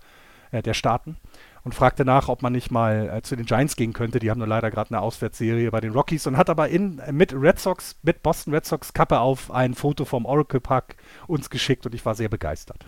äh, 0.51 0.61
der 0.61 0.73
Staaten 0.73 1.18
und 1.64 1.76
fragte 1.76 2.06
nach, 2.06 2.30
ob 2.30 2.41
man 2.41 2.53
nicht 2.53 2.72
mal 2.72 3.10
äh, 3.10 3.22
zu 3.22 3.35
den 3.35 3.45
Giants 3.45 3.76
gehen 3.76 3.93
könnte. 3.93 4.19
Die 4.19 4.30
haben 4.30 4.39
nur 4.39 4.47
leider 4.47 4.72
gerade 4.72 4.91
eine 4.91 5.01
Auswärtsserie 5.01 5.72
bei 5.72 5.81
den 5.81 5.91
Rockies 5.91 6.27
und 6.27 6.38
hat 6.38 6.49
aber 6.49 6.69
in, 6.69 6.99
äh, 6.99 7.11
mit 7.11 7.34
Red 7.34 7.60
Sox, 7.60 7.97
mit 8.01 8.23
Boston 8.23 8.53
Red 8.53 8.65
Sox 8.65 8.93
Kappe 8.93 9.19
auf 9.19 9.51
ein 9.51 9.73
Foto 9.73 10.06
vom 10.06 10.26
Oracle 10.26 10.61
Park 10.61 10.95
uns 11.27 11.49
geschickt 11.49 11.85
und 11.85 11.93
ich 11.93 12.06
war 12.06 12.15
sehr 12.15 12.30
begeistert. 12.30 12.85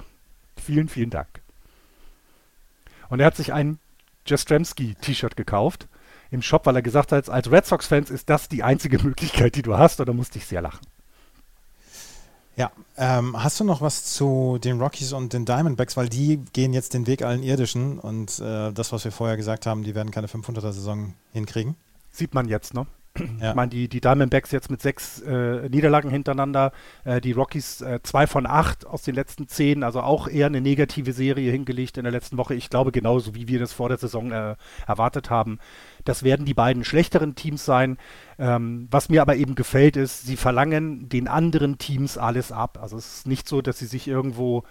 Vielen, 0.58 0.90
vielen 0.90 1.10
Dank. 1.10 1.42
Und 3.10 3.20
er 3.20 3.26
hat 3.26 3.36
sich 3.36 3.52
ein 3.54 3.80
Jastrzemski-T-Shirt 4.26 5.36
gekauft 5.36 5.88
im 6.30 6.42
Shop, 6.42 6.66
weil 6.66 6.76
er 6.76 6.82
gesagt 6.82 7.12
hat, 7.12 7.30
als 7.30 7.52
Red 7.52 7.66
Sox-Fans 7.66 8.10
ist 8.10 8.30
das 8.30 8.48
die 8.48 8.64
einzige 8.64 9.00
Möglichkeit, 9.04 9.56
die 9.56 9.62
du 9.62 9.78
hast, 9.78 10.00
und 10.00 10.08
da 10.08 10.14
musste 10.14 10.38
ich 10.38 10.46
sehr 10.46 10.62
lachen. 10.62 10.86
Ja, 12.62 12.72
ähm, 12.96 13.42
hast 13.42 13.60
du 13.60 13.64
noch 13.64 13.82
was 13.82 14.06
zu 14.06 14.60
den 14.64 14.80
Rockies 14.80 15.14
und 15.14 15.34
den 15.34 15.46
Diamondbacks, 15.46 15.98
weil 15.98 16.10
die 16.10 16.38
gehen 16.54 16.74
jetzt 16.74 16.94
den 16.94 17.08
Weg 17.08 17.24
allen 17.24 17.42
Irdischen 17.42 17.98
und 17.98 18.38
äh, 18.38 18.72
das, 18.72 18.92
was 18.92 19.04
wir 19.04 19.12
vorher 19.12 19.36
gesagt 19.36 19.66
haben, 19.66 19.84
die 19.84 19.96
werden 19.96 20.12
keine 20.12 20.28
500er-Saison 20.28 21.16
hinkriegen. 21.34 21.76
Sieht 22.12 22.36
man 22.36 22.48
jetzt, 22.48 22.76
ne? 22.76 22.86
Ja. 23.40 23.50
Ich 23.50 23.56
meine, 23.56 23.70
die, 23.70 23.90
die 23.90 24.00
Diamondbacks 24.00 24.52
jetzt 24.52 24.72
mit 24.72 24.82
sechs 24.82 25.22
äh, 25.22 25.68
Niederlagen 25.70 26.10
hintereinander, 26.10 26.72
äh, 27.04 27.20
die 27.20 27.34
Rockies 27.34 27.82
äh, 27.82 28.00
zwei 28.04 28.26
von 28.26 28.46
acht 28.46 28.88
aus 28.88 29.02
den 29.02 29.16
letzten 29.16 29.48
zehn, 29.48 29.84
also 29.84 30.02
auch 30.02 30.28
eher 30.28 30.46
eine 30.46 30.62
negative 30.62 31.12
Serie 31.12 31.52
hingelegt 31.52 31.98
in 31.98 32.04
der 32.04 32.12
letzten 32.12 32.38
Woche. 32.38 32.56
Ich 32.56 32.70
glaube, 32.70 32.92
genauso 32.92 33.36
wie 33.36 33.48
wir 33.48 33.60
das 33.60 33.74
vor 33.74 33.90
der 33.90 33.98
Saison 33.98 34.32
äh, 34.32 34.56
erwartet 34.88 35.30
haben. 35.30 35.60
Das 36.06 36.24
werden 36.24 36.46
die 36.46 36.54
beiden 36.54 36.86
schlechteren 36.86 37.36
Teams 37.36 37.66
sein. 37.66 37.98
Ähm, 38.40 38.88
was 38.90 39.10
mir 39.10 39.22
aber 39.22 39.36
eben 39.36 39.56
gefällt, 39.56 39.98
ist, 39.98 40.26
sie 40.26 40.38
verlangen 40.38 41.10
den 41.10 41.28
anderen 41.28 41.78
Teams 41.78 42.18
alles 42.18 42.52
ab. 42.52 42.80
Also 42.82 42.98
es 42.98 43.18
ist 43.18 43.28
nicht 43.28 43.48
so, 43.48 43.62
dass 43.62 43.78
sie 43.80 43.88
sich 43.88 44.08
irgendwo 44.08 44.64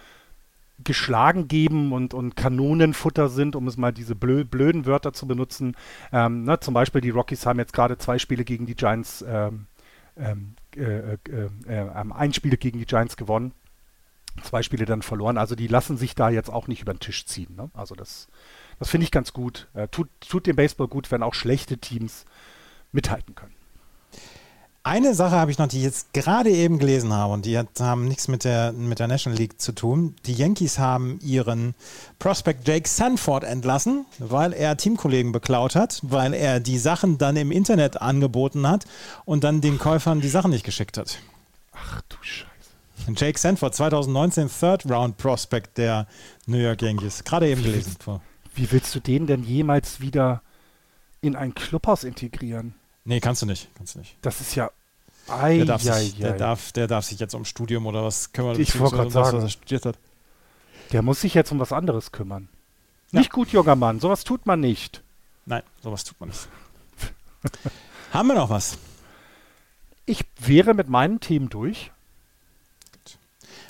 geschlagen 0.84 1.48
geben 1.48 1.92
und, 1.92 2.14
und 2.14 2.36
Kanonenfutter 2.36 3.28
sind, 3.28 3.56
um 3.56 3.66
es 3.68 3.76
mal 3.76 3.92
diese 3.92 4.14
blö 4.14 4.44
blöden 4.44 4.86
Wörter 4.86 5.12
zu 5.12 5.26
benutzen. 5.26 5.76
Ähm, 6.12 6.44
ne, 6.44 6.60
zum 6.60 6.74
Beispiel 6.74 7.00
die 7.00 7.10
Rockies 7.10 7.46
haben 7.46 7.58
jetzt 7.58 7.72
gerade 7.72 7.98
zwei 7.98 8.18
Spiele 8.18 8.44
gegen 8.44 8.66
die 8.66 8.74
Giants, 8.74 9.24
ähm, 9.26 9.66
ähm 10.16 10.54
äh, 10.76 11.14
äh, 11.14 11.18
äh, 11.66 11.90
ein 12.12 12.32
Spiel 12.32 12.56
gegen 12.56 12.78
die 12.78 12.86
Giants 12.86 13.16
gewonnen, 13.16 13.52
zwei 14.42 14.62
Spiele 14.62 14.84
dann 14.84 15.02
verloren. 15.02 15.38
Also 15.38 15.54
die 15.54 15.66
lassen 15.66 15.96
sich 15.96 16.14
da 16.14 16.30
jetzt 16.30 16.50
auch 16.50 16.68
nicht 16.68 16.82
über 16.82 16.94
den 16.94 17.00
Tisch 17.00 17.26
ziehen. 17.26 17.56
Ne? 17.56 17.70
Also 17.74 17.94
das, 17.94 18.28
das 18.78 18.88
finde 18.88 19.04
ich 19.04 19.10
ganz 19.10 19.32
gut. 19.32 19.68
Äh, 19.74 19.88
tut, 19.88 20.08
tut 20.20 20.46
dem 20.46 20.56
Baseball 20.56 20.88
gut, 20.88 21.10
wenn 21.10 21.22
auch 21.22 21.34
schlechte 21.34 21.78
Teams 21.78 22.24
mithalten 22.92 23.34
können. 23.34 23.54
Eine 24.90 25.14
Sache 25.14 25.36
habe 25.36 25.52
ich 25.52 25.58
noch, 25.58 25.68
die 25.68 25.76
ich 25.76 25.84
jetzt 25.84 26.12
gerade 26.12 26.50
eben 26.50 26.80
gelesen 26.80 27.12
habe 27.12 27.32
und 27.32 27.46
die 27.46 27.56
hat, 27.56 27.68
haben 27.78 28.08
nichts 28.08 28.26
mit 28.26 28.42
der, 28.42 28.72
mit 28.72 28.98
der 28.98 29.06
National 29.06 29.38
League 29.38 29.60
zu 29.60 29.70
tun. 29.70 30.16
Die 30.26 30.32
Yankees 30.32 30.80
haben 30.80 31.20
ihren 31.22 31.76
Prospect 32.18 32.66
Jake 32.66 32.88
Sanford 32.88 33.44
entlassen, 33.44 34.04
weil 34.18 34.52
er 34.52 34.76
Teamkollegen 34.76 35.30
beklaut 35.30 35.76
hat, 35.76 36.00
weil 36.02 36.34
er 36.34 36.58
die 36.58 36.76
Sachen 36.76 37.18
dann 37.18 37.36
im 37.36 37.52
Internet 37.52 38.02
angeboten 38.02 38.66
hat 38.66 38.84
und 39.24 39.44
dann 39.44 39.60
den 39.60 39.78
Käufern 39.78 40.20
die 40.20 40.28
Sachen 40.28 40.50
nicht 40.50 40.64
geschickt 40.64 40.98
hat. 40.98 41.20
Ach 41.70 42.02
du 42.08 42.16
Scheiße. 42.20 43.12
Jake 43.14 43.38
Sanford, 43.38 43.76
2019 43.76 44.48
Third 44.48 44.90
Round 44.90 45.16
Prospect 45.18 45.78
der 45.78 46.08
New 46.46 46.58
York 46.58 46.82
Yankees. 46.82 47.22
Gerade 47.22 47.48
eben 47.48 47.62
gelesen. 47.62 47.94
Wie, 48.56 48.72
willst 48.72 48.92
du 48.92 48.98
den 48.98 49.28
denn 49.28 49.44
jemals 49.44 50.00
wieder 50.00 50.42
in 51.20 51.36
ein 51.36 51.54
Clubhaus 51.54 52.02
integrieren? 52.02 52.74
Nee, 53.04 53.20
kannst 53.20 53.42
du 53.42 53.46
nicht. 53.46 53.68
Kannst 53.76 53.94
du 53.94 54.00
nicht. 54.00 54.16
Das 54.20 54.40
ist 54.40 54.56
ja. 54.56 54.68
Ei, 55.30 55.58
der, 55.58 55.66
darf 55.66 55.82
sich, 55.82 56.16
der, 56.16 56.32
darf, 56.32 56.72
der 56.72 56.86
darf 56.86 57.04
sich 57.04 57.18
jetzt 57.18 57.34
um 57.34 57.44
Studium 57.44 57.86
oder 57.86 58.04
was 58.04 58.32
kümmern. 58.32 58.58
Ich 58.60 58.78
wollte 58.78 58.96
gerade 58.96 59.10
sagen, 59.10 59.36
was 59.38 59.44
er 59.44 59.50
studiert 59.50 59.86
hat. 59.86 59.98
Der 60.92 61.02
muss 61.02 61.20
sich 61.20 61.34
jetzt 61.34 61.52
um 61.52 61.58
was 61.58 61.72
anderes 61.72 62.12
kümmern. 62.12 62.48
Ja. 63.12 63.20
Nicht 63.20 63.32
gut, 63.32 63.50
junger 63.50 63.76
Mann. 63.76 64.00
Sowas 64.00 64.24
tut 64.24 64.46
man 64.46 64.60
nicht. 64.60 65.02
Nein, 65.46 65.62
sowas 65.82 66.04
tut 66.04 66.18
man 66.20 66.30
nicht. 66.30 66.48
Haben 68.12 68.28
wir 68.28 68.34
noch 68.34 68.50
was? 68.50 68.78
Ich 70.06 70.24
wäre 70.38 70.74
mit 70.74 70.88
meinen 70.88 71.20
Themen 71.20 71.48
durch. 71.48 71.92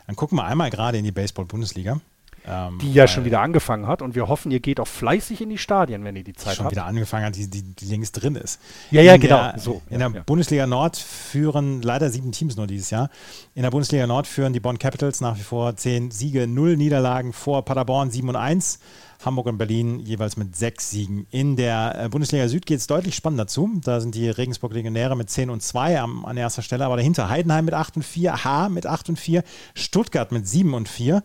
Dann 0.06 0.16
gucken 0.16 0.38
wir 0.38 0.44
einmal 0.44 0.70
gerade 0.70 0.98
in 0.98 1.04
die 1.04 1.12
Baseball-Bundesliga. 1.12 2.00
Ähm, 2.46 2.78
die 2.80 2.92
ja 2.92 3.06
schon 3.06 3.24
wieder 3.24 3.40
angefangen 3.40 3.86
hat 3.86 4.00
und 4.00 4.14
wir 4.14 4.28
hoffen, 4.28 4.50
ihr 4.50 4.60
geht 4.60 4.80
auch 4.80 4.88
fleißig 4.88 5.42
in 5.42 5.50
die 5.50 5.58
Stadien, 5.58 6.04
wenn 6.04 6.16
ihr 6.16 6.24
die 6.24 6.32
Zeit 6.32 6.56
schon 6.56 6.64
habt. 6.64 6.74
wieder 6.74 6.86
angefangen 6.86 7.26
hat, 7.26 7.36
die, 7.36 7.48
die, 7.48 7.62
die 7.62 7.84
längst 7.84 8.20
drin 8.20 8.34
ist. 8.34 8.60
Ja, 8.90 9.02
ja, 9.02 9.14
in 9.14 9.20
genau. 9.20 9.36
Der, 9.36 9.58
so, 9.58 9.82
in 9.90 10.00
ja, 10.00 10.08
der 10.08 10.18
ja. 10.18 10.22
Bundesliga 10.24 10.66
Nord 10.66 10.96
führen 10.96 11.82
leider 11.82 12.10
sieben 12.10 12.32
Teams 12.32 12.56
nur 12.56 12.66
dieses 12.66 12.90
Jahr. 12.90 13.10
In 13.54 13.62
der 13.62 13.70
Bundesliga 13.70 14.06
Nord 14.06 14.26
führen 14.26 14.52
die 14.52 14.60
Bonn 14.60 14.78
Capitals 14.78 15.20
nach 15.20 15.36
wie 15.36 15.42
vor 15.42 15.76
zehn 15.76 16.10
Siege, 16.10 16.46
null 16.46 16.76
Niederlagen 16.76 17.32
vor 17.32 17.64
Paderborn 17.64 18.10
7 18.10 18.28
und 18.28 18.36
1. 18.36 18.78
Hamburg 19.24 19.46
und 19.46 19.58
Berlin 19.58 19.98
jeweils 20.00 20.36
mit 20.36 20.56
sechs 20.56 20.90
Siegen. 20.90 21.26
In 21.30 21.56
der 21.56 22.04
äh, 22.04 22.08
Bundesliga 22.08 22.48
Süd 22.48 22.64
geht 22.64 22.78
es 22.78 22.86
deutlich 22.86 23.14
spannender 23.14 23.46
zu. 23.46 23.70
Da 23.84 24.00
sind 24.00 24.14
die 24.14 24.30
Regensburg 24.30 24.72
Legionäre 24.72 25.14
mit 25.14 25.28
10 25.28 25.50
und 25.50 25.62
2 25.62 26.00
am, 26.00 26.24
an 26.24 26.38
erster 26.38 26.62
Stelle, 26.62 26.86
aber 26.86 26.96
dahinter 26.96 27.28
Heidenheim 27.28 27.66
mit 27.66 27.74
8 27.74 27.96
und 27.96 28.02
4, 28.02 28.44
H 28.44 28.68
mit 28.70 28.86
8 28.86 29.10
und 29.10 29.18
4, 29.18 29.42
Stuttgart 29.74 30.32
mit 30.32 30.48
7 30.48 30.72
und 30.72 30.88
4 30.88 31.22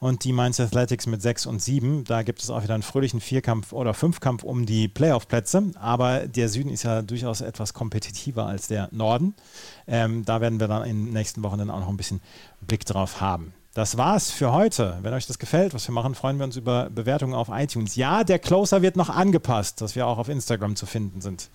und 0.00 0.24
die 0.24 0.32
Mainz 0.32 0.60
Athletics 0.60 1.06
mit 1.06 1.22
6 1.22 1.46
und 1.46 1.60
7. 1.60 2.04
Da 2.04 2.22
gibt 2.22 2.42
es 2.42 2.50
auch 2.50 2.62
wieder 2.62 2.74
einen 2.74 2.82
fröhlichen 2.82 3.20
Vierkampf 3.20 3.72
oder 3.72 3.94
Fünfkampf 3.94 4.44
um 4.44 4.66
die 4.66 4.88
Playoff-Plätze. 4.88 5.72
Aber 5.80 6.26
der 6.26 6.48
Süden 6.48 6.70
ist 6.70 6.84
ja 6.84 7.02
durchaus 7.02 7.40
etwas 7.40 7.74
kompetitiver 7.74 8.46
als 8.46 8.68
der 8.68 8.88
Norden. 8.92 9.34
Ähm, 9.86 10.24
da 10.24 10.40
werden 10.40 10.60
wir 10.60 10.68
dann 10.68 10.84
in 10.84 11.06
den 11.06 11.12
nächsten 11.12 11.42
Wochen 11.42 11.58
dann 11.58 11.70
auch 11.70 11.80
noch 11.80 11.88
ein 11.88 11.96
bisschen 11.96 12.20
Blick 12.60 12.84
drauf 12.84 13.20
haben. 13.20 13.52
Das 13.74 13.96
war's 13.96 14.30
für 14.30 14.52
heute. 14.52 14.98
Wenn 15.02 15.14
euch 15.14 15.26
das 15.26 15.38
gefällt, 15.38 15.74
was 15.74 15.86
wir 15.86 15.92
machen, 15.92 16.14
freuen 16.14 16.38
wir 16.38 16.44
uns 16.44 16.56
über 16.56 16.90
Bewertungen 16.90 17.34
auf 17.34 17.48
iTunes. 17.48 17.96
Ja, 17.96 18.24
der 18.24 18.38
Closer 18.38 18.82
wird 18.82 18.96
noch 18.96 19.08
angepasst, 19.08 19.80
dass 19.80 19.94
wir 19.94 20.06
auch 20.06 20.18
auf 20.18 20.28
Instagram 20.28 20.74
zu 20.74 20.86
finden 20.86 21.20
sind. 21.20 21.48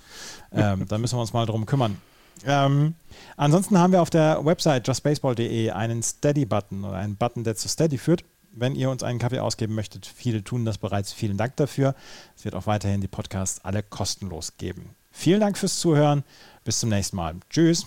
Ähm, 0.51 0.85
da 0.87 0.97
müssen 0.97 1.17
wir 1.17 1.21
uns 1.21 1.33
mal 1.33 1.45
drum 1.45 1.65
kümmern. 1.65 1.97
Ähm, 2.45 2.95
ansonsten 3.35 3.77
haben 3.77 3.93
wir 3.93 4.01
auf 4.01 4.09
der 4.09 4.43
Website 4.43 4.87
justbaseball.de 4.87 5.71
einen 5.71 6.01
Steady-Button 6.01 6.83
oder 6.83 6.95
einen 6.95 7.15
Button, 7.15 7.43
der 7.43 7.55
zu 7.55 7.67
Steady 7.67 7.97
führt 7.97 8.23
wenn 8.53 8.75
ihr 8.75 8.89
uns 8.89 9.03
einen 9.03 9.19
Kaffee 9.19 9.39
ausgeben 9.39 9.75
möchtet. 9.75 10.05
Viele 10.05 10.43
tun 10.43 10.65
das 10.65 10.77
bereits. 10.77 11.11
Vielen 11.11 11.37
Dank 11.37 11.55
dafür. 11.57 11.95
Es 12.37 12.45
wird 12.45 12.55
auch 12.55 12.67
weiterhin 12.67 13.01
die 13.01 13.07
Podcasts 13.07 13.63
alle 13.63 13.83
kostenlos 13.83 14.53
geben. 14.57 14.91
Vielen 15.11 15.41
Dank 15.41 15.57
fürs 15.57 15.79
Zuhören. 15.79 16.23
Bis 16.63 16.79
zum 16.79 16.89
nächsten 16.89 17.17
Mal. 17.17 17.35
Tschüss. 17.49 17.85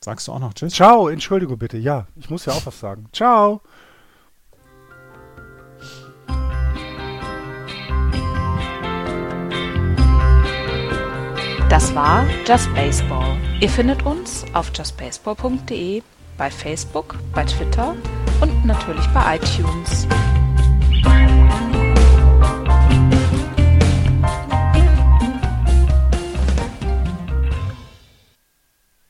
Sagst 0.00 0.28
du 0.28 0.32
auch 0.32 0.38
noch 0.38 0.54
Tschüss? 0.54 0.74
Ciao, 0.74 1.08
Entschuldigung 1.08 1.58
bitte. 1.58 1.78
Ja, 1.78 2.06
ich 2.16 2.30
muss 2.30 2.44
ja 2.44 2.52
auch 2.52 2.64
was 2.66 2.78
sagen. 2.78 3.06
Ciao. 3.12 3.60
Das 11.68 11.92
war 11.94 12.24
Just 12.46 12.72
Baseball. 12.74 13.36
Ihr 13.60 13.68
findet 13.68 14.04
uns 14.04 14.44
auf 14.52 14.70
justbaseball.de 14.76 16.02
bei 16.36 16.50
Facebook, 16.50 17.16
bei 17.34 17.44
Twitter 17.44 17.94
und 18.40 18.64
natürlich 18.64 19.06
bei 19.08 19.36
iTunes. 19.36 20.06